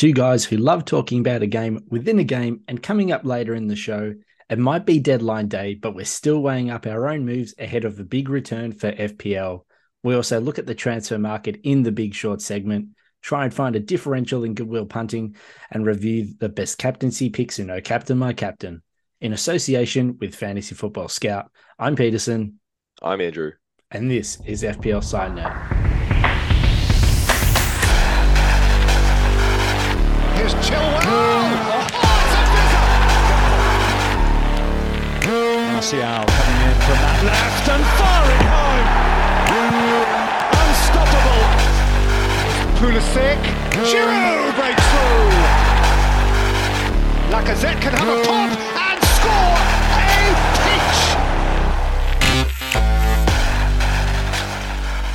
Two 0.00 0.14
guys 0.14 0.46
who 0.46 0.56
love 0.56 0.86
talking 0.86 1.20
about 1.20 1.42
a 1.42 1.46
game 1.46 1.84
within 1.90 2.18
a 2.20 2.24
game, 2.24 2.62
and 2.66 2.82
coming 2.82 3.12
up 3.12 3.22
later 3.22 3.54
in 3.54 3.66
the 3.66 3.76
show, 3.76 4.14
it 4.48 4.58
might 4.58 4.86
be 4.86 4.98
deadline 4.98 5.46
day, 5.46 5.74
but 5.74 5.94
we're 5.94 6.06
still 6.06 6.40
weighing 6.40 6.70
up 6.70 6.86
our 6.86 7.06
own 7.10 7.26
moves 7.26 7.52
ahead 7.58 7.84
of 7.84 7.96
the 7.96 8.04
big 8.04 8.30
return 8.30 8.72
for 8.72 8.92
FPL. 8.92 9.66
We 10.02 10.14
also 10.14 10.40
look 10.40 10.58
at 10.58 10.64
the 10.64 10.74
transfer 10.74 11.18
market 11.18 11.60
in 11.64 11.82
the 11.82 11.92
big 11.92 12.14
short 12.14 12.40
segment, 12.40 12.96
try 13.20 13.44
and 13.44 13.52
find 13.52 13.76
a 13.76 13.80
differential 13.80 14.42
in 14.44 14.54
goodwill 14.54 14.86
punting, 14.86 15.36
and 15.70 15.84
review 15.84 16.28
the 16.38 16.48
best 16.48 16.78
captaincy 16.78 17.28
picks 17.28 17.58
in 17.58 17.66
No 17.66 17.82
Captain 17.82 18.16
My 18.16 18.32
Captain. 18.32 18.82
In 19.20 19.34
association 19.34 20.16
with 20.18 20.34
Fantasy 20.34 20.74
Football 20.74 21.08
Scout, 21.08 21.50
I'm 21.78 21.94
Peterson. 21.94 22.58
I'm 23.02 23.20
Andrew. 23.20 23.52
And 23.90 24.10
this 24.10 24.38
is 24.46 24.62
FPL 24.62 25.04
Side 25.04 25.34
Note. 25.34 25.89
Here's 30.40 30.54
Chilwell. 30.54 31.04
Oh, 35.28 35.60
Martial 35.68 36.24
coming 36.24 36.60
in 36.64 36.76
from 36.80 36.98
that 37.04 37.20
left 37.28 37.68
and 37.68 37.84
firing 38.00 38.44
home. 38.48 38.88
Unstoppable. 40.64 41.44
Pulisic. 42.80 43.40
Giroud 43.84 44.56
breaks 44.56 44.86
through. 44.96 45.28
Lacazette 47.28 47.80
can 47.82 47.92
have 47.92 48.08
a 48.08 48.24
pop. 48.24 48.59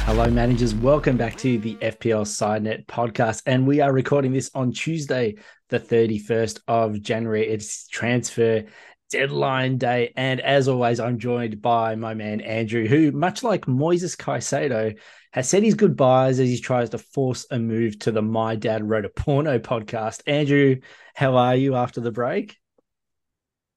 Hello, 0.05 0.29
managers. 0.29 0.75
Welcome 0.75 1.17
back 1.17 1.35
to 1.37 1.57
the 1.57 1.73
FPL 1.77 2.27
Side 2.27 2.61
Note 2.61 2.85
podcast. 2.85 3.41
And 3.47 3.65
we 3.65 3.81
are 3.81 3.91
recording 3.91 4.33
this 4.33 4.51
on 4.53 4.71
Tuesday, 4.71 5.33
the 5.69 5.79
31st 5.79 6.59
of 6.67 7.01
January. 7.01 7.47
It's 7.47 7.87
transfer 7.87 8.65
deadline 9.09 9.79
day. 9.79 10.13
And 10.15 10.41
as 10.41 10.67
always, 10.67 10.99
I'm 10.99 11.17
joined 11.17 11.59
by 11.59 11.95
my 11.95 12.13
man, 12.13 12.39
Andrew, 12.41 12.87
who, 12.87 13.13
much 13.13 13.41
like 13.41 13.65
Moises 13.65 14.15
Caicedo, 14.15 14.95
has 15.33 15.49
said 15.49 15.63
his 15.63 15.73
goodbyes 15.73 16.39
as 16.39 16.49
he 16.49 16.59
tries 16.59 16.91
to 16.91 16.99
force 16.99 17.47
a 17.49 17.57
move 17.57 17.97
to 17.99 18.11
the 18.11 18.21
My 18.21 18.55
Dad 18.55 18.87
Wrote 18.87 19.05
a 19.05 19.09
Porno 19.09 19.57
podcast. 19.57 20.21
Andrew, 20.27 20.81
how 21.15 21.35
are 21.35 21.55
you 21.55 21.73
after 21.73 21.99
the 21.99 22.11
break? 22.11 22.55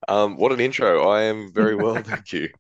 Um, 0.07 0.37
what 0.37 0.53
an 0.53 0.61
intro. 0.61 1.09
I 1.09 1.23
am 1.23 1.51
very 1.55 1.75
well, 1.75 1.95
thank 2.03 2.35
you. 2.35 2.51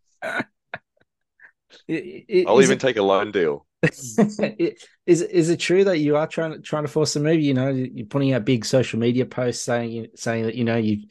It, 1.89 2.47
I'll 2.47 2.61
even 2.61 2.77
it, 2.77 2.81
take 2.81 2.99
a 2.99 3.03
loan 3.03 3.33
deal. 3.33 3.67
is 3.83 4.75
is 5.07 5.51
it 5.51 5.61
true 5.61 5.85
that 5.85 5.99
you 5.99 6.17
are 6.17 6.27
trying 6.27 6.53
to 6.53 6.59
trying 6.59 6.85
to 6.85 6.89
force 6.89 7.17
a 7.17 7.21
move? 7.21 7.41
You 7.41 7.55
know, 7.55 7.69
you're 7.69 8.07
putting 8.07 8.33
out 8.33 8.45
big 8.45 8.65
social 8.65 8.99
media 8.99 9.25
posts 9.25 9.65
saying 9.65 10.09
saying 10.15 10.45
that 10.45 10.55
you 10.55 10.65
know 10.65 10.77
you 10.77 11.07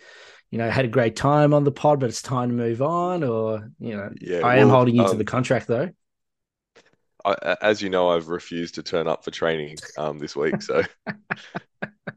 you 0.52 0.58
know 0.58 0.70
had 0.70 0.86
a 0.86 0.90
great 0.90 1.16
time 1.16 1.54
on 1.54 1.64
the 1.64 1.72
pod, 1.72 2.00
but 2.00 2.10
it's 2.10 2.22
time 2.22 2.50
to 2.50 2.56
move 2.56 2.82
on. 2.82 3.24
Or 3.24 3.70
you 3.80 3.96
know, 3.96 4.12
yeah, 4.22 4.40
I 4.40 4.58
well, 4.58 4.66
am 4.66 4.70
holding 4.70 4.96
you 4.96 5.04
um, 5.04 5.12
to 5.12 5.18
the 5.18 5.26
contract 5.26 5.68
though. 5.68 5.90
I, 7.26 7.58
as 7.62 7.82
you 7.82 7.90
know, 7.90 8.10
I've 8.10 8.28
refused 8.28 8.76
to 8.76 8.84
turn 8.84 9.08
up 9.08 9.24
for 9.24 9.32
training 9.32 9.78
um, 9.98 10.20
this 10.20 10.36
week. 10.36 10.62
So 10.62 10.84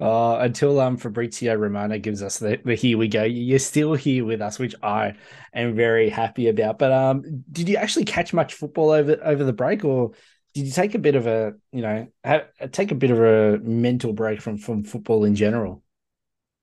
uh, 0.00 0.38
until 0.40 0.80
um 0.80 0.96
Fabrizio 0.96 1.54
Romano 1.54 1.98
gives 1.98 2.22
us 2.22 2.38
the, 2.38 2.60
the 2.64 2.74
here 2.74 2.98
we 2.98 3.08
go. 3.08 3.24
You're 3.24 3.58
still 3.58 3.94
here 3.94 4.24
with 4.24 4.40
us, 4.40 4.58
which 4.58 4.74
I 4.82 5.14
am 5.54 5.74
very 5.74 6.08
happy 6.08 6.48
about. 6.48 6.78
But 6.78 6.92
um, 6.92 7.44
did 7.50 7.68
you 7.68 7.76
actually 7.76 8.04
catch 8.04 8.32
much 8.32 8.54
football 8.54 8.90
over 8.90 9.18
over 9.22 9.44
the 9.44 9.52
break, 9.52 9.84
or 9.84 10.12
did 10.54 10.66
you 10.66 10.72
take 10.72 10.94
a 10.94 10.98
bit 10.98 11.14
of 11.14 11.26
a 11.26 11.54
you 11.72 11.82
know 11.82 12.08
take 12.72 12.90
a 12.90 12.94
bit 12.94 13.10
of 13.10 13.20
a 13.20 13.58
mental 13.58 14.12
break 14.12 14.40
from 14.40 14.58
from 14.58 14.84
football 14.84 15.24
in 15.24 15.34
general? 15.34 15.82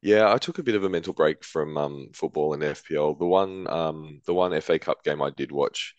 Yeah, 0.01 0.33
I 0.33 0.37
took 0.37 0.59
a 0.59 0.63
bit 0.63 0.75
of 0.75 0.83
a 0.83 0.89
mental 0.89 1.13
break 1.13 1.45
from 1.45 1.77
um, 1.77 2.09
football 2.13 2.53
and 2.53 2.61
FPL. 2.61 3.17
The 3.17 3.25
one 3.25 3.67
um, 3.69 4.21
the 4.25 4.33
one 4.33 4.59
FA 4.61 4.77
Cup 4.77 5.03
game 5.03 5.21
I 5.21 5.29
did 5.29 5.51
watch 5.51 5.95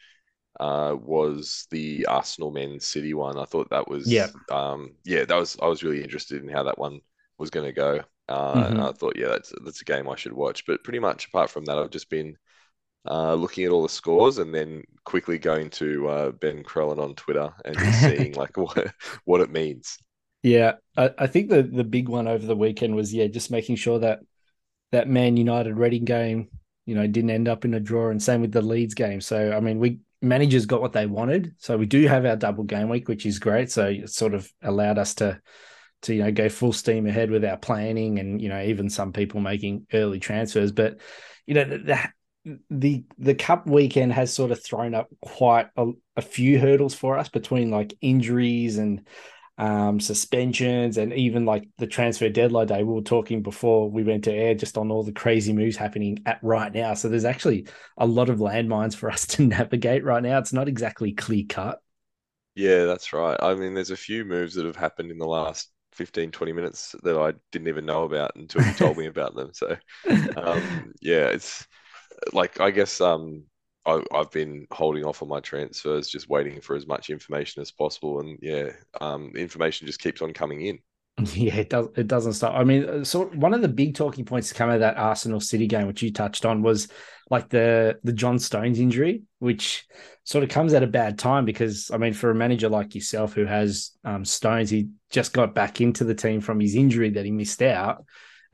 uh, 0.61 0.97
was 1.01 1.67
the 1.71 2.07
Arsenal 2.07 2.51
Man 2.51 2.81
City 2.81 3.15
one. 3.15 3.39
I 3.39 3.45
thought 3.45 3.71
that 3.71 3.89
was 3.89 4.11
yeah, 4.11 4.29
um, 4.51 4.95
yeah, 5.05 5.25
that 5.25 5.37
was 5.37 5.57
I 5.61 5.67
was 5.67 5.83
really 5.83 6.03
interested 6.03 6.43
in 6.43 6.49
how 6.49 6.63
that 6.65 6.79
one 6.79 7.01
was 7.39 7.51
going 7.51 7.67
to 7.67 7.73
go. 7.73 8.01
Uh, 8.29 8.55
mm-hmm. 8.55 8.73
And 8.73 8.81
I 8.81 8.93
thought, 8.93 9.17
yeah, 9.17 9.29
that's 9.29 9.53
that's 9.65 9.81
a 9.81 9.85
game 9.85 10.09
I 10.09 10.17
should 10.17 10.33
watch. 10.33 10.65
But 10.67 10.85
pretty 10.85 10.99
much 10.99 11.27
apart 11.27 11.51
from 11.51 11.65
that, 11.67 11.79
I've 11.79 11.91
just 11.91 12.09
been 12.09 12.37
uh, 13.09 13.35
looking 13.35 13.65
at 13.65 13.71
all 13.71 13.83
the 13.83 13.89
scores 13.89 14.39
and 14.39 14.55
then 14.55 14.83
quickly 15.05 15.39
going 15.39 15.71
to 15.71 16.09
uh, 16.09 16.31
Ben 16.33 16.63
Crellin 16.63 16.99
on 16.99 17.15
Twitter 17.15 17.53
and 17.65 17.77
just 17.77 18.01
seeing 18.01 18.33
like 18.37 18.57
what 18.57 18.93
what 19.25 19.41
it 19.41 19.51
means. 19.51 19.99
Yeah, 20.43 20.75
I, 20.97 21.11
I 21.19 21.27
think 21.27 21.51
the 21.51 21.63
the 21.63 21.85
big 21.85 22.09
one 22.09 22.29
over 22.29 22.47
the 22.47 22.57
weekend 22.57 22.95
was 22.95 23.13
yeah, 23.13 23.27
just 23.27 23.51
making 23.51 23.77
sure 23.77 23.99
that 23.99 24.21
that 24.93 25.09
Man 25.09 25.37
United 25.37 25.77
Reading 25.77 26.05
game, 26.05 26.49
you 26.87 26.95
know, 26.95 27.07
didn't 27.07 27.31
end 27.31 27.49
up 27.49 27.65
in 27.65 27.75
a 27.75 27.81
draw, 27.81 28.11
and 28.11 28.23
same 28.23 28.41
with 28.41 28.53
the 28.53 28.63
Leeds 28.63 28.95
game. 28.95 29.21
So 29.21 29.53
I 29.53 29.61
mean, 29.61 29.79
we 29.79 30.01
managers 30.25 30.67
got 30.67 30.81
what 30.81 30.93
they 30.93 31.07
wanted. 31.07 31.55
So 31.59 31.77
we 31.77 31.87
do 31.87 32.07
have 32.07 32.25
our 32.25 32.37
double 32.37 32.65
game 32.65 32.89
week, 32.89 33.09
which 33.09 33.27
is 33.27 33.39
great. 33.39 33.71
So 33.71 33.87
it 33.87 34.11
sort 34.11 34.35
of 34.35 34.51
allowed 34.62 34.99
us 34.99 35.15
to 35.17 35.41
to 36.03 36.15
you 36.15 36.23
know 36.23 36.33
go 36.33 36.49
full 36.49 36.73
steam 36.73 37.07
ahead 37.07 37.31
with 37.31 37.45
our 37.45 37.57
planning 37.57 38.19
and 38.19 38.41
you 38.41 38.49
know 38.49 38.62
even 38.62 38.91
some 38.91 39.12
people 39.12 39.41
making 39.41 39.87
early 39.93 40.21
transfers. 40.21 40.73
But 40.73 40.99
you 41.47 41.55
know 41.55 41.65
the 41.65 41.99
the, 42.69 43.05
the 43.19 43.35
cup 43.35 43.67
weekend 43.67 44.12
has 44.12 44.33
sort 44.33 44.51
of 44.51 44.62
thrown 44.62 44.95
up 44.95 45.09
quite 45.23 45.69
a, 45.77 45.93
a 46.17 46.21
few 46.21 46.59
hurdles 46.59 46.95
for 46.95 47.17
us 47.17 47.31
between 47.31 47.71
like 47.71 47.95
injuries 48.03 48.77
and 48.77 49.06
um, 49.59 50.01
suspensions, 50.01 50.99
and 50.99 51.13
even 51.13 51.45
like 51.45 51.69
the 51.79 51.87
transfer 51.87 52.29
deadline 52.29 52.67
day. 52.67 52.83
We 52.83 52.95
were 52.95 53.03
talking 53.03 53.43
before 53.43 53.91
we 53.91 54.03
went 54.03 54.25
to 54.25 54.33
air 54.33 54.55
just 54.55 54.77
on 54.77 54.91
all 54.91 55.03
the 55.03 55.13
crazy 55.13 55.53
moves 55.53 55.77
happening 55.77 56.19
at 56.27 56.41
right 56.43 56.73
now. 56.73 56.95
So 56.95 57.09
there's 57.09 57.25
actually 57.25 57.69
a 57.97 58.07
lot 58.07 58.31
of 58.31 58.39
landmines 58.39 58.97
for 58.97 59.11
us 59.13 59.27
to 59.29 59.43
navigate 59.43 60.05
right 60.05 60.23
now. 60.23 60.39
It's 60.39 60.53
not 60.53 60.69
exactly 60.69 61.13
clear 61.13 61.45
cut. 61.49 61.81
Yeah, 62.55 62.85
that's 62.85 63.13
right. 63.13 63.37
I 63.41 63.55
mean, 63.55 63.75
there's 63.75 63.91
a 63.91 63.97
few 63.97 64.25
moves 64.25 64.55
that 64.55 64.65
have 64.67 64.77
happened 64.77 65.11
in 65.11 65.19
the 65.19 65.27
last 65.27 65.71
15, 65.93 66.31
20 66.31 66.53
minutes 66.53 66.95
that 67.03 67.17
I 67.17 67.33
didn't 67.51 67.69
even 67.69 67.87
know 67.87 68.05
about 68.05 68.37
until 68.37 68.65
you 68.65 68.73
told 68.75 68.97
me 68.97 69.07
about 69.07 69.35
them. 69.35 69.51
So, 69.53 69.77
um, 70.37 70.93
yeah, 71.01 71.27
it's 71.29 71.67
like, 72.33 72.61
I 72.61 72.71
guess, 72.71 73.01
um, 73.01 73.45
I, 73.87 74.03
have 74.12 74.31
been 74.31 74.67
holding 74.71 75.05
off 75.05 75.22
on 75.22 75.28
my 75.28 75.41
transfers, 75.41 76.09
just 76.09 76.28
waiting 76.28 76.61
for 76.61 76.77
as 76.77 76.87
much 76.87 77.11
information 77.11 77.62
as 77.62 77.71
possible, 77.71 78.21
and 78.21 78.39
yeah, 78.41 78.71
um, 79.00 79.33
information 79.37 79.87
just 79.87 80.00
keeps 80.00 80.22
on 80.22 80.33
coming 80.33 80.62
in. 80.62 80.78
Yeah, 81.34 81.56
it 81.56 81.71
does. 81.71 81.89
It 81.97 82.09
doesn't 82.09 82.33
stop. 82.33 82.55
I 82.55 82.65
mean, 82.65 82.89
uh, 82.89 83.05
so 83.05 83.27
one 83.27 83.55
of 83.55 83.62
the 83.62 83.69
big 83.69 83.94
talking 83.94 84.25
points 84.25 84.49
to 84.49 84.55
come 84.55 84.69
out 84.69 84.77
of 84.77 84.81
that 84.81 84.97
Arsenal 84.97 85.41
City 85.41 85.67
game, 85.67 85.87
which 85.87 86.03
you 86.03 86.12
touched 86.12 86.44
on, 86.44 86.62
was 86.62 86.89
like 87.31 87.49
the 87.49 87.99
the 88.03 88.12
John 88.12 88.39
Stones 88.39 88.81
injury, 88.81 89.23
which 89.39 89.87
sort 90.25 90.43
of 90.43 90.50
comes 90.50 90.75
at 90.75 90.83
a 90.83 90.89
bad 90.89 91.19
time 91.19 91.44
because 91.44 91.91
I 91.93 91.99
mean, 91.99 92.15
for 92.15 92.31
a 92.31 92.34
manager 92.34 92.69
like 92.69 92.94
yourself 92.94 93.33
who 93.33 93.44
has 93.44 93.93
um, 94.05 94.25
Stones, 94.25 94.71
he 94.71 94.89
just 95.11 95.33
got 95.33 95.55
back 95.55 95.81
into 95.81 96.05
the 96.05 96.15
team 96.15 96.41
from 96.41 96.59
his 96.59 96.75
injury 96.75 97.11
that 97.11 97.25
he 97.25 97.31
missed 97.31 97.62
out. 97.62 98.05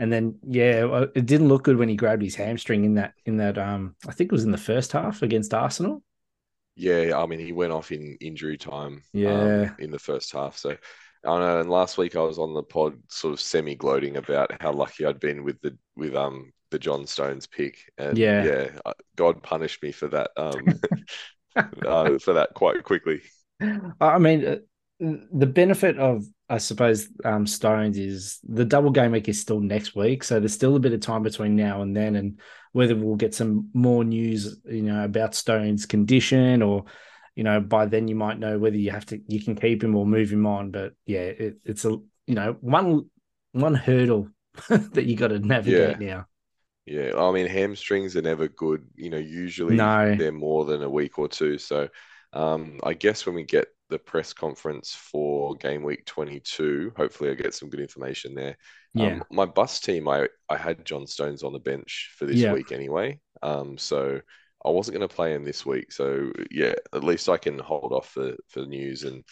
And 0.01 0.13
then 0.13 0.39
yeah, 0.49 1.05
it 1.15 1.27
didn't 1.27 1.49
look 1.49 1.65
good 1.65 1.77
when 1.77 1.89
he 1.89 1.95
grabbed 1.95 2.23
his 2.23 2.35
hamstring 2.35 2.85
in 2.85 2.95
that 2.95 3.13
in 3.27 3.37
that 3.37 3.59
um 3.59 3.95
I 4.09 4.13
think 4.13 4.33
it 4.33 4.35
was 4.35 4.45
in 4.45 4.51
the 4.51 4.59
first 4.59 4.93
half 4.93 5.23
against 5.23 5.53
Arsenal. 5.53 6.03
Yeah, 6.75 7.13
I 7.17 7.27
mean 7.27 7.39
he 7.39 7.53
went 7.53 7.73
off 7.73 7.93
in 7.93 8.17
injury 8.21 8.57
time. 8.57 9.03
Yeah, 9.13 9.65
um, 9.67 9.77
in 9.79 9.91
the 9.91 9.99
first 9.99 10.33
half. 10.33 10.57
So 10.57 10.71
I 11.25 11.39
know. 11.39 11.61
And 11.61 11.71
last 11.71 11.99
week 11.99 12.17
I 12.17 12.23
was 12.23 12.39
on 12.39 12.55
the 12.55 12.63
pod, 12.63 12.95
sort 13.09 13.35
of 13.35 13.41
semi 13.41 13.75
gloating 13.75 14.17
about 14.17 14.51
how 14.61 14.73
lucky 14.73 15.05
I'd 15.05 15.21
been 15.21 15.45
with 15.45 15.61
the 15.61 15.77
with 15.97 16.15
um 16.17 16.53
the 16.71 16.79
John 16.79 17.07
Stones 17.07 17.47
pick. 17.47 17.79
And 17.99 18.17
yeah, 18.17 18.43
yeah, 18.43 18.71
uh, 18.87 18.95
God 19.17 19.43
punished 19.43 19.83
me 19.83 19.93
for 19.93 20.09
that 20.09 20.31
um 20.37 20.81
uh, 21.57 22.19
for 22.19 22.35
that 22.35 22.55
quite 22.55 22.83
quickly. 22.85 23.21
I 24.01 24.19
mean, 24.19 24.47
uh, 24.47 24.57
the 25.01 25.47
benefit 25.47 25.99
of 25.99 26.25
I 26.49 26.59
suppose 26.59 27.09
um, 27.25 27.47
Stones 27.47 27.97
is 27.97 28.39
the 28.47 28.65
double 28.65 28.91
game 28.91 29.13
week 29.13 29.29
is 29.29 29.41
still 29.41 29.61
next 29.61 29.95
week, 29.95 30.23
so 30.25 30.39
there's 30.39 30.53
still 30.53 30.77
a 30.77 30.81
bit 30.81 30.93
of 30.93 31.01
time 31.01 31.23
between 31.23 31.57
now 31.57 31.83
and 31.83 31.97
then, 31.97 32.17
and 32.17 32.41
whether 32.73 32.95
we'll 32.95 33.17
get 33.17 33.35
some 33.35 33.71
more 33.73 34.05
news, 34.05 34.61
you 34.65 34.83
know, 34.83 35.05
about 35.05 35.35
Stones' 35.35 35.87
condition, 35.87 36.61
or 36.61 36.85
you 37.35 37.45
know, 37.45 37.61
by 37.61 37.87
then 37.87 38.09
you 38.09 38.15
might 38.15 38.39
know 38.39 38.59
whether 38.59 38.77
you 38.77 38.91
have 38.91 39.07
to 39.07 39.21
you 39.27 39.43
can 39.43 39.55
keep 39.55 39.83
him 39.83 39.97
or 39.97 40.05
move 40.05 40.31
him 40.31 40.47
on. 40.47 40.71
But 40.71 40.93
yeah, 41.07 41.21
it, 41.21 41.57
it's 41.65 41.85
a 41.85 41.91
you 42.27 42.35
know 42.35 42.57
one 42.61 43.09
one 43.53 43.75
hurdle 43.75 44.29
that 44.69 45.07
you 45.07 45.17
got 45.17 45.29
to 45.29 45.39
navigate 45.39 46.01
yeah. 46.01 46.07
now. 46.09 46.27
Yeah, 46.85 47.13
I 47.17 47.31
mean 47.31 47.47
hamstrings 47.47 48.17
are 48.17 48.23
never 48.23 48.49
good. 48.49 48.87
You 48.97 49.11
know, 49.11 49.19
usually 49.19 49.77
no. 49.77 50.15
they're 50.15 50.33
more 50.33 50.65
than 50.67 50.83
a 50.83 50.91
week 50.91 51.19
or 51.19 51.29
two. 51.29 51.57
So 51.57 51.89
um, 52.33 52.81
I 52.83 52.95
guess 52.95 53.25
when 53.25 53.37
we 53.37 53.45
get 53.45 53.69
the 53.91 53.99
press 53.99 54.33
conference 54.33 54.95
for 54.95 55.55
game 55.57 55.83
week 55.83 56.07
22. 56.07 56.93
Hopefully, 56.97 57.31
I 57.31 57.35
get 57.35 57.55
some 57.55 57.69
good 57.69 57.81
information 57.81 58.35
there. 58.35 58.57
Yeah. 58.95 59.15
Um, 59.15 59.25
my 59.31 59.45
bus 59.45 59.81
team, 59.81 60.09
I, 60.09 60.29
I 60.49 60.57
had 60.57 60.85
John 60.85 61.07
Stones 61.07 61.43
on 61.43 61.53
the 61.53 61.59
bench 61.59 62.15
for 62.17 62.27
this 62.27 62.37
yeah. 62.37 62.53
week 62.53 62.73
anyway. 62.73 63.21
Um, 63.43 63.77
so 63.77 64.21
I 64.65 64.71
wasn't 64.71 64.97
going 64.99 65.09
to 65.09 65.15
play 65.15 65.35
him 65.35 65.45
this 65.45 65.67
week. 65.67 65.93
So 65.93 66.33
yeah, 66.51 66.75
at 66.95 67.05
least 67.05 67.29
I 67.29 67.37
can 67.37 67.59
hold 67.59 67.93
off 67.93 68.09
for, 68.09 68.35
for 68.49 68.61
the 68.61 68.67
news 68.67 69.05
and 69.05 69.25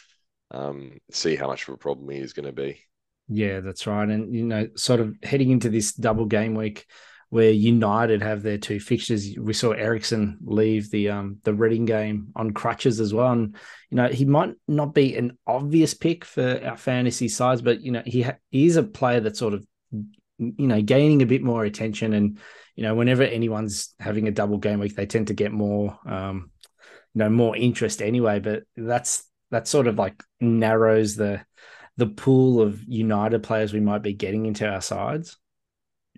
um, 0.50 0.98
see 1.10 1.36
how 1.36 1.46
much 1.46 1.66
of 1.66 1.74
a 1.74 1.78
problem 1.78 2.08
he 2.10 2.18
is 2.18 2.32
going 2.32 2.46
to 2.46 2.52
be. 2.52 2.80
Yeah, 3.28 3.60
that's 3.60 3.86
right. 3.86 4.08
And 4.08 4.34
you 4.34 4.44
know, 4.44 4.68
sort 4.76 5.00
of 5.00 5.16
heading 5.22 5.50
into 5.50 5.68
this 5.68 5.92
double 5.92 6.26
game 6.26 6.54
week 6.54 6.86
where 7.30 7.50
United 7.50 8.22
have 8.22 8.42
their 8.42 8.58
two 8.58 8.80
fixtures, 8.80 9.34
we 9.38 9.52
saw 9.52 9.72
Eriksen 9.72 10.38
leave 10.42 10.90
the 10.90 11.10
um 11.10 11.38
the 11.44 11.54
Reading 11.54 11.84
game 11.84 12.28
on 12.36 12.52
crutches 12.52 13.00
as 13.00 13.12
well. 13.12 13.32
And 13.32 13.56
you 13.90 13.96
know, 13.96 14.08
he 14.08 14.24
might 14.24 14.54
not 14.66 14.94
be 14.94 15.16
an 15.16 15.36
obvious 15.46 15.94
pick 15.94 16.24
for 16.24 16.60
our 16.64 16.76
fantasy 16.76 17.28
sides, 17.28 17.62
but 17.62 17.80
you 17.80 17.92
know, 17.92 18.02
he 18.04 18.22
ha- 18.22 18.36
he 18.50 18.66
is 18.66 18.76
a 18.76 18.82
player 18.82 19.20
that 19.20 19.36
sort 19.36 19.54
of 19.54 19.66
you 20.38 20.66
know 20.68 20.80
gaining 20.80 21.22
a 21.22 21.26
bit 21.26 21.42
more 21.42 21.64
attention 21.64 22.12
and 22.12 22.38
you 22.76 22.84
know 22.84 22.94
whenever 22.94 23.24
anyone's 23.24 23.94
having 23.98 24.28
a 24.28 24.30
double 24.30 24.56
game 24.56 24.78
week 24.78 24.94
they 24.94 25.04
tend 25.04 25.26
to 25.26 25.34
get 25.34 25.50
more 25.50 25.98
um 26.06 26.52
you 27.12 27.18
know 27.18 27.28
more 27.28 27.56
interest 27.56 28.00
anyway 28.00 28.38
but 28.38 28.62
that's 28.76 29.24
that 29.50 29.66
sort 29.66 29.88
of 29.88 29.98
like 29.98 30.22
narrows 30.40 31.16
the 31.16 31.40
the 31.98 32.06
pool 32.06 32.62
of 32.62 32.82
United 32.86 33.42
players 33.42 33.72
we 33.72 33.80
might 33.80 34.02
be 34.02 34.14
getting 34.14 34.46
into 34.46 34.66
our 34.66 34.80
sides. 34.80 35.36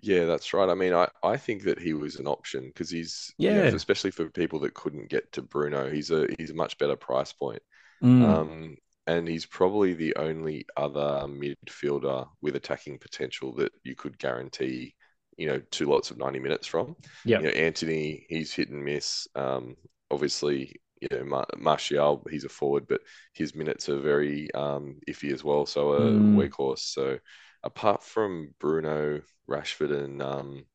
Yeah, 0.01 0.25
that's 0.25 0.53
right. 0.53 0.69
I 0.69 0.73
mean, 0.73 0.93
I, 0.93 1.07
I 1.23 1.37
think 1.37 1.63
that 1.63 1.79
he 1.79 1.93
was 1.93 2.15
an 2.15 2.27
option 2.27 2.67
because 2.67 2.89
he's 2.89 3.33
yeah, 3.37 3.51
you 3.51 3.71
know, 3.71 3.75
especially 3.75 4.11
for 4.11 4.29
people 4.29 4.59
that 4.59 4.73
couldn't 4.73 5.09
get 5.09 5.31
to 5.33 5.41
Bruno, 5.41 5.89
he's 5.89 6.11
a 6.11 6.27
he's 6.37 6.49
a 6.49 6.55
much 6.55 6.77
better 6.77 6.95
price 6.95 7.31
point. 7.31 7.61
Mm. 8.03 8.25
Um, 8.25 8.77
and 9.07 9.27
he's 9.27 9.45
probably 9.45 9.93
the 9.93 10.15
only 10.15 10.65
other 10.77 11.25
midfielder 11.27 12.27
with 12.41 12.55
attacking 12.55 12.97
potential 12.99 13.53
that 13.55 13.71
you 13.83 13.95
could 13.95 14.17
guarantee, 14.17 14.95
you 15.37 15.47
know, 15.47 15.61
two 15.71 15.85
lots 15.85 16.11
of 16.11 16.17
90 16.17 16.39
minutes 16.39 16.67
from. 16.67 16.95
Yeah. 17.25 17.39
You 17.39 17.43
know, 17.45 17.49
Antony, 17.49 18.25
he's 18.29 18.53
hit 18.53 18.69
and 18.69 18.83
miss. 18.83 19.27
Um, 19.35 19.75
obviously, 20.09 20.79
you 21.01 21.07
know, 21.11 21.23
Mar- 21.25 21.47
Martial, 21.57 22.25
he's 22.29 22.45
a 22.45 22.49
forward, 22.49 22.85
but 22.87 23.01
his 23.33 23.55
minutes 23.55 23.89
are 23.89 23.99
very 23.99 24.51
um, 24.53 24.99
iffy 25.09 25.33
as 25.33 25.43
well. 25.43 25.65
So 25.65 25.93
a 25.93 26.01
mm. 26.01 26.35
weak 26.35 26.53
horse. 26.53 26.83
So 26.83 27.17
apart 27.63 28.03
from 28.03 28.53
Bruno, 28.59 29.21
Rashford, 29.49 29.91
and 29.91 30.21
um, 30.21 30.65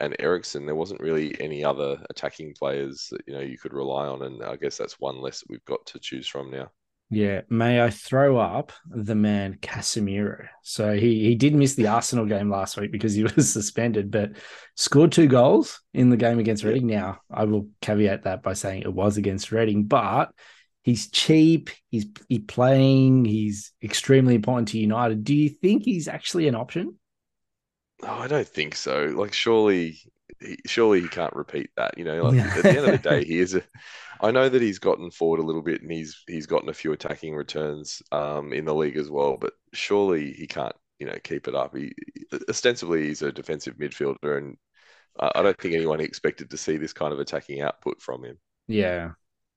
and 0.00 0.16
Eriksen, 0.18 0.66
there 0.66 0.74
wasn't 0.74 1.00
really 1.00 1.38
any 1.40 1.64
other 1.64 2.02
attacking 2.10 2.54
players 2.54 3.08
that 3.10 3.22
you 3.26 3.34
know 3.34 3.40
you 3.40 3.58
could 3.58 3.72
rely 3.72 4.06
on, 4.06 4.22
and 4.22 4.42
I 4.42 4.56
guess 4.56 4.76
that's 4.76 5.00
one 5.00 5.20
less 5.20 5.40
that 5.40 5.50
we've 5.50 5.64
got 5.64 5.84
to 5.86 5.98
choose 5.98 6.26
from 6.26 6.50
now. 6.50 6.70
Yeah, 7.10 7.42
may 7.48 7.82
I 7.82 7.90
throw 7.90 8.38
up 8.38 8.72
the 8.86 9.14
man 9.14 9.58
Casemiro? 9.60 10.48
So 10.62 10.94
he 10.94 11.24
he 11.24 11.34
did 11.34 11.54
miss 11.54 11.74
the 11.74 11.86
Arsenal 11.86 12.26
game 12.26 12.50
last 12.50 12.76
week 12.76 12.90
because 12.90 13.14
he 13.14 13.22
was 13.36 13.52
suspended, 13.52 14.10
but 14.10 14.32
scored 14.74 15.12
two 15.12 15.28
goals 15.28 15.80
in 15.92 16.10
the 16.10 16.16
game 16.16 16.38
against 16.38 16.64
Reading. 16.64 16.86
Now 16.86 17.20
I 17.30 17.44
will 17.44 17.68
caveat 17.80 18.24
that 18.24 18.42
by 18.42 18.54
saying 18.54 18.82
it 18.82 18.92
was 18.92 19.16
against 19.16 19.52
Reading, 19.52 19.84
but 19.84 20.32
he's 20.84 21.10
cheap. 21.10 21.70
He's 21.90 22.06
he 22.28 22.38
playing. 22.38 23.24
He's 23.24 23.72
extremely 23.82 24.36
important 24.36 24.68
to 24.68 24.78
United. 24.78 25.24
Do 25.24 25.34
you 25.34 25.48
think 25.48 25.82
he's 25.82 26.06
actually 26.06 26.46
an 26.46 26.54
option? 26.54 26.98
Oh, 28.02 28.08
I 28.08 28.28
don't 28.28 28.46
think 28.46 28.76
so. 28.76 29.06
Like 29.16 29.32
surely, 29.32 29.98
surely 30.66 31.00
he 31.00 31.08
can't 31.08 31.34
repeat 31.34 31.70
that. 31.76 31.98
You 31.98 32.04
know, 32.04 32.22
like 32.24 32.38
at 32.38 32.62
the 32.62 32.68
end 32.68 32.78
of 32.78 32.92
the 32.92 32.98
day, 32.98 33.24
he 33.26 33.38
is 33.38 33.54
a 33.54 33.62
I 34.20 34.30
know 34.30 34.48
that 34.48 34.62
he's 34.62 34.78
gotten 34.78 35.10
forward 35.10 35.40
a 35.40 35.44
little 35.44 35.62
bit 35.62 35.82
and 35.82 35.90
he's 35.90 36.22
he's 36.26 36.46
gotten 36.46 36.68
a 36.68 36.74
few 36.74 36.92
attacking 36.92 37.34
returns 37.34 38.02
um, 38.12 38.52
in 38.52 38.64
the 38.64 38.74
league 38.74 38.96
as 38.96 39.10
well, 39.10 39.36
but 39.36 39.54
surely 39.72 40.32
he 40.32 40.46
can't 40.46 40.76
you 40.98 41.06
know 41.06 41.16
keep 41.24 41.48
it 41.48 41.54
up. 41.54 41.74
He 41.74 41.92
ostensibly 42.48 43.08
he's 43.08 43.22
a 43.22 43.32
defensive 43.32 43.76
midfielder, 43.76 44.38
and 44.38 44.56
I 45.18 45.42
don't 45.42 45.58
think 45.58 45.74
anyone 45.74 46.00
expected 46.00 46.50
to 46.50 46.56
see 46.56 46.76
this 46.76 46.92
kind 46.92 47.12
of 47.12 47.20
attacking 47.20 47.62
output 47.62 48.02
from 48.02 48.24
him. 48.24 48.38
Yeah, 48.66 49.12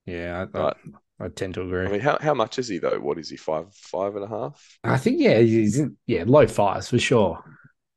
yeah, 0.06 0.42
I, 0.42 0.44
but, 0.46 0.76
I, 1.20 1.28
tend 1.28 1.54
to 1.54 1.62
agree. 1.62 1.86
I 1.86 1.90
mean, 1.90 2.00
how, 2.00 2.18
how 2.20 2.34
much 2.34 2.58
is 2.58 2.68
he 2.68 2.78
though? 2.78 2.98
What 3.00 3.18
is 3.18 3.28
he 3.28 3.36
five 3.36 3.74
five 3.74 4.14
and 4.14 4.24
a 4.24 4.28
half? 4.28 4.78
I 4.84 4.98
think 4.98 5.20
yeah, 5.20 5.38
he's 5.38 5.78
in, 5.78 5.96
yeah 6.06 6.24
low 6.26 6.46
fives 6.46 6.88
for 6.88 6.98
sure. 6.98 7.42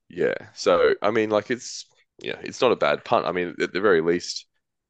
Yeah, 0.10 0.36
so 0.54 0.94
I 1.02 1.12
mean, 1.12 1.30
like 1.30 1.52
it's 1.52 1.86
yeah, 2.22 2.38
it's 2.42 2.62
not 2.62 2.72
a 2.72 2.78
bad 2.78 3.06
punt. 3.06 3.26
I 3.26 3.32
mean, 3.32 3.56
at 3.62 3.74
the 3.74 3.82
very 3.82 4.02
least 4.02 4.46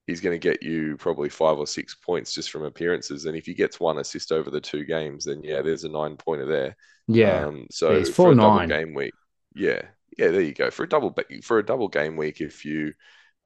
he's 0.08 0.22
going 0.22 0.40
to 0.40 0.50
get 0.50 0.64
you 0.64 0.98
probably 0.98 1.30
five 1.30 1.58
or 1.58 1.68
six 1.68 1.96
points 1.96 2.34
just 2.34 2.52
from 2.52 2.64
appearances. 2.64 3.26
And 3.26 3.38
if 3.38 3.46
he 3.46 3.54
gets 3.54 3.80
one 3.80 4.00
assist 4.00 4.32
over 4.32 4.50
the 4.50 4.62
two 4.62 4.84
games, 4.84 5.26
then 5.26 5.42
yeah, 5.44 5.62
there's 5.62 5.84
a 5.84 5.90
nine 5.90 6.18
pointer 6.18 6.46
there. 6.46 6.76
Yeah. 7.08 7.46
Um, 7.46 7.68
so 7.72 7.98
yeah, 7.98 8.04
for 8.06 8.32
a 8.32 8.36
nine. 8.36 8.68
double 8.70 8.84
game 8.84 8.94
week, 8.94 9.14
yeah, 9.56 9.82
yeah, 10.18 10.30
there 10.30 10.42
you 10.42 10.54
go 10.54 10.72
for 10.72 10.84
a 10.84 10.90
double 10.90 11.16
for 11.44 11.60
a 11.60 11.66
double 11.66 11.88
game 11.88 12.18
week. 12.18 12.42
If 12.42 12.66
you 12.66 12.94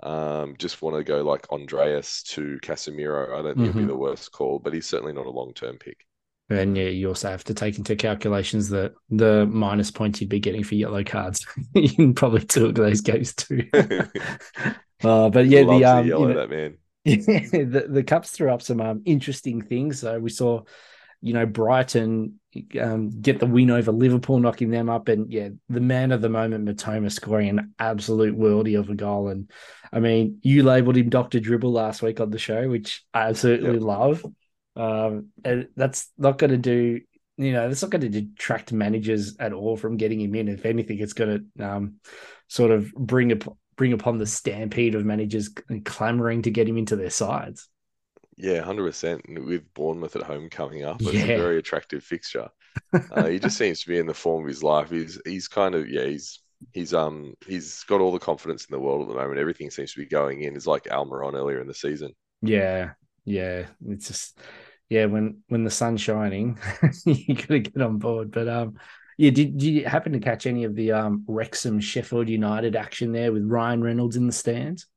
um, 0.01 0.56
just 0.57 0.81
want 0.81 0.97
to 0.97 1.03
go 1.03 1.24
like 1.24 1.51
Andreas 1.51 2.24
to 2.24 2.59
Casemiro, 2.62 3.33
I 3.33 3.42
don't 3.42 3.44
think 3.44 3.56
mm-hmm. 3.56 3.63
it'd 3.63 3.74
be 3.74 3.80
mm-hmm. 3.81 3.88
the 3.88 3.97
worst 3.97 4.31
call, 4.31 4.59
but 4.59 4.74
he's 4.74 4.86
certainly 4.86 5.13
not 5.13 5.25
a 5.25 5.31
long 5.31 5.53
term 5.53 5.77
pick. 5.77 6.06
And 6.50 6.77
yeah, 6.77 6.89
you 6.89 7.07
also 7.07 7.30
have 7.30 7.44
to 7.45 7.56
take 7.56 7.80
into 7.80 7.95
calculations 7.95 8.69
that 8.69 8.94
the 9.09 9.47
minus 9.47 9.89
points 9.89 10.21
you'd 10.21 10.30
be 10.30 10.39
getting 10.39 10.63
for 10.63 10.75
yellow 10.75 11.03
cards 11.03 11.45
in 11.74 12.13
probably 12.13 12.42
two 12.42 12.68
of 12.68 12.75
those 12.75 13.01
games 13.01 13.33
too. 13.33 13.68
Uh, 15.03 15.30
but 15.30 15.45
yeah, 15.45 15.62
the 15.62 15.83
um, 15.83 16.07
you 16.07 16.13
know, 16.13 16.33
that 16.33 16.50
man. 16.50 16.77
the 17.03 17.86
the 17.88 18.03
Cups 18.03 18.31
threw 18.31 18.50
up 18.50 18.62
some 18.62 18.80
um, 18.80 19.01
interesting 19.06 19.62
things. 19.62 20.00
So 20.00 20.18
we 20.19 20.30
saw, 20.30 20.62
you 21.25 21.33
know, 21.33 21.48
Brighton 21.48 22.39
um, 22.80 23.10
get 23.19 23.39
the 23.39 23.48
win 23.48 23.72
over 23.72 23.92
Liverpool, 23.92 24.39
knocking 24.39 24.69
them 24.69 24.92
up, 24.92 25.07
and 25.07 25.33
yeah, 25.33 25.50
the 25.69 25.81
man 25.81 26.12
of 26.12 26.22
the 26.22 26.30
moment, 26.30 26.69
Mitoma, 26.69 27.12
scoring 27.12 27.50
an 27.50 27.74
absolute 27.80 28.38
worldie 28.38 28.80
of 28.80 28.92
a 28.92 28.95
goal. 28.95 29.30
And 29.30 29.50
I 29.92 30.00
mean, 30.00 30.38
you 30.44 30.62
labelled 30.62 30.98
him 30.98 31.10
Doctor 31.10 31.39
Dribble 31.39 31.72
last 31.72 32.04
week 32.04 32.19
on 32.19 32.30
the 32.30 32.38
show, 32.38 32.69
which 32.69 33.04
I 33.12 33.24
absolutely 33.24 33.74
yep. 33.74 33.81
love. 33.81 34.25
Um, 34.75 35.30
and 35.44 35.68
that's 35.75 36.12
not 36.16 36.38
going 36.38 36.51
to 36.51 36.57
do. 36.57 37.01
You 37.38 37.54
know, 37.54 37.68
that's 37.68 37.81
not 37.81 37.89
going 37.89 38.01
to 38.01 38.21
detract 38.21 38.71
managers 38.71 39.36
at 39.39 39.51
all 39.51 39.78
from 39.78 39.98
getting 39.98 40.21
him 40.21 40.36
in. 40.36 40.48
If 40.48 40.63
anything, 40.63 41.00
it's 41.00 41.13
going 41.13 41.50
to 41.57 41.66
um, 41.68 41.95
sort 42.50 42.69
of 42.69 42.94
bring 42.94 43.31
a 43.31 43.38
bring 43.75 43.94
upon 43.94 44.19
the 44.19 44.28
stampede 44.28 44.94
of 44.94 45.04
managers 45.04 45.50
clamoring 45.86 46.44
to 46.44 46.51
get 46.51 46.69
him 46.69 46.78
into 46.78 46.95
their 46.95 47.10
sides. 47.10 47.68
Yeah, 48.38 48.62
hundred 48.62 48.86
percent. 48.86 49.24
With 49.28 49.74
Bournemouth 49.74 50.16
at 50.16 50.24
home 50.24 50.50
coming 50.50 50.84
up, 50.84 51.02
it's 51.02 51.14
yeah. 51.14 51.24
a 51.24 51.38
very 51.38 51.58
attractive 51.58 52.04
fixture. 52.04 52.50
uh, 53.12 53.28
he 53.28 53.40
just 53.40 53.58
seems 53.58 53.82
to 53.82 53.90
be 53.90 53.98
in 53.98 54.08
the 54.08 54.14
form 54.14 54.44
of 54.44 54.50
his 54.50 54.64
life. 54.64 54.90
He's 54.90 55.20
he's 55.26 55.48
kind 55.48 55.74
of 55.74 55.88
yeah 55.88 56.06
he's 56.06 56.42
he's 56.74 56.94
um 56.94 57.36
he's 57.48 57.84
got 57.84 58.02
all 58.02 58.12
the 58.12 58.20
confidence 58.20 58.66
in 58.66 58.74
the 58.74 58.80
world 58.80 59.04
at 59.04 59.08
the 59.08 59.20
moment. 59.20 59.40
Everything 59.40 59.70
seems 59.70 59.94
to 59.94 60.00
be 60.00 60.06
going 60.06 60.42
in. 60.42 60.56
Is 60.56 60.68
like 60.68 60.84
Almiron 60.86 61.34
earlier 61.34 61.62
in 61.62 61.68
the 61.68 61.74
season. 61.74 62.14
Yeah, 62.42 62.92
yeah. 63.24 63.68
It's 63.88 64.08
just 64.08 64.38
yeah 64.90 65.06
when 65.06 65.42
when 65.48 65.64
the 65.64 65.72
sun's 65.72 66.02
shining, 66.02 66.60
you 67.06 67.36
gotta 67.36 67.60
get 67.60 67.81
on 67.81 68.00
board. 68.00 68.31
But 68.31 68.50
um, 68.50 68.76
yeah, 69.18 69.31
did, 69.31 69.58
did 69.58 69.66
you 69.66 69.86
happen 69.86 70.12
to 70.12 70.20
catch 70.20 70.46
any 70.46 70.66
of 70.66 70.76
the 70.76 70.92
um, 70.92 71.24
Wrexham 71.26 71.80
Sheffield 71.80 72.28
United 72.28 72.76
action 72.76 73.14
there 73.14 73.31
with 73.31 73.45
Ryan 73.45 73.81
Reynolds 73.81 74.18
in 74.18 74.28
the 74.28 74.33
stands? 74.33 74.88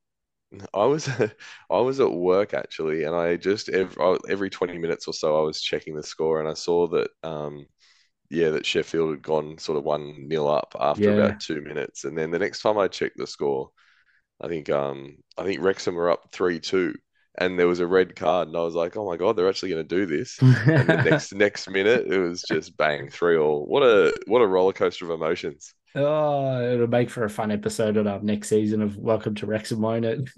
I 0.74 0.84
was 0.84 1.08
I 1.70 1.80
was 1.80 2.00
at 2.00 2.12
work 2.12 2.54
actually, 2.54 3.04
and 3.04 3.14
I 3.14 3.36
just 3.36 3.68
every, 3.68 4.18
every 4.28 4.50
twenty 4.50 4.78
minutes 4.78 5.06
or 5.06 5.14
so 5.14 5.38
I 5.38 5.42
was 5.42 5.60
checking 5.60 5.94
the 5.94 6.02
score, 6.02 6.40
and 6.40 6.48
I 6.48 6.54
saw 6.54 6.88
that 6.88 7.10
um, 7.22 7.66
yeah 8.30 8.50
that 8.50 8.66
Sheffield 8.66 9.10
had 9.10 9.22
gone 9.22 9.58
sort 9.58 9.78
of 9.78 9.84
one 9.84 10.28
nil 10.28 10.48
up 10.48 10.74
after 10.78 11.04
yeah. 11.04 11.10
about 11.10 11.40
two 11.40 11.60
minutes, 11.60 12.04
and 12.04 12.16
then 12.16 12.30
the 12.30 12.38
next 12.38 12.62
time 12.62 12.78
I 12.78 12.88
checked 12.88 13.18
the 13.18 13.26
score, 13.26 13.70
I 14.40 14.48
think 14.48 14.70
um 14.70 15.18
I 15.36 15.44
think 15.44 15.62
Wrexham 15.62 15.94
were 15.94 16.10
up 16.10 16.28
three 16.32 16.60
two, 16.60 16.94
and 17.38 17.58
there 17.58 17.68
was 17.68 17.80
a 17.80 17.86
red 17.86 18.16
card, 18.16 18.48
and 18.48 18.56
I 18.56 18.60
was 18.60 18.74
like, 18.74 18.96
"Oh 18.96 19.06
my 19.06 19.16
god, 19.16 19.36
they're 19.36 19.48
actually 19.48 19.70
going 19.70 19.86
to 19.86 19.96
do 19.96 20.06
this!" 20.06 20.38
and 20.42 20.88
the 20.88 21.02
next 21.04 21.34
next 21.34 21.68
minute, 21.70 22.06
it 22.10 22.18
was 22.18 22.42
just 22.42 22.76
bang 22.76 23.10
three 23.10 23.36
all. 23.36 23.66
What 23.66 23.82
a 23.82 24.14
what 24.26 24.42
a 24.42 24.46
roller 24.46 24.72
coaster 24.72 25.04
of 25.04 25.10
emotions. 25.10 25.74
Oh, 25.94 26.72
it'll 26.72 26.86
make 26.86 27.10
for 27.10 27.24
a 27.24 27.30
fun 27.30 27.50
episode 27.50 27.96
on 27.96 28.06
our 28.06 28.20
next 28.20 28.48
season 28.48 28.82
of 28.82 28.96
Welcome 28.96 29.34
to 29.36 29.46
Wrexham, 29.46 29.80
won't 29.80 30.04
it? 30.04 30.28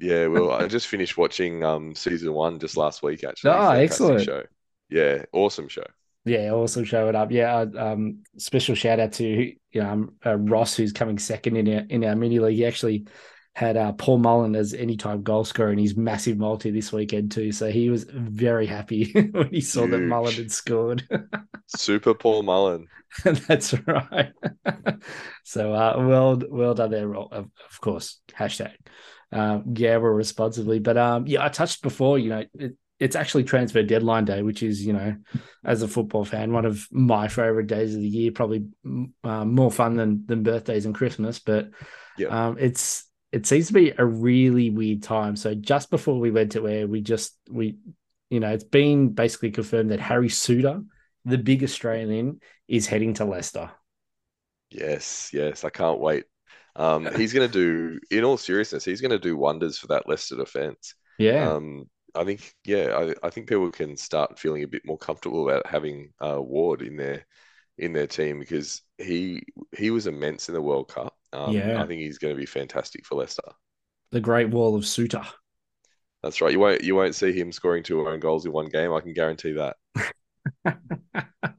yeah, 0.00 0.26
well, 0.26 0.50
I 0.50 0.66
just 0.68 0.86
finished 0.86 1.16
watching 1.16 1.62
um 1.62 1.94
season 1.94 2.32
one 2.32 2.58
just 2.58 2.76
last 2.76 3.02
week. 3.02 3.24
Actually, 3.24 3.50
oh, 3.50 3.70
excellent 3.70 4.22
show. 4.22 4.42
Yeah, 4.88 5.24
awesome 5.32 5.68
show. 5.68 5.84
Yeah, 6.24 6.52
awesome 6.52 6.84
show 6.84 7.08
it 7.08 7.14
up. 7.14 7.30
Yeah, 7.30 7.66
um, 7.76 8.22
special 8.38 8.74
shout 8.74 8.98
out 8.98 9.12
to 9.14 9.52
um, 9.78 10.14
uh, 10.24 10.36
Ross 10.36 10.74
who's 10.74 10.92
coming 10.92 11.18
second 11.18 11.56
in 11.56 11.68
our 11.68 11.84
in 11.88 12.04
our 12.04 12.16
mini 12.16 12.38
league. 12.38 12.56
He 12.56 12.64
actually 12.64 13.06
had 13.54 13.76
uh, 13.76 13.92
Paul 13.92 14.18
Mullen 14.18 14.56
as 14.56 14.74
anytime 14.74 15.22
goal 15.22 15.44
scorer 15.44 15.70
in 15.70 15.78
his 15.78 15.96
massive 15.96 16.38
multi 16.38 16.70
this 16.70 16.92
weekend 16.92 17.30
too. 17.30 17.52
So 17.52 17.70
he 17.70 17.88
was 17.88 18.04
very 18.04 18.66
happy 18.66 19.12
when 19.32 19.48
he 19.50 19.60
saw 19.60 19.82
Huge. 19.82 19.90
that 19.92 20.00
Mullen 20.00 20.34
had 20.34 20.52
scored. 20.52 21.08
Super 21.68 22.14
Paul 22.14 22.42
Mullen. 22.42 22.88
That's 23.24 23.74
right. 23.86 24.32
so 25.44 25.72
uh, 25.72 25.94
well, 25.98 26.40
well 26.50 26.74
done 26.74 26.90
there, 26.90 27.14
of, 27.14 27.30
of 27.32 27.80
course. 27.80 28.20
Hashtag 28.32 28.74
uh, 29.32 29.58
gamble 29.72 30.08
responsibly. 30.08 30.80
But 30.80 30.96
um, 30.96 31.26
yeah, 31.26 31.44
I 31.44 31.48
touched 31.48 31.82
before. 31.82 32.18
You 32.18 32.30
know, 32.30 32.44
it, 32.58 32.76
it's 32.98 33.16
actually 33.16 33.44
transfer 33.44 33.82
deadline 33.84 34.24
day, 34.24 34.42
which 34.42 34.64
is, 34.64 34.84
you 34.84 34.92
know, 34.92 35.16
as 35.64 35.82
a 35.82 35.88
football 35.88 36.24
fan, 36.24 36.52
one 36.52 36.64
of 36.64 36.86
my 36.90 37.28
favorite 37.28 37.68
days 37.68 37.94
of 37.94 38.00
the 38.00 38.08
year. 38.08 38.32
Probably 38.32 38.64
uh, 39.22 39.44
more 39.44 39.70
fun 39.70 39.96
than 39.96 40.26
than 40.26 40.42
birthdays 40.42 40.86
and 40.86 40.94
Christmas, 40.94 41.38
but 41.38 41.70
yep. 42.18 42.32
um, 42.32 42.56
it's 42.58 43.06
it 43.34 43.46
seems 43.46 43.68
to 43.68 43.72
be 43.72 43.92
a 43.98 44.04
really 44.04 44.70
weird 44.70 45.02
time. 45.02 45.36
So 45.36 45.54
just 45.54 45.90
before 45.90 46.18
we 46.20 46.30
went 46.30 46.52
to 46.52 46.68
air, 46.68 46.86
we 46.86 47.00
just 47.00 47.36
we 47.50 47.76
you 48.30 48.40
know, 48.40 48.50
it's 48.50 48.64
been 48.64 49.10
basically 49.10 49.50
confirmed 49.52 49.90
that 49.90 50.00
Harry 50.00 50.28
Souttar, 50.28 50.84
the 51.24 51.38
big 51.38 51.62
Australian, 51.62 52.40
is 52.68 52.86
heading 52.86 53.14
to 53.14 53.24
Leicester. 53.24 53.70
Yes, 54.70 55.30
yes, 55.32 55.64
I 55.64 55.70
can't 55.70 56.00
wait. 56.00 56.24
Um, 56.76 57.08
he's 57.14 57.32
going 57.32 57.48
to 57.48 57.52
do, 57.52 58.00
in 58.10 58.24
all 58.24 58.36
seriousness, 58.36 58.84
he's 58.84 59.00
going 59.00 59.12
to 59.12 59.18
do 59.18 59.36
wonders 59.36 59.78
for 59.78 59.86
that 59.88 60.08
Leicester 60.08 60.36
defense. 60.36 60.94
Yeah, 61.18 61.54
Um, 61.54 61.88
I 62.14 62.24
think, 62.24 62.52
yeah, 62.64 63.12
I, 63.22 63.26
I 63.26 63.30
think 63.30 63.48
people 63.48 63.70
can 63.70 63.96
start 63.96 64.38
feeling 64.38 64.62
a 64.64 64.68
bit 64.68 64.84
more 64.84 64.98
comfortable 64.98 65.48
about 65.48 65.66
having 65.66 66.12
uh, 66.20 66.40
Ward 66.40 66.82
in 66.82 66.96
their 66.96 67.26
in 67.78 67.92
their 67.92 68.06
team 68.06 68.38
because 68.38 68.82
he 68.98 69.42
he 69.76 69.90
was 69.90 70.06
immense 70.06 70.48
in 70.48 70.54
the 70.54 70.62
World 70.62 70.88
Cup. 70.88 71.16
Um, 71.34 71.52
yeah. 71.52 71.82
I 71.82 71.86
think 71.86 72.00
he's 72.00 72.18
going 72.18 72.34
to 72.34 72.38
be 72.40 72.46
fantastic 72.46 73.04
for 73.04 73.16
Leicester. 73.16 73.42
The 74.12 74.20
Great 74.20 74.50
Wall 74.50 74.76
of 74.76 74.84
Souttar. 74.84 75.26
That's 76.22 76.40
right. 76.40 76.52
You 76.52 76.60
won't 76.60 76.82
you 76.82 76.94
won't 76.94 77.14
see 77.14 77.32
him 77.32 77.52
scoring 77.52 77.82
two 77.82 78.06
own 78.06 78.20
goals 78.20 78.46
in 78.46 78.52
one 78.52 78.68
game. 78.68 78.92
I 78.94 79.00
can 79.00 79.12
guarantee 79.12 79.52
that. 79.54 79.76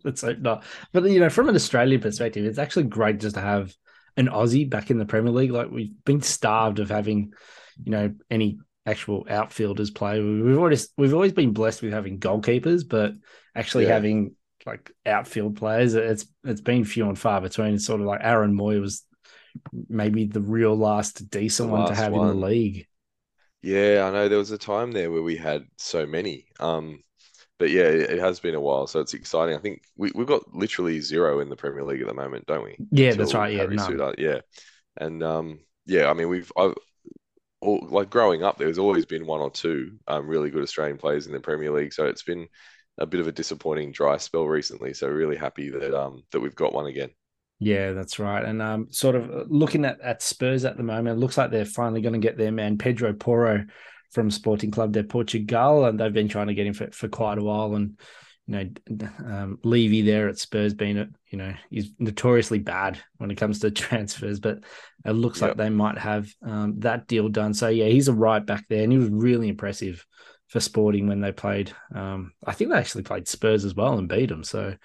Let's 0.03 0.21
hope 0.21 0.39
not. 0.39 0.63
But 0.93 1.03
you 1.03 1.19
know, 1.19 1.29
from 1.29 1.49
an 1.49 1.55
Australian 1.55 2.01
perspective, 2.01 2.45
it's 2.45 2.57
actually 2.57 2.83
great 2.85 3.19
just 3.19 3.35
to 3.35 3.41
have 3.41 3.73
an 4.17 4.27
Aussie 4.27 4.69
back 4.69 4.89
in 4.89 4.97
the 4.97 5.05
Premier 5.05 5.31
League. 5.31 5.51
Like 5.51 5.69
we've 5.69 5.93
been 6.05 6.21
starved 6.21 6.79
of 6.79 6.89
having, 6.89 7.33
you 7.83 7.91
know, 7.91 8.13
any 8.31 8.59
actual 8.85 9.25
outfielders 9.29 9.91
play. 9.91 10.21
We've 10.21 10.57
always 10.57 10.89
we've 10.97 11.13
always 11.13 11.33
been 11.33 11.53
blessed 11.53 11.81
with 11.81 11.93
having 11.93 12.19
goalkeepers, 12.19 12.87
but 12.87 13.13
actually 13.55 13.85
Yeah. 13.85 13.93
having 13.93 14.35
like 14.65 14.91
outfield 15.05 15.57
players, 15.57 15.93
it's 15.93 16.25
it's 16.43 16.61
been 16.61 16.85
few 16.85 17.07
and 17.07 17.19
far 17.19 17.41
between. 17.41 17.75
It's 17.75 17.85
sort 17.85 18.01
of 18.01 18.07
like 18.07 18.21
Aaron 18.23 18.55
Mooy 18.57 18.79
was 18.81 19.03
maybe 19.89 20.25
the 20.25 20.41
real 20.41 20.75
last 20.75 21.29
decent 21.29 21.69
one 21.69 21.87
to 21.87 21.95
have 21.95 22.13
in 22.13 22.19
the 22.19 22.33
league. 22.33 22.87
Yeah, 23.61 24.05
I 24.07 24.11
know 24.11 24.29
there 24.29 24.37
was 24.37 24.51
a 24.51 24.57
time 24.57 24.91
there 24.91 25.11
where 25.11 25.23
we 25.23 25.35
had 25.37 25.65
so 25.77 26.05
many. 26.05 26.45
Um, 26.59 27.01
but 27.57 27.71
yeah, 27.71 27.83
it, 27.83 28.19
has 28.19 28.39
been 28.39 28.53
a 28.53 28.61
while, 28.61 28.85
so 28.85 28.99
it's 28.99 29.13
exciting. 29.13 29.55
I 29.55 29.59
think 29.59 29.81
we, 29.95 30.11
we've 30.13 30.27
got 30.27 30.53
literally 30.53 30.99
zero 30.99 31.39
in 31.39 31.49
the 31.49 31.55
Premier 31.55 31.83
League 31.83 32.01
at 32.01 32.07
the 32.07 32.13
moment, 32.13 32.45
don't 32.45 32.63
we? 32.63 32.75
Yeah, 32.91 33.13
that's 33.13 33.33
right. 33.33 33.53
Yeah. 33.53 33.65
Souttar, 33.65 34.15
yeah. 34.17 34.41
And 34.97 35.23
um, 35.23 35.59
yeah, 35.85 36.09
I 36.09 36.13
mean 36.13 36.29
we've 36.29 36.51
I've, 36.57 36.75
all, 37.61 37.87
like 37.89 38.09
growing 38.09 38.43
up, 38.43 38.57
there's 38.57 38.77
always 38.77 39.05
been 39.05 39.25
one 39.25 39.41
or 39.41 39.49
two 39.49 39.97
um, 40.07 40.27
really 40.27 40.49
good 40.49 40.63
Australian 40.63 40.97
players 40.97 41.27
in 41.27 41.33
the 41.33 41.39
Premier 41.39 41.71
League, 41.71 41.93
so 41.93 42.05
it's 42.05 42.23
been 42.23 42.47
a 42.97 43.05
bit 43.05 43.19
of 43.19 43.27
a 43.27 43.31
disappointing 43.31 43.91
dry 43.91 44.17
spell 44.17 44.45
recently. 44.45 44.93
So 44.93 45.07
really 45.07 45.37
happy 45.37 45.69
that 45.69 45.93
um 45.93 46.23
that 46.31 46.39
we've 46.39 46.55
got 46.55 46.73
one 46.73 46.87
again. 46.87 47.09
Yeah, 47.59 47.93
that's 47.93 48.19
right. 48.19 48.43
And 48.43 48.61
um, 48.61 48.87
sort 48.91 49.15
of 49.15 49.31
uh, 49.31 49.43
looking 49.47 49.85
at, 49.85 49.99
at 50.01 50.21
Spurs 50.21 50.65
at 50.65 50.77
the 50.77 50.83
moment, 50.83 51.17
it 51.17 51.19
looks 51.19 51.37
like 51.37 51.51
they're 51.51 51.65
finally 51.65 52.01
going 52.01 52.13
to 52.13 52.19
get 52.19 52.37
their 52.37 52.51
man 52.51 52.77
Pedro 52.77 53.13
Porro 53.13 53.65
from 54.11 54.29
Sporting 54.29 54.71
Club 54.71 54.91
de 54.91 55.03
Portugal, 55.03 55.85
and 55.85 55.99
they've 55.99 56.13
been 56.13 56.27
trying 56.27 56.47
to 56.47 56.53
get 56.53 56.67
him 56.67 56.73
for, 56.73 56.91
for 56.91 57.07
quite 57.07 57.37
a 57.37 57.43
while. 57.43 57.75
And 57.75 57.97
you 58.47 58.55
know, 58.89 59.07
um, 59.25 59.59
Levy 59.63 60.01
there 60.01 60.27
at 60.27 60.37
Spurs 60.37 60.73
being 60.73 60.97
a 60.97 61.07
you 61.29 61.37
know 61.37 61.53
he's 61.69 61.91
notoriously 61.97 62.59
bad 62.59 62.99
when 63.17 63.31
it 63.31 63.35
comes 63.35 63.59
to 63.59 63.71
transfers, 63.71 64.39
but 64.39 64.59
it 65.05 65.11
looks 65.11 65.41
like 65.41 65.55
they 65.55 65.69
might 65.69 65.97
have 65.97 66.27
um, 66.45 66.79
that 66.79 67.07
deal 67.07 67.29
done. 67.29 67.53
So 67.53 67.69
yeah, 67.69 67.87
he's 67.87 68.09
a 68.09 68.13
right 68.13 68.45
back 68.45 68.65
there, 68.67 68.83
and 68.83 68.91
he 68.91 68.97
was 68.97 69.09
really 69.09 69.47
impressive 69.47 70.05
for 70.47 70.59
Sporting 70.59 71.07
when 71.07 71.21
they 71.21 71.31
played. 71.31 71.71
Um, 71.93 72.33
I 72.45 72.51
think 72.51 72.69
they 72.69 72.77
actually 72.77 73.03
played 73.03 73.29
Spurs 73.29 73.63
as 73.63 73.75
well 73.75 73.97
and 73.97 74.09
beat 74.09 74.27
them. 74.27 74.43
So. 74.43 74.75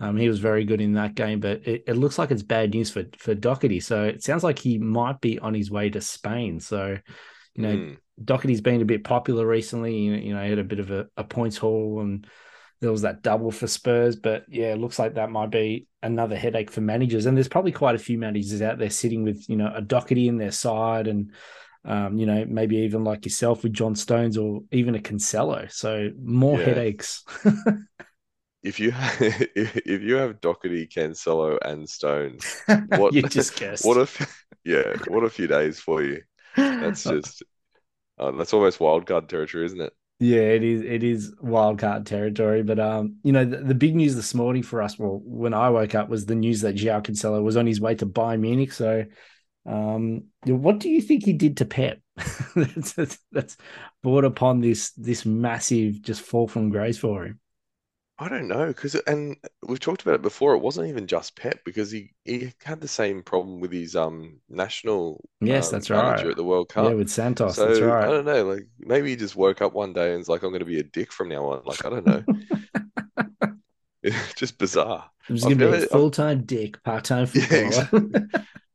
Um, 0.00 0.16
he 0.16 0.28
was 0.28 0.38
very 0.40 0.64
good 0.64 0.80
in 0.80 0.94
that 0.94 1.14
game, 1.14 1.40
but 1.40 1.66
it, 1.66 1.84
it 1.86 1.94
looks 1.94 2.18
like 2.18 2.30
it's 2.30 2.42
bad 2.42 2.70
news 2.70 2.90
for 2.90 3.04
for 3.18 3.34
Doherty. 3.34 3.80
So 3.80 4.04
it 4.04 4.22
sounds 4.22 4.42
like 4.42 4.58
he 4.58 4.78
might 4.78 5.20
be 5.20 5.38
on 5.38 5.54
his 5.54 5.70
way 5.70 5.90
to 5.90 6.00
Spain. 6.00 6.58
So, 6.60 6.96
you 7.54 7.62
know, 7.62 7.80
Mm, 7.80 8.00
Doherty's 8.22 8.60
been 8.60 8.82
a 8.82 8.86
bit 8.86 9.04
popular 9.04 9.46
recently. 9.46 9.96
You 9.96 10.12
know, 10.12 10.22
you 10.22 10.34
know, 10.34 10.42
he 10.42 10.50
had 10.50 10.58
a 10.58 10.64
bit 10.64 10.80
of 10.80 10.90
a, 10.90 11.06
a 11.16 11.24
points 11.24 11.58
haul 11.58 12.00
and 12.00 12.26
there 12.80 12.90
was 12.90 13.02
that 13.02 13.22
double 13.22 13.50
for 13.50 13.66
Spurs. 13.66 14.16
But 14.16 14.44
yeah, 14.48 14.72
it 14.72 14.78
looks 14.78 14.98
like 14.98 15.14
that 15.14 15.30
might 15.30 15.50
be 15.50 15.86
another 16.02 16.36
headache 16.36 16.70
for 16.70 16.80
managers. 16.80 17.26
And 17.26 17.36
there's 17.36 17.48
probably 17.48 17.72
quite 17.72 17.94
a 17.94 17.98
few 17.98 18.18
managers 18.18 18.62
out 18.62 18.78
there 18.78 18.90
sitting 18.90 19.22
with, 19.24 19.48
you 19.48 19.56
know, 19.56 19.72
a 19.74 19.82
Doherty 19.82 20.28
in 20.28 20.38
their 20.38 20.52
side 20.52 21.06
and 21.06 21.32
um, 21.84 22.18
you 22.18 22.26
know, 22.26 22.44
maybe 22.46 22.76
even 22.78 23.04
like 23.04 23.24
yourself 23.24 23.62
with 23.62 23.72
John 23.72 23.94
Stones 23.94 24.36
or 24.36 24.60
even 24.70 24.94
a 24.94 24.98
Cancelo. 24.98 25.70
So 25.72 26.10
more 26.22 26.58
Yeah. 26.58 26.60
headaches. 26.60 27.24
if 28.62 28.78
you 28.80 28.92
if, 29.20 29.76
if 29.86 30.02
you 30.02 30.14
have 30.16 30.40
Doherty, 30.40 30.86
Cancelo, 30.86 31.58
and 31.64 31.88
Stones, 31.88 32.62
What- 32.88 33.14
you 33.14 33.22
just 33.22 33.56
guessed. 33.56 33.84
what 33.84 33.96
if 33.96 34.44
yeah, 34.64 34.96
what 35.08 35.24
a 35.24 35.30
few 35.30 35.46
days 35.46 35.78
for 35.80 36.02
you. 36.02 36.22
That's 36.56 37.04
just 37.04 37.42
uh, 38.18 38.32
that's 38.32 38.52
almost 38.52 38.80
wild 38.80 39.06
card 39.06 39.28
territory, 39.28 39.64
isn't 39.66 39.80
it? 39.80 39.92
Yeah, 40.18 40.40
it 40.40 40.62
is. 40.62 40.82
It 40.82 41.02
is 41.02 41.34
wild 41.40 41.78
card 41.78 42.04
territory. 42.04 42.62
But 42.62 42.78
um, 42.78 43.16
you 43.22 43.32
know, 43.32 43.44
the, 43.46 43.58
the 43.58 43.74
big 43.74 43.96
news 43.96 44.14
this 44.14 44.34
morning 44.34 44.62
for 44.62 44.82
us, 44.82 44.98
well, 44.98 45.22
when 45.24 45.54
I 45.54 45.70
woke 45.70 45.94
up, 45.94 46.10
was 46.10 46.26
the 46.26 46.34
news 46.34 46.60
that 46.60 46.74
João 46.74 47.02
Cancelo 47.02 47.42
was 47.42 47.56
on 47.56 47.66
his 47.66 47.80
way 47.80 47.94
to 47.94 48.04
Bayern 48.06 48.40
Munich. 48.40 48.72
So, 48.72 49.06
um, 49.64 50.24
what 50.44 50.78
do 50.78 50.90
you 50.90 51.00
think 51.00 51.24
he 51.24 51.32
did 51.32 51.56
to 51.58 51.64
Pep? 51.64 52.00
that's, 52.54 52.92
that's 52.92 53.18
that's 53.32 53.56
brought 54.02 54.26
upon 54.26 54.60
this 54.60 54.90
this 54.92 55.24
massive 55.24 56.02
just 56.02 56.20
fall 56.20 56.46
from 56.46 56.68
grace 56.68 56.98
for 56.98 57.24
him. 57.24 57.40
I 58.20 58.28
don't 58.28 58.48
know 58.48 58.66
because 58.66 58.94
and 58.94 59.36
we've 59.66 59.80
talked 59.80 60.02
about 60.02 60.14
it 60.14 60.22
before. 60.22 60.54
It 60.54 60.58
wasn't 60.58 60.88
even 60.88 61.06
just 61.06 61.36
Pep 61.36 61.60
because 61.64 61.90
he 61.90 62.12
he 62.24 62.52
had 62.62 62.80
the 62.80 62.86
same 62.88 63.22
problem 63.22 63.60
with 63.60 63.72
his 63.72 63.96
um 63.96 64.40
national 64.48 65.24
Yes, 65.40 65.68
um, 65.68 65.72
that's 65.72 65.88
manager 65.88 66.26
right. 66.26 66.30
at 66.32 66.36
the 66.36 66.44
World 66.44 66.68
Cup. 66.68 66.90
Yeah, 66.90 66.94
with 66.96 67.08
Santos. 67.08 67.54
So 67.56 67.66
that's 67.66 67.80
right. 67.80 68.04
I 68.04 68.10
don't 68.10 68.26
know, 68.26 68.44
like 68.44 68.68
maybe 68.78 69.08
he 69.10 69.16
just 69.16 69.36
woke 69.36 69.62
up 69.62 69.72
one 69.72 69.94
day 69.94 70.10
and 70.10 70.18
was 70.18 70.28
like, 70.28 70.42
I'm 70.42 70.50
going 70.50 70.60
to 70.60 70.66
be 70.66 70.80
a 70.80 70.82
dick 70.82 71.12
from 71.12 71.30
now 71.30 71.46
on. 71.46 71.62
Like 71.64 71.84
I 71.86 71.88
don't 71.90 72.04
know, 72.06 72.22
it's 74.02 74.34
just 74.34 74.58
bizarre. 74.58 75.10
Was 75.28 75.44
I've 75.44 75.56
going 75.56 75.58
to 75.58 75.64
be 75.66 75.70
never- 75.72 75.84
a 75.84 75.88
full 75.88 76.10
time 76.10 76.42
dick, 76.44 76.82
part 76.82 77.04
time 77.04 77.26
Yeah, 77.34 77.84
footballer. 77.86 78.28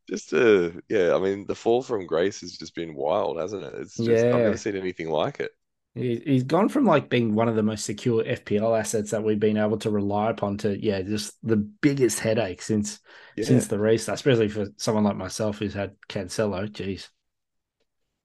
Just 0.10 0.34
uh, 0.34 0.70
yeah, 0.88 1.16
I 1.16 1.20
mean 1.20 1.46
the 1.48 1.56
fall 1.56 1.82
from 1.82 2.06
grace 2.06 2.42
has 2.42 2.58
just 2.58 2.76
been 2.76 2.94
wild, 2.96 3.40
hasn't 3.40 3.64
it? 3.64 3.74
It's 3.76 4.00
just 4.00 4.26
I've 4.32 4.40
Yeah. 4.40 4.44
never 4.44 4.58
seen 4.58 4.76
anything 4.76 5.10
like 5.10 5.40
it. 5.40 5.52
He- 5.96 6.22
He's 6.26 6.44
gone 6.44 6.70
from 6.70 6.86
like 6.86 7.10
being 7.10 7.34
one 7.36 7.48
of 7.48 7.56
the 7.56 7.64
most 7.64 7.86
secure 7.86 8.24
FPL 8.24 8.76
assets 8.76 9.12
that 9.12 9.24
we've 9.24 9.40
been 9.40 9.58
able 9.58 9.78
to 9.80 9.90
rely 9.90 10.30
upon 10.30 10.58
to 10.60 10.78
yeah, 10.78 11.02
just 11.02 11.34
the 11.42 11.58
biggest 11.58 12.20
headache 12.20 12.62
since 12.62 13.00
Yeah. 13.38 13.46
since 13.46 13.68
the 13.68 13.80
restart, 13.80 14.16
especially 14.20 14.50
for 14.50 14.68
someone 14.78 15.06
like 15.06 15.16
myself 15.16 15.60
who's 15.60 15.74
had 15.74 15.96
Cancelo. 16.10 16.68
Jeez. 16.68 17.08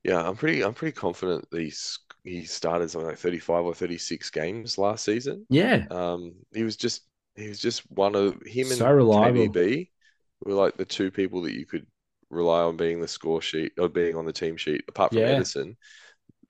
Yeah, 0.02 0.26
I'm 0.26 0.36
pretty 0.36 0.62
I'm 0.64 0.74
pretty 0.74 0.96
confident 0.96 1.46
he's 1.52 1.98
he 2.24 2.44
started 2.44 2.90
something 2.90 3.08
like 3.08 3.18
35 3.18 3.64
or 3.64 3.74
36 3.74 4.30
games 4.30 4.76
last 4.78 5.04
season. 5.04 5.46
Yeah. 5.48 5.86
Um, 5.90 6.34
he 6.52 6.64
was 6.64 6.76
just 6.76 7.02
he 7.36 7.48
was 7.48 7.60
just 7.60 7.82
one 7.90 8.14
of 8.14 8.34
him 8.46 8.66
and 8.68 8.76
So 8.78 8.90
reliable. 8.90 9.46
KDB 9.48 9.90
were 10.44 10.54
like 10.54 10.76
the 10.76 10.84
two 10.84 11.10
people 11.10 11.42
that 11.42 11.54
you 11.54 11.66
could 11.66 11.86
rely 12.30 12.62
on 12.62 12.76
being 12.76 13.00
the 13.00 13.08
score 13.08 13.42
sheet 13.42 13.72
or 13.78 13.88
being 13.88 14.16
on 14.16 14.24
the 14.24 14.32
team 14.32 14.56
sheet, 14.56 14.84
apart 14.88 15.12
from 15.12 15.20
Yeah. 15.20 15.38
Ederson, 15.38 15.76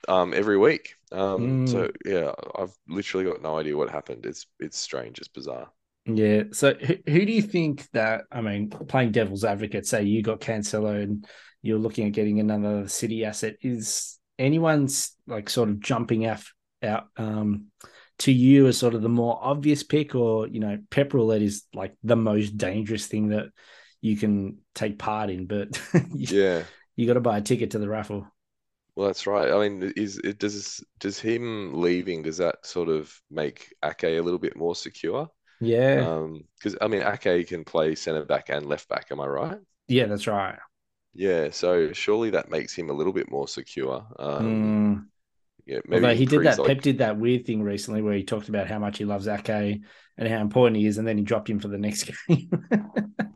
um, 0.08 0.32
every 0.34 0.58
week. 0.58 0.94
Um, 1.12 1.58
Mm. 1.62 1.66
so 1.66 1.90
yeah, 2.04 2.32
I've 2.56 2.72
literally 2.88 3.24
got 3.30 3.42
no 3.42 3.58
idea 3.58 3.76
what 3.76 3.90
happened. 3.90 4.26
It's 4.26 4.46
it's 4.58 4.78
strange, 4.78 5.18
it's 5.18 5.28
bizarre. 5.28 5.70
Yeah. 6.06 6.44
So 6.52 6.74
who, 6.74 6.94
who 7.06 7.26
do 7.26 7.32
you 7.32 7.42
think 7.42 7.88
that 7.92 8.22
I 8.32 8.40
mean, 8.40 8.70
playing 8.70 9.12
devil's 9.12 9.44
advocate, 9.44 9.86
say 9.86 10.02
you 10.04 10.22
got 10.22 10.40
Cancelo 10.40 11.02
and 11.02 11.26
you're 11.62 11.78
looking 11.78 12.06
at 12.06 12.12
getting 12.12 12.40
another 12.40 12.88
city 12.88 13.24
asset, 13.24 13.56
is 13.62 14.18
anyone's 14.38 15.12
like 15.26 15.50
sort 15.50 15.68
of 15.68 15.80
jumping 15.80 16.24
out 16.26 16.42
out 16.82 17.08
um 17.18 17.66
to 18.18 18.32
you 18.32 18.66
as 18.66 18.78
sort 18.78 18.94
of 18.94 19.02
the 19.02 19.08
more 19.08 19.38
obvious 19.42 19.82
pick, 19.82 20.14
or 20.14 20.46
you 20.48 20.60
know, 20.60 20.78
Pep 20.90 21.12
roulette 21.14 21.42
is 21.42 21.64
like 21.74 21.94
the 22.02 22.16
most 22.16 22.56
dangerous 22.56 23.06
thing 23.06 23.28
that 23.28 23.46
you 24.00 24.16
can 24.16 24.58
take 24.74 24.98
part 24.98 25.30
in, 25.30 25.46
but 25.46 25.68
you, 26.14 26.28
Yeah. 26.28 26.64
you 26.96 27.06
got 27.06 27.14
to 27.14 27.20
buy 27.20 27.38
a 27.38 27.42
ticket 27.42 27.72
to 27.72 27.78
the 27.78 27.88
raffle. 27.88 28.26
Well, 29.00 29.08
that's 29.08 29.26
right. 29.26 29.50
I 29.50 29.68
mean, 29.68 29.92
is 29.96 30.18
it 30.18 30.38
does 30.38 30.84
does 30.98 31.18
him 31.18 31.74
leaving, 31.80 32.22
does 32.22 32.36
that 32.38 32.66
sort 32.66 32.88
of 32.88 33.12
make 33.30 33.72
Ake 33.84 34.04
a 34.04 34.20
little 34.20 34.38
bit 34.38 34.56
more 34.56 34.74
secure? 34.76 35.30
Yeah, 35.60 36.10
Um, 36.10 36.44
because 36.58 36.76
I 36.80 36.88
mean, 36.88 37.02
Ake 37.02 37.48
can 37.48 37.64
play 37.64 37.94
centre 37.96 38.24
back 38.26 38.50
and 38.50 38.66
left 38.66 38.88
back, 38.88 39.08
am 39.12 39.20
I 39.20 39.26
right? 39.26 39.60
yeah, 39.88 40.06
that's 40.06 40.26
right. 40.26 40.58
Yeah, 41.12 41.50
so 41.50 41.92
surely 41.92 42.30
that 42.30 42.50
makes 42.50 42.74
him 42.74 42.88
a 42.90 42.92
little 42.92 43.12
bit 43.12 43.30
more 43.30 43.48
secure. 43.48 44.06
Um, 44.18 44.70
Mm. 44.70 45.08
yeah, 45.66 45.80
maybe 45.86 46.08
Although 46.08 46.14
he 46.14 46.26
did 46.26 46.44
that, 46.44 46.62
like 46.62 46.62
Pep 46.64 46.82
did 46.82 46.98
that 46.98 47.18
weird 47.18 47.46
thing 47.46 47.62
recently 47.62 48.02
where 48.02 48.14
he 48.14 48.24
talked 48.24 48.48
about 48.48 48.68
how 48.68 48.78
much 48.78 48.98
he 48.98 49.04
loves 49.04 49.28
Ake 49.28 49.48
and 49.50 50.28
how 50.28 50.40
important 50.40 50.76
he 50.78 50.86
is, 50.86 50.98
and 50.98 51.06
then 51.08 51.18
he 51.18 51.24
dropped 51.24 51.50
him 51.50 51.60
for 51.60 51.68
the 51.68 51.78
next 51.78 52.04
game. 52.28 52.50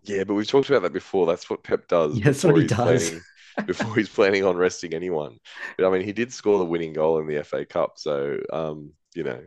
yeah, 0.03 0.25
but 0.25 0.35
we've 0.35 0.47
talked 0.47 0.69
about 0.69 0.83
that 0.83 0.93
before. 0.93 1.27
That's 1.27 1.49
what 1.49 1.63
Pep 1.65 1.89
does 1.89 2.21
Yeah, 2.25 2.25
that's 2.27 2.45
what 2.45 2.57
he 2.57 2.65
does. 2.65 3.13
planning 3.13 3.25
before 3.67 3.95
he's 3.95 4.09
planning 4.09 4.45
on 4.45 4.57
resting 4.57 4.95
anyone. 4.95 5.39
But 5.77 5.87
I 5.87 5.91
mean, 5.91 6.03
he 6.03 6.13
did 6.13 6.33
score 6.33 6.59
the 6.59 6.65
winning 6.65 6.93
goal 6.93 7.19
in 7.19 7.27
the 7.27 7.43
FA 7.45 7.65
Cup, 7.65 7.95
so 7.97 8.39
um, 8.53 8.93
you 9.15 9.25
know, 9.25 9.41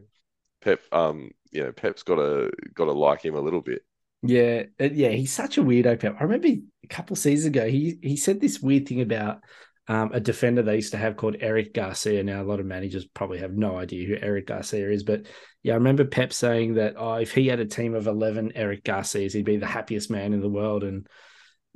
Pep, 0.62 0.82
um, 0.92 1.32
you 1.52 1.64
know, 1.64 1.72
Pep's 1.72 2.04
got 2.04 2.16
to 2.16 2.52
got 2.74 2.86
to 2.86 2.94
like 2.94 3.24
him 3.24 3.36
a 3.36 3.42
little 3.42 3.62
bit. 3.62 3.84
Yeah, 4.24 4.64
yeah, 4.80 5.10
he's 5.10 5.32
such 5.32 5.58
a 5.58 5.64
weirdo. 5.64 6.00
Pep. 6.00 6.16
I 6.20 6.24
remember 6.24 6.48
a 6.48 6.88
couple 6.90 7.16
seasons 7.16 7.48
ago, 7.48 7.68
he 7.68 8.00
he 8.02 8.18
said 8.18 8.40
this 8.40 8.60
weird 8.60 8.88
thing 8.88 9.02
about 9.02 9.40
um, 9.88 10.12
a 10.14 10.20
defender 10.20 10.62
they 10.62 10.76
used 10.76 10.92
to 10.92 10.98
have 10.98 11.18
called 11.18 11.38
Eric 11.40 11.74
Garcia. 11.74 12.24
Now 12.24 12.42
a 12.42 12.46
lot 12.46 12.60
of 12.60 12.66
managers 12.66 13.06
probably 13.06 13.40
have 13.40 13.54
no 13.54 13.78
idea 13.78 14.08
who 14.08 14.16
Eric 14.20 14.48
Garcia 14.48 14.90
is, 14.90 15.04
but 15.04 15.28
yeah, 15.64 15.74
I 15.74 15.78
remember 15.78 16.06
Pep 16.06 16.34
saying 16.34 16.76
that 16.76 16.96
oh, 16.98 17.16
if 17.16 17.34
he 17.34 17.48
had 17.48 17.60
a 17.60 17.66
team 17.66 17.94
of 17.94 18.08
eleven 18.08 18.52
Eric 18.56 18.84
Garcias, 18.84 19.34
he'd 19.34 19.46
be 19.46 19.58
the 19.58 19.66
happiest 19.68 20.10
man 20.10 20.34
in 20.34 20.42
the 20.42 20.50
world. 20.50 20.84
And 20.84 21.08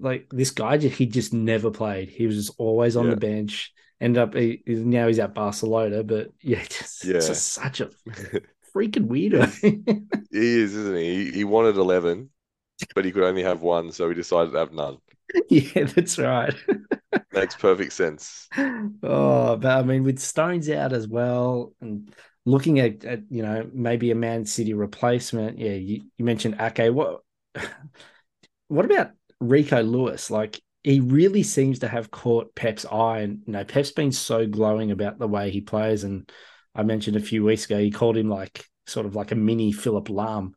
like 0.01 0.27
this 0.31 0.51
guy, 0.51 0.77
he 0.77 1.05
just 1.05 1.33
never 1.33 1.71
played. 1.71 2.09
He 2.09 2.27
was 2.27 2.35
just 2.37 2.53
always 2.59 2.95
on 2.97 3.09
Yeah. 3.09 3.11
the 3.11 3.17
bench. 3.17 3.73
Ended 3.99 4.21
up 4.23 4.33
he, 4.35 4.63
now 4.67 5.07
he's 5.07 5.19
at 5.19 5.35
Barcelona, 5.35 6.03
but 6.03 6.29
yeah, 6.41 6.63
just, 6.63 7.03
Yeah. 7.03 7.13
just 7.19 7.53
such 7.53 7.81
a 7.81 7.89
freaking 8.75 9.07
weirdo. 9.07 9.51
He 10.31 10.61
is, 10.61 10.75
isn't 10.75 10.97
he? 10.97 11.25
He, 11.25 11.31
he 11.31 11.43
wanted 11.43 11.77
11, 11.77 12.29
but 12.95 13.05
he 13.05 13.11
could 13.11 13.23
only 13.23 13.43
have 13.43 13.61
one, 13.61 13.91
so 13.91 14.09
he 14.09 14.15
decided 14.15 14.51
to 14.53 14.59
have 14.59 14.73
none. 14.73 14.97
yeah, 15.49 15.85
that's 15.85 16.17
right. 16.17 16.53
Makes 17.33 17.55
perfect 17.57 17.91
sense. 17.93 18.49
Oh, 19.03 19.55
but 19.57 19.65
I 19.65 19.83
mean, 19.83 20.03
with 20.03 20.19
Stones 20.19 20.69
out 20.69 20.93
as 20.93 21.07
well, 21.07 21.73
and 21.81 22.13
looking 22.45 22.79
at, 22.79 23.03
at 23.05 23.21
you 23.29 23.41
know 23.43 23.69
maybe 23.73 24.11
a 24.11 24.15
Man 24.15 24.45
City 24.45 24.73
replacement. 24.73 25.57
Yeah, 25.59 25.71
you, 25.73 26.03
you 26.17 26.25
mentioned 26.25 26.55
Ake. 26.59 26.93
What 26.93 27.21
what 28.67 28.85
about 28.85 29.11
Rico 29.41 29.81
Lewis? 29.81 30.31
Like 30.31 30.61
he 30.83 30.99
really 30.99 31.43
seems 31.43 31.79
to 31.79 31.87
have 31.87 32.09
caught 32.11 32.55
Pep's 32.55 32.85
eye, 32.85 33.19
and 33.19 33.41
you 33.45 33.53
know 33.53 33.63
Pep's 33.65 33.91
been 33.91 34.11
so 34.11 34.47
glowing 34.47 34.91
about 34.91 35.19
the 35.19 35.27
way 35.27 35.49
he 35.51 35.61
plays. 35.61 36.03
And 36.03 36.31
I 36.73 36.83
mentioned 36.83 37.17
a 37.17 37.21
few 37.21 37.43
weeks 37.43 37.65
ago 37.65 37.77
he 37.77 37.91
called 37.91 38.17
him 38.17 38.29
like 38.29 38.65
sort 38.87 39.05
of 39.05 39.15
like 39.15 39.31
a 39.31 39.35
mini 39.35 39.71
Philipp 39.71 40.05
Lahm 40.05 40.53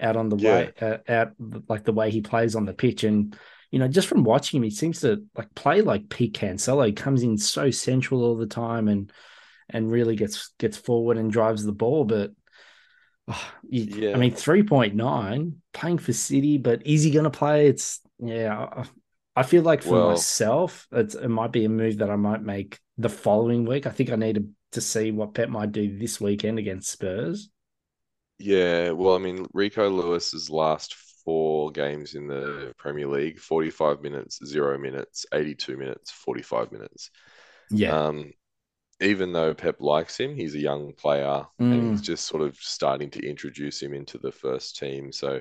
out 0.00 0.16
on 0.16 0.28
the 0.28 0.36
Yeah. 0.36 0.52
way 0.54 0.72
uh, 0.80 0.96
out 1.08 1.32
like 1.68 1.84
the 1.84 1.92
way 1.92 2.10
he 2.10 2.20
plays 2.22 2.54
on 2.54 2.64
the 2.64 2.72
pitch 2.74 3.04
and 3.04 3.36
you 3.70 3.78
know, 3.78 3.86
just 3.88 4.08
from 4.08 4.24
watching 4.24 4.56
him, 4.56 4.62
he 4.64 4.70
seems 4.70 5.00
to 5.02 5.22
like 5.36 5.54
play 5.54 5.82
like 5.82 6.08
Pete 6.08 6.32
Cancelo. 6.32 6.86
He 6.86 6.92
comes 6.94 7.22
in 7.22 7.36
so 7.36 7.70
central 7.70 8.24
all 8.24 8.34
the 8.36 8.46
time 8.46 8.88
and 8.88 9.12
and 9.68 9.90
really 9.90 10.16
gets 10.16 10.52
gets 10.58 10.78
forward 10.78 11.18
and 11.18 11.30
drives 11.30 11.64
the 11.64 11.72
ball. 11.72 12.04
But 12.06 12.30
oh, 13.28 13.52
you- 13.68 14.08
Yeah. 14.08 14.14
I 14.14 14.18
mean, 14.18 14.32
three 14.34 14.62
point 14.62 14.94
nine 14.94 15.56
playing 15.74 15.98
for 15.98 16.14
City, 16.14 16.56
but 16.56 16.86
is 16.86 17.02
he 17.02 17.10
going 17.10 17.24
to 17.24 17.30
play? 17.30 17.66
It's 17.68 18.00
yeah. 18.18 18.56
I, 18.72 18.84
I 19.36 19.42
feel 19.42 19.62
like 19.62 19.82
for 19.82 19.92
Well- 19.92 20.10
myself, 20.10 20.86
it's, 20.92 21.14
it 21.14 21.28
might 21.28 21.52
be 21.52 21.64
a 21.64 21.68
move 21.68 21.98
that 21.98 22.10
I 22.10 22.16
might 22.16 22.42
make 22.42 22.78
the 22.96 23.08
following 23.08 23.64
week. 23.64 23.86
I 23.86 23.90
think 23.90 24.10
I 24.10 24.16
need 24.16 24.34
to, 24.36 24.46
to 24.72 24.80
see 24.80 25.10
what 25.12 25.34
Pep 25.34 25.48
might 25.48 25.72
do 25.72 25.98
this 25.98 26.20
weekend 26.20 26.58
against 26.58 26.90
Spurs. 26.90 27.48
Yeah, 28.38 28.90
well, 28.92 29.14
I 29.14 29.18
mean, 29.18 29.46
Rico 29.52 29.88
Lewis's 29.90 30.48
last 30.50 30.94
four 31.24 31.70
games 31.72 32.14
in 32.14 32.26
the 32.28 32.72
Premier 32.78 33.06
League, 33.08 33.38
45 33.38 34.00
minutes, 34.02 34.38
zero 34.44 34.78
minutes, 34.78 35.26
82 35.32 35.76
minutes, 35.76 36.10
45 36.10 36.72
minutes. 36.72 37.10
Yeah, 37.70 38.06
Um, 38.06 38.32
even 39.00 39.32
though 39.32 39.54
Pep 39.54 39.80
likes 39.80 40.18
him, 40.18 40.34
he's 40.34 40.54
a 40.54 40.60
young 40.60 40.92
player 40.94 41.44
and 41.58 41.90
he's 41.90 42.00
just 42.00 42.26
sort 42.26 42.42
of 42.42 42.56
starting 42.56 43.10
to 43.10 43.24
introduce 43.28 43.80
him 43.82 43.92
into 43.94 44.18
the 44.18 44.32
first 44.32 44.76
team. 44.78 45.12
So 45.12 45.40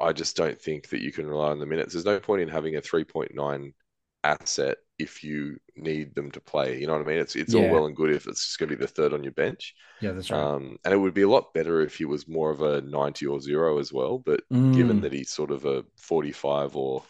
I 0.00 0.12
just 0.12 0.36
don't 0.36 0.60
think 0.60 0.88
that 0.90 1.02
you 1.02 1.12
can 1.12 1.26
rely 1.26 1.50
on 1.50 1.58
the 1.58 1.66
minutes. 1.66 1.92
There's 1.92 2.04
no 2.04 2.20
point 2.20 2.42
in 2.42 2.48
having 2.48 2.76
a 2.76 2.80
3.9 2.82 3.74
asset 4.24 4.78
if 4.98 5.24
you 5.24 5.58
need 5.76 6.14
them 6.14 6.30
to 6.32 6.40
play. 6.40 6.78
You 6.80 6.86
know 6.86 6.92
what 6.94 7.02
I 7.02 7.04
mean? 7.06 7.18
It's 7.18 7.36
it's 7.36 7.54
all 7.54 7.68
well 7.68 7.86
and 7.86 7.96
good 7.96 8.10
if 8.12 8.26
it's 8.26 8.44
just 8.46 8.58
going 8.58 8.70
to 8.70 8.76
be 8.76 8.80
the 8.82 8.88
third 8.88 9.12
on 9.14 9.22
your 9.24 9.32
bench. 9.32 9.74
yeah, 10.00 10.12
that's 10.12 10.32
right. 10.32 10.48
Um, 10.48 10.78
and 10.84 10.94
it 10.94 10.98
would 10.98 11.14
be 11.14 11.22
a 11.22 11.28
lot 11.28 11.54
better 11.54 11.80
if 11.82 11.96
he 11.96 12.04
was 12.04 12.28
more 12.28 12.50
of 12.50 12.62
a 12.62 12.82
90 12.82 13.26
or 13.26 13.40
zero 13.40 13.78
as 13.78 13.92
well. 13.92 14.18
But 14.18 14.42
given 14.72 15.00
Mm, 15.00 15.02
that 15.02 15.12
he's 15.12 15.30
sort 15.32 15.50
of 15.50 15.64
a 15.64 15.84
45 15.98 16.76
or 16.76 17.04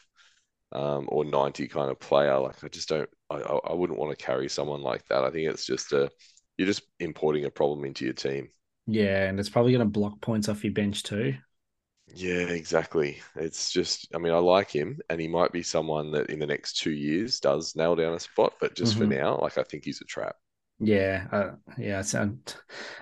um, 0.73 1.09
or 1.11 1.25
90 1.25 1.69
kind 1.69 1.91
of 1.91 1.99
player, 2.01 2.39
like 2.39 2.63
I 2.65 2.69
just 2.69 2.89
don't, 2.89 3.11
I, 3.31 3.37
I 3.37 3.59
I 3.71 3.75
wouldn't 3.75 3.99
want 3.99 4.17
to 4.19 4.25
carry 4.25 4.49
someone 4.49 4.83
like 4.83 5.07
that. 5.09 5.25
I 5.25 5.31
think 5.31 5.49
it's 5.49 5.67
just 5.67 5.93
a, 5.93 6.11
you're 6.59 6.67
just 6.69 6.83
importing 7.01 7.45
a 7.45 7.51
problem 7.51 7.85
into 7.85 8.05
your 8.05 8.15
team. 8.15 8.51
yeah, 8.87 9.27
and 9.29 9.39
it's 9.39 9.49
probably 9.49 9.73
going 9.73 9.87
to 9.87 9.91
block 9.91 10.21
points 10.21 10.49
off 10.49 10.65
your 10.65 10.73
bench 10.73 11.03
too. 11.03 11.35
Yeah, 12.13 12.49
exactly. 12.49 13.23
It's 13.37 13.71
just, 13.71 14.09
I 14.15 14.19
mean, 14.19 14.33
I 14.33 14.39
like 14.39 14.71
him, 14.71 15.01
and 15.09 15.21
he 15.21 15.29
might 15.29 15.53
be 15.53 15.63
someone 15.63 16.11
that 16.13 16.29
in 16.31 16.39
the 16.39 16.47
next 16.47 16.77
two 16.79 16.91
years 16.91 17.41
does 17.41 17.77
nail 17.77 17.95
down 17.97 18.15
a 18.15 18.21
spot. 18.21 18.55
But 18.61 18.75
just 18.75 18.97
for 18.97 19.07
Mhm. 19.07 19.07
now, 19.07 19.39
like 19.41 19.57
I 19.59 19.63
think 19.63 19.85
he's 19.85 20.01
a 20.01 20.05
trap. 20.05 20.37
Yeah, 20.83 21.27
uh, 21.31 21.51
yeah, 21.77 22.03
I 22.15 22.31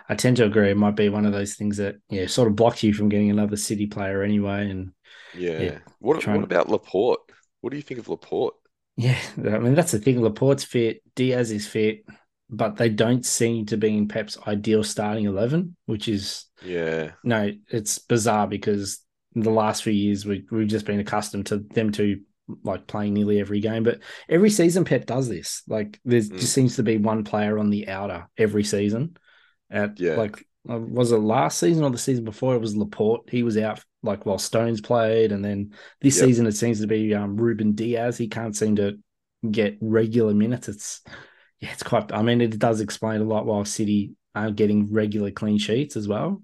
I 0.08 0.14
tend 0.16 0.36
to 0.38 0.44
agree. 0.46 0.70
It 0.70 0.76
might 0.76 0.96
be 0.96 1.08
one 1.08 1.26
of 1.26 1.32
those 1.32 1.54
things 1.54 1.76
that 1.76 1.96
yeah 2.10 2.26
sort 2.26 2.48
of 2.48 2.56
blocks 2.56 2.82
you 2.82 2.92
from 2.92 3.08
getting 3.08 3.30
another 3.30 3.56
City 3.56 3.86
player 3.86 4.22
anyway. 4.22 4.68
And 4.70 4.92
Yeah. 5.56 5.72
Yeah, 5.72 5.78
What 6.00 6.26
what 6.28 6.44
about 6.44 6.68
Laporte? 6.68 7.20
What 7.60 7.70
do 7.70 7.76
you 7.76 7.82
think 7.82 8.00
of 8.00 8.08
Laporte? 8.08 8.56
yeah, 8.96 9.18
I 9.38 9.58
mean 9.58 9.74
that's 9.74 9.92
the 9.92 9.98
thing. 9.98 10.20
Laporte's 10.22 10.64
fit, 10.64 11.02
Dias 11.14 11.50
is 11.50 11.66
fit, 11.66 12.04
but 12.50 12.76
they 12.76 12.88
don't 12.88 13.24
seem 13.26 13.66
to 13.66 13.76
be 13.76 13.96
in 13.96 14.08
Pep's 14.08 14.38
ideal 14.46 14.82
starting 14.82 15.26
eleven, 15.26 15.76
which 15.86 16.08
is 16.08 16.46
Yeah. 16.64 17.12
no, 17.24 17.52
it's 17.70 17.98
bizarre 17.98 18.46
because 18.46 19.00
in 19.34 19.42
the 19.42 19.50
last 19.50 19.82
few 19.82 19.92
years 19.92 20.24
we 20.24 20.44
we've 20.50 20.68
just 20.68 20.86
been 20.86 21.00
accustomed 21.00 21.46
to 21.46 21.58
them 21.58 21.92
to 21.92 22.20
like 22.64 22.86
playing 22.86 23.12
nearly 23.14 23.40
every 23.40 23.60
game. 23.60 23.82
But 23.82 24.00
every 24.28 24.48
season 24.50 24.84
Pep 24.84 25.04
does 25.04 25.28
this. 25.28 25.62
Like 25.68 26.00
there's 26.04 26.30
Mm. 26.30 26.38
just 26.40 26.54
seems 26.54 26.76
to 26.76 26.82
be 26.82 26.96
one 26.96 27.22
player 27.24 27.58
on 27.58 27.68
the 27.70 27.88
outer 27.88 28.26
every 28.38 28.64
season. 28.64 29.16
At 29.70 30.00
Yeah. 30.00 30.16
like 30.16 30.44
uh, 30.68 30.78
was 30.78 31.12
it 31.12 31.18
last 31.18 31.58
season 31.58 31.84
or 31.84 31.90
the 31.90 31.98
season 31.98 32.24
before? 32.24 32.54
It 32.54 32.60
was 32.60 32.76
Laporte. 32.76 33.28
He 33.30 33.42
was 33.42 33.56
out 33.58 33.82
like 34.02 34.24
while 34.26 34.38
Stones 34.38 34.80
played, 34.80 35.32
and 35.32 35.44
then 35.44 35.72
this 36.00 36.16
Yep. 36.18 36.26
season 36.26 36.46
it 36.46 36.52
seems 36.52 36.80
to 36.80 36.86
be 36.86 37.14
um, 37.14 37.36
Ruben 37.36 37.72
Dias. 37.74 38.16
He 38.16 38.28
can't 38.28 38.56
seem 38.56 38.76
to 38.76 38.98
get 39.50 39.76
regular 39.80 40.32
minutes. 40.34 40.68
It's 40.68 41.02
yeah, 41.60 41.72
it's 41.72 41.82
quite. 41.82 42.12
I 42.12 42.22
mean, 42.22 42.40
it 42.40 42.58
does 42.58 42.80
explain 42.80 43.20
a 43.20 43.24
lot 43.24 43.46
why 43.46 43.62
City 43.64 44.12
aren't 44.34 44.56
getting 44.56 44.92
regular 44.92 45.30
clean 45.30 45.58
sheets 45.58 45.96
as 45.96 46.06
well. 46.08 46.42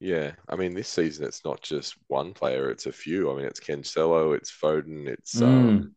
Yeah, 0.00 0.32
I 0.48 0.56
mean, 0.56 0.74
this 0.74 0.88
season 0.88 1.26
it's 1.26 1.44
not 1.44 1.60
just 1.62 1.94
one 2.08 2.32
player; 2.32 2.70
it's 2.70 2.86
a 2.86 2.92
few. 2.92 3.30
I 3.30 3.36
mean, 3.36 3.44
it's 3.44 3.60
Cancelo, 3.60 4.34
it's 4.36 4.50
Foden, 4.50 5.06
it's 5.06 5.40
Mm. 5.40 5.42
um, 5.42 5.94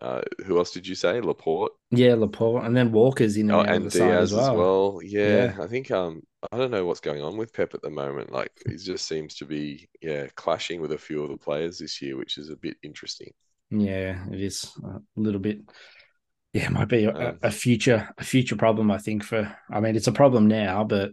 uh, 0.00 0.22
who 0.46 0.58
else 0.58 0.72
did 0.72 0.86
you 0.86 0.94
say? 0.94 1.20
Laporte, 1.20 1.72
Yeah, 1.90 2.14
Laporte, 2.14 2.64
and 2.64 2.76
then 2.76 2.90
Walker's 2.90 3.36
in 3.36 3.50
oh, 3.50 3.60
and 3.60 3.84
the 3.84 3.90
side 3.90 4.08
Dias 4.12 4.32
as 4.32 4.50
well. 4.50 5.00
Yeah, 5.02 5.54
I 5.60 5.66
think 5.66 5.90
um, 5.90 6.22
I 6.50 6.56
don't 6.56 6.70
know 6.70 6.86
what's 6.86 7.00
going 7.00 7.22
on 7.22 7.36
with 7.36 7.52
Pep 7.52 7.74
at 7.74 7.82
the 7.82 7.90
moment. 7.90 8.32
Like, 8.32 8.50
he 8.66 8.76
just 8.76 9.06
seems 9.06 9.34
to 9.36 9.44
be 9.44 9.88
yeah 10.00 10.26
clashing 10.34 10.80
with 10.80 10.92
a 10.92 10.98
few 10.98 11.22
of 11.22 11.30
the 11.30 11.36
players 11.36 11.78
this 11.78 12.00
year, 12.02 12.16
which 12.16 12.38
is 12.38 12.50
a 12.50 12.56
bit 12.56 12.76
interesting. 12.82 13.32
Yeah, 13.70 14.26
it 14.30 14.40
is 14.40 14.70
a 14.84 15.00
little 15.16 15.40
bit. 15.40 15.60
Yeah, 16.52 16.66
it 16.66 16.72
might 16.72 16.88
be 16.88 17.04
a, 17.04 17.14
Um, 17.18 17.40
a 17.42 17.50
future 17.50 18.10
a 18.18 18.24
future 18.24 18.56
problem. 18.56 18.90
I 18.90 18.98
think 18.98 19.24
for. 19.24 19.56
I 19.70 19.80
mean, 19.80 19.96
it's 19.96 20.06
a 20.06 20.12
problem 20.12 20.48
now, 20.48 20.84
but 20.84 21.12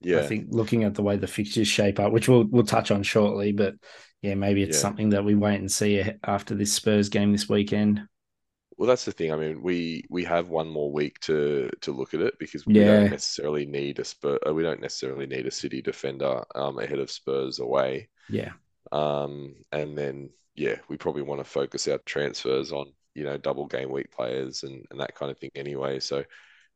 Yeah, 0.00 0.16
I 0.16 0.22
think 0.22 0.48
looking 0.50 0.84
at 0.84 0.94
the 0.94 1.02
way 1.02 1.16
the 1.16 1.26
fixtures 1.28 1.68
shape 1.68 2.00
up, 2.00 2.12
which 2.12 2.28
we'll 2.28 2.44
we'll 2.46 2.64
touch 2.64 2.90
on 2.90 3.02
shortly, 3.04 3.52
but 3.52 3.74
yeah, 4.22 4.34
maybe 4.34 4.62
it's 4.62 4.76
Yeah. 4.76 4.78
something 4.78 5.10
that 5.10 5.24
we 5.24 5.34
wait 5.36 5.60
and 5.60 5.72
see 5.72 6.02
after 6.24 6.54
this 6.54 6.72
Spurs 6.74 7.08
game 7.10 7.32
this 7.32 7.48
weekend. 7.48 8.02
well, 8.76 8.88
that's 8.88 9.04
the 9.04 9.12
thing. 9.12 9.32
I 9.32 9.36
mean, 9.36 9.62
we 9.62 10.04
we 10.10 10.24
have 10.24 10.48
one 10.48 10.68
more 10.68 10.90
week 10.92 11.20
to 11.20 11.70
to 11.82 11.92
look 11.92 12.14
at 12.14 12.20
it 12.20 12.38
because 12.38 12.66
we 12.72 12.82
Yeah. 12.82 12.84
don't 12.84 13.08
necessarily 13.10 13.66
need 13.66 13.98
a 13.98 14.04
Spur, 14.04 14.38
uh, 14.46 14.52
we 14.54 14.62
don't 14.62 14.80
necessarily 14.80 15.26
need 15.26 15.46
a 15.46 15.50
City 15.50 15.82
defender 15.82 16.42
um 16.54 16.78
ahead 16.78 16.98
of 16.98 17.10
Spurs 17.10 17.58
away. 17.58 18.08
Yeah, 18.28 18.52
Um, 18.92 19.56
and 19.72 19.98
then 19.98 20.30
yeah, 20.56 20.76
we 20.88 20.96
probably 20.98 21.22
want 21.22 21.40
to 21.40 21.44
focus 21.44 21.88
our 21.88 21.98
transfers 22.00 22.72
on, 22.72 22.92
you 23.14 23.24
know, 23.24 23.36
double 23.36 23.66
game 23.66 23.90
week 23.90 24.10
players 24.10 24.62
and, 24.62 24.84
and 24.90 25.00
that 25.00 25.14
kind 25.14 25.30
of 25.30 25.38
thing 25.38 25.50
anyway. 25.54 26.00
So 26.00 26.24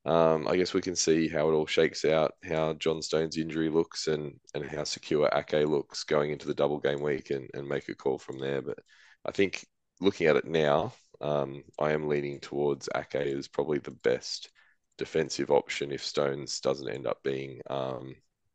um, 0.04 0.46
I 0.46 0.56
guess 0.56 0.72
we 0.72 0.80
can 0.80 0.94
see 0.94 1.28
how 1.28 1.48
it 1.48 1.52
all 1.52 1.66
shakes 1.66 2.04
out, 2.04 2.34
how 2.48 2.74
John 2.74 3.02
Stone's 3.02 3.36
injury 3.36 3.68
looks 3.68 4.06
and 4.06 4.38
and 4.54 4.64
how 4.64 4.84
secure 4.84 5.28
Ake 5.34 5.66
looks 5.66 6.04
going 6.04 6.30
into 6.30 6.46
the 6.46 6.54
double 6.54 6.78
game 6.78 7.00
week 7.02 7.30
and, 7.30 7.50
and 7.54 7.68
make 7.68 7.88
a 7.88 7.94
call 7.94 8.18
from 8.18 8.38
there. 8.38 8.62
But 8.62 8.78
I 9.24 9.32
think 9.32 9.66
looking 10.00 10.28
at 10.28 10.36
it 10.36 10.44
now, 10.44 10.92
um, 11.20 11.64
I 11.80 11.92
am 11.92 12.08
leaning 12.08 12.38
towards 12.40 12.88
Ake 12.94 13.16
as 13.16 13.48
probably 13.48 13.78
the 13.78 13.90
best 13.90 14.50
defensive 14.96 15.50
option 15.50 15.90
if 15.92 16.04
Stones 16.04 16.60
doesn't 16.60 16.88
end 16.88 17.06
up 17.06 17.22
being 17.24 17.60
um, 17.68 18.14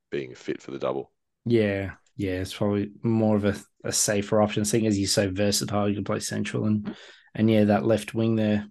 being 0.09 0.33
fit 0.35 0.61
for 0.61 0.71
the 0.71 0.79
double. 0.79 1.11
yeah, 1.45 1.91
yeah. 2.15 2.41
It's 2.41 2.53
probably 2.53 2.91
more 3.03 3.35
of 3.35 3.45
a, 3.45 3.55
a 3.83 3.91
safer 3.91 4.41
option, 4.41 4.63
seeing 4.65 4.87
as 4.87 4.95
he's 4.95 5.13
so 5.13 5.29
versatile. 5.29 5.89
You 5.89 5.95
can 5.95 6.03
play 6.03 6.19
central 6.19 6.65
and 6.65 6.95
and 7.35 7.49
yeah, 7.49 7.65
that 7.65 7.85
left 7.85 8.13
wing 8.13 8.35
there. 8.35 8.67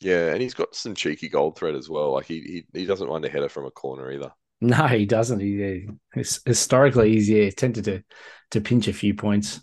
Yeah, 0.00 0.32
and 0.32 0.40
he's 0.40 0.54
got 0.54 0.74
some 0.76 0.94
cheeky 0.94 1.28
gold 1.28 1.56
thread 1.58 1.74
as 1.74 1.88
well. 1.88 2.12
Like 2.12 2.26
he 2.26 2.40
he, 2.72 2.80
he 2.80 2.86
doesn't 2.86 3.08
mind 3.08 3.24
a 3.24 3.28
header 3.28 3.48
from 3.48 3.66
a 3.66 3.70
corner 3.70 4.10
either. 4.12 4.32
No, 4.60 4.86
he 4.88 5.06
doesn't. 5.06 5.40
He, 5.40 5.86
his- 6.12 6.40
historically, 6.44 7.12
he's 7.12 7.28
yeah 7.28 7.50
tended 7.50 7.84
to 7.84 8.02
to 8.50 8.60
pinch 8.60 8.88
a 8.88 8.92
few 8.92 9.14
points 9.14 9.60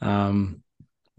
um, 0.00 0.62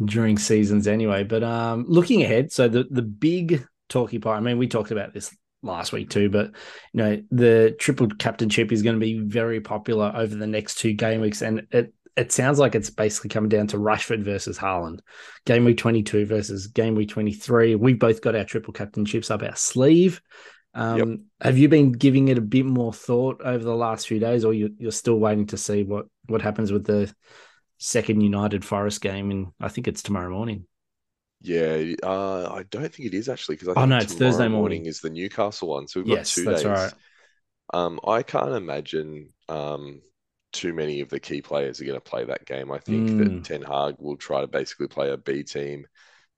during 0.04 0.38
seasons 0.38 0.88
anyway. 0.88 1.24
But 1.24 1.44
um, 1.44 1.86
looking 1.88 2.24
ahead, 2.24 2.52
so 2.52 2.68
the 2.70 2.86
the 2.90 3.04
big 3.04 3.66
talkie 3.90 4.20
part. 4.20 4.38
I 4.38 4.42
mean, 4.42 4.58
we 4.58 4.68
talked 4.68 4.92
about 4.92 5.14
this 5.14 5.36
last 5.64 5.94
week 5.94 6.10
too, 6.10 6.30
but 6.30 6.48
you 6.94 6.98
know 7.04 7.24
the 7.32 7.76
triple 7.80 8.08
captainship 8.10 8.72
is 8.72 8.84
going 8.84 8.96
to 8.96 9.02
be 9.06 9.20
very 9.20 9.62
popular 9.62 10.12
over 10.16 10.36
the 10.36 10.48
next 10.48 10.76
two 10.80 10.94
game 10.94 11.22
weeks, 11.22 11.42
and 11.44 11.68
it 11.72 11.94
it 12.18 12.32
sounds 12.32 12.60
like 12.60 12.76
it's 12.76 12.90
basically 12.90 13.30
coming 13.30 13.50
down 13.50 13.68
to 13.68 13.78
Rashford 13.78 14.24
versus 14.24 14.58
Haaland. 14.58 15.00
Game 15.46 15.66
week 15.66 15.78
twenty 15.78 16.04
two 16.04 16.26
versus 16.26 16.68
game 16.68 16.96
week 16.96 17.10
twenty 17.10 17.34
three. 17.34 17.76
We 17.76 17.94
both 17.94 18.22
got 18.22 18.36
our 18.36 18.44
triple 18.44 18.74
captainships 18.74 19.32
up 19.32 19.44
our 19.44 19.56
sleeve. 19.56 20.22
Um, 20.74 20.98
Yep. 20.98 21.20
Have 21.42 21.58
you 21.58 21.68
been 21.70 21.92
giving 21.92 22.30
it 22.30 22.38
a 22.38 22.42
bit 22.42 22.66
more 22.66 22.94
thought 22.94 23.42
over 23.44 23.64
the 23.64 23.76
last 23.76 24.08
few 24.08 24.20
days, 24.20 24.46
or 24.46 24.54
you, 24.54 24.74
you're 24.78 24.92
still 24.92 25.18
waiting 25.18 25.48
to 25.48 25.58
see 25.58 25.84
what 25.84 26.06
what 26.28 26.42
happens 26.42 26.72
with 26.72 26.86
the 26.86 27.14
second 27.78 28.22
United 28.22 28.64
Forest 28.64 29.02
game, 29.02 29.32
and 29.32 29.48
I 29.60 29.68
think 29.70 29.88
it's 29.88 30.04
tomorrow 30.04 30.30
morning. 30.30 30.66
Yeah, 31.42 31.94
uh, 32.04 32.54
I 32.54 32.64
don't 32.70 32.94
think 32.94 33.08
it 33.08 33.16
is 33.18 33.28
actually 33.28 33.56
because 33.56 33.70
I 33.70 33.76
Oh, 33.76 33.86
no, 33.86 33.98
it's 33.98 34.14
tomorrow 34.14 34.16
Thursday 34.16 34.48
morning. 34.48 34.86
is 34.86 35.02
the 35.02 35.10
Newcastle 35.10 35.70
one. 35.70 35.88
So 35.88 36.00
we've 36.00 36.08
got 36.08 36.24
two 36.24 36.46
that's 36.46 36.64
days. 36.64 36.66
right. 36.66 36.94
Um, 37.74 38.00
I 38.08 38.24
can't 38.24 38.54
imagine 38.54 39.30
um, 39.50 40.02
too 40.52 40.74
many 40.74 41.02
of 41.02 41.10
the 41.10 41.20
key 41.20 41.42
players 41.42 41.82
are 41.82 41.86
going 41.86 41.96
to 42.00 42.02
play 42.10 42.26
that 42.26 42.46
game. 42.46 42.72
I 42.72 42.80
think 42.80 43.16
Mm. 43.16 43.18
that 43.18 43.44
Ten 43.44 43.62
Hag 43.62 43.96
will 44.00 44.18
try 44.18 44.42
to 44.42 44.48
basically 44.48 44.88
play 44.88 45.12
a 45.12 45.18
B 45.18 45.44
team. 45.44 45.88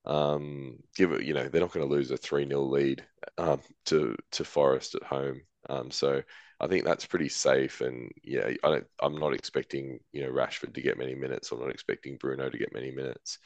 Um, 0.05 0.79
give 0.95 1.11
it, 1.13 1.23
you 1.23 1.33
know, 1.33 1.47
they're 1.49 1.61
not 1.61 1.71
going 1.73 1.87
to 1.87 1.93
lose 1.93 2.11
a 2.11 2.17
3-0 2.17 2.69
lead 2.69 3.05
um, 3.37 3.61
to 3.85 4.15
to 4.31 4.43
Forest 4.45 4.95
at 4.95 5.03
home. 5.03 5.41
Um, 5.69 5.91
so 5.91 6.23
I 6.59 6.67
think 6.67 6.85
that's 6.85 7.05
pretty 7.05 7.29
safe. 7.29 7.81
And 7.81 8.11
yeah, 8.23 8.51
I 8.63 8.69
don't, 8.69 8.87
I'm 9.01 9.15
not 9.17 9.33
expecting, 9.33 9.99
you 10.11 10.23
know, 10.23 10.31
Rashford 10.31 10.73
to 10.75 10.81
get 10.81 10.97
many 10.97 11.15
minutes. 11.15 11.51
I'm 11.51 11.59
not 11.59 11.69
expecting 11.71 12.17
Bruno 12.17 12.49
to 12.49 12.57
get 12.57 12.73
many 12.73 12.91
minutes. 12.91 13.39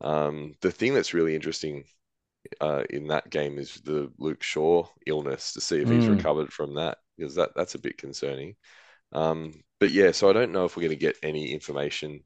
Um, 0.00 0.54
the 0.60 0.70
thing 0.72 0.94
that's 0.94 1.14
really 1.14 1.34
interesting 1.34 1.84
uh, 2.60 2.84
in 2.90 3.08
that 3.08 3.30
game 3.30 3.58
is 3.58 3.80
the 3.84 4.10
Luke 4.18 4.42
Shaw 4.42 4.86
illness 5.06 5.52
to 5.54 5.60
see 5.60 5.80
if 5.80 5.88
he's 5.88 6.08
Mm. 6.08 6.08
recovered 6.08 6.52
from 6.52 6.74
that 6.74 6.98
because 7.16 7.34
that 7.36 7.50
that's 7.56 7.74
a 7.74 7.78
bit 7.80 7.98
concerning. 7.98 8.56
Um, 9.14 9.62
but 9.80 9.90
yeah, 9.90 10.12
so 10.12 10.30
I 10.30 10.32
don't 10.32 10.52
know 10.52 10.64
if 10.64 10.76
we're 10.76 10.82
going 10.82 10.98
to 10.98 11.06
get 11.06 11.16
any 11.22 11.52
information 11.52 12.20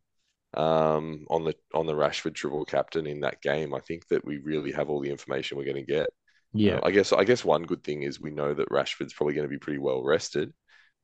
um, 0.54 1.26
on 1.30 1.44
the 1.44 1.54
on 1.74 1.86
the 1.86 1.94
Rashford 1.94 2.34
triple 2.34 2.64
captain 2.64 3.06
in 3.06 3.20
that 3.20 3.42
game. 3.42 3.74
I 3.74 3.80
think 3.80 4.08
that 4.08 4.24
we 4.24 4.38
really 4.38 4.72
have 4.72 4.88
all 4.90 5.00
the 5.00 5.10
information 5.10 5.58
we're 5.58 5.64
going 5.64 5.76
to 5.76 5.82
get. 5.92 6.08
Yeah. 6.52 6.78
Uh, 6.78 6.80
I 6.82 6.90
guess 6.90 7.12
I 7.12 7.24
guess 7.24 7.44
one 7.44 7.64
good 7.64 7.84
thing 7.84 8.02
is 8.02 8.20
we 8.20 8.30
know 8.30 8.54
that 8.54 8.70
Rashford's 8.70 9.14
probably 9.14 9.34
going 9.34 9.46
to 9.46 9.50
be 9.50 9.58
pretty 9.58 9.78
well 9.80 10.02
rested. 10.04 10.52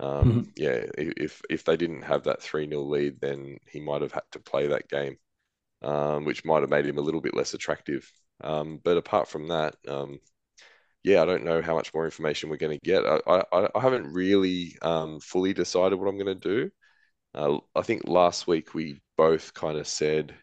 Um, 0.01 0.45
Mhm. 0.45 0.55
yeah, 0.57 0.85
if 0.99 1.43
if 1.51 1.65
they 1.65 1.77
didn't 1.77 2.03
have 2.03 2.25
that 2.25 2.43
3-0 2.43 2.89
lead, 2.89 3.21
then 3.21 3.59
he 3.69 3.81
might 3.81 4.03
have 4.03 4.13
had 4.13 4.25
to 4.33 4.41
play 4.41 4.69
that 4.69 4.89
game, 4.89 5.17
um, 5.83 6.25
which 6.25 6.45
might 6.45 6.61
have 6.63 6.71
made 6.71 6.87
him 6.87 6.99
a 6.99 7.03
little 7.03 7.21
bit 7.21 7.35
less 7.35 7.55
attractive. 7.55 8.11
Um, 8.43 8.81
but 8.83 8.97
apart 8.97 9.29
from 9.29 9.49
that, 9.49 9.77
um, 9.89 10.21
yeah, 11.05 11.23
I 11.23 11.27
don't 11.27 11.45
know 11.45 11.63
how 11.63 11.75
much 11.77 11.95
more 11.95 12.07
information 12.07 12.51
we're 12.51 12.57
going 12.57 12.79
to 12.79 12.87
get. 12.87 13.05
I, 13.07 13.21
I, 13.53 13.69
I 13.75 13.81
haven't 13.81 14.13
really 14.13 14.77
um, 14.83 15.21
fully 15.21 15.55
decided 15.55 15.99
what 15.99 16.09
I'm 16.09 16.19
going 16.19 16.41
to 16.41 16.49
do. 16.49 16.71
Uh, 17.35 17.59
I 17.77 17.83
think 17.83 18.09
last 18.09 18.47
week 18.47 18.75
we 18.75 19.01
both 19.17 19.55
kind 19.55 19.79
of 19.79 19.87
said 19.89 20.35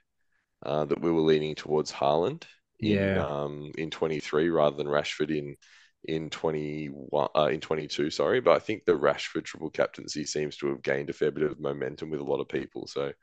uh, 0.65 0.85
that 0.85 1.01
we 1.01 1.11
were 1.11 1.21
leaning 1.21 1.55
towards 1.55 1.91
Haaland 1.91 2.43
in 2.79 3.17
Yeah. 3.17 3.17
um, 3.17 3.71
in 3.77 3.89
23 3.91 4.49
rather 4.49 4.75
than 4.77 4.87
Rashford 4.87 5.35
in 5.37 5.55
in 6.05 6.29
21 6.29 7.29
uh, 7.35 7.49
in 7.51 7.61
22. 7.61 8.09
Sorry, 8.09 8.41
but 8.41 8.55
I 8.55 8.59
think 8.59 8.85
the 8.85 8.93
Rashford 8.93 9.45
triple 9.45 9.69
captaincy 9.69 10.25
seems 10.25 10.57
to 10.57 10.67
have 10.69 10.81
gained 10.83 11.09
a 11.09 11.13
fair 11.13 11.31
bit 11.31 11.43
of 11.43 11.59
momentum 11.59 12.09
with 12.11 12.21
a 12.21 12.23
lot 12.25 12.41
of 12.41 12.49
people. 12.49 12.87
So, 12.87 13.13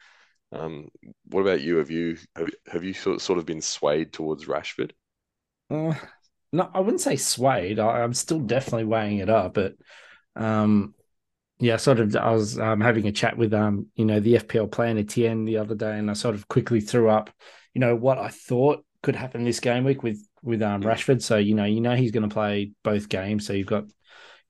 um, 0.53 0.89
what 1.27 1.43
about 1.43 1.63
you? 1.63 1.77
Have 1.79 1.91
you 1.91 2.19
have, 2.37 2.51
have 2.73 2.85
you 2.85 2.95
sort 2.95 3.21
sort 3.23 3.39
of 3.41 3.47
been 3.47 3.63
swayed 3.63 4.13
towards 4.13 4.47
Rashford? 4.47 4.93
Uh, 5.71 5.95
no, 6.53 6.71
I 6.73 6.81
wouldn't 6.81 7.01
say 7.01 7.17
swayed. 7.17 7.79
I, 7.79 8.03
I'm 8.03 8.15
still 8.15 8.41
definitely 8.41 8.85
weighing 8.85 9.19
it 9.19 9.29
up, 9.29 9.55
but 9.55 9.75
um, 10.37 10.95
yeah, 11.59 11.77
sort 11.77 12.01
of. 12.01 12.15
I 12.17 12.31
was 12.31 12.59
um, 12.59 12.81
having 12.81 13.07
a 13.07 13.13
chat 13.13 13.37
with 13.37 13.53
um, 13.53 13.87
you 13.97 14.05
know, 14.05 14.21
the 14.21 14.35
FPL 14.35 14.71
player 14.71 14.97
Etienne 14.97 15.45
the 15.45 15.59
other 15.59 15.75
day, 15.75 15.99
and 15.99 16.11
I 16.11 16.15
sort 16.15 16.35
of 16.35 16.49
quickly 16.49 16.81
threw 16.81 17.11
up, 17.11 17.31
you 17.75 17.81
know, 17.81 17.97
what 17.97 18.19
I 18.19 18.29
thought 18.29 18.85
could 19.03 19.17
happen 19.17 19.45
this 19.45 19.61
game 19.61 19.85
week 19.85 20.03
with 20.03 20.27
with 20.43 20.63
um. 20.63 20.83
Rashford. 20.83 21.23
So 21.23 21.37
you 21.37 21.55
know, 21.55 21.65
you 21.65 21.81
know 21.81 21.97
he's 21.97 22.13
going 22.13 22.29
to 22.29 22.33
play 22.33 22.73
both 22.85 23.09
games, 23.09 23.47
so 23.47 23.53
you've 23.53 23.67
got 23.67 23.85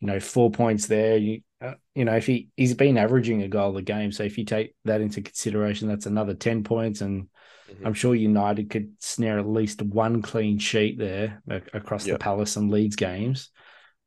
you 0.00 0.06
know 0.06 0.20
four 0.20 0.50
points 0.50 0.86
there. 0.86 1.16
You 1.16 1.40
uh, 1.60 1.74
you 1.94 2.04
know 2.04 2.14
if 2.16 2.26
he 2.26 2.48
he's 2.56 2.74
been 2.74 2.98
averaging 2.98 3.42
a 3.42 3.48
goal 3.48 3.76
a 3.76 3.82
game, 3.82 4.12
so 4.12 4.22
if 4.22 4.38
you 4.38 4.44
take 4.44 4.74
that 4.84 5.00
into 5.00 5.22
consideration, 5.22 5.88
that's 5.88 6.06
another 6.06 6.34
ten 6.34 6.62
points 6.62 7.00
and. 7.00 7.28
Mhm. 7.68 7.84
I'm 7.84 7.94
sure 7.94 8.14
United 8.14 8.70
could 8.70 8.92
snare 9.00 9.38
at 9.38 9.48
least 9.48 9.82
one 9.82 10.22
clean 10.22 10.58
sheet 10.58 10.98
there 10.98 11.42
across 11.72 12.06
the 12.06 12.16
Palace 12.16 12.56
and 12.56 12.70
Leeds 12.70 12.96
games, 12.96 13.50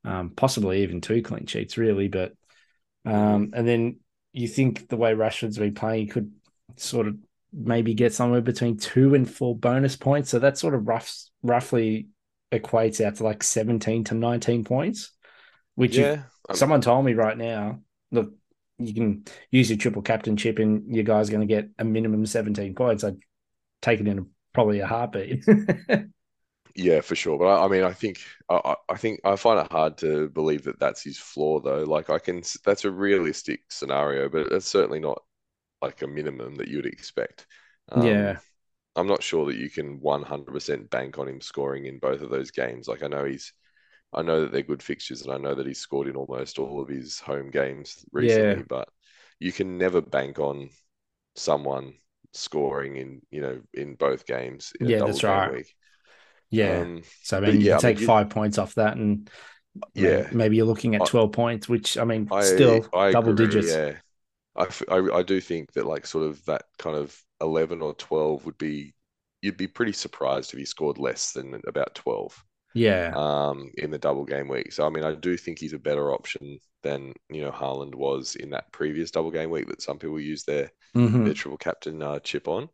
um, 0.06 0.32
possibly 0.32 0.84
even 0.84 1.02
two 1.02 1.22
clean 1.22 1.46
sheets, 1.46 1.78
really. 1.78 2.08
But 2.08 2.34
um, 3.06 3.52
and 3.54 3.68
then 3.68 3.98
you 4.34 4.48
think 4.48 4.88
the 4.88 4.98
way 4.98 5.14
Rashford's 5.14 5.58
been 5.58 5.74
playing, 5.74 6.02
he 6.06 6.08
could 6.08 6.32
sort 6.78 7.08
of 7.08 7.16
maybe 7.54 7.94
get 7.94 8.14
somewhere 8.14 8.42
between 8.42 8.78
two 8.78 9.16
and 9.16 9.30
four 9.30 9.56
bonus 9.58 9.96
points. 9.96 10.30
So 10.30 10.40
that 10.40 10.58
sort 10.58 10.74
of 10.74 10.88
rough, 10.88 11.14
roughly 11.44 12.08
equates 12.52 13.04
out 13.04 13.16
to 13.18 13.24
like 13.24 13.44
17 13.44 14.04
to 14.06 14.16
19 14.16 14.64
points, 14.64 15.12
which 15.76 15.98
Yeah, 15.98 16.24
um, 16.50 16.58
someone 16.58 16.82
told 16.82 17.06
me 17.06 17.14
right 17.14 17.38
now, 17.38 17.82
look, 18.12 18.34
you 18.78 18.94
can 18.94 19.26
use 19.52 19.70
your 19.70 19.78
triple 19.78 20.02
captain 20.02 20.38
chip 20.38 20.60
and 20.60 20.94
your 20.94 21.04
guy's 21.04 21.30
going 21.30 21.48
to 21.48 21.54
get 21.54 21.70
a 21.80 21.84
minimum 21.84 22.26
17 22.26 22.76
points. 22.76 23.04
I'd 23.04 23.18
take 23.82 24.00
it 24.00 24.08
in 24.08 24.28
probably 24.54 24.80
a 24.80 24.88
heartbeat. 24.88 25.46
Yeah, 26.76 27.02
for 27.02 27.16
sure. 27.16 27.38
But 27.38 27.46
I, 27.48 27.66
I 27.66 27.68
mean, 27.68 27.84
I 27.84 27.92
think 27.94 28.20
I, 28.50 28.76
I 28.90 28.96
think 28.98 29.20
I 29.26 29.36
find 29.36 29.60
it 29.60 29.72
hard 29.72 29.98
to 30.00 30.30
believe 30.30 30.64
that 30.64 30.80
that's 30.80 31.04
his 31.04 31.18
flaw, 31.18 31.60
though. 31.60 31.84
Like, 31.84 32.10
I 32.10 32.18
can 32.20 32.44
that's 32.64 32.86
a 32.86 32.92
realistic 32.92 33.72
scenario, 33.72 34.30
but 34.30 34.48
it's 34.52 34.68
certainly 34.68 35.00
not 35.00 35.22
like 35.82 36.02
a 36.04 36.08
minimum 36.08 36.56
that 36.58 36.70
you 36.70 36.78
would 36.78 36.88
expect. 36.88 37.48
Um, 37.92 38.18
yeah. 38.18 38.40
I'm 38.96 39.08
not 39.08 39.24
sure 39.24 39.46
that 39.48 39.58
you 39.58 39.70
can 39.70 40.00
100% 40.02 40.90
bank 40.92 41.20
on 41.20 41.28
him 41.30 41.42
scoring 41.42 41.86
in 41.88 42.00
both 42.00 42.22
of 42.22 42.32
those 42.32 42.52
games. 42.52 42.88
Like, 42.88 43.04
I 43.04 43.08
know 43.08 43.26
he's, 43.26 43.54
I 44.14 44.22
know 44.24 44.42
that 44.42 44.52
they're 44.54 44.64
good 44.64 44.84
fixtures, 44.84 45.24
and 45.24 45.34
I 45.34 45.38
know 45.38 45.56
that 45.56 45.68
he's 45.68 45.80
scored 45.80 46.08
in 46.10 46.16
almost 46.18 46.60
all 46.60 46.82
of 46.82 46.90
his 46.90 47.20
home 47.20 47.52
games 47.52 48.06
recently, 48.14 48.62
Yeah. 48.62 48.64
but 48.64 48.90
you 49.40 49.52
can 49.54 49.78
never 49.78 50.02
bank 50.02 50.40
on 50.40 50.70
someone 51.36 51.96
scoring 52.34 52.98
in, 52.98 53.22
you 53.32 53.42
know, 53.42 53.62
in 53.74 53.96
both 53.96 54.26
games 54.26 54.74
in 54.80 54.88
Yeah, 54.88 55.00
that's 55.00 55.24
right. 55.24 55.52
week. 55.52 55.76
Yeah. 56.50 56.82
Um, 56.82 57.02
so, 57.24 57.38
I 57.38 57.42
mean, 57.42 57.62
you 57.62 57.68
yeah, 57.68 57.76
I 57.76 57.80
take 57.80 57.96
mean, 57.98 58.02
you- 58.02 58.08
five 58.08 58.30
points 58.30 58.58
off 58.58 58.76
that 58.76 58.98
and 58.98 59.30
yeah. 59.94 60.28
maybe 60.32 60.58
you're 60.58 60.66
looking 60.66 60.96
at 60.96 61.02
I- 61.02 61.06
12 61.06 61.32
points, 61.32 61.70
which, 61.70 61.98
I 61.98 62.04
mean, 62.04 62.28
I 62.32 62.42
still 62.44 62.88
I 62.94 63.12
double 63.12 63.32
agree, 63.32 63.48
digits. 63.48 63.74
yeah. 63.74 63.94
I, 64.56 64.68
I 65.14 65.24
do 65.24 65.40
think 65.40 65.72
that 65.74 65.86
like 65.86 66.06
sort 66.06 66.26
of 66.28 66.44
that 66.46 66.64
kind 66.78 66.98
of 66.98 67.18
11 67.40 67.82
or 67.82 67.94
12 67.96 68.46
would 68.46 68.58
be 68.58 68.94
you'd 69.42 69.58
be 69.58 69.68
pretty 69.68 69.94
surprised 69.94 70.54
if 70.54 70.60
he 70.60 70.66
scored 70.66 70.98
less 70.98 71.32
than 71.32 71.60
about 71.68 71.96
12 71.96 72.44
Yeah. 72.74 73.12
um 73.16 73.72
in 73.78 73.92
the 73.92 73.98
double 74.00 74.26
game 74.26 74.48
week. 74.48 74.72
So 74.74 74.86
I 74.86 74.90
mean 74.90 75.04
I 75.04 75.14
do 75.16 75.38
think 75.38 75.60
he's 75.60 75.74
a 75.74 75.80
better 75.80 76.12
option 76.14 76.60
than 76.84 77.14
you 77.30 77.42
know 77.42 77.52
Haaland 77.52 77.96
was 77.96 78.36
in 78.36 78.52
that 78.52 78.72
previous 78.72 79.12
double 79.12 79.32
game 79.32 79.50
week 79.50 79.68
that 79.68 79.82
some 79.82 80.00
people 80.00 80.20
use 80.20 80.44
their 80.44 80.72
Mhm. 80.96 81.26
their 81.26 81.34
triple 81.34 81.58
captain 81.58 82.02
uh, 82.02 82.20
chip 82.20 82.48
on. 82.48 82.70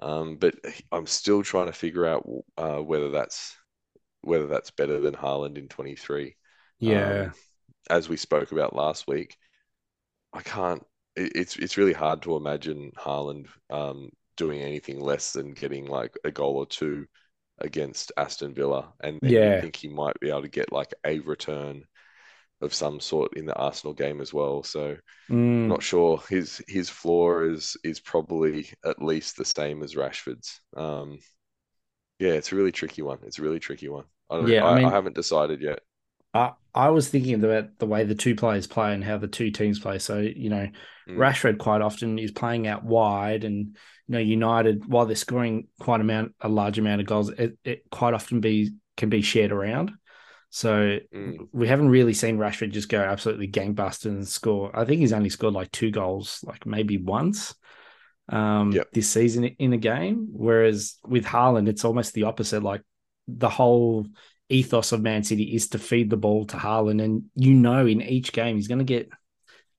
Um, 0.00 0.36
but 0.38 0.56
I'm 0.90 1.06
still 1.06 1.42
trying 1.42 1.66
to 1.66 1.72
figure 1.72 2.06
out 2.06 2.26
uh, 2.56 2.78
whether 2.78 3.10
that's 3.10 3.56
whether 4.22 4.46
that's 4.46 4.70
better 4.70 5.00
than 5.00 5.14
Haaland 5.14 5.58
in 5.58 5.68
23. 5.68 6.36
Yeah. 6.80 7.26
Um, 7.26 7.32
as 7.90 8.08
we 8.08 8.16
spoke 8.16 8.52
about 8.52 8.74
last 8.74 9.06
week, 9.06 9.36
I 10.32 10.42
can't. 10.42 10.82
it- 11.16 11.32
It's 11.36 11.56
it's 11.56 11.76
really 11.76 11.92
hard 11.92 12.22
to 12.22 12.36
imagine 12.36 12.92
Haaland 12.96 13.46
um, 13.70 14.10
doing 14.36 14.60
anything 14.60 15.00
less 15.00 15.32
than 15.32 15.52
getting 15.52 15.86
like 15.86 16.16
a 16.24 16.30
goal 16.30 16.56
or 16.56 16.66
two 16.66 17.06
against 17.58 18.12
Aston 18.16 18.54
Villa, 18.54 18.92
and 19.00 19.18
then 19.22 19.30
Yeah. 19.32 19.54
you 19.56 19.60
think 19.62 19.76
he 19.76 19.88
might 19.88 20.18
be 20.20 20.30
able 20.30 20.42
to 20.42 20.48
get 20.48 20.72
like 20.72 20.92
a 21.06 21.20
return 21.20 21.84
of 22.60 22.72
some 22.74 23.00
sort 23.00 23.36
in 23.36 23.46
the 23.46 23.54
Arsenal 23.56 23.94
game 23.94 24.20
as 24.20 24.32
well. 24.32 24.62
So 24.62 24.96
Mm. 25.30 25.66
not 25.68 25.82
sure. 25.82 26.22
His 26.28 26.62
his 26.68 26.88
floor 26.90 27.44
is 27.44 27.76
is 27.84 28.00
probably 28.00 28.68
at 28.84 29.02
least 29.02 29.36
the 29.36 29.44
same 29.44 29.82
as 29.82 29.94
Rashford's. 29.94 30.60
Um, 30.76 31.18
yeah, 32.18 32.32
it's 32.32 32.52
a 32.52 32.56
really 32.56 32.72
tricky 32.72 33.02
one. 33.02 33.18
It's 33.24 33.38
a 33.38 33.42
really 33.42 33.60
tricky 33.60 33.88
one. 33.88 34.04
I 34.30 34.36
don't. 34.36 34.48
Yeah, 34.48 34.64
I 34.64 34.68
I, 34.68 34.72
I 34.72 34.80
mean- 34.80 34.90
haven't 34.90 35.14
decided 35.16 35.60
yet. 35.60 35.80
I, 36.34 36.52
I 36.74 36.90
was 36.90 37.08
thinking 37.08 37.34
about 37.34 37.78
the 37.78 37.86
way 37.86 38.04
the 38.04 38.14
two 38.14 38.34
players 38.34 38.66
play 38.66 38.92
and 38.92 39.04
how 39.04 39.16
the 39.16 39.28
two 39.28 39.50
teams 39.50 39.78
play. 39.78 39.98
So, 39.98 40.18
you 40.18 40.50
know, 40.50 40.68
Mm. 41.06 41.18
Rashford 41.18 41.58
quite 41.58 41.82
often 41.82 42.18
is 42.18 42.30
playing 42.30 42.66
out 42.66 42.82
wide 42.82 43.44
and, 43.44 43.76
you 44.08 44.12
know, 44.12 44.18
United, 44.18 44.86
while 44.86 45.04
they're 45.04 45.16
scoring 45.16 45.68
quite 45.78 46.00
a 46.00 46.02
amount, 46.02 46.34
a 46.40 46.48
large 46.48 46.78
amount 46.78 47.02
of 47.02 47.06
goals, 47.06 47.28
it, 47.28 47.58
it 47.62 47.82
quite 47.90 48.14
often 48.14 48.40
be 48.40 48.72
can 48.96 49.10
be 49.10 49.20
shared 49.22 49.52
around. 49.52 49.92
So 50.48 50.98
Mm. 51.14 51.48
we 51.52 51.68
haven't 51.68 51.88
really 51.88 52.14
seen 52.14 52.38
Rashford 52.38 52.70
just 52.70 52.88
go 52.88 53.00
absolutely 53.00 53.48
gangbusters 53.48 54.06
and 54.06 54.26
score. 54.26 54.70
I 54.74 54.84
think 54.84 55.00
he's 55.00 55.12
only 55.12 55.28
scored 55.28 55.52
like 55.52 55.70
two 55.72 55.90
goals, 55.90 56.42
like 56.42 56.64
maybe 56.64 56.96
once 56.96 57.54
um, 58.30 58.72
Yep. 58.72 58.92
this 58.92 59.10
season 59.10 59.44
in 59.44 59.72
a 59.72 59.78
game. 59.78 60.28
Whereas 60.32 60.96
with 61.06 61.26
Haaland, 61.26 61.68
it's 61.68 61.84
almost 61.84 62.14
the 62.14 62.22
opposite. 62.22 62.62
Like 62.62 62.82
the 63.28 63.50
whole 63.50 64.06
ethos 64.48 64.92
of 64.92 65.02
Man 65.02 65.22
City 65.24 65.54
is 65.54 65.68
to 65.68 65.78
feed 65.78 66.10
the 66.10 66.16
ball 66.16 66.44
to 66.46 66.56
Haaland, 66.56 67.02
and 67.02 67.24
you 67.34 67.54
know, 67.54 67.86
in 67.86 68.02
each 68.02 68.32
game 68.32 68.56
he's 68.56 68.68
going 68.68 68.78
to 68.78 68.84
get 68.84 69.08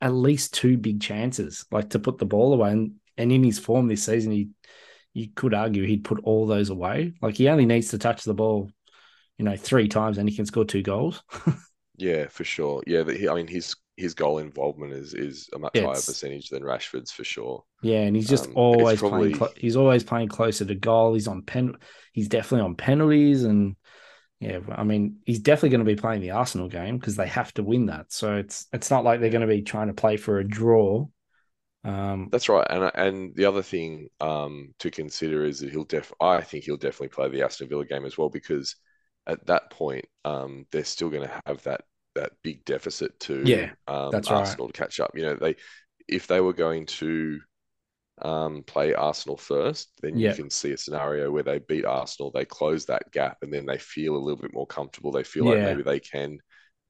at 0.02 0.14
least 0.14 0.54
two 0.54 0.78
big 0.78 1.02
chances, 1.02 1.66
like 1.72 1.92
to 1.92 2.00
put 2.00 2.18
the 2.18 2.26
ball 2.26 2.54
away. 2.54 2.72
And, 2.72 2.96
and 3.18 3.32
in 3.32 3.44
his 3.44 3.60
form 3.60 3.88
this 3.88 4.04
season, 4.04 4.32
he 4.32 4.50
you 5.14 5.30
could 5.34 5.54
argue 5.54 5.84
he'd 5.86 6.04
put 6.04 6.20
all 6.24 6.46
those 6.46 6.70
away. 6.70 7.14
Like 7.22 7.38
he 7.38 7.48
only 7.48 7.66
needs 7.66 7.90
to 7.90 7.98
touch 7.98 8.24
the 8.24 8.34
ball, 8.34 8.70
you 9.38 9.46
know, 9.46 9.56
three 9.56 9.88
times 9.88 10.18
and 10.18 10.28
he 10.28 10.36
can 10.36 10.46
score 10.46 10.66
two 10.66 10.82
goals. 10.82 11.24
Yeah, 11.98 12.28
for 12.28 12.44
sure. 12.44 12.84
Yeah, 12.86 13.04
but 13.04 13.16
he, 13.16 13.30
I 13.30 13.36
mean, 13.36 13.48
his 13.48 13.74
his 13.96 14.14
goal 14.14 14.40
involvement 14.40 14.92
is 14.92 15.14
is 15.14 15.50
a 15.54 15.60
much 15.60 15.78
higher 15.78 15.94
percentage 15.94 16.50
than 16.50 16.62
Rashford's 16.62 17.12
for 17.12 17.24
sure. 17.24 17.64
yeah, 17.82 18.02
and 18.02 18.16
he's 18.18 18.28
just 18.28 18.48
Um, 18.48 18.52
it's 18.52 18.58
always 18.58 19.00
playing. 19.00 19.12
probably 19.12 19.34
Clo- 19.34 19.54
he's 19.56 19.78
always 19.78 20.04
playing 20.04 20.28
closer 20.28 20.66
to 20.66 20.76
goal. 20.76 21.14
He's 21.14 21.30
on 21.30 21.42
pen. 21.44 21.76
He's 22.12 22.28
definitely 22.28 22.66
on 22.66 22.76
penalties, 22.76 23.46
and 23.46 23.78
yeah, 24.40 24.60
I 24.70 24.84
mean, 24.84 25.18
he's 25.26 25.40
definitely 25.40 25.70
going 25.70 25.86
to 25.86 25.96
be 25.96 26.00
playing 26.00 26.22
the 26.22 26.32
Arsenal 26.32 26.68
game 26.68 26.98
because 26.98 27.16
they 27.16 27.28
have 27.28 27.54
to 27.54 27.64
win 27.64 27.88
that. 27.88 28.12
So 28.12 28.36
it's 28.36 28.68
it's 28.74 28.92
not 28.92 29.04
like 29.04 29.20
they're 29.20 29.30
going 29.30 29.42
to 29.42 29.48
be 29.48 29.62
trying 29.62 29.88
to 29.88 29.94
play 29.94 30.18
for 30.18 30.40
a 30.40 30.48
draw. 30.48 31.08
Um, 31.84 32.30
that's 32.32 32.50
right. 32.50 32.66
And 32.70 32.92
and 32.96 33.36
the 33.36 33.46
other 33.46 33.62
thing 33.62 34.10
um 34.20 34.74
to 34.80 34.90
consider 34.90 35.46
is 35.46 35.60
that 35.60 35.70
he'll 35.70 35.84
def 35.84 36.12
I 36.20 36.42
think 36.42 36.64
he'll 36.64 36.78
definitely 36.78 37.10
play 37.10 37.30
the 37.30 37.44
Aston 37.44 37.70
Villa 37.70 37.86
game 37.86 38.06
as 38.06 38.18
well 38.18 38.30
because 38.30 38.76
at 39.28 39.46
that 39.48 39.70
point 39.70 40.06
um 40.26 40.66
they're 40.72 40.84
still 40.84 41.10
going 41.10 41.28
to 41.28 41.42
have 41.46 41.62
that 41.64 41.82
that 42.16 42.32
big 42.44 42.66
deficit 42.66 43.20
to 43.22 43.44
yeah, 43.46 43.72
um 43.88 44.12
that's 44.12 44.32
right. 44.32 44.40
Arsenal 44.40 44.68
to 44.68 44.74
catch 44.74 45.00
up. 45.00 45.12
You 45.16 45.24
know, 45.24 45.36
they 45.36 45.56
if 46.08 46.28
they 46.28 46.42
were 46.42 46.54
going 46.54 46.88
to 46.88 47.40
um, 48.22 48.64
play 48.64 48.94
Arsenal 48.94 49.38
first, 49.38 49.92
then 50.02 50.18
you 50.20 50.30
Yeah, 50.30 50.34
can 50.34 50.50
see 50.50 50.72
a 50.72 50.78
scenario 50.78 51.32
where 51.32 51.44
they 51.44 51.60
beat 51.60 51.86
Arsenal, 51.86 52.32
they 52.32 52.46
close 52.46 52.86
that 52.86 53.12
gap, 53.12 53.38
and 53.42 53.54
then 53.54 53.66
they 53.66 53.78
feel 53.78 54.16
a 54.16 54.20
little 54.24 54.42
bit 54.42 54.54
more 54.54 54.68
comfortable. 54.68 55.12
They 55.12 55.24
feel 55.24 55.46
like 55.46 55.62
maybe 55.62 55.84
they 55.84 56.00
can 56.00 56.40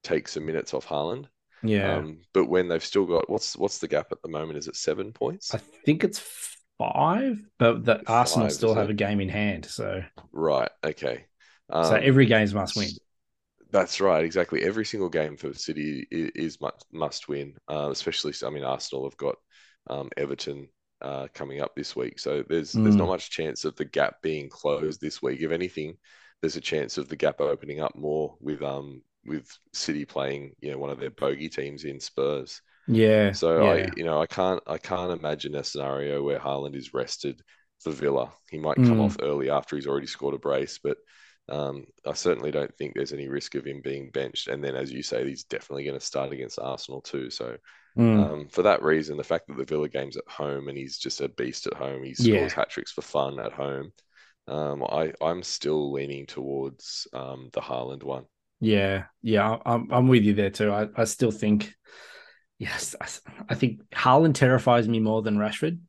take 0.04 0.28
some 0.28 0.46
minutes 0.46 0.74
off 0.74 0.86
Haaland. 0.86 1.26
yeah. 1.62 2.04
Um, 2.04 2.20
but 2.32 2.46
when 2.46 2.68
they've 2.68 2.84
still 2.84 3.06
got 3.06 3.28
what's 3.30 3.56
what's 3.56 3.78
the 3.78 3.88
gap 3.88 4.08
at 4.12 4.22
the 4.22 4.28
moment? 4.30 4.58
Is 4.58 4.68
it 4.68 4.76
seven 4.76 5.12
points? 5.12 5.52
I 5.52 5.58
think 5.58 6.04
it's 6.04 6.22
five, 6.78 7.38
but 7.58 7.84
the 7.84 8.04
Arsenal 8.06 8.48
still 8.48 8.74
have 8.74 8.88
it? 8.88 8.90
a 8.90 8.94
game 8.94 9.20
in 9.20 9.28
hand. 9.28 9.66
So 9.66 10.02
Right. 10.32 10.70
Okay. 10.84 11.26
so 11.80 11.96
Um, 11.96 11.96
every 11.96 12.26
game's 12.26 12.54
must 12.54 12.76
win. 12.76 12.98
that's 13.70 14.00
right. 14.00 14.24
Exactly. 14.24 14.62
Every 14.62 14.84
single 14.84 15.08
game 15.08 15.36
for 15.36 15.52
City 15.54 16.06
i- 16.12 16.32
is 16.34 16.60
must 16.60 16.84
must 16.92 17.28
win. 17.28 17.54
Uh, 17.70 17.90
especially, 17.90 18.32
I 18.44 18.50
mean, 18.50 18.64
Arsenal 18.64 19.04
have 19.04 19.16
got 19.16 19.36
um, 19.90 20.10
Everton 20.16 20.68
uh, 21.02 21.28
coming 21.34 21.60
up 21.60 21.74
this 21.76 21.94
week, 21.96 22.18
so 22.18 22.42
there's 22.48 22.78
there's 22.82 22.98
not 22.98 23.06
Mm, 23.06 23.10
much 23.10 23.30
chance 23.30 23.64
of 23.64 23.76
the 23.76 23.84
gap 23.84 24.22
being 24.22 24.48
closed 24.48 25.00
this 25.00 25.22
week. 25.22 25.40
If 25.40 25.50
anything, 25.52 25.96
there's 26.40 26.56
a 26.56 26.60
chance 26.60 26.98
of 26.98 27.08
the 27.08 27.16
gap 27.16 27.40
opening 27.40 27.80
up 27.80 27.96
more 27.96 28.36
with 28.40 28.62
um 28.62 29.02
with 29.24 29.46
City 29.72 30.04
playing, 30.04 30.54
you 30.60 30.70
know, 30.70 30.78
one 30.78 30.90
of 30.90 31.00
their 31.00 31.10
bogey 31.10 31.48
teams 31.48 31.84
in 31.84 32.00
Spurs. 32.00 32.62
yeah, 32.86 33.32
So 33.32 33.64
I, 33.64 33.86
you 33.96 34.04
know, 34.04 34.20
I 34.20 34.26
can't 34.26 34.62
I 34.66 34.78
can't 34.78 35.12
imagine 35.12 35.54
a 35.54 35.64
scenario 35.64 36.22
where 36.22 36.38
Haaland 36.38 36.76
is 36.76 36.94
rested 36.94 37.42
for 37.80 37.92
Villa. 37.92 38.32
He 38.50 38.58
might 38.58 38.82
come 38.82 39.00
Mm, 39.00 39.00
off 39.00 39.16
early 39.20 39.50
after 39.50 39.76
he's 39.76 39.86
already 39.86 40.06
scored 40.06 40.34
a 40.34 40.38
brace, 40.38 40.78
but 40.82 40.98
um, 41.48 41.86
I 42.06 42.14
certainly 42.14 42.50
don't 42.50 42.74
think 42.76 42.94
there's 42.94 43.12
any 43.12 43.28
risk 43.28 43.54
of 43.54 43.66
him 43.66 43.80
being 43.82 44.10
benched. 44.10 44.48
And 44.48 44.64
then, 44.64 44.74
as 44.74 44.90
you 44.92 45.02
say, 45.02 45.26
he's 45.28 45.44
definitely 45.44 45.84
going 45.84 45.98
to 45.98 46.04
start 46.04 46.32
against 46.32 46.58
Arsenal 46.58 47.00
too. 47.02 47.30
So 47.30 47.56
mm, 47.96 48.30
um, 48.30 48.48
for 48.48 48.62
that 48.62 48.82
reason, 48.82 49.16
the 49.16 49.24
fact 49.24 49.48
that 49.48 49.56
the 49.56 49.64
Villa 49.64 49.88
game's 49.88 50.16
at 50.16 50.28
home 50.28 50.68
and 50.68 50.78
he's 50.78 50.98
just 50.98 51.20
a 51.20 51.28
beast 51.28 51.66
at 51.66 51.74
home, 51.74 52.02
he 52.04 52.14
yeah, 52.18 52.50
scores 52.50 52.52
hat 52.54 52.70
tricks 52.70 52.92
for 52.92 53.02
fun 53.02 53.38
at 53.40 53.52
home. 53.52 53.92
Um, 54.48 54.84
I 54.84 55.12
I'm 55.22 55.42
still 55.42 55.92
leaning 55.92 56.26
towards 56.26 57.08
um, 57.12 57.50
the 57.52 57.60
Haaland 57.60 58.04
one. 58.04 58.26
yeah, 58.60 59.04
yeah. 59.22 59.58
I'm 59.64 59.90
I'm 59.92 60.08
with 60.08 60.24
you 60.24 60.34
there 60.34 60.50
too. 60.50 60.72
I, 60.72 60.88
I 60.96 61.04
still 61.04 61.30
think 61.30 61.74
yes, 62.58 62.94
I, 63.00 63.08
I 63.50 63.54
think 63.54 63.82
Haaland 63.92 64.34
terrifies 64.34 64.88
me 64.88 65.00
more 65.00 65.22
than 65.22 65.38
Rashford. 65.38 65.80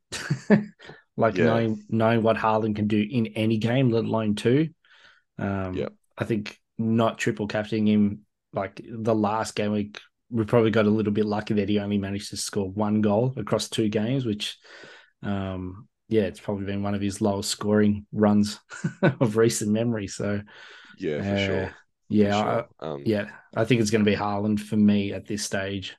like 1.17 1.35
Yeah, 1.35 1.39
knowing 1.39 1.85
knowing 1.89 2.23
what 2.23 2.37
Haaland 2.37 2.75
can 2.77 2.87
do 2.87 3.05
in 3.09 3.27
any 3.27 3.57
game, 3.57 3.91
let 3.91 4.05
alone 4.05 4.35
two. 4.35 4.69
yeah, 5.71 5.87
Um, 5.87 5.91
I 6.17 6.25
think 6.25 6.59
not 6.77 7.19
triple 7.19 7.47
captaining 7.47 7.87
him 7.87 8.21
like 8.53 8.81
the 8.89 9.15
last 9.15 9.55
game 9.55 9.73
week, 9.73 9.99
we 10.29 10.45
probably 10.45 10.71
got 10.71 10.85
a 10.85 10.89
little 10.89 11.13
bit 11.13 11.25
lucky 11.25 11.53
that 11.55 11.69
he 11.69 11.79
only 11.79 11.97
managed 11.97 12.29
to 12.31 12.37
score 12.37 12.69
one 12.69 13.01
goal 13.01 13.33
across 13.37 13.69
two 13.69 13.89
games, 13.89 14.25
which 14.25 14.57
um 15.23 15.87
yeah, 16.09 16.23
it's 16.23 16.39
probably 16.39 16.65
been 16.65 16.83
one 16.83 16.95
of 16.95 17.01
his 17.01 17.21
lowest 17.21 17.49
scoring 17.49 18.05
runs 18.13 18.59
of 19.01 19.37
recent 19.37 19.71
memory. 19.71 20.07
So 20.07 20.41
yeah, 20.97 21.21
for 21.21 21.37
uh 21.37 21.37
sure, 21.37 21.75
for 22.21 22.31
yeah, 22.31 22.37
I, 22.37 22.61
sure. 22.61 22.65
Um, 22.79 23.05
yeah, 23.05 23.29
I 23.55 23.65
think 23.65 23.81
it's 23.81 23.91
going 23.91 24.05
to 24.05 24.11
be 24.11 24.17
Haaland 24.17 24.59
for 24.59 24.77
me 24.77 25.13
at 25.13 25.27
this 25.27 25.43
stage. 25.43 25.95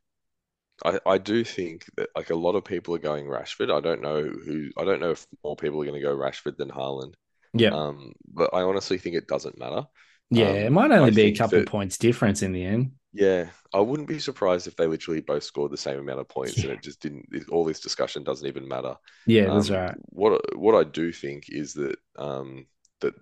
I, 0.84 1.00
I 1.06 1.18
do 1.18 1.42
think 1.44 1.86
that 1.96 2.08
like 2.14 2.30
a 2.30 2.34
lot 2.36 2.54
of 2.54 2.64
people 2.64 2.94
are 2.94 2.98
going 3.00 3.26
Rashford. 3.26 3.72
I 3.74 3.80
don't 3.80 4.00
know 4.02 4.22
who 4.24 4.70
I 4.76 4.84
don't 4.84 5.00
know 5.00 5.10
if 5.12 5.26
more 5.44 5.56
people 5.56 5.80
are 5.82 5.86
going 5.86 6.00
to 6.00 6.06
go 6.06 6.16
Rashford 6.16 6.56
than 6.56 6.70
Haaland. 6.70 7.14
Yeah, 7.52 7.72
Um, 7.72 8.12
but 8.28 8.50
I 8.54 8.62
honestly 8.62 8.98
think 8.98 9.16
it 9.16 9.28
doesn't 9.28 9.58
matter. 9.58 9.86
yeah, 10.30 10.46
it 10.66 10.70
Um, 10.70 10.72
might 10.72 10.90
I 10.98 10.98
only 10.98 11.10
be 11.10 11.24
a 11.26 11.32
couple 11.32 11.62
that 11.62 11.64
points 11.64 11.98
difference 11.98 12.42
in 12.42 12.52
the 12.52 12.64
end. 12.64 12.92
Yeah, 13.12 13.50
I 13.72 13.80
wouldn't 13.80 14.08
be 14.08 14.18
surprised 14.18 14.66
if 14.66 14.76
they 14.76 14.86
literally 14.86 15.20
both 15.20 15.44
scored 15.44 15.72
the 15.72 15.76
same 15.76 15.98
amount 15.98 16.20
of 16.20 16.28
points 16.28 16.62
and 16.64 16.72
it 16.72 16.82
just 16.82 17.00
didn't. 17.00 17.26
All 17.50 17.64
this 17.64 17.80
discussion 17.80 18.22
doesn't 18.24 18.46
even 18.46 18.68
matter. 18.68 18.96
yeah, 19.26 19.50
that's 19.50 19.70
Um, 19.70 19.70
right. 19.70 19.94
what 20.10 20.40
what 20.58 20.74
I 20.74 20.84
do 20.84 21.12
think 21.12 21.44
is 21.48 21.74
that 21.74 21.96
um 22.18 22.66
that 23.00 23.14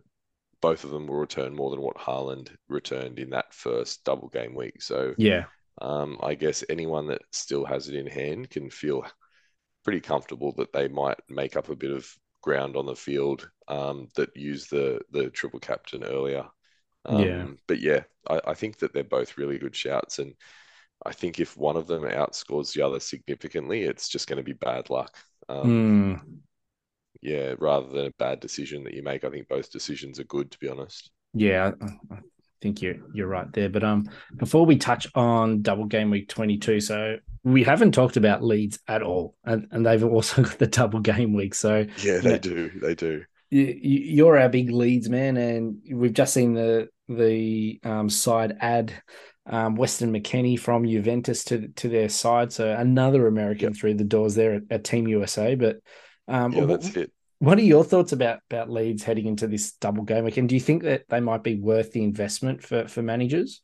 both 0.62 0.85
of 0.85 0.90
them 0.90 1.07
will 1.07 1.16
return 1.16 1.55
more 1.55 1.70
than 1.70 1.83
what 1.83 1.96
Haaland 1.99 2.51
returned 2.68 3.18
in 3.20 3.31
that 3.31 3.55
first 3.55 4.05
double 4.05 4.29
game 4.29 4.55
week. 4.55 4.83
So 4.83 5.16
Yeah, 5.16 5.46
um, 5.83 6.18
I 6.22 6.35
guess 6.35 6.64
anyone 6.70 7.09
that 7.09 7.22
still 7.33 7.64
has 7.66 7.88
it 7.88 7.96
in 7.96 8.07
hand 8.07 8.51
can 8.51 8.70
feel 8.70 9.07
pretty 9.85 10.01
comfortable 10.01 10.53
that 10.55 10.72
they 10.72 10.88
might 10.88 11.18
make 11.29 11.57
up 11.57 11.68
a 11.70 11.77
bit 11.77 11.90
of 11.92 12.09
ground 12.42 12.77
on 12.77 12.87
the 12.87 12.96
field 12.96 13.51
um, 13.68 14.09
that 14.16 14.37
used 14.37 14.70
the 14.70 15.01
the 15.12 15.31
triple 15.31 15.61
captain 15.61 16.05
earlier. 16.05 16.44
Yeah. 17.09 17.47
Um, 17.47 17.59
but 17.66 17.81
yeah, 17.81 18.05
I, 18.29 18.40
I 18.49 18.55
think 18.55 18.79
that 18.79 18.92
they're 18.92 19.05
both 19.05 19.38
really 19.38 19.59
good 19.59 19.77
shouts, 19.77 20.19
and 20.19 20.35
I 21.07 21.12
think 21.12 21.40
if 21.40 21.57
one 21.57 21.77
of 21.77 21.87
them 21.88 22.05
outscores 22.05 22.75
the 22.75 22.83
other 22.83 23.01
significantly, 23.01 23.83
it's 23.85 24.09
just 24.09 24.29
going 24.29 24.38
to 24.38 24.45
be 24.45 24.55
bad 24.55 24.90
luck. 24.90 25.16
Um, 25.49 25.83
Mm. 25.83 26.42
yeah, 27.23 27.55
rather 27.59 27.88
than 27.88 28.07
a 28.07 28.11
bad 28.12 28.40
decision 28.40 28.85
that 28.85 28.95
you 28.95 29.03
make, 29.03 29.25
I 29.25 29.31
think 29.31 29.49
both 29.49 29.71
decisions 29.71 30.21
are 30.21 30.25
good, 30.25 30.51
to 30.53 30.59
be 30.59 30.69
honest. 30.69 31.11
Yeah, 31.33 31.73
I 32.11 32.19
think 32.62 32.81
you're 32.81 32.97
you're 33.12 33.27
right 33.29 33.53
there. 33.53 33.69
But 33.69 33.85
um, 33.85 34.09
before 34.38 34.64
we 34.64 34.77
touch 34.77 35.07
on 35.14 35.62
double 35.62 35.85
game 35.85 36.11
week 36.11 36.29
22, 36.29 36.81
so 36.81 37.19
we 37.45 37.62
haven't 37.62 37.92
talked 37.92 38.16
about 38.16 38.42
Leeds 38.42 38.79
at 38.88 39.03
all, 39.03 39.37
and 39.45 39.69
and 39.71 39.85
they've 39.85 40.05
also 40.05 40.42
got 40.42 40.59
the 40.59 40.66
double 40.66 41.01
game 41.01 41.35
week. 41.35 41.55
So 41.55 41.87
Yeah, 41.97 42.21
you 42.21 42.23
they 42.23 42.38
know, 42.38 42.38
do. 42.38 42.71
They 42.81 42.95
do. 42.95 43.25
you, 43.51 43.64
you're 43.64 44.38
our 44.38 44.49
big 44.49 44.71
Leeds 44.71 45.09
man, 45.09 45.37
and 45.37 45.81
we've 45.90 46.12
just 46.12 46.35
seen 46.35 46.55
the 46.55 46.88
the 47.09 47.81
um, 47.85 48.11
side 48.11 48.57
add 48.61 48.92
um, 49.47 49.77
Weston 49.77 50.12
from 50.57 50.87
Juventus 50.87 51.45
to 51.45 51.69
to 51.69 51.88
their 51.88 52.09
side. 52.09 52.53
So 52.53 52.73
another 52.73 53.27
American 53.27 53.69
Yep. 53.69 53.75
through 53.75 53.95
the 53.95 54.05
doors 54.05 54.35
there 54.35 54.55
at, 54.55 54.62
at 54.71 54.85
Team 54.85 55.07
USA. 55.09 55.55
But 55.55 55.79
um, 56.29 56.53
Yeah, 56.53 56.64
what, 56.66 56.81
that's 56.81 56.97
it. 56.97 57.12
what 57.38 57.59
are 57.59 57.62
your 57.62 57.85
thoughts 57.85 58.12
about 58.12 58.40
about 58.51 58.71
Leeds 58.71 59.05
heading 59.05 59.27
into 59.27 59.47
this 59.47 59.73
double 59.73 60.05
game 60.05 60.25
week? 60.25 60.37
And 60.37 60.49
do 60.49 60.55
you 60.55 60.61
think 60.61 60.83
that 60.83 61.05
they 61.09 61.21
might 61.21 61.42
be 61.45 61.57
worth 61.61 61.92
the 61.92 62.03
investment 62.05 62.62
for 62.62 62.88
for 62.88 63.03
managers? 63.03 63.62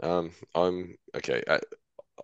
Um, 0.00 0.32
I'm 0.54 0.96
okay. 1.14 1.42
I, 1.48 1.60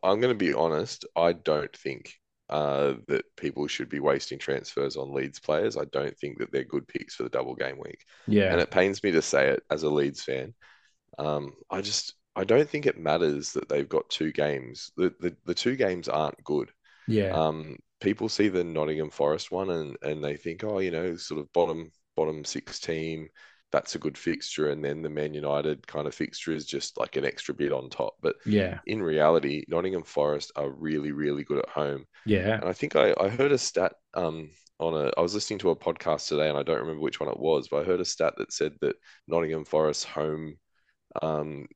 I'm 0.02 0.20
going 0.20 0.34
to 0.34 0.38
be 0.38 0.54
honest. 0.54 1.06
I 1.16 1.34
don't 1.34 1.76
think 1.76 2.19
uh, 2.50 2.94
that 3.08 3.24
people 3.36 3.66
should 3.68 3.88
be 3.88 4.00
wasting 4.00 4.38
transfers 4.38 4.96
on 4.96 5.14
Leeds 5.14 5.40
players. 5.40 5.76
I 5.76 5.84
don't 5.86 6.16
think 6.18 6.38
that 6.38 6.52
they're 6.52 6.64
good 6.64 6.88
picks 6.88 7.14
for 7.14 7.22
the 7.24 7.30
double 7.30 7.54
game 7.54 7.78
week. 7.78 8.04
Yeah. 8.26 8.50
And 8.50 8.60
it 8.60 8.70
pains 8.70 9.02
me 9.02 9.12
to 9.12 9.22
say 9.22 9.48
it 9.50 9.62
as 9.70 9.84
a 9.84 9.90
Leeds 9.90 10.22
fan. 10.24 10.54
Um, 11.18 11.54
I 11.70 11.80
just 11.80 12.14
I 12.36 12.44
don't 12.44 12.68
think 12.68 12.86
it 12.86 12.98
matters 12.98 13.52
that 13.52 13.68
they've 13.68 13.88
got 13.88 14.08
two 14.10 14.32
games. 14.32 14.92
The 14.96 15.14
the, 15.20 15.36
the 15.44 15.54
two 15.54 15.76
games 15.76 16.08
aren't 16.08 16.42
good. 16.44 16.70
yeah, 17.06 17.32
Um, 17.32 17.76
people 18.00 18.28
see 18.28 18.48
the 18.48 18.64
Nottingham 18.64 19.10
Forest 19.10 19.50
one 19.50 19.70
and 19.70 19.96
and 20.02 20.22
they 20.24 20.36
think, 20.36 20.64
oh, 20.64 20.78
you 20.80 20.90
know, 20.90 21.16
sort 21.16 21.40
of 21.40 21.52
bottom 21.52 21.92
bottom 22.16 22.44
six 22.44 22.80
team, 22.80 23.28
that's 23.72 23.94
a 23.94 23.98
good 23.98 24.18
fixture, 24.18 24.70
and 24.70 24.84
then 24.84 25.02
the 25.02 25.08
Man 25.10 25.34
United 25.34 25.86
kind 25.86 26.06
of 26.06 26.14
fixture 26.14 26.52
is 26.52 26.66
just 26.66 26.98
like 26.98 27.16
an 27.16 27.24
extra 27.24 27.54
bit 27.54 27.72
on 27.72 27.90
top. 27.90 28.14
But 28.22 28.36
yeah, 28.44 28.80
in 28.86 29.02
reality, 29.02 29.64
Nottingham 29.68 30.04
Forest 30.04 30.52
are 30.56 30.70
really, 30.70 31.12
really 31.12 31.44
good 31.44 31.58
at 31.58 31.68
home. 31.68 32.04
yeah, 32.24 32.60
And 32.60 32.68
I 32.68 32.72
think 32.72 32.96
I, 32.96 33.14
I 33.20 33.28
heard 33.28 33.52
a 33.52 33.58
stat 33.58 33.92
um 34.14 34.50
on 34.78 34.94
a 34.94 35.10
I 35.16 35.20
was 35.20 35.34
listening 35.34 35.58
to 35.60 35.70
a 35.70 35.76
podcast 35.76 36.28
today 36.28 36.48
and 36.48 36.58
I 36.58 36.62
don't 36.62 36.80
remember 36.80 37.02
which 37.02 37.20
one 37.20 37.28
it 37.30 37.38
was, 37.40 37.68
but 37.68 37.82
I 37.82 37.84
heard 37.86 38.00
a 38.00 38.04
stat 38.04 38.34
that 38.38 38.52
said 38.52 38.74
that 38.80 38.96
Nottingham 39.28 39.64
Forest 39.64 40.06
home 40.06 40.56
um 41.22 41.66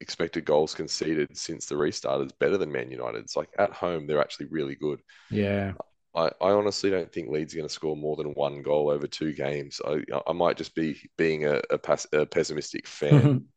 expected 0.00 0.44
goals 0.44 0.74
conceded 0.74 1.36
since 1.36 1.66
the 1.66 1.76
restart 1.76 2.26
is 2.26 2.32
better 2.32 2.58
than 2.58 2.72
Man 2.72 2.90
United's. 2.90 3.36
Like 3.36 3.50
at 3.58 3.72
home, 3.72 4.06
they're 4.06 4.20
actually 4.22 4.46
really 4.46 4.76
good. 4.76 5.00
yeah. 5.30 5.74
I, 6.14 6.26
I 6.40 6.50
honestly 6.50 6.90
don't 6.90 7.12
think 7.12 7.28
Leeds 7.28 7.54
are 7.54 7.58
going 7.58 7.68
to 7.68 7.74
score 7.74 7.96
more 7.96 8.16
than 8.16 8.34
one 8.34 8.62
goal 8.62 8.90
over 8.90 9.06
two 9.06 9.32
games. 9.32 9.80
I 9.84 10.02
I 10.26 10.32
might 10.32 10.56
just 10.56 10.74
be 10.74 11.00
being 11.16 11.46
a, 11.46 11.60
a, 11.70 11.78
pass, 11.78 12.06
a 12.12 12.26
pessimistic 12.26 12.86
fan. 12.86 13.46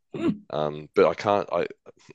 Um, 0.49 0.87
but 0.95 1.05
I 1.05 1.13
can't. 1.13 1.47
I 1.51 1.67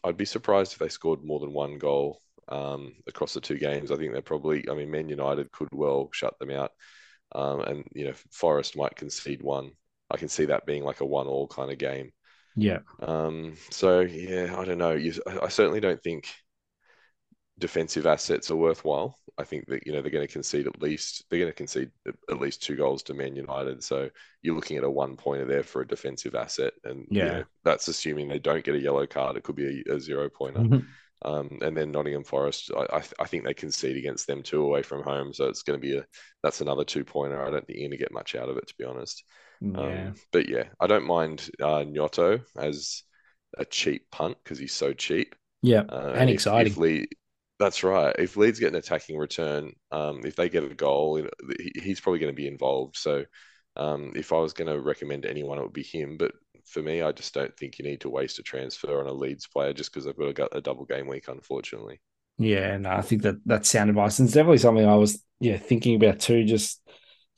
I'd 0.02 0.16
be 0.16 0.24
surprised 0.24 0.72
if 0.72 0.78
they 0.78 0.88
scored 0.88 1.22
more 1.22 1.38
than 1.38 1.52
one 1.52 1.78
goal 1.78 2.20
um, 2.48 2.94
across 3.06 3.34
the 3.34 3.40
two 3.40 3.58
games. 3.58 3.92
I 3.92 3.96
think 3.96 4.12
they're 4.12 4.22
probably. 4.22 4.64
I 4.68 4.74
mean, 4.74 4.90
Man 4.90 5.08
United 5.08 5.52
could 5.52 5.68
well 5.72 6.08
shut 6.12 6.36
them 6.38 6.50
out, 6.50 6.72
um, 7.32 7.60
and 7.60 7.84
you 7.94 8.06
know 8.06 8.14
Forest 8.30 8.76
might 8.76 8.96
concede 8.96 9.42
one. 9.42 9.72
I 10.10 10.16
can 10.16 10.28
see 10.28 10.46
that 10.46 10.66
being 10.66 10.82
like 10.82 11.00
a 11.00 11.06
one-all 11.06 11.46
kind 11.46 11.70
of 11.70 11.78
game. 11.78 12.12
Yeah. 12.56 12.80
Um, 13.00 13.54
so 13.70 14.00
yeah, 14.00 14.54
I 14.58 14.64
don't 14.64 14.78
know. 14.78 14.92
You, 14.92 15.14
I 15.26 15.48
certainly 15.48 15.80
don't 15.80 16.02
think 16.02 16.28
defensive 17.58 18.06
assets 18.06 18.50
are 18.50 18.56
worthwhile. 18.56 19.18
I 19.38 19.44
think 19.44 19.66
that 19.68 19.86
you 19.86 19.92
know 19.92 20.02
they're 20.02 20.10
going 20.10 20.26
to 20.26 20.32
concede 20.32 20.66
at 20.66 20.82
least 20.82 21.24
they're 21.28 21.38
going 21.38 21.50
to 21.50 21.56
concede 21.56 21.90
at 22.06 22.40
least 22.40 22.62
two 22.62 22.76
goals 22.76 23.02
to 23.04 23.14
Man 23.14 23.36
United. 23.36 23.82
So 23.82 24.10
you're 24.42 24.54
looking 24.54 24.76
at 24.76 24.84
a 24.84 24.90
one 24.90 25.16
pointer 25.16 25.46
there 25.46 25.62
for 25.62 25.82
a 25.82 25.88
defensive 25.88 26.34
asset, 26.34 26.72
and 26.84 27.06
yeah, 27.10 27.24
you 27.24 27.32
know, 27.32 27.44
that's 27.64 27.88
assuming 27.88 28.28
they 28.28 28.38
don't 28.38 28.64
get 28.64 28.74
a 28.74 28.80
yellow 28.80 29.06
card. 29.06 29.36
It 29.36 29.44
could 29.44 29.56
be 29.56 29.84
a, 29.86 29.94
a 29.94 30.00
zero 30.00 30.28
pointer. 30.28 30.60
Mm-hmm. 30.60 30.86
Um, 31.24 31.58
and 31.62 31.76
then 31.76 31.92
Nottingham 31.92 32.24
Forest, 32.24 32.72
I, 32.76 32.96
I, 32.96 33.02
I, 33.20 33.26
think 33.26 33.44
they 33.44 33.54
concede 33.54 33.96
against 33.96 34.26
them 34.26 34.42
too 34.42 34.64
away 34.64 34.82
from 34.82 35.04
home, 35.04 35.32
so 35.32 35.44
it's 35.44 35.62
going 35.62 35.80
to 35.80 35.86
be 35.86 35.96
a 35.96 36.04
that's 36.42 36.60
another 36.60 36.84
two 36.84 37.04
pointer. 37.04 37.40
I 37.40 37.50
don't 37.50 37.64
think 37.64 37.78
you're 37.78 37.88
going 37.88 37.96
to 37.96 38.04
get 38.04 38.12
much 38.12 38.34
out 38.34 38.48
of 38.48 38.56
it, 38.56 38.66
to 38.66 38.74
be 38.76 38.84
honest. 38.84 39.22
Yeah. 39.60 39.78
Um, 39.78 40.14
but 40.32 40.48
yeah, 40.48 40.64
I 40.80 40.88
don't 40.88 41.06
mind 41.06 41.48
uh, 41.60 41.84
Gnonto 41.84 42.42
as 42.56 43.04
a 43.56 43.64
cheap 43.64 44.10
punt 44.10 44.36
because 44.42 44.58
he's 44.58 44.72
so 44.72 44.92
cheap. 44.92 45.36
Yeah, 45.62 45.84
uh, 45.88 46.14
and 46.16 46.28
exciting. 46.28 46.72
If 46.72 46.78
Lee, 46.78 47.06
that's 47.62 47.84
right. 47.84 48.14
If 48.18 48.36
Leeds 48.36 48.58
get 48.58 48.68
an 48.68 48.76
attacking 48.76 49.16
return, 49.16 49.72
um, 49.92 50.22
if 50.24 50.34
they 50.34 50.48
get 50.48 50.64
a 50.64 50.74
goal, 50.74 51.22
he's 51.74 52.00
probably 52.00 52.18
going 52.18 52.32
to 52.32 52.36
be 52.36 52.48
involved. 52.48 52.96
So 52.96 53.24
um, 53.76 54.12
if 54.16 54.32
I 54.32 54.38
was 54.38 54.52
going 54.52 54.68
to 54.68 54.80
recommend 54.80 55.24
anyone, 55.24 55.58
it 55.58 55.62
would 55.62 55.72
be 55.72 55.84
him. 55.84 56.16
But 56.16 56.32
for 56.64 56.82
me, 56.82 57.02
I 57.02 57.12
just 57.12 57.34
don't 57.34 57.56
think 57.56 57.78
you 57.78 57.84
need 57.84 58.00
to 58.00 58.10
waste 58.10 58.40
a 58.40 58.42
transfer 58.42 59.00
on 59.00 59.06
a 59.06 59.12
Leeds 59.12 59.46
player 59.46 59.72
just 59.72 59.92
because 59.92 60.04
they've 60.04 60.34
got 60.34 60.52
a, 60.52 60.58
a 60.58 60.60
double 60.60 60.84
game 60.84 61.06
week, 61.06 61.28
unfortunately. 61.28 62.00
Yeah, 62.38 62.76
no, 62.78 62.90
I 62.90 63.02
think 63.02 63.22
that 63.22 63.36
that's 63.46 63.68
sound 63.68 63.90
advice. 63.90 64.18
And 64.18 64.26
it's 64.26 64.34
definitely 64.34 64.58
something 64.58 64.86
I 64.86 64.96
was 64.96 65.22
yeah 65.38 65.58
thinking 65.58 65.94
about 65.94 66.18
too. 66.18 66.44
Just 66.44 66.80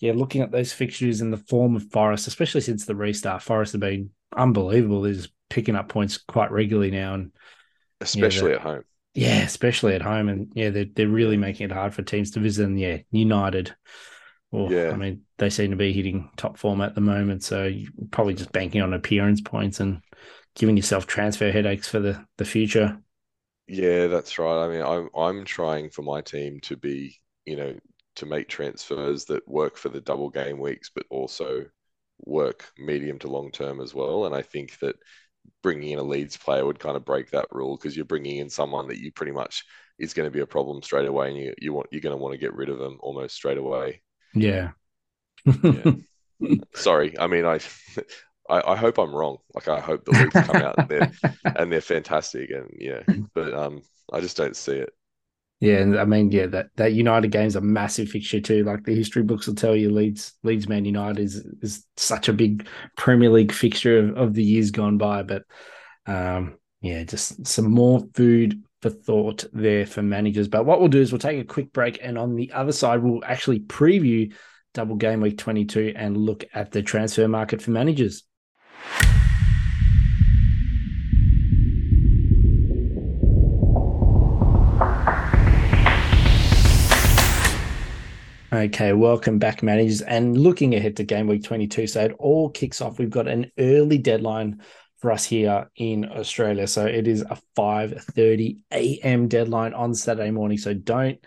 yeah, 0.01 0.13
looking 0.13 0.41
at 0.41 0.53
those 0.53 0.73
fixtures 0.73 1.21
in 1.21 1.31
the 1.31 1.37
form 1.37 1.77
of 1.77 1.91
Forest, 1.91 2.29
especially 2.29 2.63
since 2.63 2.87
the 2.87 2.97
restart, 2.97 3.43
Forest 3.43 3.73
have 3.73 3.81
been 3.81 4.11
unbelievable. 4.35 5.03
They're 5.03 5.13
just 5.13 5.33
picking 5.51 5.77
up 5.77 5.89
points 5.89 6.17
quite 6.17 6.51
regularly 6.51 6.91
now, 6.91 7.15
and 7.15 7.33
especially 8.01 8.53
yeah, 8.53 8.57
at 8.57 8.61
home. 8.63 8.85
Yeah, 9.15 9.43
especially 9.45 9.95
at 9.95 10.03
home, 10.03 10.29
and 10.29 10.53
yeah, 10.55 10.71
they're 10.71 10.87
they're 10.93 11.09
really 11.09 11.37
making 11.37 11.67
it 11.67 11.73
hard 11.73 11.95
for 11.95 12.03
teams 12.03 12.33
to 12.33 12.41
visit. 12.41 12.67
And 12.67 12.79
yeah, 12.79 12.99
United. 13.11 13.75
Well, 14.51 14.77
yeah. 14.77 14.91
I 14.91 14.97
mean, 14.97 15.23
they 15.39 15.51
seem 15.51 15.71
to 15.71 15.77
be 15.77 15.93
hitting 15.93 16.31
top 16.37 16.59
form 16.59 16.81
at 16.81 16.95
the 16.95 17.01
moment, 17.01 17.43
so 17.45 17.65
you're 17.65 17.91
probably 18.11 18.35
just 18.35 18.53
banking 18.53 18.83
on 18.83 18.93
appearance 18.93 19.41
points 19.41 19.81
and 19.81 20.01
giving 20.57 20.77
yourself 20.77 21.07
transfer 21.07 21.51
headaches 21.53 21.89
for 21.89 22.01
the 22.01 22.25
the 22.39 22.45
future. 22.45 22.99
Yeah, 23.67 24.09
that's 24.09 24.39
right. 24.39 24.65
I 24.65 24.69
mean, 24.69 24.83
I'm 24.83 25.09
I'm 25.17 25.45
trying 25.45 25.91
for 25.91 26.03
my 26.03 26.21
team 26.21 26.61
to 26.63 26.77
be, 26.77 27.19
you 27.47 27.57
know, 27.57 27.79
to 28.17 28.27
make 28.27 28.49
transfers 28.49 29.25
that 29.27 29.47
work 29.49 29.77
for 29.77 29.89
the 29.89 30.01
double 30.01 30.31
game 30.31 30.59
weeks, 30.59 30.91
but 30.95 31.07
also 31.11 31.67
work 32.27 32.71
medium 32.79 33.19
to 33.21 33.29
long 33.29 33.51
term 33.51 33.81
as 33.81 33.95
well. 33.95 34.27
And 34.27 34.35
I 34.35 34.43
think 34.43 34.79
that 34.81 34.97
bringing 35.63 35.91
in 35.91 35.99
a 35.99 36.03
Leeds 36.03 36.37
player 36.37 36.65
would 36.65 36.79
kind 36.79 36.97
of 36.97 37.05
break 37.05 37.31
that 37.31 37.47
rule 37.51 37.77
because 37.77 37.97
you're 37.97 38.05
bringing 38.05 38.37
in 38.37 38.51
someone 38.51 38.89
that 38.89 38.99
you 38.99 39.13
pretty 39.13 39.33
much 39.33 39.65
is 39.99 40.15
going 40.15 40.27
to 40.27 40.31
be 40.31 40.41
a 40.41 40.47
problem 40.47 40.83
straight 40.83 41.09
away, 41.09 41.29
and 41.31 41.39
you 41.39 41.55
you 41.61 41.73
want 41.73 41.89
you're 41.91 42.01
going 42.01 42.17
to 42.17 42.23
want 42.23 42.33
to 42.33 42.39
get 42.39 42.55
rid 42.55 42.69
of 42.69 42.79
them 42.79 42.99
almost 43.01 43.35
straight 43.35 43.59
away. 43.59 44.03
Yeah. 44.35 44.71
yeah. 45.63 45.93
Sorry, 46.75 47.19
I 47.19 47.27
mean 47.27 47.45
I. 47.45 47.61
I, 48.51 48.73
I, 48.73 48.77
hope 48.77 48.99
I'm 48.99 49.15
wrong. 49.15 49.39
Like 49.55 49.69
I 49.69 49.81
hope 49.81 50.05
the 50.05 50.11
Leeds 50.11 50.47
come 50.47 50.57
out 50.57 50.75
and 50.77 50.87
they're 50.87 51.13
and 51.45 51.73
they're 51.73 51.81
fantastic 51.81 52.51
and 52.51 52.69
yeah, 52.79 53.01
but 53.35 53.55
um 53.55 53.81
I 54.13 54.21
just 54.21 54.37
don't 54.37 54.55
see 54.55 54.77
it. 54.77 54.91
Yeah, 55.61 55.79
and 55.79 55.99
I 55.99 56.05
mean, 56.05 56.31
yeah, 56.31 56.47
that, 56.47 56.67
that 56.77 56.93
United 56.93 57.31
game's 57.31 57.57
a 57.57 57.61
massive 57.61 58.09
fixture 58.09 58.41
too. 58.41 58.65
Like 58.65 58.85
the 58.85 58.95
history 58.95 59.23
books 59.23 59.47
will 59.47 59.55
tell 59.55 59.75
you, 59.75 59.91
Leeds 59.91 60.35
Leeds 60.43 60.69
Man 60.69 60.85
United 60.85 61.21
is 61.21 61.37
is 61.63 61.87
such 61.97 62.29
a 62.29 62.33
big 62.33 62.67
Premier 62.97 63.31
League 63.31 63.53
fixture 63.53 63.99
of, 63.99 64.17
of 64.17 64.35
the 64.35 64.43
years 64.43 64.71
gone 64.71 64.99
by. 64.99 65.23
But 65.23 65.45
um, 66.07 66.59
yeah, 66.81 67.05
just 67.05 67.47
some 67.47 67.71
more 67.71 68.03
food 68.15 68.63
for 68.83 68.91
thought 68.91 69.45
there 69.53 69.87
for 69.87 70.03
managers. 70.03 70.49
But 70.49 70.67
what 70.67 70.81
we'll 70.81 70.89
do 70.89 71.01
is 71.01 71.13
we'll 71.13 71.19
take 71.19 71.41
a 71.41 71.45
quick 71.45 71.73
break, 71.73 71.99
and 72.03 72.19
on 72.19 72.35
the 72.35 72.53
other 72.53 72.73
side, 72.73 73.03
we'll 73.03 73.25
actually 73.25 73.61
preview 73.61 74.35
double 74.75 74.97
game 74.97 75.21
week 75.21 75.39
22 75.39 75.95
and 75.97 76.17
look 76.17 76.45
at 76.53 76.73
the 76.73 76.83
transfer 76.83 77.29
market 77.29 77.63
for 77.63 77.71
managers. 77.71 78.25
Okay, 88.55 88.93
welcome 88.93 89.41
back, 89.41 89.65
managers. 89.65 90.01
And 90.01 90.39
looking 90.39 90.77
ahead 90.77 90.97
to 90.99 91.03
game 91.03 91.27
week 91.27 91.43
22, 91.43 91.89
so 91.89 92.05
it 92.05 92.13
all 92.21 92.51
kicks 92.51 92.81
off. 92.81 93.01
We've 93.01 93.11
got 93.11 93.27
an 93.27 93.51
early 93.59 93.99
deadline 93.99 94.63
for 94.99 95.11
us 95.11 95.25
here 95.25 95.69
in 95.75 96.05
Australia. 96.05 96.69
So 96.69 96.87
it 96.87 97.09
is 97.09 97.23
a 97.23 97.37
5:30 97.57 98.59
a.m. 98.71 99.27
deadline 99.27 99.75
on 99.75 99.93
Saturday 99.93 100.31
morning. 100.31 100.57
So 100.57 100.73
don't 100.73 101.19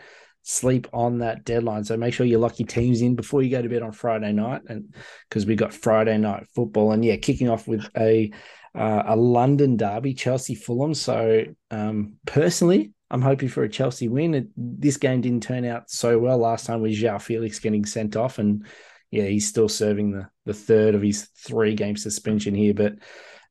sleep 0.44 0.88
on 0.94 1.18
that 1.18 1.44
deadline. 1.44 1.84
So 1.84 1.98
make 1.98 2.14
sure 2.14 2.26
you 2.26 2.38
lock 2.38 2.60
your 2.60 2.68
teams 2.68 3.02
in 3.02 3.18
before 3.18 3.42
you 3.42 3.52
go 3.52 3.62
to 3.62 3.68
bed 3.68 3.84
on 3.84 3.92
Friday 3.92 4.32
night, 4.32 4.62
and 4.70 4.96
because 5.28 5.46
we 5.46 5.58
got 5.58 5.74
Friday 5.74 6.18
night 6.18 6.48
football, 6.56 6.94
and 6.94 7.04
yeah, 7.04 7.18
kicking 7.18 7.50
off 7.50 7.68
with 7.68 7.90
a 7.98 8.32
uh, 8.74 9.04
a 9.06 9.18
London 9.18 9.76
derby, 9.76 10.14
Chelsea 10.14 10.56
Fulham. 10.56 10.94
So 10.94 11.44
um, 11.72 12.14
personally, 12.26 12.94
I'm 13.10 13.22
hoping 13.22 13.50
for 13.50 13.64
a 13.64 13.70
Chelsea 13.70 14.08
win. 14.08 14.34
It, 14.34 14.48
this 14.56 14.98
game 14.98 15.22
didn't 15.22 15.44
turn 15.44 15.66
out 15.66 15.90
so 15.90 16.20
well 16.20 16.38
last 16.38 16.66
time 16.66 16.82
with 16.82 16.94
João 16.94 17.22
Felix 17.22 17.60
getting 17.60 17.86
sent 17.86 18.16
off, 18.16 18.38
and 18.38 18.66
yeah, 19.12 19.26
he's 19.26 19.48
still 19.48 19.70
serving 19.70 20.12
the 20.12 20.30
the 20.46 20.54
third 20.54 20.96
of 20.96 21.02
his 21.02 21.24
three 21.38 21.76
game 21.76 21.96
suspension 21.96 22.54
here. 22.54 22.74
But 22.74 22.96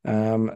um, 0.04 0.52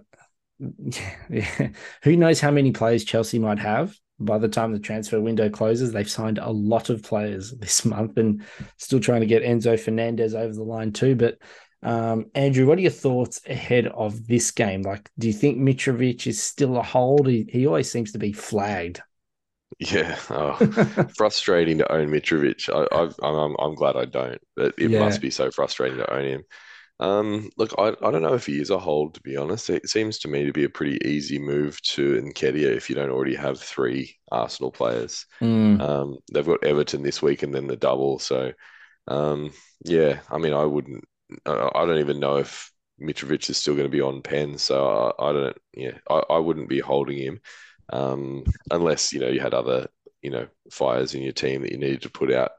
yeah, 1.30 1.70
who 2.02 2.16
knows 2.16 2.40
how 2.40 2.50
many 2.50 2.72
players 2.72 3.04
Chelsea 3.04 3.38
might 3.38 3.58
have 3.58 3.96
by 4.18 4.36
the 4.36 4.48
time 4.48 4.72
the 4.72 4.78
transfer 4.78 5.20
window 5.20 5.48
closes? 5.48 5.92
They've 5.92 6.10
signed 6.10 6.38
a 6.38 6.50
lot 6.50 6.90
of 6.90 7.02
players 7.02 7.52
this 7.52 7.84
month, 7.86 8.18
and 8.18 8.44
still 8.76 9.00
trying 9.00 9.20
to 9.20 9.26
get 9.26 9.42
Enzo 9.42 9.80
Fernandez 9.80 10.34
over 10.34 10.52
the 10.52 10.62
line 10.62 10.92
too. 10.92 11.14
But 11.16 11.38
um, 11.83 12.27
Andrew, 12.35 12.66
what 12.66 12.79
are 12.79 12.83
your 12.83 12.90
thoughts 12.90 13.40
ahead 13.49 13.87
of 13.87 14.27
this 14.27 14.51
game? 14.51 14.83
Like, 14.83 15.11
do 15.19 15.27
you 15.27 15.33
think 15.33 15.59
Mitrovic 15.59 16.27
is 16.27 16.43
still 16.43 16.77
a 16.77 16.83
hold? 16.83 17.27
He, 17.27 17.47
he 17.51 17.66
always 17.66 17.90
seems 17.90 18.12
to 18.12 18.19
be 18.19 18.33
flagged. 18.33 19.01
Yeah, 19.79 20.19
oh, 20.29 20.55
frustrating 21.16 21.79
to 21.79 21.93
own 21.93 22.09
Mitrovic. 22.09 22.69
I, 22.69 23.05
am 23.27 23.35
I'm, 23.35 23.57
I'm 23.59 23.75
glad 23.75 23.97
I 23.97 24.05
don't, 24.05 24.40
but 24.57 24.75
it 24.77 24.90
yeah. 24.90 24.99
must 24.99 25.21
be 25.21 25.31
so 25.31 25.51
frustrating 25.51 25.99
to 25.99 26.12
own 26.12 26.25
him. 26.25 26.43
Um, 26.99 27.49
look, 27.57 27.75
I, 27.79 27.95
I 28.07 28.11
don't 28.11 28.21
know 28.21 28.35
if 28.35 28.45
he 28.45 28.61
is 28.61 28.69
a 28.69 28.79
hold, 28.79 29.14
to 29.14 29.23
be 29.23 29.38
honest. 29.38 29.71
It 29.71 29.88
seems 29.88 30.19
to 30.19 30.29
me 30.29 30.45
to 30.45 30.53
be 30.53 30.64
a 30.64 30.69
pretty 30.69 30.99
easy 31.09 31.38
move 31.38 31.81
to 31.83 32.21
Nketiah 32.21 32.77
if 32.77 32.90
you 32.90 32.97
don't 32.97 33.11
already 33.11 33.35
have 33.37 33.59
three 33.59 34.19
Arsenal 34.31 34.71
players. 34.71 35.25
Mm. 35.40 35.81
Um, 35.81 36.19
they've 36.31 36.45
got 36.45 36.62
Everton 36.62 37.03
this 37.03 37.23
week 37.23 37.43
and 37.43 37.55
then 37.55 37.69
the 37.69 37.77
double. 37.77 38.19
So, 38.19 38.53
um, 39.09 39.53
yeah, 39.83 40.19
I 40.31 40.37
mean, 40.37 40.53
I 40.53 40.66
wouldn't 40.66 41.05
I 41.47 41.87
don't 41.87 41.99
even 42.01 42.21
know 42.21 42.37
if 42.37 42.73
Mitrovic 43.01 43.49
is 43.51 43.57
still 43.57 43.75
going 43.75 43.87
to 43.87 43.90
be 43.90 44.01
on 44.01 44.23
pen, 44.23 44.59
so 44.59 45.14
I, 45.19 45.31
I 45.31 45.33
don't. 45.33 45.59
Yeah, 45.75 45.99
I, 46.09 46.23
I 46.31 46.38
wouldn't 46.38 46.69
be 46.69 46.81
holding 46.81 47.19
him 47.19 47.40
um, 47.93 48.45
unless 48.71 49.12
you 49.12 49.21
know 49.21 49.29
you 49.29 49.40
had 49.40 49.55
other 49.55 49.88
you 50.23 50.31
know 50.31 50.47
fires 50.71 51.14
in 51.14 51.23
your 51.23 51.33
team 51.33 51.62
that 51.62 51.73
you 51.73 51.79
needed 51.79 52.03
to 52.03 52.11
put 52.11 52.33
out 52.33 52.53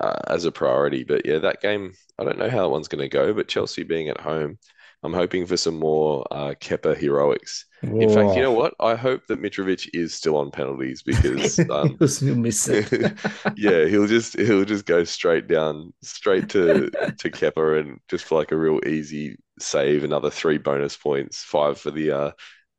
uh, 0.00 0.20
as 0.28 0.44
a 0.44 0.52
priority. 0.52 1.04
But 1.04 1.26
yeah, 1.26 1.38
that 1.38 1.60
game, 1.60 1.92
I 2.18 2.24
don't 2.24 2.38
know 2.38 2.50
how 2.50 2.62
that 2.62 2.70
one's 2.70 2.88
going 2.88 3.02
to 3.02 3.08
go. 3.08 3.34
But 3.34 3.48
Chelsea 3.48 3.82
being 3.82 4.08
at 4.08 4.20
home, 4.20 4.58
I'm 5.02 5.12
hoping 5.12 5.46
for 5.46 5.56
some 5.56 5.78
more 5.78 6.26
uh, 6.30 6.54
Kepa 6.60 6.96
heroics. 6.96 7.66
Whoa. 7.82 8.00
In 8.00 8.08
fact, 8.08 8.36
you 8.36 8.42
know 8.42 8.52
what? 8.52 8.74
I 8.78 8.94
hope 8.94 9.26
that 9.26 9.42
Mitrovic 9.42 9.88
is 9.92 10.14
still 10.14 10.36
on 10.36 10.52
penalties 10.52 11.02
because 11.02 11.58
um, 11.70 11.98
he'll 11.98 12.36
miss 12.36 12.68
it. 12.68 13.18
yeah, 13.56 13.86
he'll 13.86 14.06
just 14.06 14.38
he'll 14.38 14.64
just 14.64 14.86
go 14.86 15.02
straight 15.02 15.48
down, 15.48 15.92
straight 16.02 16.48
to 16.50 16.90
to 17.18 17.30
Kepa, 17.30 17.80
and 17.80 17.98
just 18.08 18.24
for 18.24 18.38
like 18.38 18.52
a 18.52 18.56
real 18.56 18.78
easy 18.86 19.36
save, 19.58 20.04
another 20.04 20.30
three 20.30 20.58
bonus 20.58 20.96
points, 20.96 21.42
five 21.42 21.78
for 21.78 21.90
the 21.90 22.12
uh, 22.12 22.30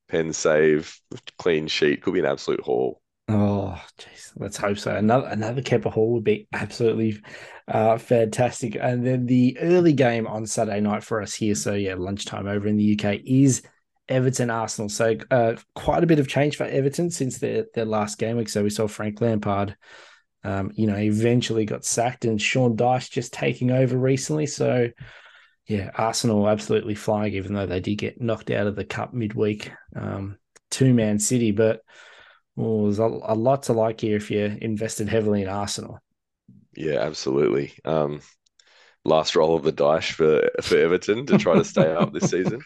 pen 0.08 0.32
save, 0.32 0.98
clean 1.38 1.68
sheet. 1.68 2.02
Could 2.02 2.14
be 2.14 2.22
an 2.22 2.26
absolute 2.26 2.62
haul. 2.62 3.02
Oh, 3.30 3.82
jeez, 3.98 4.34
let's 4.36 4.58
hope 4.58 4.78
so. 4.78 4.96
Another 4.96 5.28
another 5.28 5.62
Kepa 5.62 5.92
haul 5.92 6.14
would 6.14 6.26
be 6.26 6.48
absolutely 6.52 7.22
uh, 7.68 7.98
fantastic. 7.98 8.76
And 8.80 9.06
then 9.06 9.26
the 9.26 9.58
early 9.60 9.94
game 9.94 10.28
on 10.28 10.46
Saturday 10.46 10.82
night 10.82 11.04
for 11.04 11.22
us 11.22 11.34
here, 11.34 11.56
so 11.56 11.74
yeah, 11.74 11.96
lunchtime 11.98 12.48
over 12.48 12.68
in 12.68 12.76
the 12.76 13.00
UK 13.00 13.22
is 13.26 13.64
Everton 14.10 14.50
Arsenal. 14.50 14.90
So 14.90 15.16
uh, 15.32 15.56
quite 15.74 16.04
a 16.04 16.08
bit 16.08 16.20
of 16.20 16.28
change 16.28 16.58
for 16.58 16.66
Everton 16.66 17.10
since 17.10 17.38
their 17.38 17.66
their 17.74 17.86
last 17.86 18.18
game 18.18 18.36
week. 18.36 18.50
So 18.50 18.62
we 18.62 18.70
saw 18.70 18.88
Frank 18.88 19.22
Lampard, 19.22 19.78
um, 20.44 20.72
you 20.76 20.86
know, 20.86 20.98
eventually 20.98 21.64
got 21.64 21.86
sacked, 21.86 22.26
and 22.26 22.42
Sean 22.42 22.76
Dyche 22.76 23.10
just 23.10 23.32
taking 23.32 23.72
over 23.72 23.98
recently. 23.98 24.48
So 24.48 24.90
yeah, 25.66 25.92
Arsenal 25.96 26.50
absolutely 26.50 26.96
flying, 26.96 27.36
even 27.36 27.54
though 27.54 27.68
they 27.68 27.80
did 27.80 27.96
get 27.96 28.20
knocked 28.20 28.52
out 28.52 28.68
of 28.68 28.76
the 28.76 28.84
cup 28.84 29.14
midweek 29.14 29.72
um, 29.96 30.38
to 30.72 30.94
Man 30.94 31.20
City, 31.20 31.52
but. 31.52 31.80
Well, 32.56 32.84
there's 32.86 33.00
a, 33.00 33.04
a 33.04 33.36
lot 33.36 33.64
to 33.64 33.74
like 33.74 34.02
here 34.02 34.18
if 34.18 34.32
you 34.32 34.58
invested 34.62 35.08
heavily 35.10 35.42
in 35.44 35.50
Arsenal. 35.50 36.00
Yeah, 36.76 37.00
absolutely. 37.02 37.74
Um, 37.86 38.22
last 39.06 39.36
roll 39.36 39.56
of 39.56 39.64
the 39.64 39.72
dice 39.72 40.10
for 40.10 40.50
for 40.64 40.78
Everton 40.78 41.28
to 41.28 41.38
try 41.38 41.56
to 41.58 41.66
stay 41.66 41.92
up 41.94 42.14
this 42.14 42.30
season. 42.30 42.66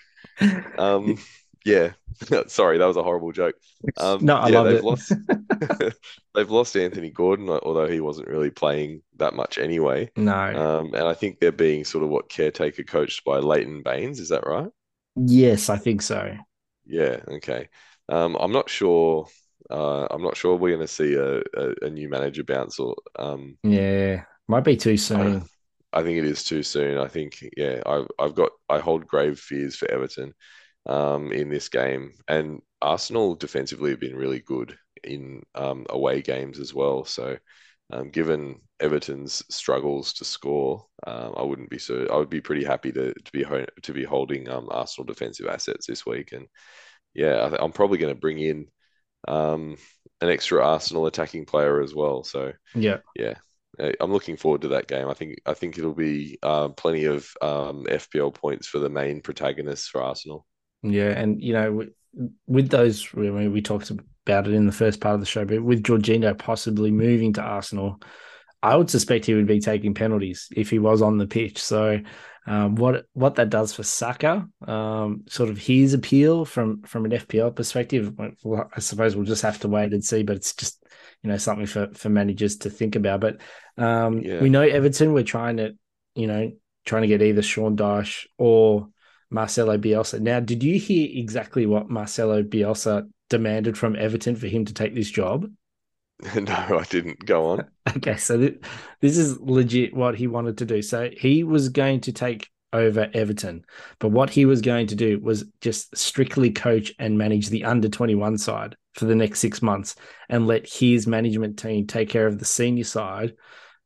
Um, 0.77 1.17
yeah. 1.65 1.93
Sorry, 2.47 2.77
that 2.77 2.85
was 2.87 2.97
a 2.97 3.03
horrible 3.03 3.31
joke. 3.31 3.55
Um, 3.97 4.25
no, 4.25 4.35
I 4.37 4.49
yeah, 4.49 4.63
they've 4.63 4.79
it. 4.79 4.83
lost 4.83 5.13
they've 6.35 6.51
lost 6.51 6.77
Anthony 6.77 7.11
Gordon, 7.11 7.49
although 7.49 7.87
he 7.87 8.01
wasn't 8.01 8.29
really 8.29 8.51
playing 8.51 9.03
that 9.17 9.35
much 9.35 9.57
anyway. 9.57 10.11
No. 10.15 10.53
Um, 10.53 10.93
and 10.93 11.07
I 11.07 11.13
think 11.13 11.39
they're 11.39 11.51
being 11.51 11.85
sort 11.85 12.03
of 12.03 12.09
what 12.11 12.29
caretaker 12.29 12.83
coached 12.83 13.23
by 13.25 13.39
Leighton 13.39 13.83
Baines. 13.83 14.19
Is 14.19 14.29
that 14.29 14.47
right? 14.47 14.71
Yes, 15.15 15.69
I 15.69 15.77
think 15.77 16.01
so. 16.01 16.37
Yeah. 16.85 17.19
Okay. 17.27 17.69
Um, 18.09 18.35
I'm 18.39 18.51
not 18.51 18.69
sure. 18.69 19.27
Uh, 19.69 20.07
I'm 20.11 20.21
not 20.23 20.37
sure 20.37 20.55
we're 20.55 20.75
going 20.75 20.87
to 20.87 20.93
see 20.93 21.15
a, 21.15 21.39
a, 21.39 21.75
a 21.87 21.89
new 21.89 22.09
manager 22.09 22.43
bounce 22.43 22.79
or 22.79 22.95
um, 23.17 23.57
Yeah, 23.63 24.25
might 24.47 24.63
be 24.63 24.77
too 24.77 24.97
soon. 24.97 25.49
I 25.93 26.03
think 26.03 26.17
it 26.17 26.25
is 26.25 26.43
too 26.43 26.63
soon. 26.63 26.97
I 26.97 27.07
think, 27.07 27.37
yeah, 27.55 27.81
I've 27.85 28.07
I've 28.19 28.35
got 28.35 28.51
I 28.69 28.79
hold 28.79 29.07
grave 29.07 29.39
fears 29.39 29.75
for 29.75 29.89
Everton 29.89 30.33
um, 30.85 31.31
in 31.31 31.49
this 31.49 31.69
game, 31.69 32.13
and 32.27 32.61
Arsenal 32.81 33.35
defensively 33.35 33.91
have 33.91 33.99
been 33.99 34.15
really 34.17 34.41
good 34.41 34.77
in 35.03 35.43
um, 35.55 35.85
away 35.89 36.21
games 36.21 36.59
as 36.59 36.73
well. 36.73 37.05
So, 37.05 37.37
um, 37.91 38.09
given 38.11 38.61
Everton's 38.81 39.43
struggles 39.49 40.13
to 40.15 40.25
score, 40.25 40.85
um, 41.07 41.33
I 41.37 41.43
wouldn't 41.43 41.69
be 41.69 41.79
so. 41.79 42.07
I 42.11 42.17
would 42.17 42.29
be 42.29 42.41
pretty 42.41 42.65
happy 42.65 42.91
to 42.93 43.13
to 43.13 43.31
be 43.31 43.43
ho 43.43 43.65
to 43.83 43.93
be 43.93 44.03
holding 44.03 44.49
um, 44.49 44.67
Arsenal 44.71 45.05
defensive 45.05 45.47
assets 45.47 45.87
this 45.87 46.05
week, 46.05 46.33
and 46.33 46.47
yeah, 47.13 47.35
I, 47.51 47.63
I'm 47.63 47.71
probably 47.71 47.97
going 47.97 48.13
to 48.13 48.19
bring 48.19 48.39
in 48.39 48.67
um, 49.27 49.77
an 50.21 50.29
extra 50.29 50.65
Arsenal 50.65 51.05
attacking 51.05 51.45
player 51.45 51.81
as 51.81 51.93
well. 51.93 52.23
So 52.23 52.53
Yeah. 52.75 52.97
yeah, 53.15 53.35
uh, 53.79 53.91
I'm 53.99 54.11
looking 54.11 54.37
forward 54.37 54.61
to 54.61 54.69
that 54.69 54.87
game. 54.87 55.09
I 55.09 55.13
think 55.13 55.39
I 55.45 55.53
think 55.53 55.77
it'll 55.77 55.93
be 55.93 56.39
uh, 56.43 56.69
plenty 56.69 57.05
of 57.05 57.29
um, 57.41 57.85
FPL 57.89 58.31
points 58.31 58.67
for 58.67 58.79
the 58.79 58.89
main 58.89 59.21
protagonists 59.21 59.87
for 59.87 60.01
Arsenal. 60.01 60.45
Yeah, 60.83 61.09
and 61.09 61.41
you 61.41 61.53
know, 61.53 61.71
with, 61.71 61.89
with 62.47 62.69
those, 62.69 63.07
I 63.15 63.19
mean, 63.19 63.51
we 63.51 63.61
talked 63.61 63.91
about 63.91 64.47
it 64.47 64.53
in 64.53 64.65
the 64.65 64.71
first 64.71 65.01
part 65.01 65.15
of 65.15 65.19
the 65.19 65.25
show, 65.25 65.45
but 65.45 65.63
with 65.63 65.83
Jorginho 65.83 66.37
possibly 66.37 66.91
moving 66.91 67.33
to 67.33 67.41
Arsenal, 67.41 68.01
I 68.63 68.75
would 68.75 68.89
suspect 68.89 69.25
he 69.25 69.33
would 69.33 69.47
be 69.47 69.59
taking 69.59 69.93
penalties 69.93 70.47
if 70.55 70.69
he 70.69 70.79
was 70.79 71.01
on 71.01 71.17
the 71.17 71.27
pitch. 71.27 71.61
So, 71.61 71.99
um, 72.47 72.75
what 72.75 73.05
what 73.13 73.35
that 73.35 73.49
does 73.49 73.73
for 73.73 73.83
Saka, 73.83 74.47
um, 74.65 75.23
sort 75.27 75.49
of 75.49 75.57
his 75.57 75.93
appeal 75.93 76.45
from 76.45 76.81
from 76.83 77.05
an 77.05 77.11
FPL 77.11 77.55
perspective, 77.55 78.13
well, 78.43 78.69
I 78.75 78.79
suppose 78.79 79.15
we'll 79.15 79.25
just 79.25 79.43
have 79.43 79.59
to 79.59 79.67
wait 79.67 79.93
and 79.93 80.03
see. 80.03 80.23
But 80.23 80.37
it's 80.37 80.53
just 80.53 80.83
you 81.23 81.29
know 81.29 81.37
something 81.37 81.65
for 81.67 81.87
for 81.93 82.09
managers 82.09 82.57
to 82.57 82.69
think 82.69 82.95
about. 82.95 83.21
But 83.21 83.41
um, 83.77 84.19
Yeah, 84.19 84.41
we 84.41 84.49
know 84.49 84.61
Everton. 84.61 85.13
We're 85.13 85.23
trying 85.23 85.57
to 85.57 85.75
you 86.15 86.27
know 86.27 86.51
trying 86.85 87.03
to 87.03 87.07
get 87.07 87.21
either 87.21 87.41
Sean 87.41 87.75
Dyche 87.75 88.25
or 88.37 88.87
Marcelo 89.29 89.77
Bielsa. 89.77 90.19
Now, 90.19 90.39
did 90.39 90.63
you 90.63 90.79
hear 90.79 91.07
exactly 91.11 91.65
what 91.65 91.89
Marcelo 91.89 92.43
Bielsa 92.43 93.09
demanded 93.29 93.77
from 93.77 93.95
Everton 93.95 94.35
for 94.35 94.47
him 94.47 94.65
to 94.65 94.73
take 94.73 94.95
this 94.95 95.11
job? 95.11 95.47
no, 96.35 96.79
I 96.79 96.83
didn't. 96.89 97.25
Go 97.25 97.47
on. 97.47 97.67
Okay, 97.95 98.17
so 98.17 98.37
th- 98.37 98.59
this 98.99 99.17
is 99.17 99.39
legit 99.39 99.93
what 99.95 100.13
he 100.13 100.27
wanted 100.27 100.57
to 100.57 100.65
do. 100.65 100.81
So 100.81 101.09
he 101.17 101.45
was 101.45 101.69
going 101.69 102.01
to 102.01 102.11
take 102.11 102.49
over 102.73 103.09
Everton, 103.13 103.63
but 103.99 104.09
what 104.09 104.29
he 104.29 104.45
was 104.45 104.61
going 104.61 104.87
to 104.87 104.95
do 104.95 105.19
was 105.21 105.45
just 105.61 105.95
strictly 105.95 106.51
coach 106.51 106.91
and 106.99 107.17
manage 107.17 107.47
the 107.47 107.63
under 107.63 107.87
21 107.87 108.39
side 108.39 108.75
for 108.93 109.05
the 109.05 109.15
next 109.15 109.39
six 109.39 109.61
months 109.61 109.95
and 110.27 110.47
let 110.47 110.67
his 110.67 111.07
management 111.07 111.57
team 111.57 111.87
take 111.87 112.09
care 112.09 112.27
of 112.27 112.39
the 112.39 112.45
senior 112.45 112.83
side, 112.83 113.35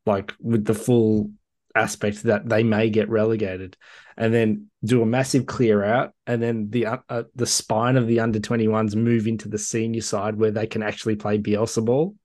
like 0.07 0.33
with 0.39 0.65
the 0.65 0.73
full 0.73 1.29
aspect 1.75 2.23
that 2.23 2.49
they 2.49 2.63
may 2.63 2.89
get 2.89 3.07
relegated 3.07 3.77
and 4.17 4.33
then 4.33 4.67
do 4.83 5.01
a 5.01 5.05
massive 5.05 5.45
clear 5.45 5.83
out 5.83 6.13
and 6.27 6.41
then 6.41 6.69
the 6.69 6.85
uh, 6.85 6.97
uh, 7.07 7.23
the 7.35 7.45
spine 7.45 7.97
of 7.97 8.07
the 8.07 8.19
under 8.19 8.39
21s 8.39 8.95
move 8.95 9.27
into 9.27 9.47
the 9.47 9.57
senior 9.57 10.01
side 10.01 10.35
where 10.35 10.51
they 10.51 10.67
can 10.67 10.83
actually 10.83 11.15
play 11.15 11.37
Bielsa 11.37 11.85
ball 11.85 12.15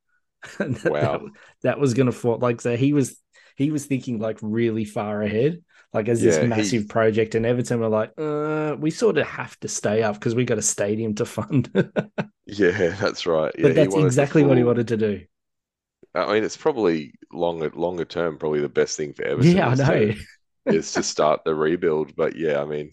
that, 0.59 0.97
that, 1.01 1.21
Wow. 1.21 1.31
that 1.63 1.79
was 1.79 1.95
going 1.95 2.07
to 2.07 2.13
fall 2.13 2.39
like 2.39 2.61
so 2.61 2.77
he 2.77 2.93
was 2.93 3.17
he 3.57 3.71
was 3.71 3.87
thinking 3.87 4.19
like 4.19 4.39
really 4.43 4.85
far 4.85 5.23
ahead 5.23 5.63
like 5.93 6.09
as 6.09 6.23
this 6.23 6.41
massive 6.43 6.89
he. 6.89 6.89
project 6.89 7.35
and 7.35 7.47
everton 7.47 7.81
were 7.81 7.89
like 7.89 8.13
uh 8.19 8.77
we 8.79 8.91
sort 8.91 9.19
of 9.19 9.27
have 9.27 9.59
to 9.61 9.69
stay 9.69 10.03
up 10.03 10.15
because 10.15 10.35
we 10.35 10.45
got 10.45 10.59
a 10.59 10.63
stadium 10.63 11.15
to 11.15 11.25
fund 11.25 11.71
Yeah, 12.47 12.91
that's 13.01 13.27
right. 13.27 13.53
Yeah, 13.59 13.73
he 13.73 13.87
that's 13.87 13.97
exactly 13.97 14.43
what 14.45 14.57
he 14.59 14.65
wanted 14.65 14.89
to 14.89 14.97
do 14.97 15.23
I 16.15 16.33
mean, 16.35 16.45
it's 16.45 16.57
probably 16.57 17.15
longer 17.33 17.71
longer 17.71 18.05
term. 18.05 18.39
Probably 18.39 18.61
the 18.61 18.69
best 18.69 18.97
thing 18.97 19.13
for 19.13 19.25
Everton 19.25 19.61
yeah 19.61 19.69
i 19.69 19.75
to 19.75 19.75
know 19.75 20.13
is 20.69 20.93
to 20.95 21.03
start 21.03 21.45
the 21.45 21.55
rebuild. 21.55 22.17
But 22.17 22.37
yeah, 22.37 22.61
I 22.63 22.65
mean, 22.67 22.93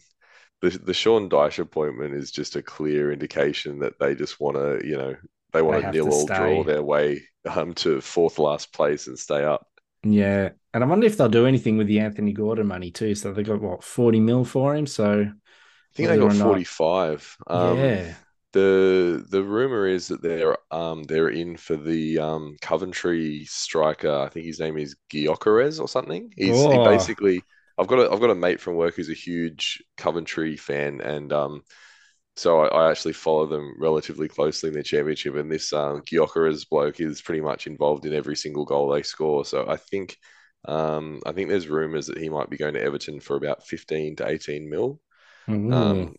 the 0.61 0.71
the 0.71 0.93
Sean 0.93 1.29
Dyche 1.29 1.59
appointment 1.59 2.15
is 2.15 2.31
just 2.31 2.55
a 2.57 2.63
clear 2.63 3.11
indication 3.13 3.79
that 3.79 3.99
they 3.99 4.15
just 4.15 4.39
want 4.39 4.57
to, 4.57 4.87
you 4.87 4.97
know, 4.97 5.15
they 5.53 5.61
they 5.67 5.81
want 5.81 5.83
to 5.83 5.89
nil 5.89 6.09
all 6.11 6.27
draw 6.27 6.63
their 6.63 6.83
way 6.83 7.23
um 7.49 7.73
to 7.73 8.01
fourth 8.01 8.39
last 8.39 8.73
place 8.73 9.07
and 9.07 9.17
stay 9.19 9.43
up. 9.43 9.67
yeah 10.03 10.49
and 10.73 10.83
i 10.83 10.87
wonder 10.87 11.05
if 11.07 11.17
they'll 11.17 11.29
do 11.29 11.45
anything 11.45 11.77
with 11.77 11.87
the 11.87 11.99
anthony 11.99 12.33
gordon 12.33 12.67
money 12.67 12.91
too 12.91 13.15
so 13.15 13.31
they 13.33 13.43
got 13.43 13.61
what 13.61 13.83
40 13.83 14.19
mil 14.19 14.43
for 14.43 14.75
him 14.75 14.85
so 14.85 15.31
I 15.93 15.95
think 15.95 16.09
they 16.09 16.17
got 16.17 16.33
45. 16.33 17.37
Um, 17.47 17.91
yeah 17.91 18.15
the 18.53 19.25
the 19.29 19.43
rumor 19.43 19.87
is 19.87 20.07
that 20.09 20.21
they're 20.21 20.57
um 20.73 21.03
they're 21.03 21.29
in 21.29 21.57
for 21.57 21.75
the 21.75 22.19
um 22.19 22.55
Coventry 22.61 23.45
striker. 23.45 24.11
I 24.13 24.29
think 24.29 24.45
his 24.45 24.59
name 24.59 24.77
is 24.77 24.95
Gyökeres 25.11 25.79
or 25.79 25.87
something. 25.87 26.31
He's 26.35 26.65
he 26.65 26.77
oh 26.77 26.79
basically 26.79 27.45
I've 27.77 27.87
got 27.87 27.99
a 27.99 28.11
I've 28.11 28.19
got 28.21 28.29
a 28.31 28.35
mate 28.35 28.59
from 28.61 28.75
work 28.75 28.95
who's 28.95 29.09
a 29.09 29.13
huge 29.13 29.83
Coventry 29.97 30.57
fan, 30.57 31.01
and 31.01 31.31
um 31.33 31.63
so 32.35 32.61
I, 32.61 32.67
I 32.87 32.91
actually 32.91 33.13
follow 33.13 33.45
them 33.47 33.75
relatively 33.79 34.27
closely 34.27 34.69
in 34.69 34.75
the 34.75 34.83
championship. 34.83 35.35
And 35.35 35.51
this 35.51 35.73
um 35.73 36.01
Gyökeres 36.01 36.67
bloke 36.69 36.99
is 36.99 37.21
pretty 37.21 37.41
much 37.41 37.67
involved 37.67 38.05
in 38.05 38.13
every 38.13 38.35
single 38.35 38.65
goal 38.65 38.89
they 38.89 39.03
score. 39.03 39.45
So 39.45 39.65
I 39.67 39.77
think 39.77 40.17
um 40.65 41.21
I 41.25 41.31
think 41.33 41.49
there's 41.49 41.67
rumors 41.67 42.07
that 42.07 42.17
he 42.17 42.29
might 42.29 42.49
be 42.49 42.57
going 42.57 42.73
to 42.75 42.81
Everton 42.81 43.19
for 43.19 43.35
about 43.37 43.67
15 43.67 44.15
to 44.17 44.27
18 44.27 44.69
mil. 44.69 44.99
Ooh. 45.49 46.11
Um, 46.11 46.15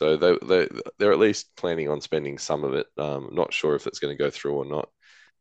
so 0.00 0.16
they 0.16 0.38
they 0.46 0.68
they're 0.98 1.12
at 1.12 1.18
least 1.18 1.54
planning 1.56 1.88
on 1.88 2.00
spending 2.00 2.38
some 2.38 2.64
of 2.64 2.74
it. 2.74 2.86
Um, 2.98 3.30
not 3.32 3.52
sure 3.54 3.74
if 3.76 3.86
it's 3.86 3.98
going 3.98 4.16
to 4.16 4.22
go 4.22 4.30
through 4.30 4.54
or 4.56 4.64
not. 4.66 4.90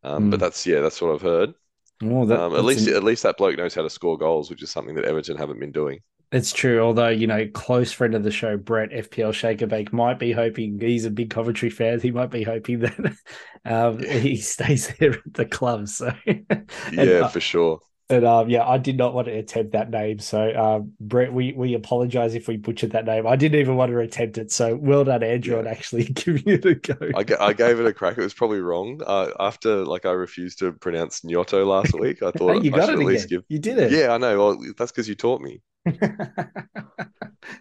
Um, 0.04 0.30
but 0.30 0.40
Mm. 0.40 0.42
that's 0.42 0.66
yeah, 0.68 0.82
that's 0.82 1.02
what 1.02 1.14
I've 1.14 1.22
heard. 1.22 1.54
Oh, 2.02 2.26
that 2.28 2.42
Um, 2.42 2.56
at 2.56 2.64
least 2.66 2.88
an 2.88 2.90
at 2.90 3.04
least 3.04 3.24
that 3.24 3.38
bloke 3.38 3.58
knows 3.58 3.76
how 3.76 3.84
to 3.84 3.90
score 3.90 4.18
goals, 4.18 4.50
which 4.50 4.64
is 4.64 4.72
something 4.72 4.96
that 4.96 5.06
Everton 5.06 5.38
haven't 5.38 5.60
been 5.60 5.72
doing. 5.72 6.02
It's 6.36 6.52
true. 6.52 6.82
Although, 6.82 7.08
you 7.08 7.28
know, 7.28 7.48
close 7.54 7.94
friend 7.94 8.14
of 8.14 8.24
the 8.24 8.30
show, 8.30 8.58
Brett 8.58 8.90
FPL 8.90 9.32
Shakerbake, 9.32 9.94
might 9.94 10.20
be 10.20 10.34
hoping 10.34 10.78
he's 10.82 11.06
a 11.06 11.10
big 11.10 11.30
Coventry 11.30 11.70
fan. 11.70 12.02
He 12.02 12.12
might 12.12 12.30
be 12.30 12.44
hoping 12.44 12.80
that 12.80 13.16
um, 13.66 14.00
he 14.00 14.36
stays 14.36 14.94
there 15.00 15.14
at 15.14 15.34
the 15.34 15.46
club. 15.46 15.88
So, 15.88 16.14
and 16.28 16.68
yeah, 16.92 17.20
uh, 17.20 17.28
for 17.30 17.40
sure. 17.40 17.80
And 18.08 18.24
um, 18.24 18.50
yeah, 18.50 18.68
I 18.68 18.78
did 18.78 18.98
not 18.98 19.16
want 19.16 19.28
to 19.28 19.34
attempt 19.34 19.72
that 19.72 19.90
name. 19.90 20.20
So, 20.20 20.54
um, 20.56 20.94
Brett, 21.00 21.34
we 21.34 21.54
we 21.54 21.74
apologize 21.74 22.36
if 22.36 22.48
we 22.48 22.56
butchered 22.56 22.92
that 22.92 23.06
name. 23.06 23.26
I 23.26 23.36
didn't 23.36 23.60
even 23.60 23.78
want 23.78 23.92
to 23.92 23.98
attempt 24.00 24.38
it. 24.38 24.52
So, 24.52 24.76
well 24.76 25.04
done, 25.04 25.24
Andrew, 25.24 25.58
on 25.58 25.66
actually 25.66 26.04
giving 26.14 26.44
it 26.46 26.66
a 26.66 26.76
go. 26.76 26.96
I, 27.16 27.54
gave 27.54 27.80
it 27.80 27.86
a 27.88 27.94
crack. 27.94 28.20
It 28.20 28.22
was 28.22 28.34
probably 28.36 28.60
wrong. 28.62 29.02
Uh, 29.06 29.30
after 29.40 29.84
like 29.86 30.06
I 30.06 30.12
refused 30.12 30.60
to 30.60 30.72
pronounce 30.74 31.22
Gnonto 31.22 31.66
last 31.66 31.94
week, 32.00 32.22
I 32.22 32.30
thought 32.30 32.64
you 32.64 32.72
I 32.74 32.78
got 32.78 32.90
should 32.90 33.00
it 33.00 33.02
at 33.02 33.06
least 33.08 33.26
again. 33.26 33.40
give. 33.40 33.46
You 33.50 33.60
did 33.60 33.78
it. 33.80 33.92
Yeah, 33.92 34.14
I 34.14 34.18
know. 34.20 34.38
Well, 34.38 34.60
that's 34.78 34.92
because 34.92 35.10
you 35.10 35.16
taught 35.16 35.42
me. 35.42 35.62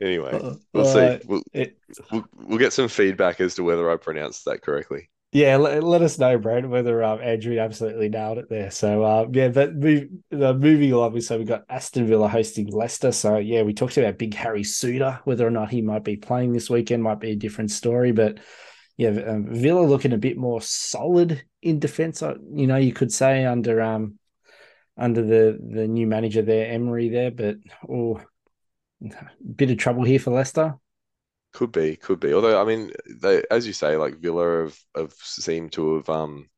Anyway, 0.00 0.30
Uh, 0.32 0.54
we'll 0.72 0.84
see. 0.86 0.98
uh, 0.98 1.18
We'll, 1.26 1.42
it, 1.52 1.76
we'll 2.10 2.24
we'll 2.34 2.58
get 2.58 2.72
some 2.72 2.88
feedback 2.88 3.40
as 3.40 3.54
to 3.56 3.62
whether 3.62 3.90
I 3.90 3.96
pronounced 3.96 4.44
that 4.46 4.62
correctly. 4.62 5.10
Yeah, 5.34 5.56
let, 5.56 5.82
let 5.82 6.00
us 6.00 6.16
know, 6.16 6.38
Brad, 6.38 6.64
whether 6.64 7.02
um, 7.02 7.20
Andrew 7.20 7.58
absolutely 7.58 8.08
nailed 8.08 8.38
it 8.38 8.48
there. 8.48 8.70
So, 8.70 9.02
uh, 9.02 9.26
yeah, 9.32 9.48
but 9.48 9.74
move, 9.74 10.08
uh, 10.32 10.52
moving 10.52 10.92
along, 10.92 11.20
so 11.22 11.36
we 11.36 11.44
got 11.44 11.64
Aston 11.68 12.06
Villa 12.06 12.28
hosting 12.28 12.68
Leicester. 12.68 13.10
So, 13.10 13.38
yeah, 13.38 13.62
we 13.62 13.74
talked 13.74 13.96
about 13.96 14.16
Big 14.16 14.32
Harry 14.34 14.62
Souttar, 14.62 15.18
whether 15.24 15.44
or 15.44 15.50
not 15.50 15.70
he 15.70 15.82
might 15.82 16.04
be 16.04 16.16
playing 16.16 16.52
this 16.52 16.70
weekend 16.70 17.02
might 17.02 17.18
be 17.18 17.32
a 17.32 17.36
different 17.36 17.72
story. 17.72 18.12
But 18.12 18.38
yeah, 18.96 19.08
um, 19.08 19.48
Villa 19.52 19.80
looking 19.80 20.12
a 20.12 20.18
bit 20.18 20.36
more 20.36 20.62
solid 20.62 21.42
in 21.62 21.80
defence. 21.80 22.22
uh, 22.22 22.36
You 22.54 22.68
know, 22.68 22.76
you 22.76 22.92
could 22.92 23.12
say 23.12 23.44
under 23.44 23.82
um 23.82 24.20
under 24.96 25.22
the 25.22 25.58
the 25.60 25.88
new 25.88 26.06
manager 26.06 26.42
there, 26.42 26.70
Emery 26.70 27.08
there, 27.08 27.32
but 27.32 27.56
oh, 27.88 28.22
bit 29.56 29.72
of 29.72 29.78
trouble 29.78 30.04
here 30.04 30.20
for 30.20 30.30
Leicester. 30.30 30.76
Could 31.54 31.70
be, 31.72 31.96
could 31.96 32.18
be. 32.18 32.34
Although, 32.34 32.60
I 32.60 32.64
mean, 32.64 32.92
they, 33.20 33.42
as 33.50 33.64
you 33.66 33.72
say, 33.72 33.96
like 33.96 34.18
Villa 34.18 34.64
have, 34.64 34.78
have 34.96 35.12
seemed 35.14 35.72
to 35.74 35.96
have 35.96 36.08
um 36.08 36.48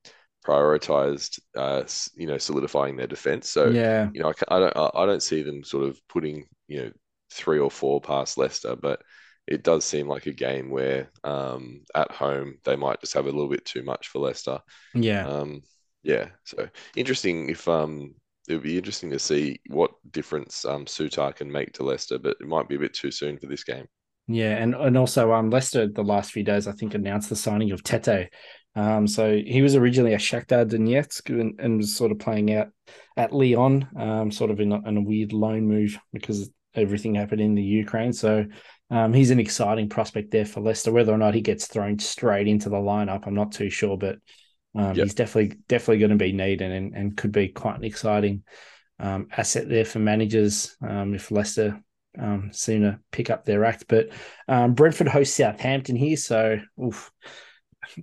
prioritized, 0.47 1.39
uh, 1.57 1.85
you 2.15 2.27
know, 2.27 2.39
solidifying 2.39 2.97
their 2.97 3.07
defense. 3.07 3.51
So, 3.51 3.75
Yeah, 3.75 4.13
you 4.13 4.23
know, 4.23 4.31
I, 4.49 4.57
I 4.57 4.59
don't, 4.61 4.77
I 4.97 5.07
don't 5.07 5.23
see 5.23 5.43
them 5.43 5.65
sort 5.65 5.85
of 5.87 6.01
putting, 6.09 6.47
you 6.69 6.85
know, 6.85 6.93
three 7.31 7.59
or 7.59 7.71
four 7.71 8.01
past 8.01 8.39
Leicester, 8.39 8.75
but 8.77 9.03
it 9.47 9.63
does 9.65 9.85
seem 9.85 10.09
like 10.09 10.27
a 10.27 10.33
game 10.33 10.71
where, 10.71 11.11
um, 11.25 11.85
at 11.95 12.11
home 12.11 12.59
they 12.65 12.77
might 12.77 13.01
just 13.01 13.15
have 13.15 13.27
a 13.27 13.31
little 13.31 13.49
bit 13.51 13.65
too 13.67 13.83
much 13.83 14.09
for 14.09 14.21
Leicester. 14.21 14.61
yeah. 14.95 15.29
Um, 15.29 15.63
yeah. 16.03 16.31
So 16.45 16.69
interesting 16.97 17.51
if 17.51 17.69
um. 17.69 18.15
It 18.49 18.55
would 18.55 18.63
be 18.65 18.79
interesting 18.79 19.11
to 19.11 19.19
see 19.19 19.61
what 19.71 19.93
difference 20.13 20.65
um, 20.65 20.87
Souttar 20.87 21.35
can 21.35 21.51
make 21.53 21.73
to 21.75 21.85
Leicester, 21.85 22.19
but 22.19 22.37
it 22.41 22.49
might 22.49 22.69
be 22.69 22.77
a 22.77 22.79
bit 22.79 22.95
too 22.95 23.11
soon 23.11 23.39
for 23.39 23.47
this 23.47 23.65
game. 23.65 23.87
Yeah, 24.29 24.57
and 24.57 24.75
and 24.75 24.99
also 24.99 25.33
um 25.33 25.51
Leicester 25.51 25.87
the 25.87 26.03
last 26.03 26.33
few 26.33 26.43
days 26.43 26.67
I 26.67 26.73
think 26.73 26.95
announced 26.95 27.29
the 27.29 27.37
signing 27.37 27.73
of 27.73 27.83
Tete. 27.83 28.31
Um, 28.75 29.07
so 29.07 29.33
he 29.35 29.63
was 29.63 29.75
originally 29.75 30.13
a 30.13 30.19
Shakhtar 30.19 30.69
Donetsk 30.69 31.31
and, 31.31 31.59
and 31.59 31.79
was 31.79 31.97
sort 31.97 32.13
of 32.13 32.19
playing 32.19 32.53
out 32.53 32.69
at 33.17 33.33
Lyon, 33.33 33.89
um, 33.97 34.31
sort 34.31 34.51
of 34.51 34.61
in 34.61 34.71
a, 34.71 34.87
in 34.87 34.99
a 34.99 35.03
weird 35.03 35.33
loan 35.33 35.67
move 35.67 35.99
because 36.13 36.51
everything 36.75 37.15
happened 37.15 37.41
in 37.41 37.55
the 37.55 37.63
Ukraine. 37.63 38.13
So 38.13 38.45
um, 38.91 39.15
he's 39.15 39.31
an 39.31 39.41
exciting 39.41 39.89
prospect 39.89 40.31
there 40.31 40.45
for 40.45 40.61
Leicester. 40.61 40.93
Whether 40.93 41.13
or 41.13 41.19
not 41.19 41.35
he 41.35 41.41
gets 41.41 41.69
thrown 41.69 41.99
straight 41.99 42.49
into 42.49 42.69
the 42.69 42.77
lineup, 42.77 43.27
I'm 43.27 43.35
not 43.35 43.53
too 43.53 43.71
sure, 43.71 43.97
but 43.97 44.19
um, 44.75 44.95
yep. 44.95 45.05
he's 45.05 45.15
definitely 45.15 45.57
definitely 45.69 45.99
going 45.99 46.11
to 46.11 46.17
be 46.17 46.33
needed 46.33 46.71
and, 46.71 46.95
and 46.95 47.17
could 47.17 47.33
be 47.33 47.49
quite 47.49 47.79
an 47.79 47.85
exciting 47.85 48.43
um, 48.99 49.29
asset 49.35 49.71
there 49.71 49.87
for 49.87 50.01
managers 50.01 50.77
um, 50.87 51.15
if 51.15 51.31
Leicester 51.31 51.81
um, 52.19 52.51
seem 52.53 52.83
to 52.83 52.99
pick 53.11 53.31
up 53.31 53.45
their 53.45 53.65
act. 53.65 53.85
But 53.89 54.09
um, 54.49 54.75
Brentford 54.75 55.09
hosts 55.09 55.37
Southampton 55.37 55.97
here, 55.97 56.17
so 56.17 56.59
oof, 56.83 57.11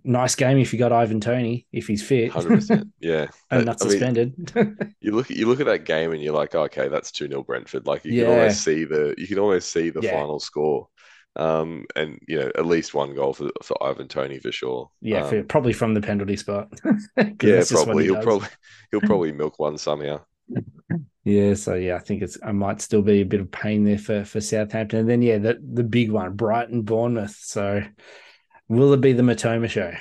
nice 0.03 0.35
game 0.35 0.57
if 0.57 0.73
you 0.73 0.79
got 0.79 0.91
Ivan 0.91 1.19
Toney 1.19 1.67
if 1.71 1.87
he's 1.87 2.03
fit. 2.03 2.31
Hundred 2.31 2.55
percent, 2.55 2.87
yeah, 2.99 3.27
and 3.51 3.65
not 3.65 3.81
I 3.81 3.89
suspended. 3.89 4.55
Mean, 4.55 4.95
you 5.01 5.11
look 5.11 5.29
you 5.29 5.47
look 5.47 5.59
at 5.59 5.65
that 5.67 5.85
game 5.85 6.11
and 6.11 6.21
you're 6.21 6.33
like, 6.33 6.55
okay, 6.55 6.87
that's 6.87 7.11
two 7.11 7.27
0 7.27 7.43
Brentford. 7.43 7.85
Like 7.85 8.05
you 8.05 8.13
yeah. 8.13 8.25
can 8.25 8.33
almost 8.33 8.63
see 8.63 8.83
the 8.85 9.15
you 9.17 9.27
can 9.27 9.39
almost 9.39 9.71
see 9.71 9.89
the 9.89 10.01
yeah. 10.01 10.11
final 10.11 10.39
score. 10.39 10.87
Um, 11.35 11.85
and 11.95 12.19
you 12.27 12.39
know, 12.39 12.51
at 12.55 12.65
least 12.65 12.93
one 12.93 13.15
goal 13.15 13.33
for 13.33 13.49
for 13.63 13.81
Ivan 13.83 14.07
Toney 14.07 14.39
for 14.39 14.51
sure. 14.51 14.91
Yeah, 15.01 15.23
um, 15.23 15.29
for, 15.29 15.43
probably 15.43 15.73
from 15.73 15.93
the 15.95 16.01
penalty 16.01 16.37
spot. 16.37 16.69
yeah, 17.41 17.63
probably 17.67 18.05
he 18.05 18.11
will 18.11 18.21
probably 18.21 18.49
he'll 18.91 19.01
probably 19.01 19.31
milk 19.31 19.57
one 19.57 19.77
somehow. 19.77 20.21
Yeah, 21.25 21.53
so 21.53 21.75
yeah, 21.75 21.95
I 21.95 21.99
think 21.99 22.21
it's 22.21 22.37
I 22.43 22.51
might 22.51 22.81
still 22.81 23.01
be 23.01 23.21
a 23.21 23.25
bit 23.25 23.39
of 23.39 23.49
pain 23.49 23.85
there 23.85 23.97
for 23.97 24.25
for 24.25 24.41
Southampton, 24.41 24.99
and 24.99 25.09
then 25.09 25.21
yeah, 25.21 25.37
the 25.37 25.57
the 25.73 25.83
big 25.83 26.11
one, 26.11 26.35
Brighton 26.35 26.81
Bournemouth. 26.81 27.37
So 27.39 27.81
will 28.67 28.93
it 28.93 29.01
be 29.01 29.13
the 29.13 29.23
Mitoma 29.23 29.69
show? 29.69 29.93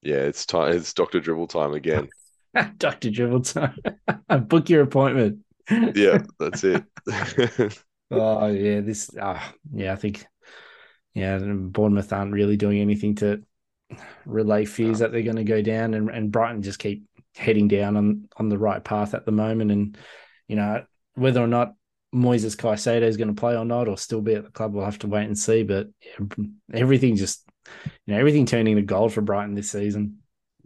Yeah, 0.00 0.16
it's 0.16 0.46
time. 0.46 0.72
It's 0.72 0.94
Doctor 0.94 1.20
Dribble 1.20 1.48
time 1.48 1.74
again. 1.74 2.08
Doctor 2.78 3.10
Dribble 3.10 3.42
time. 3.42 3.76
Book 4.46 4.70
your 4.70 4.82
appointment. 4.82 5.40
yeah, 5.70 6.22
that's 6.38 6.64
it. 6.64 6.84
oh 8.10 8.46
yeah, 8.46 8.80
this. 8.80 9.14
Uh, 9.16 9.40
yeah, 9.72 9.92
I 9.92 9.96
think. 9.96 10.24
Yeah, 11.14 11.38
Bournemouth 11.38 12.12
aren't 12.12 12.32
really 12.32 12.56
doing 12.56 12.80
anything 12.80 13.16
to 13.16 13.42
relay 14.24 14.64
fears 14.64 15.00
that 15.00 15.10
they're 15.10 15.22
going 15.22 15.36
to 15.36 15.44
go 15.44 15.60
down, 15.62 15.94
and, 15.94 16.08
and 16.10 16.30
Brighton 16.30 16.62
just 16.62 16.78
keep 16.78 17.07
heading 17.36 17.68
down 17.68 17.96
on 17.96 18.28
on 18.36 18.48
the 18.48 18.58
right 18.58 18.82
path 18.82 19.14
at 19.14 19.26
the 19.26 19.32
moment, 19.32 19.70
and 19.70 19.98
you 20.46 20.56
know, 20.56 20.84
whether 21.14 21.42
or 21.42 21.46
not 21.46 21.74
Moises 22.14 22.56
Caicedo 22.56 23.02
is 23.02 23.16
going 23.16 23.34
to 23.34 23.38
play 23.38 23.56
or 23.56 23.64
not, 23.64 23.88
or 23.88 23.98
still 23.98 24.22
be 24.22 24.34
at 24.34 24.44
the 24.44 24.50
club, 24.50 24.72
we'll 24.72 24.84
have 24.84 24.98
to 25.00 25.08
wait 25.08 25.26
and 25.26 25.38
see. 25.38 25.62
But 25.62 25.88
everything 26.72 27.16
just, 27.16 27.44
you 28.06 28.14
know, 28.14 28.18
everything 28.18 28.46
turning 28.46 28.76
to 28.76 28.82
gold 28.82 29.12
for 29.12 29.20
Brighton 29.20 29.54
this 29.54 29.70
season. 29.70 30.18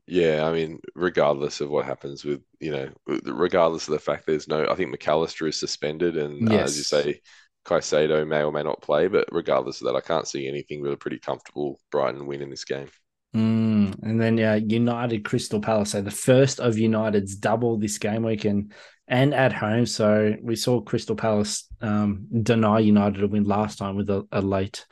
Yeah, 0.07 0.47
I 0.47 0.53
mean, 0.53 0.81
regardless 0.95 1.61
of 1.61 1.71
what 1.71 1.85
happens 1.85 2.25
with, 2.25 2.43
you 2.61 2.73
know, 2.73 2.91
regardless 3.25 3.89
of 3.89 3.93
the 3.93 3.99
fact 3.99 4.27
there's 4.27 4.49
no, 4.49 4.67
I 4.69 4.75
think 4.75 4.91
Mac 4.91 5.07
Allister 5.07 5.47
is 5.47 5.59
suspended, 5.59 6.17
and 6.17 6.51
yes. 6.51 6.61
uh, 6.61 6.65
as 6.65 6.77
you 6.77 6.83
say, 6.85 7.21
Caicedo 7.65 8.27
may 8.27 8.43
or 8.43 8.53
may 8.53 8.63
not 8.63 8.83
play. 8.83 9.09
But 9.09 9.29
regardless 9.33 9.81
of 9.81 9.87
that, 9.87 9.97
I 9.97 10.01
can't 10.01 10.29
see 10.29 10.47
anything 10.49 10.83
but 10.83 10.93
a 10.93 10.97
pretty 10.97 11.19
comfortable 11.19 11.81
Brighton 11.91 12.27
win 12.27 12.43
in 12.43 12.51
this 12.51 12.65
game. 12.65 12.89
Mm, 13.35 14.03
and 14.03 14.21
then 14.21 14.37
yeah, 14.37 14.57
United 14.57 15.25
Crystal 15.25 15.61
Palace. 15.61 15.93
So 15.93 16.03
the 16.03 16.11
first 16.11 16.61
of 16.61 16.79
United's 16.79 17.35
double 17.37 17.79
this 17.79 17.99
game 17.99 18.23
week 18.23 18.45
and 18.45 18.73
and 19.09 19.35
at 19.35 19.53
home. 19.53 19.87
So 19.87 20.35
we 20.43 20.57
saw 20.57 20.81
Crystal 20.81 21.17
Palace 21.17 21.67
um, 21.81 22.27
deny 22.43 22.81
United 22.81 23.23
a 23.23 23.29
win 23.29 23.45
last 23.45 23.79
time 23.79 23.97
with 23.97 24.11
a, 24.11 24.27
a 24.33 24.41
late 24.41 24.87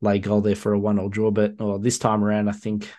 late 0.00 0.22
goal 0.22 0.40
there 0.40 0.56
for 0.56 0.74
a 0.74 0.78
one 0.78 0.96
0 0.96 1.08
draw. 1.08 1.30
But 1.30 1.58
well, 1.58 1.78
this 1.78 1.98
time 1.98 2.22
around, 2.22 2.48
I 2.48 2.52
think 2.52 2.90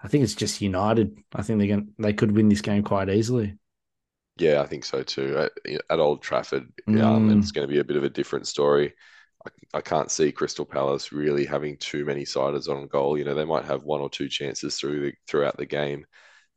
I 0.00 0.08
think 0.08 0.24
it's 0.24 0.34
just 0.34 0.60
United. 0.60 1.16
I 1.34 1.42
think 1.42 1.58
they 1.58 1.68
can 1.68 1.94
they 1.98 2.12
could 2.12 2.32
win 2.32 2.48
this 2.48 2.60
game 2.60 2.82
quite 2.82 3.08
easily. 3.08 3.56
Yeah, 4.36 4.60
I 4.60 4.66
think 4.66 4.84
so 4.84 5.02
too. 5.02 5.36
At, 5.38 5.52
at 5.90 5.98
Old 5.98 6.22
Trafford, 6.22 6.68
mm. 6.88 7.02
um, 7.02 7.38
it's 7.38 7.50
going 7.50 7.66
to 7.66 7.72
be 7.72 7.80
a 7.80 7.84
bit 7.84 7.96
of 7.96 8.04
a 8.04 8.10
different 8.10 8.46
story. 8.46 8.94
I, 9.74 9.80
can't 9.80 10.10
see 10.10 10.32
Crystal 10.32 10.64
Palace 10.64 11.12
really 11.12 11.44
having 11.44 11.76
too 11.76 12.04
many 12.04 12.24
siders 12.24 12.68
on 12.68 12.86
goal. 12.86 13.18
You 13.18 13.24
know, 13.24 13.34
they 13.34 13.44
might 13.44 13.64
have 13.64 13.84
one 13.84 14.00
or 14.00 14.10
two 14.10 14.28
chances 14.28 14.76
through 14.76 15.00
the, 15.00 15.12
throughout 15.26 15.56
the 15.56 15.66
game. 15.66 16.06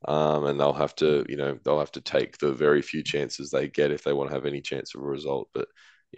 Um, 0.05 0.45
and 0.45 0.59
they'll 0.59 0.73
have 0.73 0.95
to, 0.95 1.25
you 1.29 1.37
know, 1.37 1.59
they'll 1.63 1.79
have 1.79 1.91
to 1.91 2.01
take 2.01 2.37
the 2.37 2.53
very 2.53 2.81
few 2.81 3.03
chances 3.03 3.51
they 3.51 3.67
get 3.67 3.91
if 3.91 4.03
they 4.03 4.13
want 4.13 4.29
to 4.29 4.35
have 4.35 4.45
any 4.45 4.61
chance 4.61 4.95
of 4.95 5.01
a 5.01 5.05
result. 5.05 5.49
But 5.53 5.67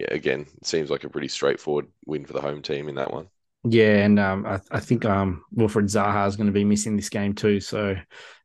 yeah, 0.00 0.06
again, 0.10 0.46
it 0.56 0.66
seems 0.66 0.90
like 0.90 1.04
a 1.04 1.10
pretty 1.10 1.28
straightforward 1.28 1.88
win 2.06 2.24
for 2.24 2.32
the 2.32 2.40
home 2.40 2.62
team 2.62 2.88
in 2.88 2.94
that 2.94 3.12
one. 3.12 3.28
Yeah, 3.66 4.04
and 4.04 4.18
um, 4.18 4.44
I, 4.46 4.60
I, 4.70 4.80
think 4.80 5.06
um, 5.06 5.42
Wilfried 5.56 5.84
Zaha 5.84 6.28
is 6.28 6.36
going 6.36 6.48
to 6.48 6.52
be 6.52 6.64
missing 6.64 6.96
this 6.96 7.08
game 7.08 7.34
too, 7.34 7.60
so 7.60 7.96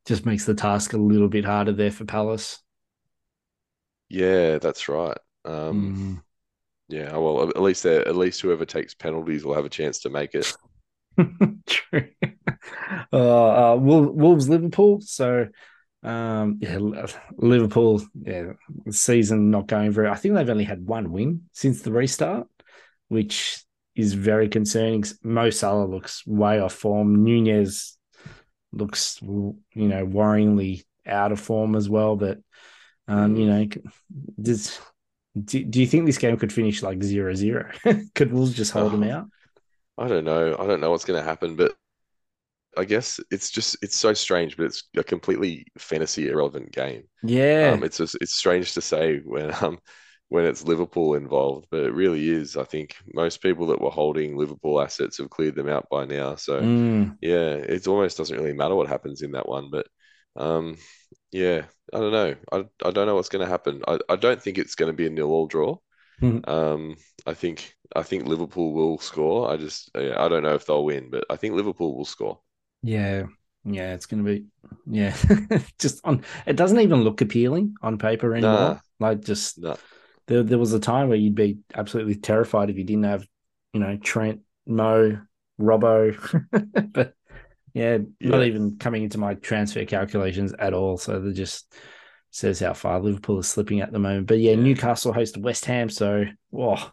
just 0.06 0.26
makes 0.26 0.46
the 0.46 0.54
task 0.54 0.94
a 0.94 0.98
little 0.98 1.28
bit 1.28 1.44
harder 1.44 1.74
there 1.74 1.92
for 1.92 2.06
Palace. 2.06 2.60
Yeah, 4.08 4.60
that's 4.60 4.88
right. 4.88 5.18
Um, 5.44 6.22
mm. 6.22 6.24
Yeah, 6.90 7.16
well, 7.18 7.48
at 7.48 7.62
least 7.62 7.86
at 7.86 8.16
least 8.16 8.42
whoever 8.42 8.66
takes 8.66 8.96
penalties 8.96 9.46
will 9.46 9.54
have 9.54 9.66
a 9.66 9.70
chance 9.70 10.00
to 10.00 10.10
make 10.10 10.34
it. 10.34 10.52
True. 11.68 12.10
Uh, 13.14 13.74
uh, 13.74 13.76
Wolves 13.78 14.50
Liverpool. 14.50 15.00
So, 15.02 15.48
um, 16.04 16.60
yeah, 16.62 16.78
Liverpool. 17.38 18.04
Yeah, 18.22 18.54
season 18.92 19.50
not 19.50 19.68
going 19.68 19.92
very. 19.92 20.10
I 20.10 20.16
think 20.16 20.36
they've 20.36 20.50
only 20.50 20.66
had 20.66 20.86
one 20.86 21.12
win 21.12 21.44
since 21.54 21.82
the 21.82 21.92
restart, 21.92 22.48
which 23.08 23.64
is 23.96 24.14
very 24.14 24.50
concerning. 24.50 25.06
Mo 25.24 25.50
Salah 25.50 25.86
looks 25.86 26.26
way 26.28 26.60
off 26.60 26.74
form. 26.74 27.24
Nunez 27.24 27.98
looks, 28.72 29.20
you 29.22 29.56
know, 29.74 30.06
worryingly 30.06 30.84
out 31.06 31.32
of 31.32 31.40
form 31.40 31.76
as 31.76 31.90
well. 31.90 32.16
But, 32.16 32.40
um, 33.08 33.36
you 33.36 33.46
know, 33.48 33.68
does 34.40 34.80
do, 35.38 35.64
do 35.64 35.80
you 35.80 35.88
think 35.88 36.06
this 36.06 36.18
game 36.18 36.38
could 36.38 36.54
finish 36.54 36.82
like 36.82 37.04
zero 37.04 37.34
zero? 37.34 37.72
could 38.16 38.32
Wolves 38.32 38.54
just 38.54 38.72
hold 38.72 38.94
oh, 38.94 38.98
them 38.98 39.10
out? 39.10 39.28
I 39.98 40.08
don't 40.08 40.26
know. 40.26 40.56
I 40.58 40.66
don't 40.66 40.82
know 40.82 40.92
what's 40.92 41.06
going 41.06 41.20
to 41.20 41.28
happen, 41.28 41.56
but 41.56 41.74
I 42.78 42.86
guess 42.86 43.20
it's 43.32 43.52
just 43.52 43.78
it's 43.82 43.98
so 43.98 44.14
strange, 44.14 44.58
but 44.58 44.66
it's 44.66 44.84
a 44.98 45.04
completely 45.04 45.66
fantasy 45.78 46.30
irrelevant 46.30 46.72
game. 46.72 47.04
Yeah, 47.24 47.72
um, 47.74 47.84
it's 47.84 47.98
just, 47.98 48.18
it's 48.22 48.36
strange 48.36 48.74
to 48.74 48.82
say 48.82 49.20
when 49.20 49.54
um 49.62 49.80
when 50.30 50.46
it's 50.46 50.64
Liverpool 50.64 51.16
involved, 51.16 51.68
but 51.72 51.82
it 51.82 51.94
really 51.94 52.30
is. 52.30 52.56
I 52.56 52.64
think 52.64 52.96
most 53.14 53.42
people 53.42 53.66
that 53.68 53.82
were 53.82 53.90
holding 53.90 54.38
Liverpool 54.38 54.80
assets 54.80 55.18
have 55.18 55.32
cleared 55.32 55.56
them 55.56 55.68
out 55.68 55.88
by 55.90 56.06
now. 56.06 56.36
So 56.36 56.62
mm. 56.62 57.18
yeah, 57.20 57.54
it 57.54 57.88
almost 57.88 58.18
doesn't 58.18 58.38
really 58.38 58.54
matter 58.54 58.76
what 58.76 58.88
happens 58.88 59.24
in 59.24 59.32
that 59.32 59.50
one. 59.50 59.70
But 59.72 59.88
um, 60.36 60.78
yeah, 61.32 61.66
I 61.94 62.00
don't 62.00 62.12
know. 62.12 62.36
I, 62.52 62.88
I 62.88 62.92
don't 62.92 63.08
know 63.08 63.16
what's 63.16 63.30
going 63.30 63.46
to 63.46 63.50
happen. 63.50 63.82
I, 63.88 64.00
I 64.10 64.16
don't 64.16 64.42
think 64.42 64.58
it's 64.58 64.76
going 64.76 64.92
to 64.92 64.96
be 64.96 65.08
a 65.08 65.10
nil 65.10 65.32
all 65.32 65.48
draw. 65.48 65.78
Mm. 66.22 66.48
Um, 66.48 66.98
I 67.26 67.34
think 67.34 67.76
I 67.96 68.04
think 68.04 68.26
Liverpool 68.26 68.74
will 68.74 68.98
score. 68.98 69.50
I 69.50 69.58
just 69.58 69.90
I 69.96 70.28
don't 70.28 70.44
know 70.44 70.56
if 70.56 70.66
they'll 70.66 70.84
win, 70.84 71.10
but 71.10 71.26
I 71.30 71.36
think 71.36 71.56
Liverpool 71.56 71.96
will 71.96 72.06
score. 72.06 72.40
Yeah, 72.82 73.24
yeah, 73.64 73.94
it's 73.94 74.06
going 74.06 74.24
to 74.24 74.30
be 74.30 74.46
yeah. 74.86 75.16
just 75.80 76.02
on 76.04 76.24
it 76.46 76.56
doesn't 76.56 76.80
even 76.80 77.04
look 77.04 77.22
appealing 77.22 77.76
on 77.82 77.98
paper 77.98 78.34
anymore. 78.34 78.54
Nah. 78.54 78.80
Like 79.00 79.22
just 79.24 79.60
nah. 79.60 79.76
there 80.28 80.44
there 80.44 80.58
was 80.58 80.74
a 80.74 80.80
time 80.80 81.08
where 81.08 81.18
you'd 81.18 81.36
be 81.36 81.60
absolutely 81.74 82.16
terrified 82.16 82.70
if 82.70 82.78
you 82.78 82.84
didn't 82.84 83.04
have 83.04 83.26
you 83.74 83.80
know 83.80 83.98
Trent, 83.98 84.42
Mo, 84.68 85.20
Robbo, 85.60 86.92
but 86.94 87.14
yeah, 87.80 87.98
yeah, 88.20 88.30
not 88.30 88.44
even 88.44 88.78
coming 88.78 89.04
into 89.04 89.18
my 89.18 89.36
transfer 89.36 89.86
calculations 89.86 90.54
at 90.60 90.74
all. 90.74 90.98
So 90.98 91.20
they 91.20 91.32
just 91.32 91.74
says 92.32 92.60
how 92.60 92.74
far 92.74 93.00
Liverpool 93.00 93.40
is 93.40 93.48
slipping 93.48 93.82
at 93.82 93.92
the 93.92 94.00
moment. 94.00 94.28
But 94.28 94.40
yeah, 94.40 94.52
yeah. 94.52 94.62
Newcastle 94.62 95.14
host 95.14 95.38
West 95.38 95.66
Ham. 95.66 95.90
So, 95.90 96.26
oh, 96.54 96.92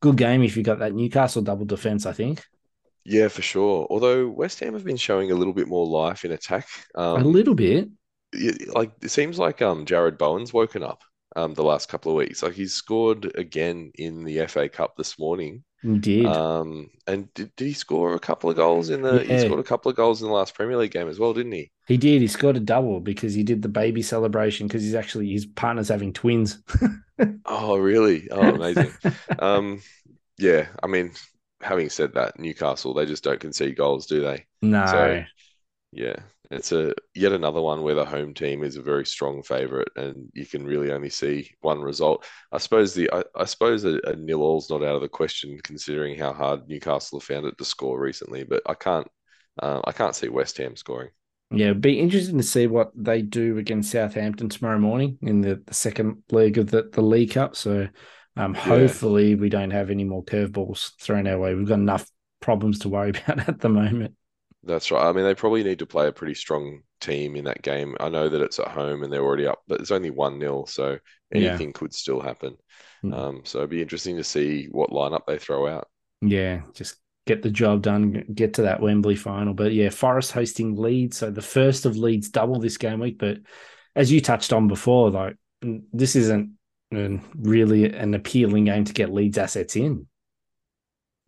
good 0.00 0.16
game 0.16 0.42
if 0.42 0.56
you 0.56 0.62
got 0.62 0.80
that 0.80 0.94
Newcastle 0.94 1.42
double 1.42 1.64
defense, 1.64 2.06
I 2.06 2.12
think. 2.12 2.44
Yeah, 3.04 3.28
for 3.28 3.42
sure. 3.42 3.86
Although 3.90 4.28
West 4.28 4.60
Ham 4.60 4.72
have 4.72 4.84
been 4.84 4.96
showing 4.96 5.30
a 5.30 5.34
little 5.34 5.52
bit 5.52 5.68
more 5.68 5.86
life 5.86 6.24
in 6.24 6.32
attack. 6.32 6.66
Um, 6.94 7.22
a 7.22 7.24
little 7.24 7.54
bit. 7.54 7.88
Like 8.68 8.90
it 9.02 9.10
seems 9.10 9.38
like 9.38 9.62
um 9.62 9.86
Jarrod 9.86 10.18
Bowen's 10.18 10.52
woken 10.52 10.82
up 10.82 11.02
um 11.36 11.54
the 11.54 11.62
last 11.62 11.88
couple 11.88 12.10
of 12.10 12.18
weeks. 12.18 12.42
Like 12.42 12.54
he's 12.54 12.74
scored 12.74 13.30
again 13.36 13.92
in 13.94 14.24
the 14.24 14.46
FA 14.46 14.68
Cup 14.68 14.96
this 14.96 15.18
morning. 15.18 15.62
He 15.84 15.98
did. 15.98 16.26
Um, 16.26 16.90
and 17.06 17.32
did, 17.34 17.54
did 17.56 17.66
he 17.66 17.74
score 17.74 18.14
a 18.14 18.18
couple 18.18 18.48
of 18.48 18.56
goals 18.56 18.88
in 18.88 19.02
the? 19.02 19.24
Yeah. 19.26 19.34
He 19.34 19.46
scored 19.46 19.60
a 19.60 19.64
couple 19.64 19.90
of 19.90 19.96
goals 19.96 20.22
in 20.22 20.28
the 20.28 20.34
last 20.34 20.54
Premier 20.54 20.78
League 20.78 20.92
game 20.92 21.08
as 21.08 21.18
well, 21.18 21.34
didn't 21.34 21.52
he? 21.52 21.70
He 21.86 21.98
did. 21.98 22.22
He 22.22 22.28
scored 22.28 22.56
a 22.56 22.60
double 22.60 23.00
because 23.00 23.34
he 23.34 23.42
did 23.42 23.60
the 23.60 23.68
baby 23.68 24.00
celebration 24.00 24.66
because 24.66 24.82
he's 24.82 24.94
actually 24.94 25.30
his 25.30 25.44
partner's 25.44 25.88
having 25.88 26.14
twins. 26.14 26.58
oh, 27.44 27.76
really? 27.76 28.30
Oh, 28.30 28.40
amazing. 28.40 28.92
um, 29.38 29.82
yeah. 30.38 30.68
I 30.82 30.86
mean, 30.86 31.12
having 31.60 31.90
said 31.90 32.14
that, 32.14 32.38
Newcastle 32.38 32.94
they 32.94 33.04
just 33.04 33.22
don't 33.22 33.40
concede 33.40 33.76
goals, 33.76 34.06
do 34.06 34.22
they? 34.22 34.46
No. 34.62 34.86
So, 34.86 35.24
Yeah, 35.92 36.16
it's 36.50 36.72
a 36.72 36.94
yet 37.14 37.32
another 37.32 37.60
one 37.60 37.82
where 37.82 37.94
the 37.94 38.04
home 38.04 38.34
team 38.34 38.62
is 38.62 38.76
a 38.76 38.82
very 38.82 39.06
strong 39.06 39.42
favourite, 39.42 39.88
and 39.96 40.30
you 40.34 40.46
can 40.46 40.64
really 40.64 40.92
only 40.92 41.10
see 41.10 41.50
one 41.60 41.80
result. 41.80 42.24
I 42.52 42.58
suppose 42.58 42.94
the 42.94 43.10
I, 43.12 43.24
I 43.34 43.44
suppose 43.44 43.84
a, 43.84 43.98
a 44.04 44.16
nil 44.16 44.42
all's 44.42 44.70
not 44.70 44.82
out 44.82 44.96
of 44.96 45.02
the 45.02 45.08
question 45.08 45.58
considering 45.62 46.18
how 46.18 46.32
hard 46.32 46.68
Newcastle 46.68 47.20
have 47.20 47.26
found 47.26 47.46
it 47.46 47.56
to 47.58 47.64
score 47.64 47.98
recently, 47.98 48.44
but 48.44 48.62
I 48.66 48.74
can't 48.74 49.08
uh, 49.62 49.80
I 49.84 49.92
can't 49.92 50.14
see 50.14 50.28
West 50.28 50.58
Ham 50.58 50.76
scoring. 50.76 51.10
Yeah, 51.50 51.66
it'd 51.66 51.80
be 51.80 52.00
interesting 52.00 52.38
to 52.38 52.44
see 52.44 52.66
what 52.66 52.90
they 52.96 53.22
do 53.22 53.58
against 53.58 53.90
Southampton 53.90 54.48
tomorrow 54.48 54.78
morning 54.78 55.18
in 55.22 55.40
the, 55.40 55.62
the 55.64 55.74
second 55.74 56.22
leg 56.30 56.58
of 56.58 56.70
the, 56.70 56.88
the 56.92 57.02
League 57.02 57.32
Cup. 57.32 57.54
So 57.54 57.88
um, 58.36 58.54
hopefully 58.54 59.30
yeah. 59.30 59.36
we 59.36 59.48
don't 59.48 59.70
have 59.70 59.90
any 59.90 60.04
more 60.04 60.24
curveballs 60.24 60.92
thrown 61.00 61.28
our 61.28 61.38
way. 61.38 61.54
We've 61.54 61.68
got 61.68 61.78
enough 61.78 62.08
problems 62.40 62.80
to 62.80 62.88
worry 62.88 63.10
about 63.26 63.48
at 63.48 63.60
the 63.60 63.68
moment. 63.68 64.14
That's 64.66 64.90
right. 64.90 65.06
I 65.06 65.12
mean, 65.12 65.24
they 65.24 65.34
probably 65.34 65.62
need 65.62 65.78
to 65.80 65.86
play 65.86 66.08
a 66.08 66.12
pretty 66.12 66.34
strong 66.34 66.82
team 67.00 67.36
in 67.36 67.44
that 67.44 67.62
game. 67.62 67.96
I 68.00 68.08
know 68.08 68.28
that 68.28 68.40
it's 68.40 68.58
at 68.58 68.68
home 68.68 69.02
and 69.02 69.12
they're 69.12 69.22
already 69.22 69.46
up, 69.46 69.62
but 69.68 69.80
it's 69.80 69.90
only 69.90 70.10
1 70.10 70.40
0, 70.40 70.64
so 70.66 70.98
anything 71.32 71.68
yeah. 71.68 71.72
could 71.72 71.92
still 71.92 72.20
happen. 72.20 72.56
Mm. 73.04 73.14
Um, 73.14 73.40
so 73.44 73.58
it'd 73.58 73.70
be 73.70 73.82
interesting 73.82 74.16
to 74.16 74.24
see 74.24 74.66
what 74.70 74.90
lineup 74.90 75.26
they 75.26 75.38
throw 75.38 75.66
out. 75.68 75.88
Yeah, 76.22 76.62
just 76.72 76.96
get 77.26 77.42
the 77.42 77.50
job 77.50 77.82
done, 77.82 78.24
get 78.34 78.54
to 78.54 78.62
that 78.62 78.80
Wembley 78.80 79.16
final. 79.16 79.54
But 79.54 79.72
yeah, 79.72 79.90
Forest 79.90 80.32
hosting 80.32 80.76
Leeds. 80.76 81.18
So 81.18 81.30
the 81.30 81.42
first 81.42 81.86
of 81.86 81.96
Leeds 81.96 82.30
double 82.30 82.58
this 82.60 82.76
game 82.76 83.00
week. 83.00 83.18
But 83.18 83.38
as 83.94 84.10
you 84.10 84.20
touched 84.20 84.52
on 84.52 84.68
before, 84.68 85.10
like 85.10 85.36
this 85.92 86.16
isn't 86.16 86.52
really 86.90 87.92
an 87.92 88.14
appealing 88.14 88.66
game 88.66 88.84
to 88.84 88.92
get 88.92 89.12
Leeds 89.12 89.38
assets 89.38 89.76
in. 89.76 90.06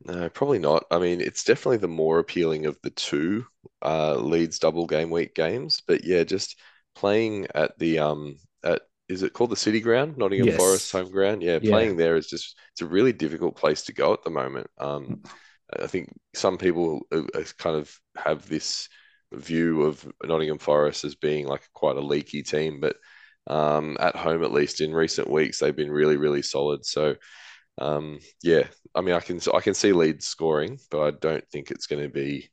No, 0.05 0.29
probably 0.29 0.59
not. 0.59 0.85
I 0.91 0.99
mean, 0.99 1.21
it's 1.21 1.45
definitely 1.45 1.79
the 1.79 1.89
more 1.89 2.19
appealing 2.19 2.67
of 2.67 2.79
the 2.83 2.91
two 2.91 3.47
uh, 3.83 4.17
Leeds 4.17 4.59
double 4.59 4.87
game 4.87 5.11
week 5.11 5.35
games. 5.35 5.83
But 5.87 6.05
yeah, 6.05 6.25
just 6.25 6.59
playing 6.95 7.47
at 7.55 7.79
the 7.79 7.99
um 7.99 8.37
at 8.63 8.83
is 9.09 9.23
it 9.23 9.33
called 9.33 9.51
the 9.51 9.57
City 9.57 9.81
Ground, 9.81 10.19
Nottingham 10.19 10.49
yes. 10.49 10.57
Forest 10.57 10.93
home 10.93 11.11
ground? 11.11 11.43
Yeah, 11.43 11.59
yeah, 11.63 11.71
playing 11.71 11.97
there 11.97 12.17
is 12.17 12.27
just 12.27 12.59
it's 12.73 12.83
a 12.83 12.87
really 12.87 13.13
difficult 13.13 13.57
place 13.57 13.83
to 13.85 13.95
go 13.95 14.13
at 14.13 14.23
the 14.23 14.31
moment. 14.31 14.69
Um, 14.79 15.23
I 15.81 15.87
think 15.87 16.13
some 16.35 16.59
people 16.59 17.03
kind 17.59 17.77
of 17.77 17.95
have 18.17 18.49
this 18.49 18.89
view 19.33 19.83
of 19.83 20.07
Nottingham 20.23 20.59
Forest 20.59 21.05
as 21.05 21.15
being 21.15 21.47
like 21.47 21.63
quite 21.73 21.97
a 21.97 22.01
leaky 22.01 22.43
team, 22.43 22.81
but 22.81 22.97
um, 23.47 23.97
at 24.01 24.17
home 24.17 24.43
at 24.43 24.53
least 24.53 24.81
in 24.81 24.93
recent 24.93 25.31
weeks 25.31 25.59
they've 25.59 25.75
been 25.75 25.91
really 25.91 26.17
really 26.17 26.43
solid. 26.43 26.85
So 26.85 27.17
um, 27.79 28.20
yeah, 28.43 28.64
I 28.95 29.01
mean, 29.01 29.14
I 29.14 29.20
can 29.20 29.41
I 29.55 29.61
can 29.61 29.74
see 29.74 29.93
Leeds 29.93 30.27
scoring, 30.27 30.79
but 30.91 31.01
I 31.03 31.11
don't 31.11 31.47
think 31.49 31.70
it's 31.70 31.87
going 31.87 32.03
to 32.03 32.09
be. 32.09 32.49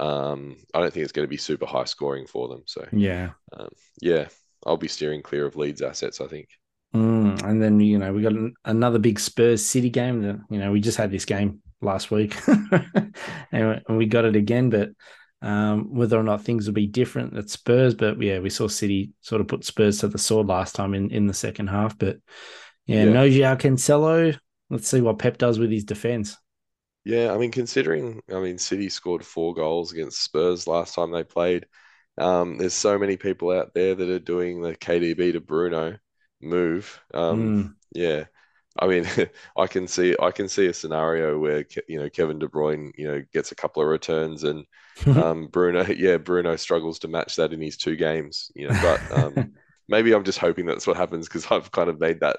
Um, 0.00 0.56
I 0.72 0.80
don't 0.80 0.92
think 0.92 1.04
it's 1.04 1.12
going 1.12 1.24
to 1.24 1.30
be 1.30 1.36
super 1.36 1.66
high 1.66 1.84
scoring 1.84 2.26
for 2.26 2.48
them. 2.48 2.62
So 2.66 2.86
yeah, 2.92 3.30
um, 3.52 3.68
yeah, 4.00 4.28
I'll 4.66 4.78
be 4.78 4.88
steering 4.88 5.22
clear 5.22 5.46
of 5.46 5.56
Leeds 5.56 5.82
assets. 5.82 6.20
I 6.20 6.26
think. 6.26 6.48
Mm, 6.94 7.42
and 7.44 7.62
then 7.62 7.80
you 7.80 7.98
know 7.98 8.12
we 8.12 8.22
got 8.22 8.32
another 8.64 8.98
big 8.98 9.20
Spurs 9.20 9.64
City 9.64 9.90
game. 9.90 10.22
That 10.22 10.40
you 10.50 10.58
know 10.58 10.72
we 10.72 10.80
just 10.80 10.98
had 10.98 11.10
this 11.10 11.26
game 11.26 11.60
last 11.82 12.10
week, 12.10 12.36
and 13.52 13.82
we 13.90 14.06
got 14.06 14.24
it 14.24 14.36
again. 14.36 14.70
But 14.70 14.90
um, 15.42 15.94
whether 15.94 16.18
or 16.18 16.22
not 16.22 16.42
things 16.42 16.66
will 16.66 16.74
be 16.74 16.86
different 16.86 17.36
at 17.36 17.50
Spurs, 17.50 17.94
but 17.94 18.20
yeah, 18.22 18.38
we 18.38 18.48
saw 18.48 18.68
City 18.68 19.10
sort 19.20 19.42
of 19.42 19.48
put 19.48 19.64
Spurs 19.64 19.98
to 19.98 20.08
the 20.08 20.18
sword 20.18 20.46
last 20.46 20.74
time 20.74 20.94
in 20.94 21.10
in 21.10 21.26
the 21.26 21.34
second 21.34 21.66
half. 21.66 21.98
But 21.98 22.16
yeah, 22.86 23.04
yeah. 23.04 23.12
no 23.12 23.28
João 23.28 23.58
Cancelo 23.58 24.38
let's 24.72 24.88
see 24.88 25.02
what 25.02 25.18
Pep 25.18 25.36
does 25.38 25.58
with 25.58 25.70
his 25.70 25.84
defense. 25.84 26.36
Yeah, 27.04 27.32
I 27.32 27.38
mean, 27.38 27.50
considering, 27.50 28.22
I 28.32 28.40
mean, 28.40 28.58
City 28.58 28.88
scored 28.88 29.24
four 29.24 29.54
goals 29.54 29.92
against 29.92 30.22
Spurs 30.22 30.66
last 30.66 30.94
time 30.94 31.10
they 31.10 31.24
played. 31.24 31.66
Um, 32.16 32.58
there's 32.58 32.74
so 32.74 32.98
many 32.98 33.16
people 33.16 33.50
out 33.50 33.74
there 33.74 33.94
that 33.94 34.08
are 34.08 34.18
doing 34.18 34.62
the 34.62 34.74
KDB 34.74 35.32
to 35.32 35.40
Bruno 35.40 35.98
move. 36.40 37.00
Um, 37.12 37.64
mm. 37.64 37.74
Yeah, 37.92 38.24
I 38.78 38.86
mean, 38.86 39.06
I 39.56 39.66
can 39.66 39.86
see 39.86 40.16
I 40.20 40.30
can 40.30 40.48
see 40.48 40.66
a 40.66 40.74
scenario 40.74 41.38
where 41.38 41.66
you 41.88 41.98
know 41.98 42.08
Kevin 42.08 42.38
De 42.38 42.48
Bruyne 42.48 42.92
you 42.96 43.06
know 43.08 43.22
gets 43.32 43.52
a 43.52 43.56
couple 43.56 43.82
of 43.82 43.88
returns 43.88 44.44
and 44.44 44.64
um, 45.06 45.48
Bruno 45.48 45.84
yeah 45.86 46.16
Bruno 46.16 46.56
struggles 46.56 46.98
to 47.00 47.08
match 47.08 47.36
that 47.36 47.52
in 47.52 47.60
his 47.60 47.76
two 47.76 47.96
games. 47.96 48.50
You 48.54 48.68
know, 48.68 48.78
but 48.80 49.18
um, 49.18 49.52
maybe 49.88 50.14
I'm 50.14 50.24
just 50.24 50.38
hoping 50.38 50.66
that's 50.66 50.86
what 50.86 50.96
happens 50.96 51.28
because 51.28 51.46
I've 51.50 51.70
kind 51.72 51.90
of 51.90 52.00
made 52.00 52.20
that 52.20 52.38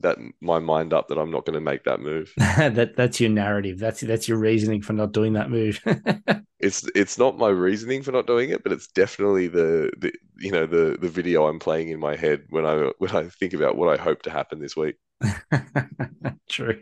that 0.00 0.18
my 0.40 0.58
mind 0.58 0.92
up 0.92 1.08
that 1.08 1.18
I'm 1.18 1.30
not 1.30 1.44
going 1.44 1.54
to 1.54 1.60
make 1.60 1.84
that 1.84 2.00
move. 2.00 2.32
that 2.36 2.94
that's 2.96 3.20
your 3.20 3.30
narrative. 3.30 3.78
That's 3.78 4.00
that's 4.00 4.28
your 4.28 4.38
reasoning 4.38 4.82
for 4.82 4.92
not 4.92 5.12
doing 5.12 5.32
that 5.34 5.50
move. 5.50 5.80
it's 6.60 6.88
it's 6.94 7.18
not 7.18 7.38
my 7.38 7.48
reasoning 7.48 8.02
for 8.02 8.12
not 8.12 8.26
doing 8.26 8.50
it, 8.50 8.62
but 8.62 8.72
it's 8.72 8.88
definitely 8.88 9.48
the, 9.48 9.90
the 9.98 10.12
you 10.38 10.52
know 10.52 10.66
the 10.66 10.96
the 11.00 11.08
video 11.08 11.46
I'm 11.46 11.58
playing 11.58 11.88
in 11.88 11.98
my 11.98 12.16
head 12.16 12.44
when 12.50 12.64
I 12.64 12.90
when 12.98 13.10
I 13.10 13.24
think 13.24 13.54
about 13.54 13.76
what 13.76 13.88
I 13.88 14.02
hope 14.02 14.22
to 14.22 14.30
happen 14.30 14.60
this 14.60 14.76
week. 14.76 14.96
True. 16.48 16.80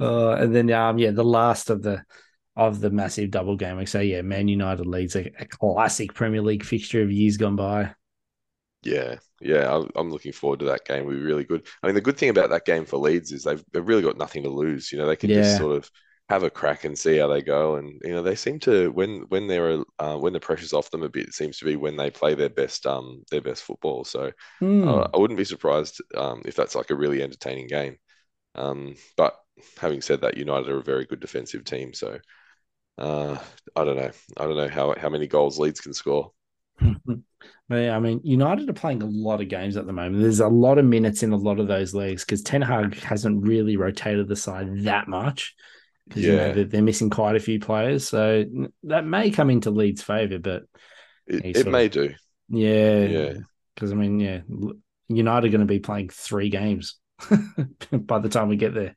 Uh, 0.00 0.32
and 0.32 0.54
then 0.54 0.70
um 0.72 0.98
yeah, 0.98 1.10
the 1.10 1.24
last 1.24 1.70
of 1.70 1.82
the 1.82 2.02
of 2.56 2.80
the 2.80 2.90
massive 2.90 3.30
double 3.30 3.56
game 3.56 3.76
week. 3.76 3.88
So 3.88 4.00
yeah, 4.00 4.22
Man 4.22 4.48
United 4.48 4.86
Leeds 4.86 5.16
a, 5.16 5.30
a 5.38 5.46
classic 5.46 6.14
Premier 6.14 6.42
League 6.42 6.64
fixture 6.64 7.02
of 7.02 7.12
years 7.12 7.36
gone 7.36 7.56
by. 7.56 7.94
Yeah, 8.82 9.16
yeah, 9.40 9.84
I'm 9.94 10.10
looking 10.10 10.32
forward 10.32 10.60
to 10.60 10.66
that 10.66 10.84
game. 10.84 11.04
We'll 11.04 11.16
be 11.16 11.22
really 11.22 11.44
good. 11.44 11.66
I 11.82 11.86
mean, 11.86 11.94
the 11.94 12.00
good 12.00 12.16
thing 12.16 12.30
about 12.30 12.50
that 12.50 12.64
game 12.64 12.84
for 12.84 12.96
Leeds 12.96 13.32
is 13.32 13.44
they've 13.44 13.62
they've 13.72 13.86
really 13.86 14.02
got 14.02 14.18
nothing 14.18 14.42
to 14.42 14.48
lose. 14.48 14.90
You 14.90 14.98
know, 14.98 15.06
they 15.06 15.16
can 15.16 15.30
yeah. 15.30 15.42
just 15.42 15.58
sort 15.58 15.76
of 15.76 15.90
have 16.28 16.42
a 16.42 16.50
crack 16.50 16.84
and 16.84 16.98
see 16.98 17.16
how 17.16 17.28
they 17.28 17.40
go. 17.40 17.76
And 17.76 18.00
you 18.04 18.12
know, 18.12 18.22
they 18.22 18.34
seem 18.34 18.58
to 18.60 18.90
when 18.90 19.22
when 19.28 19.46
they're 19.46 19.82
uh, 19.98 20.16
when 20.16 20.32
the 20.32 20.40
pressure's 20.40 20.72
off 20.72 20.90
them 20.90 21.02
a 21.02 21.08
bit, 21.08 21.28
it 21.28 21.34
seems 21.34 21.58
to 21.58 21.64
be 21.64 21.76
when 21.76 21.96
they 21.96 22.10
play 22.10 22.34
their 22.34 22.48
best 22.48 22.86
um 22.86 23.22
their 23.30 23.40
best 23.40 23.62
football. 23.62 24.04
So 24.04 24.32
mm. 24.60 24.86
uh, 24.86 25.08
I 25.14 25.18
wouldn't 25.18 25.38
be 25.38 25.44
surprised 25.44 26.00
um, 26.16 26.42
if 26.44 26.54
that's 26.56 26.74
like 26.74 26.90
a 26.90 26.96
really 26.96 27.22
entertaining 27.22 27.68
game. 27.68 27.96
Um, 28.54 28.96
but 29.16 29.36
having 29.78 30.00
said 30.00 30.20
that, 30.22 30.36
United 30.36 30.68
are 30.68 30.78
a 30.78 30.82
very 30.82 31.04
good 31.04 31.20
defensive 31.20 31.64
team. 31.64 31.94
So 31.94 32.18
uh, 32.98 33.38
I 33.76 33.84
don't 33.84 33.96
know. 33.96 34.10
I 34.36 34.44
don't 34.44 34.56
know 34.56 34.68
how 34.68 34.94
how 34.98 35.08
many 35.08 35.28
goals 35.28 35.58
Leeds 35.58 35.80
can 35.80 35.94
score. 35.94 36.32
I 37.70 37.98
mean, 37.98 38.20
United 38.24 38.68
are 38.70 38.74
playing 38.74 39.02
a 39.02 39.06
lot 39.06 39.42
of 39.42 39.48
games 39.48 39.76
at 39.76 39.86
the 39.86 39.92
moment. 39.92 40.22
There's 40.22 40.40
a 40.40 40.48
lot 40.48 40.78
of 40.78 40.86
minutes 40.86 41.22
in 41.22 41.32
a 41.32 41.36
lot 41.36 41.60
of 41.60 41.68
those 41.68 41.94
leagues 41.94 42.24
because 42.24 42.42
Ten 42.42 42.62
Hag 42.62 42.94
hasn't 42.96 43.46
really 43.46 43.76
rotated 43.76 44.26
the 44.26 44.36
side 44.36 44.84
that 44.84 45.06
much 45.06 45.54
because 46.08 46.22
yeah. 46.22 46.30
you 46.30 46.36
know, 46.38 46.52
they're, 46.54 46.64
they're, 46.64 46.82
missing 46.82 47.10
quite 47.10 47.36
a 47.36 47.40
few 47.40 47.60
players. 47.60 48.08
So 48.08 48.44
that 48.84 49.04
may 49.04 49.30
come 49.30 49.50
into 49.50 49.70
Leeds' 49.70 50.02
favour, 50.02 50.38
but 50.38 50.62
it, 51.26 51.56
it 51.56 51.66
may 51.66 51.86
of, 51.86 51.92
do. 51.92 52.14
Yeah, 52.48 53.04
yeah. 53.04 53.34
Because 53.74 53.92
I 53.92 53.96
mean, 53.96 54.18
yeah, 54.18 54.40
United 55.08 55.48
are 55.48 55.50
going 55.50 55.60
to 55.60 55.66
be 55.66 55.80
playing 55.80 56.08
three 56.08 56.48
games 56.48 56.96
by 57.92 58.18
the 58.18 58.30
time 58.30 58.48
we 58.48 58.56
get 58.56 58.74
there. 58.74 58.96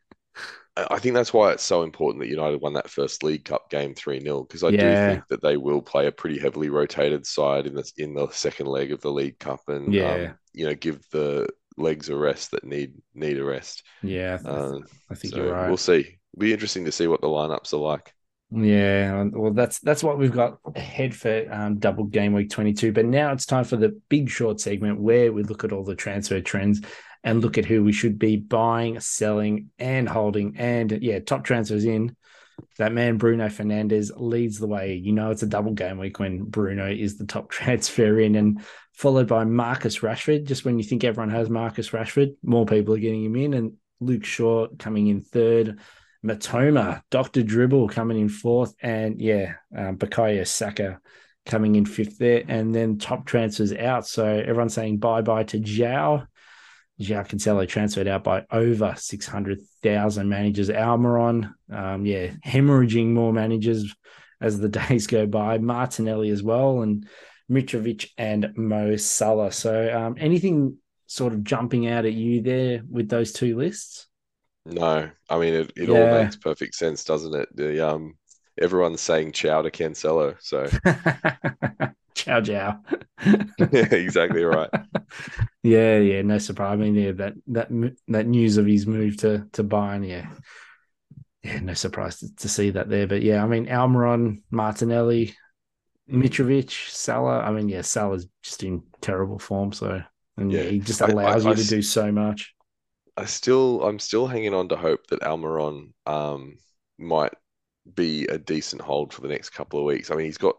I 0.89 0.99
think 0.99 1.15
that's 1.15 1.33
why 1.33 1.51
it's 1.51 1.63
so 1.63 1.83
important 1.83 2.23
that 2.23 2.29
United 2.29 2.61
won 2.61 2.73
that 2.73 2.89
first 2.89 3.23
League 3.23 3.45
Cup 3.45 3.69
game 3.69 3.93
3 3.93 4.21
0, 4.21 4.43
because 4.43 4.63
I 4.63 4.69
yeah. 4.69 5.07
do 5.07 5.13
think 5.13 5.27
that 5.27 5.41
they 5.41 5.57
will 5.57 5.81
play 5.81 6.07
a 6.07 6.11
pretty 6.11 6.39
heavily 6.39 6.69
rotated 6.69 7.25
side 7.25 7.67
in 7.67 7.75
the 7.75 7.91
in 7.97 8.13
the 8.13 8.29
second 8.31 8.67
leg 8.67 8.91
of 8.91 9.01
the 9.01 9.11
League 9.11 9.39
Cup 9.39 9.61
and 9.67 9.93
yeah. 9.93 10.13
Um, 10.13 10.33
you 10.53 10.65
know 10.65 10.73
give 10.75 10.99
the 11.11 11.47
legs 11.77 12.09
a 12.09 12.15
rest 12.15 12.51
that 12.51 12.63
need 12.63 12.93
need 13.13 13.37
a 13.37 13.43
rest. 13.43 13.83
Yeah, 14.01 14.39
um, 14.45 14.85
I 15.09 15.15
think 15.15 15.33
so 15.33 15.43
you're 15.43 15.53
right. 15.53 15.67
We'll 15.67 15.77
see. 15.77 15.99
It'll 15.99 16.39
be 16.39 16.53
interesting 16.53 16.85
to 16.85 16.91
see 16.91 17.07
what 17.07 17.21
the 17.21 17.27
lineups 17.27 17.73
are 17.73 17.77
like. 17.77 18.13
Yeah, 18.53 19.23
well, 19.31 19.53
that's 19.53 19.79
that's 19.79 20.03
what 20.03 20.17
we've 20.17 20.31
got 20.31 20.59
ahead 20.75 21.15
for 21.15 21.47
um, 21.51 21.79
double 21.79 22.03
game 22.03 22.33
week 22.33 22.49
22. 22.49 22.91
But 22.91 23.05
now 23.05 23.31
it's 23.31 23.45
time 23.45 23.63
for 23.63 23.77
the 23.77 23.99
big 24.09 24.29
short 24.29 24.59
segment 24.59 24.99
where 24.99 25.31
we 25.31 25.43
look 25.43 25.63
at 25.63 25.71
all 25.71 25.85
the 25.85 25.95
transfer 25.95 26.41
trends 26.41 26.81
and 27.23 27.41
look 27.41 27.57
at 27.57 27.65
who 27.65 27.83
we 27.83 27.91
should 27.91 28.17
be 28.17 28.37
buying, 28.37 28.99
selling, 28.99 29.69
and 29.77 30.07
holding. 30.07 30.55
And 30.57 30.91
yeah, 31.01 31.19
top 31.19 31.43
transfers 31.43 31.85
in. 31.85 32.15
That 32.77 32.93
man 32.93 33.17
Bruno 33.17 33.47
Fernandes 33.47 34.11
leads 34.15 34.59
the 34.59 34.67
way. 34.67 34.95
You 34.95 35.13
know 35.13 35.31
it's 35.31 35.43
a 35.43 35.47
double 35.47 35.73
game 35.73 35.97
week 35.97 36.19
when 36.19 36.43
Bruno 36.43 36.87
is 36.89 37.17
the 37.17 37.25
top 37.25 37.49
transfer 37.51 38.19
in, 38.19 38.35
and 38.35 38.61
followed 38.93 39.27
by 39.27 39.43
Marcus 39.43 39.99
Rashford. 39.99 40.45
Just 40.45 40.65
when 40.65 40.77
you 40.77 40.83
think 40.83 41.03
everyone 41.03 41.31
has 41.31 41.49
Marcus 41.49 41.89
Rashford, 41.89 42.35
more 42.43 42.65
people 42.65 42.93
are 42.93 42.99
getting 42.99 43.23
him 43.23 43.35
in, 43.35 43.53
and 43.53 43.73
Luke 43.99 44.25
Shaw 44.25 44.67
coming 44.77 45.07
in 45.07 45.21
third. 45.21 45.79
Mitoma, 46.23 47.01
Dr. 47.09 47.41
Dribble 47.41 47.89
coming 47.89 48.19
in 48.19 48.29
fourth, 48.29 48.75
and 48.81 49.19
yeah, 49.19 49.55
um, 49.75 49.97
Bukayo 49.97 50.45
Saka 50.47 50.99
coming 51.47 51.75
in 51.75 51.85
fifth 51.85 52.19
there, 52.19 52.43
and 52.47 52.75
then 52.75 52.99
top 52.99 53.25
transfers 53.25 53.73
out. 53.73 54.05
So 54.07 54.25
everyone's 54.25 54.75
saying 54.75 54.97
bye 54.97 55.21
bye 55.21 55.43
to 55.45 55.59
João. 55.59 56.27
João 57.01 57.27
Cancelo 57.27 57.67
transferred 57.67 58.07
out 58.07 58.23
by 58.23 58.45
over 58.51 58.93
600,000 58.97 60.29
managers. 60.29 60.69
Almiron, 60.69 61.53
um, 61.69 62.05
yeah, 62.05 62.27
hemorrhaging 62.45 63.07
more 63.07 63.33
managers 63.33 63.93
as 64.39 64.59
the 64.59 64.69
days 64.87 65.07
go 65.07 65.25
by. 65.25 65.57
Martinelli 65.57 66.29
as 66.29 66.43
well, 66.43 66.81
and 66.81 67.07
Mitrovic 67.49 68.09
and 68.17 68.53
Mo 68.55 68.95
Salah. 68.95 69.51
So, 69.51 69.93
um, 69.93 70.15
anything 70.19 70.77
sort 71.07 71.33
of 71.33 71.43
jumping 71.43 71.87
out 71.87 72.05
at 72.05 72.13
you 72.13 72.41
there 72.41 72.81
with 72.89 73.09
those 73.09 73.33
two 73.33 73.57
lists? 73.57 74.07
No, 74.65 75.09
I 75.29 75.39
mean 75.39 75.53
it. 75.53 75.71
It 75.75 75.89
yeah. 75.89 75.99
all 75.99 76.23
makes 76.23 76.35
perfect 76.35 76.75
sense, 76.75 77.03
doesn't 77.03 77.33
it? 77.33 77.49
The 77.55 77.87
um, 77.87 78.15
everyone's 78.59 79.01
saying 79.01 79.31
ciao 79.33 79.61
to 79.61 79.71
Cancelo, 79.71 80.35
so 80.39 80.67
ciao, 82.15 82.41
ciao. 82.41 82.79
yeah, 83.25 83.93
exactly 83.93 84.43
right. 84.43 84.69
Yeah, 85.63 85.97
yeah, 85.97 86.21
no 86.21 86.37
surprise. 86.37 86.73
I 86.73 86.75
mean, 86.75 86.95
yeah, 86.95 87.11
that 87.13 87.33
that 87.47 87.69
that 88.07 88.27
news 88.27 88.57
of 88.57 88.65
his 88.65 88.87
move 88.87 89.17
to 89.17 89.47
to 89.53 89.63
Bayern, 89.63 90.07
yeah, 90.07 90.29
yeah, 91.43 91.59
no 91.59 91.73
surprise 91.73 92.19
to, 92.19 92.35
to 92.37 92.49
see 92.49 92.71
that 92.71 92.89
there. 92.89 93.07
But 93.07 93.21
yeah, 93.21 93.43
I 93.43 93.47
mean, 93.47 93.67
Almiron, 93.67 94.41
Martinelli, 94.51 95.35
Mitrovic, 96.09 96.89
Salah. 96.89 97.39
I 97.39 97.51
mean, 97.51 97.69
yeah, 97.69 97.81
Salah's 97.81 98.27
just 98.43 98.63
in 98.63 98.83
terrible 99.01 99.39
form. 99.39 99.71
So, 99.71 100.01
and 100.37 100.51
yeah, 100.51 100.63
he 100.63 100.79
just 100.79 101.01
allows 101.01 101.45
I, 101.45 101.49
I, 101.49 101.51
you 101.51 101.55
to 101.57 101.67
I, 101.67 101.77
do 101.77 101.81
so 101.81 102.11
much. 102.11 102.53
I 103.17 103.25
still, 103.25 103.83
I'm 103.83 103.99
still 103.99 104.27
hanging 104.27 104.53
on 104.53 104.69
to 104.69 104.75
hope 104.75 105.07
that 105.07 105.21
Almiron 105.21 105.91
um, 106.05 106.57
might 106.97 107.33
be 107.95 108.25
a 108.27 108.37
decent 108.37 108.81
hold 108.81 109.13
for 109.13 109.21
the 109.21 109.27
next 109.27 109.51
couple 109.51 109.79
of 109.79 109.85
weeks. 109.85 110.11
I 110.11 110.15
mean, 110.15 110.25
he's 110.25 110.37
got 110.37 110.55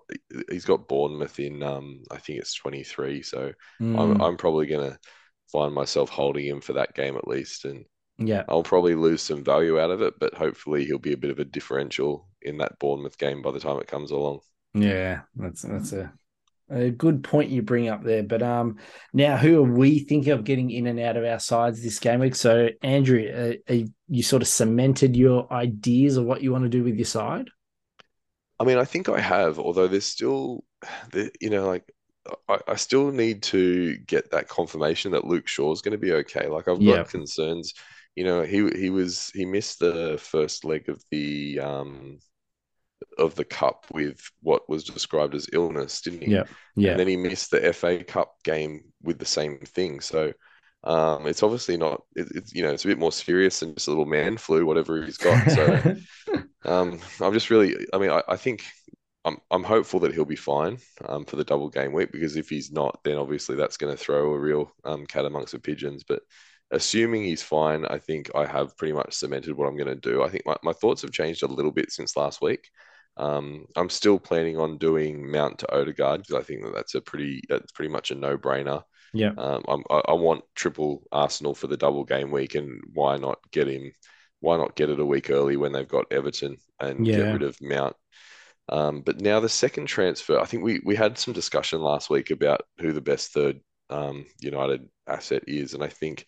he's 0.50 0.64
got 0.64 0.88
Bournemouth 0.88 1.38
in 1.38 1.62
um, 1.62 2.02
I 2.10 2.18
think 2.18 2.38
it's 2.38 2.54
23, 2.54 3.22
so 3.22 3.52
mm. 3.80 3.98
I'm 3.98 4.20
I'm 4.20 4.36
probably 4.36 4.66
gonna 4.66 4.98
find 5.50 5.74
myself 5.74 6.10
holding 6.10 6.46
him 6.46 6.60
for 6.60 6.74
that 6.74 6.94
game 6.94 7.16
at 7.16 7.28
least, 7.28 7.64
and 7.64 7.84
yeah, 8.18 8.44
I'll 8.48 8.62
probably 8.62 8.94
lose 8.94 9.22
some 9.22 9.44
value 9.44 9.80
out 9.80 9.90
of 9.90 10.02
it, 10.02 10.14
but 10.18 10.34
hopefully 10.34 10.84
he'll 10.84 10.98
be 10.98 11.12
a 11.12 11.18
bit 11.18 11.30
of 11.30 11.38
a 11.38 11.44
differential 11.44 12.28
in 12.42 12.58
that 12.58 12.78
Bournemouth 12.78 13.18
game 13.18 13.42
by 13.42 13.50
the 13.50 13.60
time 13.60 13.78
it 13.78 13.88
comes 13.88 14.10
along. 14.10 14.40
Yeah, 14.74 15.22
that's 15.36 15.62
that's 15.62 15.92
a 15.92 16.12
a 16.72 16.90
good 16.90 17.22
point 17.22 17.50
you 17.50 17.62
bring 17.62 17.88
up 17.88 18.02
there. 18.02 18.22
But 18.22 18.42
um, 18.42 18.78
now 19.12 19.36
who 19.36 19.58
are 19.58 19.70
we 19.70 20.00
thinking 20.00 20.32
of 20.32 20.44
getting 20.44 20.70
in 20.70 20.86
and 20.86 20.98
out 20.98 21.16
of 21.16 21.24
our 21.24 21.38
sides 21.38 21.82
this 21.82 21.98
game 21.98 22.20
week? 22.20 22.34
So 22.34 22.68
Andrew, 22.82 23.56
uh, 23.68 23.74
you 24.12 24.22
sort 24.22 24.42
of 24.42 24.48
cemented 24.48 25.16
your 25.16 25.50
ideas 25.50 26.18
of 26.18 26.26
what 26.26 26.42
you 26.42 26.52
want 26.52 26.64
to 26.64 26.68
do 26.68 26.84
with 26.84 26.96
your 26.96 27.06
side. 27.06 27.48
I 28.60 28.64
mean, 28.64 28.76
I 28.76 28.84
think 28.84 29.08
I 29.08 29.18
have, 29.18 29.58
although 29.58 29.88
there's 29.88 30.04
still, 30.04 30.64
you 31.40 31.48
know, 31.48 31.66
like 31.66 31.90
I, 32.46 32.58
I 32.68 32.74
still 32.76 33.10
need 33.10 33.42
to 33.44 33.96
get 33.96 34.30
that 34.32 34.48
confirmation 34.48 35.12
that 35.12 35.24
Luke 35.24 35.48
Shaw 35.48 35.72
is 35.72 35.80
going 35.80 35.92
to 35.92 35.98
be 35.98 36.12
okay. 36.12 36.46
Like 36.46 36.68
I've 36.68 36.84
got 36.84 37.08
concerns. 37.08 37.72
You 38.14 38.24
know, 38.24 38.42
he 38.42 38.68
he 38.78 38.90
was 38.90 39.30
he 39.34 39.46
missed 39.46 39.78
the 39.78 40.18
first 40.20 40.66
leg 40.66 40.90
of 40.90 41.02
the 41.10 41.60
um 41.60 42.18
of 43.16 43.34
the 43.34 43.46
cup 43.46 43.86
with 43.94 44.20
what 44.42 44.68
was 44.68 44.84
described 44.84 45.34
as 45.34 45.48
illness, 45.54 46.02
didn't 46.02 46.22
he? 46.22 46.32
Yeah, 46.32 46.44
yeah. 46.76 46.90
And 46.90 47.00
then 47.00 47.08
he 47.08 47.16
missed 47.16 47.50
the 47.50 47.72
FA 47.72 48.04
Cup 48.04 48.34
game 48.44 48.92
with 49.02 49.18
the 49.18 49.24
same 49.24 49.58
thing. 49.60 50.02
So 50.02 50.34
um, 50.84 51.26
it's 51.26 51.42
obviously 51.42 51.76
not. 51.76 52.02
It, 52.16 52.28
it's 52.34 52.54
you 52.54 52.62
know 52.62 52.70
it's 52.70 52.84
a 52.84 52.88
bit 52.88 52.98
more 52.98 53.12
serious 53.12 53.60
than 53.60 53.74
just 53.74 53.88
a 53.88 53.90
little 53.90 54.06
man 54.06 54.36
flu, 54.36 54.66
whatever 54.66 55.02
he's 55.02 55.16
got. 55.16 55.50
So 55.50 55.96
um, 56.64 56.98
I'm 57.20 57.32
just 57.32 57.50
really. 57.50 57.86
I 57.92 57.98
mean, 57.98 58.10
I, 58.10 58.22
I, 58.28 58.36
think 58.36 58.64
I'm 59.24 59.38
I'm 59.50 59.62
hopeful 59.62 60.00
that 60.00 60.12
he'll 60.12 60.24
be 60.24 60.36
fine 60.36 60.78
um, 61.06 61.24
for 61.24 61.36
the 61.36 61.44
double 61.44 61.68
game 61.68 61.92
week 61.92 62.10
because 62.10 62.36
if 62.36 62.48
he's 62.48 62.72
not, 62.72 63.00
then 63.04 63.16
obviously 63.16 63.54
that's 63.54 63.76
going 63.76 63.96
to 63.96 64.02
throw 64.02 64.32
a 64.32 64.38
real 64.38 64.72
um, 64.84 65.06
cat 65.06 65.24
amongst 65.24 65.52
the 65.52 65.60
pigeons. 65.60 66.02
But 66.06 66.22
assuming 66.72 67.22
he's 67.22 67.42
fine, 67.42 67.86
I 67.86 67.98
think 67.98 68.30
I 68.34 68.46
have 68.46 68.76
pretty 68.76 68.94
much 68.94 69.14
cemented 69.14 69.56
what 69.56 69.68
I'm 69.68 69.76
going 69.76 69.88
to 69.88 69.94
do. 69.94 70.24
I 70.24 70.30
think 70.30 70.44
my, 70.46 70.56
my 70.64 70.72
thoughts 70.72 71.02
have 71.02 71.12
changed 71.12 71.44
a 71.44 71.46
little 71.46 71.72
bit 71.72 71.92
since 71.92 72.16
last 72.16 72.42
week. 72.42 72.68
Um, 73.18 73.66
I'm 73.76 73.90
still 73.90 74.18
planning 74.18 74.58
on 74.58 74.78
doing 74.78 75.30
Mount 75.30 75.58
to 75.58 75.72
Odegaard 75.72 76.22
because 76.22 76.42
I 76.42 76.44
think 76.44 76.64
that 76.64 76.74
that's 76.74 76.94
a 76.94 77.00
pretty 77.00 77.42
that's 77.48 77.70
pretty 77.70 77.92
much 77.92 78.10
a 78.10 78.14
no 78.14 78.36
brainer. 78.36 78.82
Yeah. 79.12 79.32
Um, 79.36 79.84
I, 79.90 80.02
I 80.08 80.12
want 80.14 80.44
triple 80.54 81.02
Arsenal 81.12 81.54
for 81.54 81.66
the 81.66 81.76
double 81.76 82.04
game 82.04 82.30
week, 82.30 82.54
and 82.54 82.80
why 82.92 83.16
not 83.16 83.38
get 83.50 83.68
him? 83.68 83.92
Why 84.40 84.56
not 84.56 84.74
get 84.74 84.90
it 84.90 85.00
a 85.00 85.06
week 85.06 85.30
early 85.30 85.56
when 85.56 85.72
they've 85.72 85.86
got 85.86 86.10
Everton 86.10 86.56
and 86.80 87.06
yeah. 87.06 87.16
get 87.16 87.32
rid 87.32 87.42
of 87.42 87.56
Mount? 87.60 87.96
Um, 88.68 89.02
but 89.02 89.20
now 89.20 89.40
the 89.40 89.48
second 89.48 89.86
transfer, 89.86 90.38
I 90.38 90.44
think 90.44 90.62
we 90.62 90.80
we 90.84 90.96
had 90.96 91.18
some 91.18 91.34
discussion 91.34 91.80
last 91.80 92.10
week 92.10 92.30
about 92.30 92.62
who 92.78 92.92
the 92.92 93.00
best 93.00 93.32
third 93.32 93.60
um, 93.90 94.26
United 94.40 94.88
asset 95.06 95.44
is, 95.46 95.74
and 95.74 95.82
I 95.82 95.88
think 95.88 96.24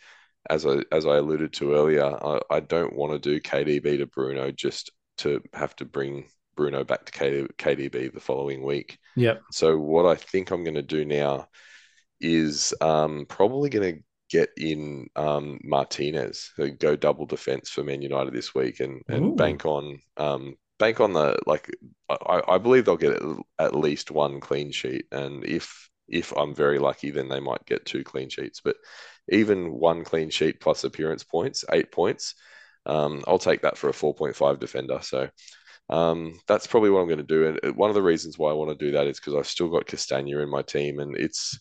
as 0.51 0.67
I 0.67 0.79
as 0.93 1.07
I 1.07 1.17
alluded 1.17 1.53
to 1.55 1.75
earlier, 1.75 2.05
I, 2.05 2.41
I 2.51 2.61
don't 2.61 2.95
want 2.95 3.13
to 3.13 3.19
do 3.19 3.41
KDB 3.41 3.99
to 3.99 4.07
Bruno 4.07 4.51
just 4.51 4.93
to 5.19 5.43
have 5.53 5.75
to 5.77 5.85
bring 5.85 6.27
Bruno 6.57 6.85
back 6.85 7.07
to 7.07 7.49
KDB 7.59 8.13
the 8.13 8.21
following 8.21 8.63
week. 8.63 8.99
Yeah. 9.17 9.37
So 9.51 9.77
what 9.79 10.07
I 10.07 10.15
think 10.15 10.51
I'm 10.51 10.65
going 10.65 10.75
to 10.75 10.83
do 10.83 11.05
now 11.05 11.49
is 12.25 12.73
um, 12.81 13.27
probably 13.29 13.69
going 13.69 13.97
to 13.97 14.03
get 14.31 14.49
in 14.57 15.07
um, 15.15 15.61
Martinez, 15.63 16.51
go 16.79 16.97
double 16.97 17.27
defense 17.27 17.69
for 17.69 17.85
Man 17.85 18.01
United 18.01 18.33
this 18.33 18.55
week, 18.55 18.81
and 18.81 19.03
and 19.09 19.37
bank 19.37 19.67
on 19.67 20.01
um, 20.17 20.57
bank 20.79 21.01
on 21.01 21.13
the 21.13 21.39
like. 21.47 21.71
I, 22.09 22.43
I 22.49 22.59
believe 22.59 22.85
they'll 22.85 22.97
get 22.97 23.21
at 23.59 23.75
least 23.75 24.11
one 24.11 24.41
clean 24.41 24.73
sheet, 24.73 25.07
and 25.13 25.45
if 25.45 25.91
if 26.09 26.33
I'm 26.37 26.55
very 26.55 26.79
lucky, 26.79 27.11
then 27.11 27.29
they 27.29 27.41
might 27.41 27.67
get 27.67 27.85
two 27.85 28.05
clean 28.05 28.31
sheets. 28.31 28.61
But 28.65 28.77
even 29.29 29.73
one 29.73 30.05
clean 30.05 30.31
sheet 30.31 30.61
plus 30.61 30.85
appearance 30.85 31.25
points, 31.25 31.65
eight 31.73 31.93
points. 31.93 32.35
Um, 32.87 33.25
I'll 33.27 33.39
take 33.39 33.63
that 33.63 33.79
for 33.79 33.89
a 33.89 33.93
4.5 33.93 34.61
defender. 34.61 34.99
So 35.01 35.31
um, 35.89 36.39
that's 36.47 36.67
probably 36.67 36.91
what 36.91 37.01
I'm 37.01 37.09
going 37.09 37.19
to 37.19 37.25
do. 37.25 37.47
And 37.47 37.61
uh, 37.65 37.73
one 37.73 37.89
of 37.89 37.95
the 37.95 38.03
reasons 38.03 38.39
why 38.39 38.51
I 38.51 38.55
want 38.55 38.79
to 38.79 38.85
do 38.85 38.93
that 38.93 39.07
is 39.07 39.19
because 39.19 39.35
I've 39.35 39.47
still 39.47 39.69
got 39.69 39.87
Castagna 39.87 40.41
in 40.41 40.51
my 40.51 40.61
team, 40.61 40.99
and 40.99 41.17
it's 41.17 41.59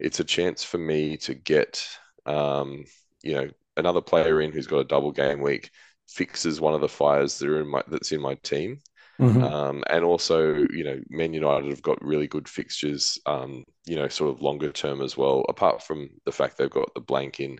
it's 0.00 0.20
a 0.20 0.24
chance 0.24 0.64
for 0.64 0.78
me 0.78 1.16
to 1.18 1.34
get 1.34 1.86
um, 2.26 2.84
you 3.22 3.34
know 3.34 3.48
another 3.76 4.00
player 4.00 4.40
in 4.40 4.52
who's 4.52 4.66
got 4.66 4.78
a 4.78 4.84
double 4.84 5.12
game 5.12 5.40
week, 5.40 5.70
fixes 6.08 6.60
one 6.60 6.74
of 6.74 6.80
the 6.80 6.88
fires 6.88 7.38
that 7.38 7.48
are 7.48 7.60
in 7.60 7.68
my 7.68 7.82
that's 7.88 8.12
in 8.12 8.20
my 8.20 8.34
team. 8.36 8.78
Mm-hmm. 9.20 9.44
Um, 9.44 9.84
and 9.90 10.02
also, 10.02 10.54
you 10.54 10.82
know, 10.82 10.98
Man 11.10 11.34
United 11.34 11.68
have 11.68 11.82
got 11.82 12.02
really 12.02 12.26
good 12.26 12.48
fixtures, 12.48 13.18
um, 13.26 13.64
you 13.84 13.96
know, 13.96 14.08
sort 14.08 14.30
of 14.30 14.40
longer 14.40 14.72
term 14.72 15.02
as 15.02 15.14
well. 15.14 15.44
Apart 15.48 15.82
from 15.82 16.08
the 16.24 16.32
fact 16.32 16.56
they've 16.56 16.70
got 16.70 16.92
the 16.94 17.00
blank 17.00 17.38
in 17.38 17.58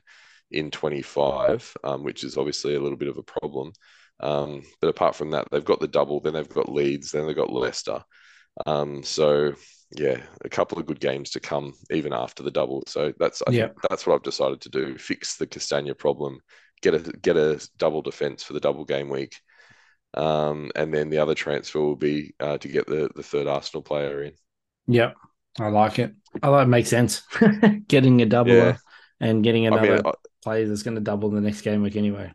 in 0.50 0.70
25, 0.70 1.76
um, 1.84 2.02
which 2.02 2.24
is 2.24 2.36
obviously 2.36 2.74
a 2.74 2.80
little 2.80 2.96
bit 2.96 3.08
of 3.08 3.18
a 3.18 3.22
problem. 3.22 3.72
Um, 4.20 4.62
but 4.80 4.88
apart 4.88 5.14
from 5.14 5.30
that, 5.30 5.48
they've 5.50 5.64
got 5.64 5.80
the 5.80 5.88
double, 5.88 6.20
then 6.20 6.32
they've 6.34 6.48
got 6.48 6.72
Leeds, 6.72 7.10
then 7.10 7.26
they've 7.26 7.36
got 7.36 7.52
Leicester. 7.52 8.02
Um, 8.66 9.02
so 9.02 9.52
yeah, 9.96 10.20
a 10.44 10.48
couple 10.48 10.78
of 10.78 10.86
good 10.86 11.00
games 11.00 11.30
to 11.30 11.40
come 11.40 11.74
even 11.90 12.12
after 12.12 12.42
the 12.42 12.50
double. 12.50 12.82
So 12.86 13.12
that's 13.18 13.42
I 13.46 13.50
yeah. 13.50 13.66
think 13.66 13.82
that's 13.88 14.06
what 14.06 14.14
I've 14.14 14.22
decided 14.22 14.60
to 14.62 14.68
do: 14.68 14.96
fix 14.96 15.36
the 15.36 15.46
Castagna 15.46 15.94
problem, 15.94 16.40
get 16.80 16.94
a 16.94 16.98
get 16.98 17.36
a 17.36 17.66
double 17.76 18.02
defense 18.02 18.42
for 18.42 18.52
the 18.52 18.60
double 18.60 18.84
game 18.84 19.08
week, 19.08 19.40
um, 20.14 20.70
and 20.76 20.94
then 20.94 21.10
the 21.10 21.18
other 21.18 21.34
transfer 21.34 21.80
will 21.80 21.96
be 21.96 22.34
uh, 22.38 22.58
to 22.58 22.68
get 22.68 22.86
the 22.86 23.10
the 23.14 23.22
third 23.22 23.48
Arsenal 23.48 23.82
player 23.82 24.22
in. 24.22 24.32
Yep, 24.86 25.16
I 25.58 25.68
like 25.68 25.98
it. 25.98 26.14
I 26.42 26.48
like 26.48 26.66
it 26.66 26.70
makes 26.70 26.88
sense. 26.88 27.22
getting 27.88 28.22
a 28.22 28.26
double 28.26 28.52
yeah. 28.52 28.76
and 29.18 29.42
getting 29.42 29.66
another 29.66 29.94
I 29.94 29.96
mean, 29.96 30.06
I, 30.06 30.12
player 30.42 30.68
that's 30.68 30.84
going 30.84 30.96
to 30.96 31.00
double 31.00 31.30
the 31.30 31.40
next 31.40 31.62
game 31.62 31.82
week 31.82 31.96
anyway. 31.96 32.32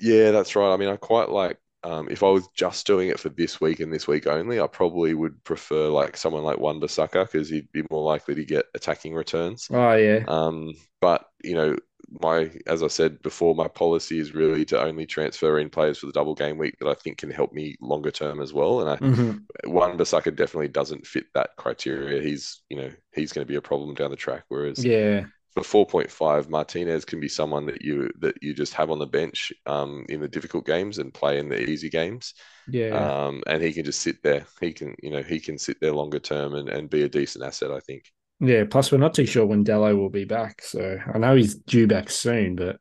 Yeah, 0.00 0.32
that's 0.32 0.56
right. 0.56 0.72
I 0.72 0.76
mean, 0.76 0.88
I 0.88 0.96
quite 0.96 1.28
like 1.28 1.58
um, 1.84 2.08
if 2.10 2.22
I 2.22 2.28
was 2.28 2.48
just 2.54 2.86
doing 2.86 3.08
it 3.08 3.20
for 3.20 3.28
this 3.28 3.60
week 3.60 3.80
and 3.80 3.92
this 3.92 4.08
week 4.08 4.26
only, 4.26 4.60
I 4.60 4.66
probably 4.66 5.14
would 5.14 5.42
prefer 5.44 5.88
like 5.88 6.16
someone 6.16 6.42
like 6.42 6.58
Wan-Bissaka 6.58 7.30
because 7.30 7.48
he'd 7.48 7.70
be 7.72 7.84
more 7.90 8.02
likely 8.02 8.34
to 8.34 8.44
get 8.44 8.66
attacking 8.74 9.14
returns. 9.14 9.68
Oh 9.70 9.94
yeah. 9.94 10.24
Um, 10.26 10.74
but 11.00 11.26
you 11.44 11.54
know, 11.54 11.76
my 12.20 12.50
as 12.66 12.82
I 12.82 12.88
said 12.88 13.22
before, 13.22 13.54
my 13.54 13.68
policy 13.68 14.18
is 14.18 14.34
really 14.34 14.64
to 14.66 14.82
only 14.82 15.06
transfer 15.06 15.58
in 15.58 15.70
players 15.70 15.98
for 15.98 16.06
the 16.06 16.12
double 16.12 16.34
game 16.34 16.58
week 16.58 16.76
that 16.80 16.88
I 16.88 16.94
think 16.94 17.18
can 17.18 17.30
help 17.30 17.52
me 17.52 17.76
longer 17.80 18.10
term 18.10 18.40
as 18.40 18.52
well. 18.52 18.80
And 18.80 18.90
I, 18.90 18.96
mm-hmm. 18.96 19.70
Wan-Bissaka 19.70 20.34
definitely 20.34 20.68
doesn't 20.68 21.06
fit 21.06 21.26
that 21.34 21.50
criteria. 21.56 22.22
He's 22.22 22.62
you 22.68 22.78
know 22.78 22.90
he's 23.14 23.32
going 23.32 23.46
to 23.46 23.50
be 23.50 23.56
a 23.56 23.62
problem 23.62 23.94
down 23.94 24.10
the 24.10 24.16
track. 24.16 24.44
Whereas 24.48 24.84
yeah, 24.84 25.26
for 25.62 25.86
4.5, 25.86 26.48
Martinez 26.48 27.04
can 27.04 27.20
be 27.20 27.28
someone 27.28 27.66
that 27.66 27.82
you 27.82 28.10
that 28.20 28.42
you 28.42 28.54
just 28.54 28.74
have 28.74 28.90
on 28.90 28.98
the 28.98 29.06
bench 29.06 29.52
um, 29.66 30.04
in 30.08 30.20
the 30.20 30.28
difficult 30.28 30.66
games 30.66 30.98
and 30.98 31.12
play 31.12 31.38
in 31.38 31.48
the 31.48 31.60
easy 31.60 31.88
games. 31.88 32.34
Yeah. 32.68 32.90
Um, 32.90 33.42
and 33.46 33.62
he 33.62 33.72
can 33.72 33.84
just 33.84 34.02
sit 34.02 34.22
there. 34.22 34.46
He 34.60 34.72
can, 34.72 34.94
you 35.02 35.10
know, 35.10 35.22
he 35.22 35.40
can 35.40 35.58
sit 35.58 35.78
there 35.80 35.92
longer 35.92 36.18
term 36.18 36.54
and, 36.54 36.68
and 36.68 36.90
be 36.90 37.02
a 37.02 37.08
decent 37.08 37.44
asset, 37.44 37.70
I 37.70 37.80
think. 37.80 38.04
Yeah. 38.40 38.64
Plus, 38.68 38.92
we're 38.92 38.98
not 38.98 39.14
too 39.14 39.26
sure 39.26 39.46
when 39.46 39.64
Dalot 39.64 39.96
will 39.96 40.10
be 40.10 40.24
back. 40.24 40.62
So 40.62 40.98
I 41.12 41.18
know 41.18 41.34
he's 41.34 41.54
due 41.54 41.86
back 41.86 42.10
soon, 42.10 42.56
but 42.56 42.78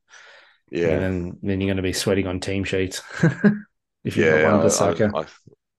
yeah, 0.71 0.99
then 0.99 1.37
then 1.41 1.61
you're 1.61 1.67
going 1.67 1.77
to 1.77 1.83
be 1.83 1.93
sweating 1.93 2.27
on 2.27 2.39
team 2.39 2.63
sheets 2.63 3.01
if 4.03 4.17
you 4.17 4.25
yeah, 4.25 4.41
got 4.41 4.81
one 4.81 5.15
I, 5.15 5.19
I, 5.19 5.25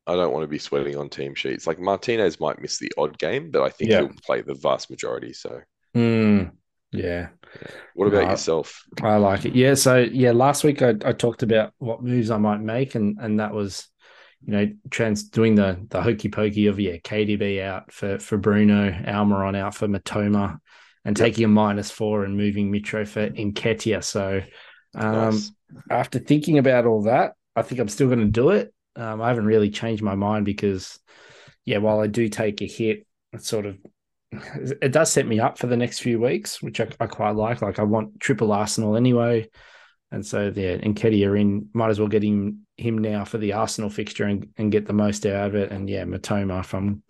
I 0.07 0.17
don't 0.17 0.33
want 0.33 0.43
to 0.43 0.49
be 0.49 0.59
sweating 0.59 0.97
on 0.97 1.11
team 1.11 1.35
sheets. 1.35 1.67
Like 1.67 1.79
Martinez 1.79 2.41
might 2.41 2.61
miss 2.61 2.79
the 2.79 2.91
odd 2.97 3.19
game, 3.19 3.51
but 3.51 3.63
I 3.63 3.69
think 3.69 3.91
yeah. 3.91 4.01
he'll 4.01 4.13
play 4.25 4.41
the 4.41 4.55
vast 4.55 4.91
majority. 4.91 5.33
So. 5.33 5.61
Mm, 5.97 6.53
yeah. 6.91 7.29
What 7.95 8.07
about 8.07 8.31
yourself? 8.31 8.85
I 9.03 9.17
like 9.17 9.45
it. 9.45 9.55
Yeah. 9.55 9.75
So 9.75 9.99
yeah, 9.99 10.33
last 10.33 10.65
week 10.65 10.83
I, 10.83 10.95
I 11.05 11.13
talked 11.13 11.43
about 11.43 11.73
what 11.79 12.03
moves 12.03 12.31
I 12.31 12.39
might 12.39 12.61
make, 12.61 12.95
and 12.95 13.19
and 13.21 13.41
that 13.41 13.53
was, 13.53 13.89
you 14.45 14.53
know, 14.53 14.69
trans 14.91 15.25
doing 15.25 15.55
the 15.55 15.85
the 15.89 16.03
hokey 16.03 16.29
pokey 16.29 16.67
of 16.67 16.81
yeah, 16.81 16.97
KDB 16.97 17.63
out 17.63 17.93
for 17.93 18.19
for 18.19 18.39
Bruno, 18.39 18.91
Almiron 18.91 19.57
out 19.57 19.75
for 19.75 19.89
Mitoma, 19.89 20.59
and 21.05 21.17
taking 21.17 21.45
a 21.45 21.49
minus 21.49 21.91
four 21.91 22.25
and 22.25 22.37
moving 22.37 22.73
Mitro 22.73 23.07
for 23.07 23.29
Nketiah. 23.29 24.05
So 24.05 24.43
um, 24.95 25.13
nice. 25.13 25.53
after 25.91 26.19
thinking 26.19 26.59
about 26.59 26.87
all 26.87 27.03
that, 27.03 27.33
I 27.55 27.63
think 27.63 27.81
I'm 27.81 27.89
still 27.89 28.09
going 28.09 28.21
to 28.21 28.27
do 28.27 28.51
it. 28.51 28.73
Um, 28.97 29.21
I 29.21 29.29
haven't 29.29 29.47
really 29.47 29.71
changed 29.71 30.03
my 30.03 30.15
mind 30.15 30.45
because, 30.45 30.99
yeah, 31.65 31.79
while 31.79 32.01
I 32.01 32.09
do 32.09 32.29
take 32.29 32.63
a 32.63 32.67
hit 32.67 33.07
it 33.33 33.45
sort 33.45 33.67
of 33.67 33.79
it 34.33 34.93
does 34.93 35.11
set 35.11 35.27
me 35.27 35.41
up 35.41 35.59
for 35.59 35.67
the 35.67 35.77
next 35.77 36.01
few 36.01 36.21
weeks, 36.21 36.63
which 36.63 36.81
I, 36.81 36.89
I 37.01 37.07
quite 37.07 37.37
like. 37.37 37.63
Like 37.63 37.79
I 37.79 37.85
want 37.85 38.21
triple 38.21 38.53
Arsenal 38.53 38.97
anyway. 38.97 39.49
And 40.11 40.25
so 40.25 40.53
yeah, 40.55 40.77
Nketiah 40.77 41.39
in, 41.39 41.69
might 41.73 41.91
as 41.91 41.99
well 41.99 42.09
get 42.09 42.23
him 42.23 42.67
him 42.77 42.99
now 42.99 43.25
for 43.25 43.39
the 43.39 43.55
Arsenal 43.55 43.91
fixture 43.91 44.25
and, 44.25 44.49
and 44.57 44.73
get 44.73 44.87
the 44.87 44.93
most 44.93 45.27
out 45.27 45.49
of 45.49 45.55
it. 45.55 45.71
And 45.71 45.89
yeah, 45.89 46.05
Mitoma, 46.05 46.61
if 46.61 46.75
I'm 46.75 47.03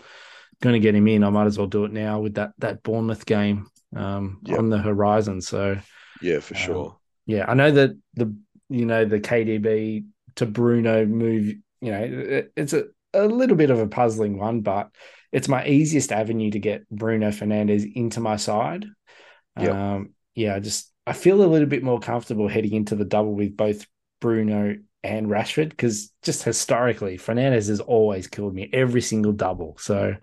going 0.62 0.74
to 0.74 0.80
get 0.80 0.94
him 0.94 1.06
in, 1.06 1.22
I 1.22 1.30
might 1.30 1.46
as 1.46 1.58
well 1.58 1.66
do 1.66 1.84
it 1.84 1.92
now 1.92 2.20
with 2.20 2.34
that 2.34 2.52
that 2.58 2.82
Bournemouth 2.82 3.26
game 3.26 3.68
um, 3.94 4.40
yep. 4.44 4.58
on 4.58 4.70
the 4.70 4.78
horizon. 4.78 5.40
So 5.40 5.78
yeah, 6.20 6.40
for 6.40 6.54
um, 6.54 6.60
sure. 6.60 6.96
Yeah, 7.26 7.44
I 7.46 7.54
know 7.54 7.70
that 7.70 7.90
the 8.14 8.34
you 8.68 8.86
know 8.86 9.04
the 9.04 9.20
KDB 9.20 10.06
to 10.36 10.46
Bruno 10.46 11.06
move. 11.06 11.54
You 11.80 11.92
know, 11.92 12.02
it, 12.02 12.52
it's 12.56 12.72
a 12.72 12.86
a 13.14 13.26
little 13.26 13.56
bit 13.56 13.70
of 13.70 13.78
a 13.78 13.86
puzzling 13.86 14.38
one, 14.38 14.60
but 14.60 14.90
it's 15.32 15.48
my 15.48 15.66
easiest 15.66 16.12
avenue 16.12 16.50
to 16.50 16.58
get 16.58 16.88
Bruno 16.90 17.28
Fernandes 17.30 17.90
into 17.94 18.20
my 18.20 18.36
side. 18.36 18.86
Yep. 19.58 19.74
Um, 19.74 20.10
yeah, 20.34 20.54
I 20.54 20.60
just 20.60 20.92
I 21.06 21.12
feel 21.12 21.42
a 21.42 21.46
little 21.46 21.66
bit 21.66 21.82
more 21.82 22.00
comfortable 22.00 22.48
heading 22.48 22.74
into 22.74 22.94
the 22.94 23.04
double 23.04 23.34
with 23.34 23.56
both 23.56 23.86
Bruno 24.20 24.76
and 25.02 25.26
Rashford 25.28 25.70
because 25.70 26.12
just 26.22 26.42
historically, 26.42 27.18
Fernandes 27.18 27.68
has 27.68 27.80
always 27.80 28.26
killed 28.26 28.54
me 28.54 28.68
every 28.72 29.00
single 29.00 29.32
double. 29.32 29.76
So, 29.78 30.16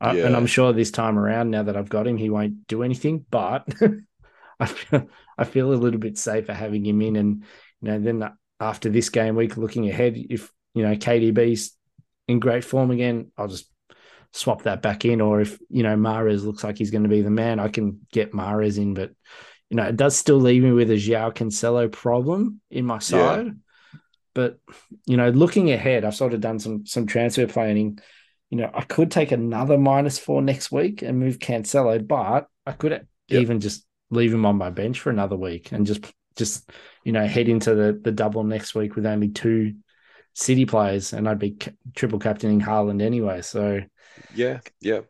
uh, 0.00 0.12
yeah. 0.14 0.26
and 0.26 0.36
I'm 0.36 0.46
sure 0.46 0.72
this 0.72 0.90
time 0.90 1.18
around, 1.18 1.50
now 1.50 1.64
that 1.64 1.76
I've 1.76 1.88
got 1.88 2.06
him, 2.06 2.16
he 2.16 2.30
won't 2.30 2.66
do 2.66 2.82
anything. 2.82 3.24
But 3.30 3.66
I 4.60 4.66
feel 4.66 5.08
I 5.36 5.44
feel 5.44 5.72
a 5.72 5.74
little 5.74 6.00
bit 6.00 6.18
safer 6.18 6.52
having 6.52 6.84
him 6.84 7.00
in, 7.02 7.16
and 7.16 7.44
you 7.80 7.90
know, 7.90 7.98
then 7.98 8.30
after 8.60 8.88
this 8.88 9.08
game 9.08 9.36
week, 9.36 9.56
looking 9.56 9.88
ahead, 9.88 10.16
if 10.16 10.50
you 10.74 10.82
know 10.82 10.94
KDB's 10.94 11.76
in 12.26 12.40
great 12.40 12.64
form 12.64 12.90
again, 12.90 13.32
I'll 13.36 13.48
just 13.48 13.70
swap 14.32 14.62
that 14.62 14.82
back 14.82 15.04
in. 15.04 15.20
Or 15.20 15.40
if 15.40 15.58
you 15.68 15.82
know 15.82 15.96
Mahrez 15.96 16.44
looks 16.44 16.64
like 16.64 16.78
he's 16.78 16.90
going 16.90 17.04
to 17.04 17.08
be 17.08 17.22
the 17.22 17.30
man, 17.30 17.60
I 17.60 17.68
can 17.68 18.00
get 18.12 18.32
Mahrez 18.32 18.78
in. 18.78 18.94
But 18.94 19.12
you 19.70 19.76
know, 19.76 19.84
it 19.84 19.96
does 19.96 20.16
still 20.16 20.38
leave 20.38 20.62
me 20.62 20.72
with 20.72 20.90
a 20.90 20.96
Joao 20.96 21.30
Cancelo 21.30 21.90
problem 21.90 22.60
in 22.70 22.84
my 22.84 22.98
side. 22.98 23.46
Yeah. 23.46 23.52
But 24.34 24.58
you 25.06 25.16
know, 25.16 25.30
looking 25.30 25.70
ahead, 25.70 26.04
I've 26.04 26.14
sort 26.14 26.34
of 26.34 26.40
done 26.40 26.58
some 26.58 26.86
some 26.86 27.06
transfer 27.06 27.46
planning. 27.46 27.98
You 28.50 28.58
know, 28.58 28.70
I 28.72 28.82
could 28.82 29.10
take 29.10 29.32
another 29.32 29.76
minus 29.76 30.18
four 30.18 30.40
next 30.40 30.72
week 30.72 31.02
and 31.02 31.18
move 31.18 31.38
Cancelo, 31.38 32.06
but 32.06 32.46
I 32.64 32.72
could 32.72 32.92
yep. 32.92 33.06
even 33.28 33.60
just 33.60 33.84
leave 34.10 34.32
him 34.32 34.46
on 34.46 34.56
my 34.56 34.70
bench 34.70 35.00
for 35.00 35.10
another 35.10 35.36
week 35.36 35.70
and 35.72 35.86
just 35.86 36.04
just 36.36 36.70
you 37.04 37.12
know 37.12 37.26
head 37.26 37.48
into 37.48 37.74
the 37.74 38.00
the 38.02 38.12
double 38.12 38.44
next 38.44 38.74
week 38.74 38.96
with 38.96 39.04
only 39.04 39.28
two 39.28 39.74
City 40.38 40.66
players, 40.66 41.12
and 41.12 41.28
I'd 41.28 41.40
be 41.40 41.58
triple 41.96 42.20
captaining 42.20 42.60
Haaland 42.60 43.02
anyway. 43.02 43.42
So 43.42 43.80
yeah, 44.34 44.60
yeah. 44.80 45.00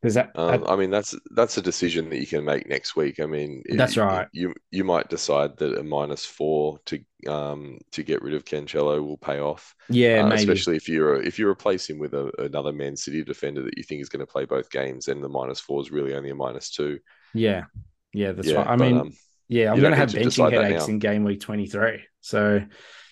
Because 0.00 0.14
that, 0.14 0.32
um, 0.34 0.64
I, 0.66 0.72
I, 0.72 0.76
mean, 0.76 0.90
that's 0.90 1.14
that's 1.30 1.58
a 1.58 1.62
decision 1.62 2.10
that 2.10 2.18
you 2.18 2.26
can 2.26 2.44
make 2.44 2.68
next 2.68 2.96
week. 2.96 3.20
I 3.20 3.26
mean, 3.26 3.62
that's 3.68 3.96
right. 3.96 4.26
You 4.32 4.52
you 4.72 4.82
might 4.82 5.08
decide 5.08 5.56
that 5.58 5.78
a 5.78 5.84
minus 5.84 6.26
four 6.26 6.80
to 6.86 6.98
um 7.28 7.78
to 7.92 8.02
get 8.02 8.20
rid 8.20 8.34
of 8.34 8.44
Cancelo 8.44 9.00
will 9.00 9.16
pay 9.16 9.38
off. 9.38 9.76
Yeah, 9.88 10.24
uh, 10.24 10.32
especially 10.32 10.74
if 10.74 10.88
you're 10.88 11.22
if 11.22 11.38
you 11.38 11.48
replace 11.48 11.88
him 11.88 12.00
with 12.00 12.14
a, 12.14 12.32
another 12.40 12.72
Man 12.72 12.96
City 12.96 13.22
defender 13.22 13.62
that 13.62 13.78
you 13.78 13.84
think 13.84 14.02
is 14.02 14.08
going 14.08 14.26
to 14.26 14.30
play 14.30 14.44
both 14.44 14.70
games, 14.70 15.06
then 15.06 15.20
the 15.20 15.28
minus 15.28 15.60
four 15.60 15.80
is 15.80 15.92
really 15.92 16.16
only 16.16 16.30
a 16.30 16.34
minus 16.34 16.70
two. 16.70 16.98
Yeah, 17.32 17.66
yeah, 18.12 18.32
that's 18.32 18.48
yeah, 18.48 18.56
right. 18.56 18.66
I 18.66 18.76
but, 18.76 18.84
mean, 18.84 18.98
um, 18.98 19.12
yeah, 19.48 19.70
I'm 19.70 19.78
going 19.78 19.92
to 19.92 19.96
have 19.96 20.10
benching 20.10 20.50
headaches 20.50 20.88
in 20.88 20.98
game 20.98 21.22
week 21.22 21.40
23. 21.40 22.02
So 22.22 22.64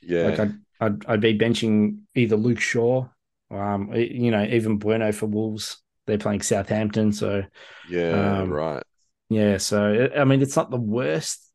yeah, 0.02 0.22
like 0.24 0.40
I'd, 0.40 0.54
I'd, 0.80 1.06
I'd 1.06 1.20
be 1.20 1.38
benching 1.38 2.00
either 2.16 2.34
Luke 2.34 2.60
Shaw, 2.60 3.06
um, 3.50 3.92
you 3.94 4.30
know, 4.30 4.44
even 4.44 4.78
Bueno 4.78 5.12
for 5.12 5.26
Wolves 5.26 5.80
they're 6.10 6.18
playing 6.18 6.42
Southampton. 6.42 7.12
So 7.12 7.44
yeah, 7.88 8.40
um, 8.40 8.50
right. 8.50 8.82
Yeah, 9.28 9.58
so 9.58 10.08
I 10.16 10.24
mean, 10.24 10.42
it's 10.42 10.56
not 10.56 10.70
the 10.70 10.76
worst 10.76 11.46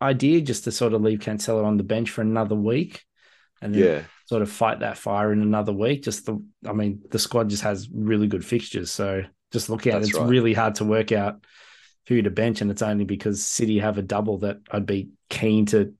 idea 0.00 0.40
just 0.40 0.64
to 0.64 0.72
sort 0.72 0.94
of 0.94 1.02
leave 1.02 1.18
Cancelo 1.18 1.64
on 1.64 1.76
the 1.76 1.82
bench 1.82 2.10
for 2.10 2.22
another 2.22 2.54
week, 2.54 3.02
and 3.60 3.74
then 3.74 3.82
yeah. 3.82 4.02
sort 4.26 4.42
of 4.42 4.50
fight 4.50 4.80
that 4.80 4.98
fire 4.98 5.32
in 5.32 5.42
another 5.42 5.72
week. 5.72 6.04
Just 6.04 6.26
the, 6.26 6.42
I 6.66 6.72
mean, 6.72 7.02
the 7.10 7.18
squad 7.18 7.50
just 7.50 7.64
has 7.64 7.88
really 7.92 8.28
good 8.28 8.44
fixtures, 8.44 8.92
so 8.92 9.24
just 9.52 9.68
look 9.68 9.86
at 9.86 9.96
it. 9.96 10.08
It's 10.08 10.14
right. 10.14 10.28
really 10.28 10.52
hard 10.54 10.76
to 10.76 10.84
work 10.84 11.10
out 11.10 11.44
who 12.06 12.22
to 12.22 12.30
bench, 12.30 12.60
and 12.60 12.70
it's 12.70 12.82
only 12.82 13.04
because 13.04 13.44
City 13.44 13.80
have 13.80 13.98
a 13.98 14.02
double 14.02 14.38
that 14.38 14.58
I'd 14.70 14.86
be 14.86 15.08
keen 15.28 15.66
to, 15.66 15.92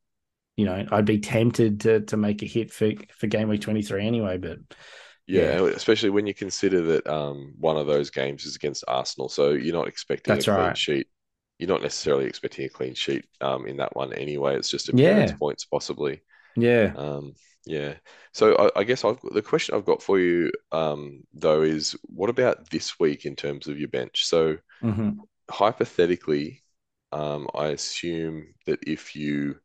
you 0.56 0.66
know, 0.66 0.86
I'd 0.92 1.04
be 1.04 1.18
tempted 1.18 1.80
to 1.80 2.00
to 2.02 2.16
make 2.16 2.42
a 2.42 2.46
hit 2.46 2.70
for 2.70 2.92
for 3.16 3.26
game 3.26 3.48
week 3.48 3.62
twenty 3.62 3.82
three 3.82 4.06
anyway, 4.06 4.38
but 4.38 4.58
yeah, 5.26 5.60
yeah, 5.60 5.68
especially 5.68 6.10
when 6.10 6.26
you 6.26 6.34
consider 6.34 6.82
that 6.82 7.06
um, 7.06 7.54
one 7.58 7.76
of 7.76 7.86
those 7.86 8.10
games 8.10 8.44
is 8.44 8.56
against 8.56 8.84
Arsenal, 8.88 9.28
so 9.28 9.50
you're 9.50 9.74
not 9.74 9.88
expecting 9.88 10.34
That's 10.34 10.48
a 10.48 10.50
clean 10.52 10.66
right. 10.66 10.78
sheet. 10.78 11.08
You're 11.58 11.68
not 11.68 11.82
necessarily 11.82 12.26
expecting 12.26 12.66
a 12.66 12.68
clean 12.68 12.94
sheet 12.94 13.26
um, 13.40 13.66
in 13.66 13.76
that 13.76 13.94
one 13.94 14.12
anyway. 14.12 14.56
It's 14.56 14.70
just 14.70 14.88
a 14.88 14.92
yeah. 14.96 15.32
points 15.36 15.64
possibly. 15.64 16.20
Yeah. 16.56 16.92
Um, 16.96 17.34
yeah. 17.64 17.94
So 18.32 18.56
I, 18.56 18.80
I 18.80 18.84
guess 18.84 19.04
I've, 19.04 19.20
the 19.32 19.40
question 19.40 19.74
I've 19.74 19.84
got 19.86 20.02
for 20.02 20.18
you 20.18 20.50
um, 20.72 21.22
though 21.32 21.62
is, 21.62 21.96
what 22.02 22.28
about 22.28 22.70
this 22.70 22.98
week 22.98 23.24
in 23.24 23.36
terms 23.36 23.68
of 23.68 23.78
your 23.78 23.88
bench? 23.88 24.26
So 24.26 24.58
mm-hmm. 24.82 25.10
hypothetically, 25.50 26.62
um, 27.12 27.48
I 27.54 27.68
assume 27.68 28.54
that 28.66 28.80
if 28.82 29.14
you 29.14 29.56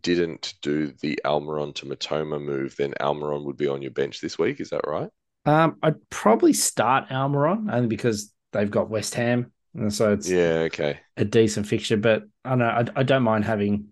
didn't 0.00 0.54
do 0.62 0.92
the 1.00 1.18
Almiron 1.24 1.74
to 1.76 1.86
Mitoma 1.86 2.42
move, 2.42 2.74
then 2.76 2.94
Almiron 3.00 3.44
would 3.44 3.56
be 3.56 3.68
on 3.68 3.82
your 3.82 3.90
bench 3.90 4.20
this 4.20 4.38
week. 4.38 4.60
Is 4.60 4.70
that 4.70 4.86
right? 4.86 5.10
Um, 5.46 5.76
I'd 5.82 6.08
probably 6.10 6.52
start 6.52 7.08
Almiron 7.10 7.72
only 7.72 7.88
because 7.88 8.32
they've 8.52 8.70
got 8.70 8.88
West 8.88 9.14
Ham, 9.14 9.52
and 9.74 9.92
so 9.92 10.12
it's 10.12 10.30
yeah, 10.30 10.66
okay, 10.66 11.00
a 11.16 11.24
decent 11.24 11.66
fixture. 11.66 11.98
But 11.98 12.24
I 12.44 12.54
know 12.54 12.66
I, 12.66 12.84
I 12.96 13.02
don't 13.02 13.22
mind 13.22 13.44
having 13.44 13.88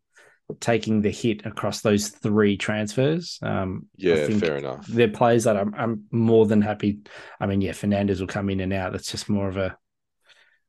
taking 0.60 1.02
the 1.02 1.10
hit 1.10 1.46
across 1.46 1.80
those 1.82 2.08
three 2.08 2.56
transfers. 2.56 3.38
Um, 3.42 3.86
yeah, 3.96 4.26
fair 4.28 4.56
enough. 4.56 4.86
They're 4.86 5.08
players 5.08 5.44
that 5.44 5.56
I'm, 5.56 5.74
I'm 5.74 6.04
more 6.10 6.46
than 6.46 6.62
happy. 6.62 7.00
I 7.38 7.46
mean, 7.46 7.60
yeah, 7.60 7.72
Fernandes 7.72 8.20
will 8.20 8.26
come 8.26 8.50
in 8.50 8.60
and 8.60 8.72
out. 8.72 8.92
That's 8.92 9.10
just 9.10 9.28
more 9.28 9.48
of 9.48 9.56
a 9.56 9.76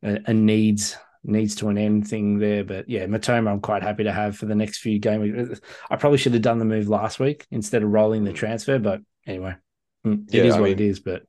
a, 0.04 0.20
a 0.28 0.34
needs 0.34 0.98
needs 1.24 1.56
to 1.56 1.70
an 1.70 1.78
end 1.78 2.08
thing 2.08 2.40
there. 2.40 2.64
But 2.64 2.90
yeah, 2.90 3.06
Mitoma, 3.06 3.52
I'm 3.52 3.62
quite 3.62 3.84
happy 3.84 4.04
to 4.04 4.12
have 4.12 4.38
for 4.38 4.46
the 4.46 4.56
next 4.56 4.80
few 4.80 5.00
games. 5.00 5.62
I 5.90 5.96
probably 5.96 6.18
should 6.18 6.34
have 6.34 6.42
done 6.42 6.60
the 6.60 6.66
move 6.66 6.90
last 6.90 7.20
week 7.20 7.46
instead 7.52 7.84
of 7.84 7.90
rolling 7.90 8.24
the 8.24 8.34
transfer. 8.34 8.80
But 8.80 9.02
anyway, 9.26 9.56
mm, 10.06 10.28
it 10.28 10.38
yeah, 10.38 10.44
is 10.44 10.54
what 10.56 10.64
mean, 10.64 10.74
it 10.74 10.82
is. 10.82 11.00
But 11.00 11.24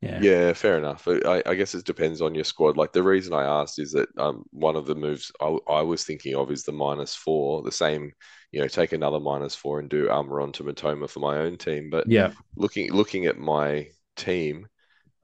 yeah, 0.00 0.20
yeah, 0.22 0.52
fair 0.52 0.78
enough. 0.78 1.08
I, 1.08 1.42
I, 1.44 1.54
guess 1.56 1.74
it 1.74 1.84
depends 1.84 2.22
on 2.22 2.34
your 2.34 2.44
squad. 2.44 2.76
Like 2.76 2.92
the 2.92 3.02
reason 3.02 3.34
I 3.34 3.42
asked 3.42 3.80
is 3.80 3.90
that 3.92 4.08
um, 4.16 4.44
one 4.50 4.76
of 4.76 4.86
the 4.86 4.94
moves 4.94 5.32
I, 5.40 5.56
I, 5.68 5.82
was 5.82 6.04
thinking 6.04 6.36
of 6.36 6.52
is 6.52 6.62
the 6.62 6.72
minus 6.72 7.16
four, 7.16 7.62
the 7.62 7.72
same. 7.72 8.12
You 8.52 8.60
know, 8.60 8.68
take 8.68 8.92
another 8.92 9.18
minus 9.18 9.56
four 9.56 9.80
and 9.80 9.90
do 9.90 10.06
Almiron 10.06 10.52
to 10.54 10.64
Mitoma 10.64 11.10
for 11.10 11.20
my 11.20 11.38
own 11.38 11.58
team. 11.58 11.90
But 11.90 12.08
yeah, 12.08 12.32
looking 12.56 12.92
looking 12.92 13.26
at 13.26 13.38
my 13.38 13.88
team, 14.16 14.68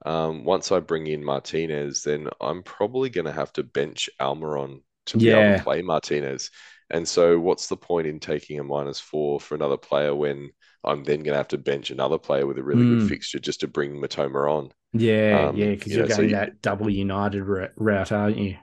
um, 0.05 0.43
once 0.43 0.71
I 0.71 0.79
bring 0.79 1.07
in 1.07 1.23
Martinez, 1.23 2.03
then 2.03 2.29
I'm 2.39 2.61
probably 2.61 3.09
going 3.09 3.25
to 3.25 3.31
have 3.31 3.51
to 3.53 3.63
bench 3.63 4.07
Almiron 4.21 4.81
to 5.07 5.17
be 5.17 5.29
able 5.29 5.57
to 5.57 5.63
play 5.63 5.81
Martinez. 5.81 6.51
And 6.91 7.07
so, 7.07 7.39
what's 7.39 7.67
the 7.67 7.75
point 7.75 8.05
in 8.05 8.19
taking 8.19 8.59
a 8.59 8.63
minus 8.63 8.99
four 8.99 9.39
for 9.39 9.55
another 9.55 9.77
player 9.77 10.13
when 10.13 10.51
I'm 10.83 11.03
then 11.03 11.23
going 11.23 11.33
to 11.33 11.37
have 11.37 11.47
to 11.49 11.57
bench 11.57 11.89
another 11.89 12.19
player 12.19 12.45
with 12.45 12.59
a 12.59 12.63
really 12.63 12.83
mm. 12.83 12.99
good 12.99 13.09
fixture 13.09 13.39
just 13.39 13.61
to 13.61 13.67
bring 13.67 13.99
Mitoma 13.99 14.47
on? 14.47 14.71
Yeah, 14.93 15.47
um, 15.49 15.57
yeah, 15.57 15.71
because 15.71 15.93
you 15.93 16.03
are 16.03 16.07
going 16.07 16.29
so 16.29 16.35
that 16.35 16.49
you, 16.49 16.53
double 16.61 16.89
United 16.91 17.43
route, 17.43 18.11
aren't 18.11 18.37
you? 18.37 18.57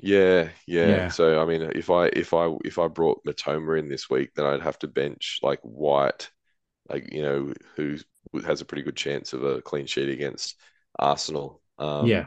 Yeah, 0.00 0.50
yeah, 0.68 0.86
yeah. 0.86 1.08
So 1.08 1.42
I 1.42 1.46
mean, 1.46 1.62
if 1.62 1.90
I 1.90 2.06
if 2.06 2.32
I 2.32 2.54
if 2.64 2.78
I 2.78 2.86
brought 2.86 3.24
Mitoma 3.24 3.76
in 3.80 3.88
this 3.88 4.08
week, 4.08 4.30
then 4.36 4.46
I'd 4.46 4.62
have 4.62 4.78
to 4.80 4.86
bench 4.86 5.40
like 5.42 5.60
White, 5.62 6.30
like 6.88 7.12
you 7.12 7.22
know, 7.22 7.52
who 7.74 7.96
has 8.44 8.60
a 8.60 8.64
pretty 8.64 8.84
good 8.84 8.96
chance 8.96 9.32
of 9.32 9.42
a 9.42 9.60
clean 9.60 9.86
sheet 9.86 10.08
against 10.08 10.56
Arsenal. 10.98 11.60
Um, 11.78 12.06
yeah. 12.06 12.26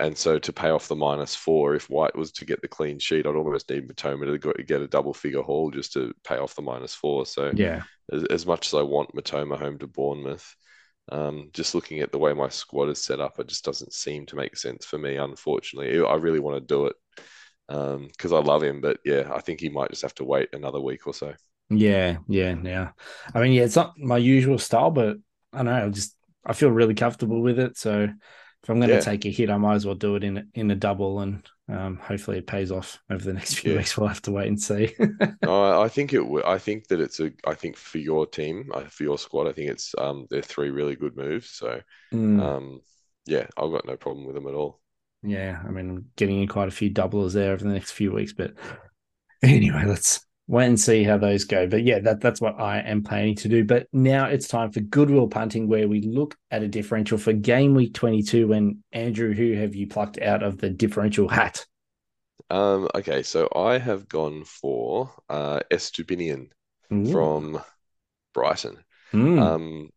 And 0.00 0.16
so 0.16 0.38
to 0.38 0.52
pay 0.52 0.70
off 0.70 0.88
the 0.88 0.96
minus 0.96 1.34
four, 1.34 1.74
if 1.74 1.90
White 1.90 2.16
was 2.16 2.32
to 2.32 2.46
get 2.46 2.62
the 2.62 2.68
clean 2.68 2.98
sheet, 2.98 3.26
I'd 3.26 3.36
almost 3.36 3.68
need 3.68 3.88
Mitoma 3.88 4.40
to 4.40 4.62
get 4.64 4.80
a 4.80 4.88
double 4.88 5.12
figure 5.12 5.42
haul 5.42 5.70
just 5.70 5.92
to 5.92 6.14
pay 6.24 6.36
off 6.36 6.54
the 6.54 6.62
minus 6.62 6.94
four. 6.94 7.26
So 7.26 7.52
yeah, 7.54 7.82
as, 8.10 8.24
as 8.24 8.46
much 8.46 8.68
as 8.68 8.74
I 8.74 8.82
want 8.82 9.14
Mitoma 9.14 9.58
home 9.58 9.78
to 9.78 9.86
Bournemouth, 9.86 10.56
um, 11.10 11.50
just 11.52 11.74
looking 11.74 12.00
at 12.00 12.10
the 12.10 12.18
way 12.18 12.32
my 12.32 12.48
squad 12.48 12.88
is 12.88 13.04
set 13.04 13.20
up, 13.20 13.38
it 13.38 13.48
just 13.48 13.64
doesn't 13.64 13.92
seem 13.92 14.24
to 14.26 14.36
make 14.36 14.56
sense 14.56 14.86
for 14.86 14.96
me. 14.96 15.16
Unfortunately, 15.16 16.02
I 16.02 16.14
really 16.14 16.40
want 16.40 16.56
to 16.56 16.74
do 16.74 16.86
it 16.86 16.96
because 17.68 18.32
um, 18.32 18.34
I 18.34 18.40
love 18.40 18.62
him, 18.62 18.80
but 18.80 18.98
yeah, 19.04 19.30
I 19.32 19.40
think 19.40 19.60
he 19.60 19.68
might 19.68 19.90
just 19.90 20.02
have 20.02 20.14
to 20.16 20.24
wait 20.24 20.48
another 20.52 20.80
week 20.80 21.06
or 21.06 21.12
so. 21.12 21.34
Yeah, 21.68 22.18
yeah, 22.28 22.56
yeah. 22.62 22.90
I 23.34 23.40
mean, 23.40 23.52
yeah, 23.52 23.64
it's 23.64 23.76
not 23.76 23.98
my 23.98 24.18
usual 24.18 24.58
style, 24.58 24.90
but 24.90 25.18
I 25.52 25.58
don't 25.58 25.66
know. 25.66 25.90
Just 25.90 26.16
I 26.44 26.52
feel 26.52 26.70
really 26.70 26.94
comfortable 26.94 27.40
with 27.40 27.58
it. 27.58 27.76
So 27.76 28.08
if 28.62 28.70
I'm 28.70 28.78
going 28.78 28.90
to 28.90 28.96
yeah. 28.96 29.00
take 29.00 29.24
a 29.24 29.30
hit, 29.30 29.50
I 29.50 29.56
might 29.56 29.74
as 29.74 29.86
well 29.86 29.96
do 29.96 30.14
it 30.14 30.22
in 30.22 30.48
in 30.54 30.70
a 30.70 30.76
double, 30.76 31.20
and 31.20 31.44
um, 31.68 31.96
hopefully 31.96 32.38
it 32.38 32.46
pays 32.46 32.70
off 32.70 33.00
over 33.10 33.24
the 33.24 33.32
next 33.32 33.54
few 33.58 33.72
yeah. 33.72 33.78
weeks. 33.78 33.96
We'll 33.98 34.08
have 34.08 34.22
to 34.22 34.30
wait 34.30 34.48
and 34.48 34.60
see. 34.60 34.94
no, 35.42 35.82
I 35.82 35.88
think 35.88 36.12
it. 36.12 36.22
I 36.46 36.58
think 36.58 36.86
that 36.88 37.00
it's 37.00 37.18
a. 37.18 37.32
I 37.44 37.54
think 37.54 37.76
for 37.76 37.98
your 37.98 38.26
team, 38.26 38.70
uh, 38.72 38.84
for 38.84 39.02
your 39.02 39.18
squad, 39.18 39.48
I 39.48 39.52
think 39.52 39.70
it's 39.70 39.94
um, 39.98 40.26
they're 40.30 40.42
three 40.42 40.70
really 40.70 40.94
good 40.94 41.16
moves. 41.16 41.50
So 41.50 41.80
mm. 42.12 42.40
um, 42.40 42.80
yeah, 43.26 43.46
I've 43.56 43.72
got 43.72 43.86
no 43.86 43.96
problem 43.96 44.26
with 44.26 44.36
them 44.36 44.46
at 44.46 44.54
all. 44.54 44.80
Yeah, 45.24 45.60
I 45.64 45.70
mean, 45.70 45.90
I'm 45.90 46.10
getting 46.16 46.40
in 46.40 46.48
quite 46.48 46.68
a 46.68 46.72
few 46.72 46.90
doublers 46.90 47.32
there 47.32 47.52
over 47.52 47.64
the 47.64 47.72
next 47.72 47.92
few 47.92 48.12
weeks, 48.12 48.32
but 48.32 48.54
anyway, 49.42 49.84
let's 49.86 50.24
wait 50.52 50.66
and 50.66 50.78
see 50.78 51.02
how 51.02 51.16
those 51.16 51.44
go. 51.44 51.66
But 51.66 51.82
yeah, 51.82 51.98
that, 52.00 52.20
that's 52.20 52.40
what 52.40 52.60
I 52.60 52.80
am 52.80 53.02
planning 53.02 53.34
to 53.36 53.48
do. 53.48 53.64
But 53.64 53.86
now 53.90 54.26
it's 54.26 54.46
time 54.46 54.70
for 54.70 54.80
goodwill 54.80 55.26
punting, 55.26 55.66
where 55.66 55.88
we 55.88 56.02
look 56.02 56.36
at 56.50 56.62
a 56.62 56.68
differential 56.68 57.16
for 57.16 57.32
game 57.32 57.74
week 57.74 57.94
22. 57.94 58.48
When 58.48 58.84
Andrew, 58.92 59.32
who 59.32 59.54
have 59.54 59.74
you 59.74 59.86
plucked 59.86 60.20
out 60.20 60.42
of 60.42 60.58
the 60.58 60.68
differential 60.68 61.26
hat? 61.26 61.64
Um, 62.50 62.86
okay, 62.94 63.22
so 63.22 63.48
I 63.56 63.78
have 63.78 64.10
gone 64.10 64.44
for 64.44 65.10
uh, 65.30 65.60
Estupiñán 65.72 66.50
from 67.10 67.58
Brighton. 68.34 68.76
Mm. 69.14 69.40
Um, 69.40 69.90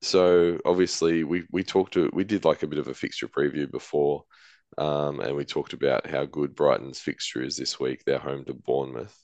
so 0.00 0.58
obviously 0.64 1.24
we 1.24 1.44
we 1.50 1.64
talked 1.64 1.94
to 1.94 2.08
we 2.14 2.24
did 2.24 2.46
like 2.46 2.62
a 2.62 2.66
bit 2.66 2.78
of 2.78 2.88
a 2.88 2.94
fixture 2.94 3.28
preview 3.28 3.70
before, 3.70 4.24
um, 4.78 5.20
and 5.20 5.36
we 5.36 5.44
talked 5.44 5.74
about 5.74 6.06
how 6.06 6.24
good 6.24 6.54
Brighton's 6.54 6.98
fixture 6.98 7.42
is 7.42 7.58
this 7.58 7.78
week. 7.78 8.04
They're 8.06 8.18
home 8.18 8.46
to 8.46 8.54
Bournemouth. 8.54 9.14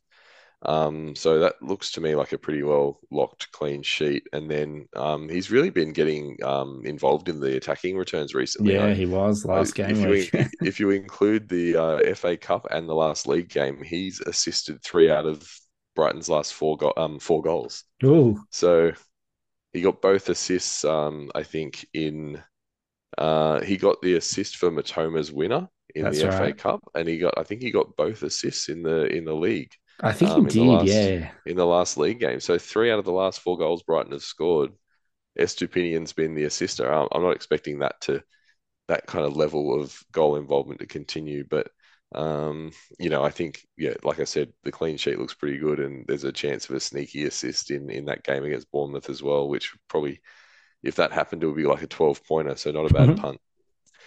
Um, 0.67 1.15
so 1.15 1.41
that 1.41 1.63
looks 1.63 1.93
to 1.93 2.01
me 2.01 2.15
like 2.15 2.33
a 2.33 2.39
pretty 2.39 2.63
well 2.63 2.99
locked 3.11 3.53
clean 3.53 3.83
sheet. 3.83 4.27
And 4.33 4.51
then 4.51 4.87
um, 4.97 5.29
he's 5.29 5.51
really 5.51 5.71
been 5.71 5.93
getting 5.93 6.39
um, 6.43 6.83
involved 6.85 7.29
in 7.29 7.39
the 7.41 7.57
attacking 7.57 7.97
returns 7.97 8.35
recently. 8.35 8.75
Yeah, 8.75 8.95
he 8.95 9.07
was 9.07 9.45
last 9.45 9.75
game. 9.75 9.91
If 9.91 10.33
you, 10.33 10.47
if 10.63 10.81
you 10.81 10.91
include 10.91 11.49
the 11.49 11.77
uh, 11.77 12.15
FA 12.15 12.37
Cup 12.37 12.67
and 12.71 12.89
the 12.89 12.95
last 12.95 13.27
league 13.27 13.49
game, 13.51 13.83
he's 13.83 14.21
assisted 14.21 14.83
three 14.83 15.11
out 15.11 15.27
of 15.27 15.47
Brighton's 15.95 16.29
last 16.29 16.55
four 16.55 16.77
go- 16.77 16.95
um 16.97 17.19
four 17.19 17.43
goals. 17.43 17.85
Ooh. 18.03 18.41
So 18.51 18.93
he 19.73 19.81
got 19.83 20.01
both 20.01 20.29
assists. 20.29 20.85
Um, 20.85 21.31
I 21.35 21.43
think 21.43 21.87
in 21.93 22.43
uh, 23.19 23.61
he 23.61 23.77
got 23.77 24.01
the 24.03 24.15
assist 24.17 24.57
for 24.57 24.71
Mitoma's 24.71 25.31
winner 25.31 25.69
in 25.95 26.05
That's 26.05 26.21
the 26.21 26.29
right. 26.29 26.57
FA 26.57 26.63
Cup, 26.63 26.81
and 26.95 27.09
he 27.09 27.19
got 27.19 27.35
I 27.37 27.43
think 27.45 27.63
he 27.63 27.71
got 27.71 27.97
both 27.97 28.23
assists 28.23 28.69
in 28.69 28.83
the 28.83 29.07
in 29.07 29.25
the 29.25 29.35
league 29.35 29.73
I 30.03 30.13
think 30.13 30.35
um, 30.35 30.47
he 30.49 30.61
did, 30.61 30.61
last- 30.61 30.83
yeah. 30.83 31.31
in 31.47 31.57
the 31.57 31.67
last 31.67 31.97
league 31.97 32.21
game. 32.21 32.41
So 32.41 32.59
three 32.59 32.91
out 32.91 32.99
of 32.99 33.05
the 33.05 33.13
last 33.13 33.41
four 33.41 33.59
goals 33.59 33.83
Brighton 33.83 34.13
have 34.13 34.23
scored, 34.23 34.73
Estupiñán's 35.39 36.13
been 36.15 36.35
the 36.35 36.45
assister. 36.45 36.93
I'm, 36.93 37.09
I'm 37.13 37.23
not 37.23 37.37
expecting 37.37 37.81
that 37.81 38.01
to 38.03 38.23
that 38.89 39.07
kind 39.07 39.25
of 39.27 39.37
level 39.37 39.81
of 39.81 39.99
goal 40.13 40.37
involvement 40.37 40.81
to 40.81 40.87
continue, 40.87 41.45
but 41.49 41.69
um, 42.15 42.73
you 42.99 43.11
know, 43.11 43.25
I 43.25 43.31
think 43.31 43.67
yeah, 43.77 43.95
like 44.05 44.21
I 44.21 44.25
said, 44.25 44.53
the 44.65 44.73
clean 44.73 44.97
sheet 44.99 45.19
looks 45.19 45.35
pretty 45.35 45.59
good, 45.59 45.81
and 45.81 46.07
there's 46.07 46.25
a 46.25 46.33
chance 46.33 46.69
of 46.69 46.77
a 46.77 46.81
sneaky 46.81 47.25
assist 47.27 47.71
in 47.71 47.91
in 47.91 48.07
that 48.07 48.25
game 48.25 48.45
against 48.45 48.71
Bournemouth 48.73 49.11
as 49.11 49.23
well, 49.23 49.49
which 49.49 49.75
probably, 49.89 50.21
if 50.83 50.97
that 50.97 51.13
happened, 51.13 51.43
it 51.43 51.47
would 51.47 51.57
be 51.57 51.67
like 51.67 51.83
a 51.83 51.87
12 51.89 52.25
pointer, 52.27 52.57
so 52.57 52.71
not 52.73 52.87
a 52.87 52.91
bad 52.91 53.11
Mhm. 53.11 53.17
punt. 53.17 53.41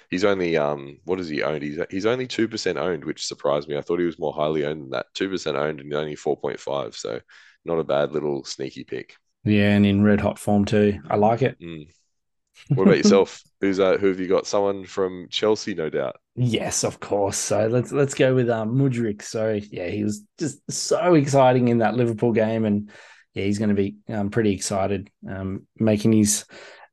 He's 0.09 0.23
only 0.23 0.57
um, 0.57 0.99
what 1.03 1.17
does 1.17 1.27
he 1.27 1.43
own? 1.43 1.61
He's 1.61 1.79
he's 1.89 2.05
only 2.05 2.27
two 2.27 2.47
percent 2.47 2.77
owned, 2.77 3.03
which 3.03 3.25
surprised 3.25 3.67
me. 3.67 3.77
I 3.77 3.81
thought 3.81 3.99
he 3.99 4.05
was 4.05 4.19
more 4.19 4.33
highly 4.33 4.65
owned 4.65 4.81
than 4.81 4.89
that. 4.91 5.07
Two 5.13 5.29
percent 5.29 5.57
owned 5.57 5.81
and 5.81 5.93
only 5.93 6.15
4.5, 6.15 6.95
so 6.95 7.19
not 7.65 7.79
a 7.79 7.83
bad 7.83 8.11
little 8.11 8.43
sneaky 8.45 8.83
pick. 8.83 9.15
Yeah, 9.43 9.71
and 9.71 9.85
in 9.85 10.03
red 10.03 10.21
hot 10.21 10.39
form 10.39 10.65
too. 10.65 10.99
I 11.09 11.15
like 11.15 11.41
it. 11.41 11.59
Mm. 11.59 11.87
What 12.69 12.83
about 12.83 12.97
yourself? 12.97 13.41
Who's 13.61 13.79
uh, 13.79 13.97
who 13.97 14.07
have 14.07 14.19
you 14.19 14.27
got? 14.27 14.45
Someone 14.45 14.85
from 14.85 15.27
Chelsea, 15.31 15.73
no 15.73 15.89
doubt. 15.89 16.17
Yes, 16.35 16.83
of 16.83 16.99
course. 16.99 17.37
So 17.37 17.67
let's 17.67 17.91
let's 17.91 18.13
go 18.13 18.35
with 18.35 18.49
um, 18.49 18.75
Mudryk. 18.75 19.23
So 19.23 19.59
yeah, 19.71 19.87
he 19.87 20.03
was 20.03 20.23
just 20.37 20.59
so 20.71 21.15
exciting 21.15 21.69
in 21.69 21.79
that 21.79 21.95
Liverpool 21.95 22.33
game, 22.33 22.65
and 22.65 22.91
yeah, 23.33 23.45
he's 23.45 23.57
going 23.57 23.69
to 23.69 23.75
be 23.75 23.95
um, 24.09 24.29
pretty 24.29 24.53
excited 24.53 25.09
um, 25.27 25.65
making 25.77 26.13
his 26.13 26.45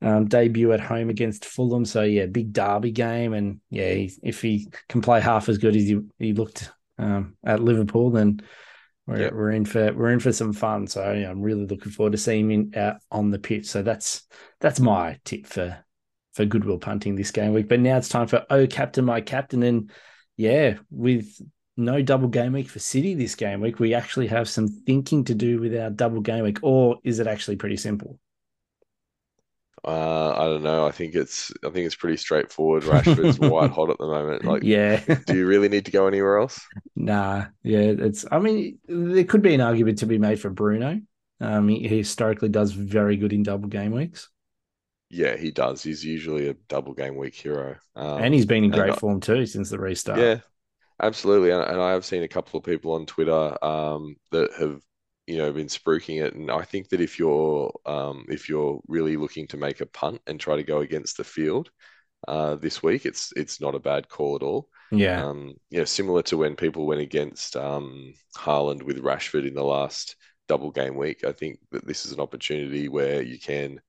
um, 0.04 0.26
debut 0.26 0.72
at 0.72 0.80
home 0.80 1.08
against 1.08 1.46
Fulham. 1.46 1.84
So 1.84 2.02
yeah, 2.02 2.26
big 2.26 2.52
derby 2.52 2.90
game, 2.90 3.32
and 3.32 3.60
yeah, 3.70 3.92
he, 3.92 4.12
if 4.22 4.42
he 4.42 4.68
can 4.88 5.00
play 5.00 5.20
half 5.20 5.48
as 5.48 5.58
good 5.58 5.74
as 5.74 5.84
he, 5.84 6.00
he 6.18 6.32
looked 6.34 6.70
um, 6.98 7.36
at 7.44 7.62
Liverpool, 7.62 8.10
then 8.10 8.40
we're, 9.06 9.18
Yep. 9.18 9.32
we're 9.32 9.50
in 9.50 9.64
for 9.64 9.92
we're 9.92 10.10
in 10.10 10.20
for 10.20 10.32
some 10.32 10.52
fun. 10.52 10.86
So 10.86 11.12
yeah, 11.12 11.30
I'm 11.30 11.42
really 11.42 11.66
looking 11.66 11.92
forward 11.92 12.12
to 12.12 12.18
seeing 12.18 12.50
him 12.50 12.72
out 12.76 12.96
on 13.10 13.30
the 13.30 13.38
pitch. 13.38 13.66
So 13.66 13.82
that's 13.82 14.22
that's 14.60 14.80
my 14.80 15.18
tip 15.24 15.46
for 15.46 15.76
for 16.34 16.44
goodwill 16.44 16.78
punting 16.78 17.14
this 17.14 17.30
game 17.30 17.52
week. 17.52 17.68
But 17.68 17.80
now 17.80 17.96
it's 17.96 18.08
time 18.08 18.26
for 18.26 18.44
Oh 18.50 18.66
Captain 18.66 19.04
My 19.04 19.20
Captain. 19.20 19.62
And 19.62 19.90
yeah, 20.36 20.78
with 20.90 21.40
no 21.76 22.02
double 22.02 22.28
game 22.28 22.52
week 22.52 22.68
for 22.68 22.78
City 22.78 23.14
this 23.14 23.34
game 23.34 23.60
week, 23.60 23.78
we 23.78 23.94
actually 23.94 24.26
have 24.28 24.48
some 24.48 24.68
thinking 24.68 25.24
to 25.24 25.34
do 25.34 25.60
with 25.60 25.76
our 25.76 25.90
double 25.90 26.20
game 26.20 26.44
week, 26.44 26.58
or 26.62 26.98
is 27.04 27.20
it 27.20 27.26
actually 27.26 27.56
pretty 27.56 27.76
simple? 27.76 28.18
Uh, 29.86 30.32
I 30.32 30.44
don't 30.46 30.62
know. 30.62 30.86
I 30.86 30.92
think 30.92 31.14
it's 31.14 31.52
I 31.64 31.70
think 31.70 31.86
it's 31.86 31.94
pretty 31.96 32.16
straightforward. 32.16 32.84
Rashford's 32.84 33.38
white 33.40 33.70
hot 33.70 33.90
at 33.90 33.98
the 33.98 34.06
moment. 34.06 34.44
Like, 34.44 34.62
yeah. 34.62 35.02
do 35.26 35.36
you 35.36 35.46
really 35.46 35.68
need 35.68 35.84
to 35.86 35.90
go 35.92 36.06
anywhere 36.06 36.38
else? 36.38 36.70
Nah, 36.96 37.46
yeah, 37.62 37.80
it's. 37.98 38.24
I 38.30 38.38
mean, 38.38 38.78
there 38.86 39.24
could 39.24 39.42
be 39.42 39.54
an 39.54 39.60
argument 39.60 39.98
to 39.98 40.06
be 40.06 40.18
made 40.18 40.40
for 40.40 40.50
Bruno. 40.50 41.00
Um, 41.40 41.68
he, 41.68 41.88
he 41.88 41.98
historically 41.98 42.48
does 42.48 42.72
very 42.72 43.16
good 43.16 43.32
in 43.32 43.42
double 43.42 43.68
game 43.68 43.92
weeks, 43.92 44.30
Yeah, 45.10 45.36
he 45.36 45.50
does. 45.50 45.82
He's 45.82 46.04
usually 46.04 46.48
a 46.48 46.54
double 46.68 46.94
game 46.94 47.16
week 47.16 47.34
hero. 47.34 47.76
Um, 47.94 48.22
and 48.22 48.34
he's 48.34 48.46
been 48.46 48.64
in 48.64 48.70
great 48.70 48.92
I- 48.92 48.96
form 48.96 49.20
too 49.20 49.46
since 49.46 49.70
the 49.70 49.78
restart. 49.78 50.20
Yeah, 50.20 50.40
absolutely. 51.02 51.50
And, 51.50 51.62
and 51.62 51.80
I 51.80 51.92
have 51.92 52.04
seen 52.04 52.22
a 52.22 52.28
couple 52.28 52.58
of 52.58 52.64
people 52.64 52.92
on 52.94 53.06
Twitter 53.06 53.64
um, 53.64 54.16
that 54.30 54.52
have, 54.58 54.80
you 55.26 55.38
know, 55.38 55.52
been 55.52 55.66
spruiking 55.68 56.24
it. 56.24 56.34
And 56.34 56.50
I 56.50 56.62
think 56.62 56.88
that 56.90 57.00
if 57.00 57.18
you're 57.18 57.72
um, 57.86 58.26
if 58.28 58.48
you're 58.48 58.80
really 58.88 59.16
looking 59.16 59.46
to 59.48 59.56
make 59.56 59.80
a 59.80 59.86
punt 59.86 60.20
and 60.26 60.38
try 60.40 60.56
to 60.56 60.62
go 60.62 60.80
against 60.80 61.16
the 61.16 61.24
field 61.24 61.70
uh, 62.28 62.56
this 62.56 62.82
week, 62.82 63.06
it's 63.06 63.32
it's 63.36 63.60
not 63.60 63.74
a 63.74 63.80
bad 63.80 64.08
call 64.08 64.36
at 64.36 64.42
all. 64.42 64.68
yeah, 64.90 65.24
Um, 65.24 65.54
you 65.70 65.78
know, 65.78 65.84
similar 65.84 66.22
to 66.24 66.36
when 66.36 66.56
people 66.56 66.86
went 66.86 67.00
against 67.00 67.56
um, 67.56 68.14
Haaland 68.36 68.82
with 68.82 68.98
Rashford 69.02 69.46
in 69.46 69.54
the 69.54 69.64
last 69.64 70.16
double 70.48 70.70
game 70.70 70.96
week. 70.96 71.24
I 71.24 71.32
think 71.32 71.60
that 71.72 71.86
this 71.86 72.06
is 72.06 72.12
an 72.12 72.20
opportunity 72.20 72.88
where 72.88 73.22
you 73.22 73.38
can 73.38 73.80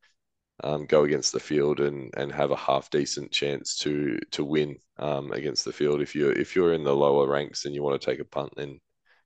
um, 0.63 0.85
go 0.85 1.03
against 1.03 1.33
the 1.33 1.39
field 1.39 1.79
and 1.79 2.13
and 2.17 2.31
have 2.31 2.51
a 2.51 2.55
half 2.55 2.89
decent 2.89 3.31
chance 3.31 3.75
to 3.77 4.19
to 4.31 4.43
win 4.45 4.77
um, 4.99 5.31
against 5.31 5.65
the 5.65 5.73
field. 5.73 6.01
If 6.01 6.15
you're 6.15 6.31
if 6.31 6.55
you're 6.55 6.73
in 6.73 6.83
the 6.83 6.95
lower 6.95 7.27
ranks 7.27 7.65
and 7.65 7.75
you 7.75 7.83
want 7.83 8.01
to 8.01 8.05
take 8.05 8.19
a 8.19 8.25
punt, 8.25 8.53
then 8.55 8.79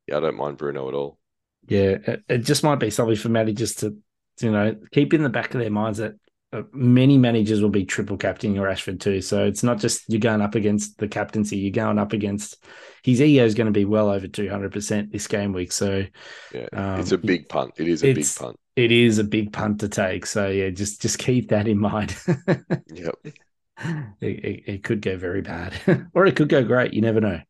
yeah, 0.07 0.17
I 0.17 0.21
don't 0.21 0.37
mind 0.37 0.57
Bruno 0.59 0.87
at 0.89 0.95
all. 0.95 1.18
Yeah. 1.67 1.97
It, 2.05 2.23
it 2.29 2.37
just 2.39 2.63
might 2.63 2.79
be 2.79 2.89
something 2.89 3.15
for 3.15 3.29
managers 3.29 3.75
to, 3.75 3.97
you 4.41 4.51
know, 4.51 4.75
keep 4.91 5.13
in 5.13 5.23
the 5.23 5.29
back 5.29 5.53
of 5.53 5.59
their 5.61 5.69
minds 5.69 5.99
that 5.99 6.13
uh, 6.51 6.63
many 6.73 7.17
managers 7.17 7.61
will 7.61 7.69
be 7.69 7.85
triple 7.85 8.17
captaining 8.17 8.57
Rashford 8.61 8.99
too. 8.99 9.21
So 9.21 9.45
it's 9.45 9.63
not 9.63 9.79
just 9.79 10.03
you're 10.09 10.19
going 10.19 10.41
up 10.41 10.55
against 10.55 10.97
the 10.97 11.07
captaincy; 11.07 11.57
you're 11.57 11.71
going 11.71 11.99
up 11.99 12.13
against 12.13 12.63
his 13.03 13.21
ego 13.21 13.45
is 13.45 13.53
going 13.55 13.67
to 13.67 13.71
be 13.71 13.85
well 13.85 14.09
over 14.09 14.27
two 14.27 14.49
hundred 14.49 14.71
percent 14.71 15.11
this 15.11 15.27
game 15.27 15.53
week. 15.53 15.71
So 15.71 16.05
Yeah, 16.51 16.67
Um, 16.73 16.99
it's 16.99 17.11
a 17.11 17.17
big 17.17 17.47
punt. 17.49 17.73
It 17.77 17.87
is 17.87 18.03
a 18.03 18.07
big 18.07 18.33
punt. 18.35 18.57
it 18.75 18.91
is 18.91 19.19
a 19.19 19.23
big 19.23 19.53
punt 19.53 19.79
to 19.81 19.89
take. 19.89 20.25
So 20.25 20.49
yeah, 20.49 20.69
just 20.69 21.01
just 21.01 21.19
keep 21.19 21.49
that 21.49 21.67
in 21.67 21.77
mind. 21.79 22.15
Yep. 22.87 23.15
it, 23.23 23.35
it, 24.45 24.63
it 24.67 24.83
could 24.83 25.01
go 25.01 25.17
very 25.17 25.41
bad, 25.41 25.73
or 26.13 26.25
it 26.25 26.35
could 26.35 26.49
go 26.49 26.63
great. 26.63 26.93
You 26.93 27.01
never 27.01 27.21
know. 27.21 27.41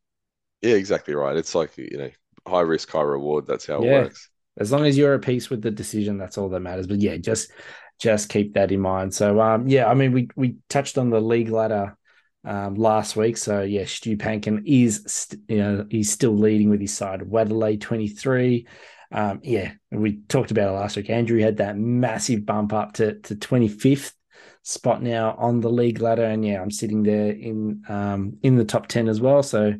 Yeah, 0.62 0.74
exactly 0.74 1.14
right. 1.14 1.36
It's 1.36 1.54
like 1.54 1.76
you 1.78 1.96
know, 1.96 2.10
high 2.50 2.60
risk, 2.60 2.90
high 2.90 3.02
reward. 3.02 3.46
That's 3.46 3.66
how 3.66 3.82
it 3.82 3.86
Yeah. 3.86 4.02
works. 4.02 4.28
As 4.58 4.70
long 4.72 4.84
as 4.84 4.98
you're 4.98 5.14
at 5.14 5.22
peace 5.22 5.48
with 5.48 5.62
the 5.62 5.70
decision, 5.70 6.18
that's 6.18 6.36
all 6.36 6.48
that 6.50 6.60
matters. 6.60 6.86
But 6.86 7.00
yeah, 7.00 7.16
just 7.16 7.50
just 7.98 8.28
keep 8.28 8.54
that 8.54 8.72
in 8.72 8.80
mind. 8.80 9.14
So 9.14 9.40
um, 9.40 9.68
yeah, 9.68 9.88
I 9.88 9.94
mean, 9.94 10.12
we 10.12 10.28
we 10.36 10.56
touched 10.68 10.98
on 10.98 11.10
the 11.10 11.20
league 11.20 11.50
ladder 11.50 11.96
um, 12.44 12.74
last 12.74 13.16
week. 13.16 13.36
So 13.36 13.62
yeah, 13.62 13.84
Stu 13.84 14.16
Pankin 14.16 14.62
is 14.66 15.04
st- 15.06 15.42
you 15.48 15.58
know 15.58 15.86
he's 15.90 16.10
still 16.10 16.36
leading 16.36 16.68
with 16.68 16.80
his 16.80 16.94
side 16.94 17.22
Wadley 17.22 17.78
twenty 17.78 18.08
three. 18.08 18.66
Um, 19.12 19.40
yeah, 19.42 19.72
we 19.90 20.20
talked 20.28 20.50
about 20.50 20.68
it 20.68 20.78
last 20.78 20.96
week. 20.96 21.10
Andrew 21.10 21.40
had 21.40 21.56
that 21.58 21.76
massive 21.76 22.44
bump 22.44 22.72
up 22.72 22.94
to 22.94 23.18
to 23.20 23.36
twenty 23.36 23.68
fifth 23.68 24.14
spot 24.62 25.02
now 25.02 25.34
on 25.38 25.60
the 25.60 25.70
league 25.70 26.00
ladder, 26.00 26.24
and 26.24 26.44
yeah, 26.44 26.60
I'm 26.60 26.70
sitting 26.70 27.02
there 27.02 27.30
in 27.32 27.82
um 27.88 28.38
in 28.42 28.56
the 28.56 28.64
top 28.64 28.88
ten 28.88 29.08
as 29.08 29.20
well. 29.20 29.42
So 29.42 29.74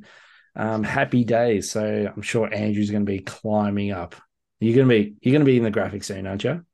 um, 0.60 0.82
happy 0.84 1.24
days. 1.24 1.70
So 1.70 2.12
I'm 2.14 2.20
sure 2.20 2.52
Andrew's 2.52 2.90
going 2.90 3.06
to 3.06 3.10
be 3.10 3.20
climbing 3.20 3.92
up. 3.92 4.14
You're 4.60 4.76
going 4.76 4.88
to 4.88 4.94
be 4.94 5.14
you're 5.22 5.32
going 5.32 5.40
to 5.40 5.50
be 5.50 5.56
in 5.56 5.64
the 5.64 5.70
graphic 5.70 6.04
soon, 6.04 6.26
aren't 6.26 6.44
you? 6.44 6.64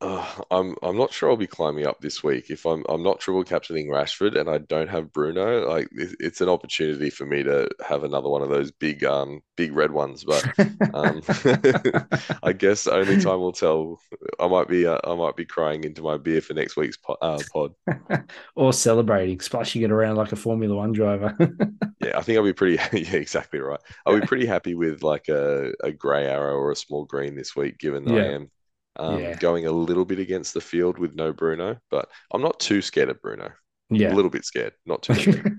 Uh, 0.00 0.42
I'm 0.50 0.76
I'm 0.82 0.96
not 0.96 1.12
sure 1.12 1.30
I'll 1.30 1.36
be 1.36 1.46
climbing 1.46 1.86
up 1.86 2.00
this 2.00 2.22
week 2.22 2.50
if 2.50 2.66
I'm 2.66 2.84
I'm 2.88 3.02
not 3.02 3.20
triple 3.20 3.44
captaining 3.44 3.88
Rashford 3.88 4.38
and 4.38 4.48
I 4.50 4.58
don't 4.58 4.88
have 4.88 5.12
Bruno. 5.12 5.68
Like 5.68 5.88
it- 5.92 6.16
it's 6.20 6.40
an 6.40 6.48
opportunity 6.48 7.08
for 7.10 7.24
me 7.24 7.42
to 7.44 7.68
have 7.86 8.04
another 8.04 8.28
one 8.28 8.42
of 8.42 8.48
those 8.50 8.70
big 8.70 9.04
um 9.04 9.40
big 9.56 9.72
red 9.74 9.92
ones, 9.92 10.24
but 10.24 10.46
um 10.92 11.22
I 12.42 12.52
guess 12.52 12.86
only 12.86 13.16
time 13.16 13.40
will 13.40 13.52
tell. 13.52 13.98
I 14.38 14.48
might 14.48 14.68
be 14.68 14.86
uh, 14.86 14.98
I 15.04 15.14
might 15.14 15.36
be 15.36 15.46
crying 15.46 15.84
into 15.84 16.02
my 16.02 16.18
beer 16.18 16.40
for 16.40 16.54
next 16.54 16.76
week's 16.76 16.96
po 16.98 17.14
uh, 17.22 17.42
pod. 17.52 17.72
or 18.54 18.72
celebrating, 18.72 19.40
splashing 19.40 19.82
it 19.82 19.90
around 19.90 20.16
like 20.16 20.32
a 20.32 20.36
Formula 20.36 20.74
One 20.74 20.92
driver. 20.92 21.36
Yeah, 22.00 22.18
I 22.18 22.22
think 22.22 22.36
I'll 22.36 22.44
be 22.44 22.52
pretty. 22.52 22.74
Yeah, 22.92 23.16
exactly 23.16 23.60
right. 23.60 23.80
I'll 24.04 24.14
be 24.14 24.22
pretty 24.22 24.46
happy 24.46 24.74
with 24.74 25.02
like 25.02 25.28
a 25.28 25.72
a 25.82 25.92
grey 25.92 26.26
arrow 26.26 26.54
or 26.56 26.72
a 26.72 26.76
small 26.76 27.04
green 27.04 27.34
this 27.36 27.54
week, 27.54 27.78
given 27.78 28.04
that 28.06 28.14
I 28.14 28.24
am. 28.34 28.50
Um, 28.96 29.20
Yeah. 29.20 29.34
going 29.36 29.66
a 29.66 29.72
little 29.72 30.04
bit 30.04 30.18
against 30.18 30.52
the 30.54 30.60
field 30.60 30.98
with 30.98 31.14
no 31.14 31.32
Bruno, 31.32 31.78
but 31.90 32.08
I'm 32.32 32.42
not 32.42 32.60
too 32.60 32.82
scared 32.82 33.08
of 33.08 33.20
Bruno. 33.22 33.50
Yeah. 33.90 34.12
A 34.12 34.14
little 34.14 34.30
bit 34.30 34.44
scared, 34.44 34.72
not 34.86 35.02
too 35.02 35.14
scared. 35.14 35.56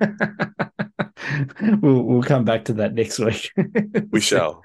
we'll 1.82 2.04
we'll 2.04 2.24
come 2.24 2.46
back 2.46 2.66
to 2.66 2.74
that 2.74 2.94
next 2.94 3.20
week. 3.20 3.52
we 4.12 4.20
shall. 4.30 4.62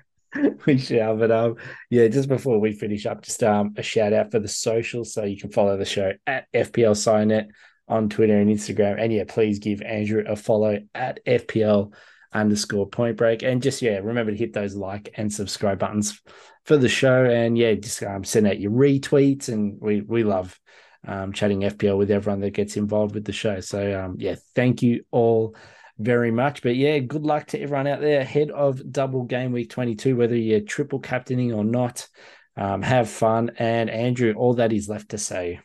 we 0.67 0.79
shall. 0.79 1.17
But 1.17 1.31
um, 1.31 1.57
yeah, 1.91 2.09
just 2.09 2.29
before 2.29 2.59
we 2.61 2.73
finish 2.73 3.07
up, 3.07 3.23
just 3.23 3.43
um 3.43 3.75
a 3.77 3.83
shout 3.83 4.13
out 4.13 4.31
for 4.31 4.39
the 4.39 4.49
social, 4.49 5.05
So 5.05 5.25
you 5.25 5.39
can 5.39 5.51
follow 5.51 5.77
the 5.77 5.85
show 5.85 6.13
at 6.27 6.47
FPL 6.55 6.97
Side 6.97 7.29
Note 7.29 7.47
on 7.89 8.09
Twitter 8.09 8.39
and 8.39 8.51
Instagram. 8.51 9.01
And 9.03 9.13
yeah, 9.13 9.25
please 9.27 9.59
give 9.59 9.81
Andrew 9.83 10.23
a 10.27 10.37
follow 10.37 10.79
at 10.95 11.25
FPL 11.27 11.93
underscore 12.33 12.89
point 12.89 13.17
break. 13.17 13.43
And 13.43 13.63
just 13.63 13.83
yeah, 13.83 13.99
remember 13.99 14.33
to 14.33 14.39
hit 14.39 14.53
those 14.53 14.75
like 14.75 15.11
and 15.17 15.33
subscribe 15.33 15.79
buttons 15.79 16.21
for 16.65 16.77
the 16.77 16.89
show. 16.89 17.25
And 17.25 17.57
yeah, 17.57 17.75
just 17.75 18.03
um, 18.03 18.25
send 18.25 18.47
out 18.47 18.61
your 18.61 18.73
retweets. 18.73 19.49
And 19.49 19.79
we 19.81 20.01
we 20.01 20.25
love 20.25 20.59
um, 21.07 21.33
chatting 21.33 21.61
FPL 21.61 21.99
with 21.99 22.11
everyone 22.11 22.41
that 22.41 22.51
gets 22.51 22.77
involved 22.77 23.15
with 23.15 23.25
the 23.25 23.33
show. 23.33 23.61
So 23.61 24.01
um, 24.01 24.17
yeah, 24.19 24.37
thank 24.55 24.83
you 24.83 25.05
all 25.11 25.57
very 25.99 26.31
much. 26.31 26.63
But 26.63 26.77
yeah, 26.77 26.99
good 26.99 27.25
luck 27.25 27.47
to 27.49 27.61
everyone 27.61 27.87
out 27.87 28.01
there 28.01 28.21
ahead 28.21 28.51
of 28.51 28.93
double 28.93 29.25
game 29.25 29.53
week 29.53 29.71
22, 29.71 30.17
whether 30.17 30.37
you're 30.37 30.61
triple 30.61 31.01
captaining 31.01 31.53
or 31.53 31.65
not. 31.65 32.09
Um, 32.57 32.83
have 32.83 33.09
fun. 33.09 33.53
And 33.59 33.89
Andrew, 33.89 34.35
all 34.37 34.55
that 34.55 34.73
is 34.73 34.89
left 34.89 35.11
to 35.11 35.19
say. 35.19 35.61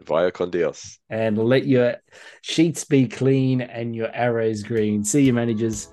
Via 0.00 0.30
con 0.30 0.50
Dios. 0.50 0.98
And 1.10 1.38
let 1.38 1.66
your 1.66 1.96
sheets 2.40 2.84
be 2.84 3.06
clean 3.06 3.60
and 3.60 3.94
your 3.94 4.08
arrows 4.14 4.62
green. 4.62 5.04
See 5.04 5.22
you, 5.22 5.32
managers. 5.32 5.88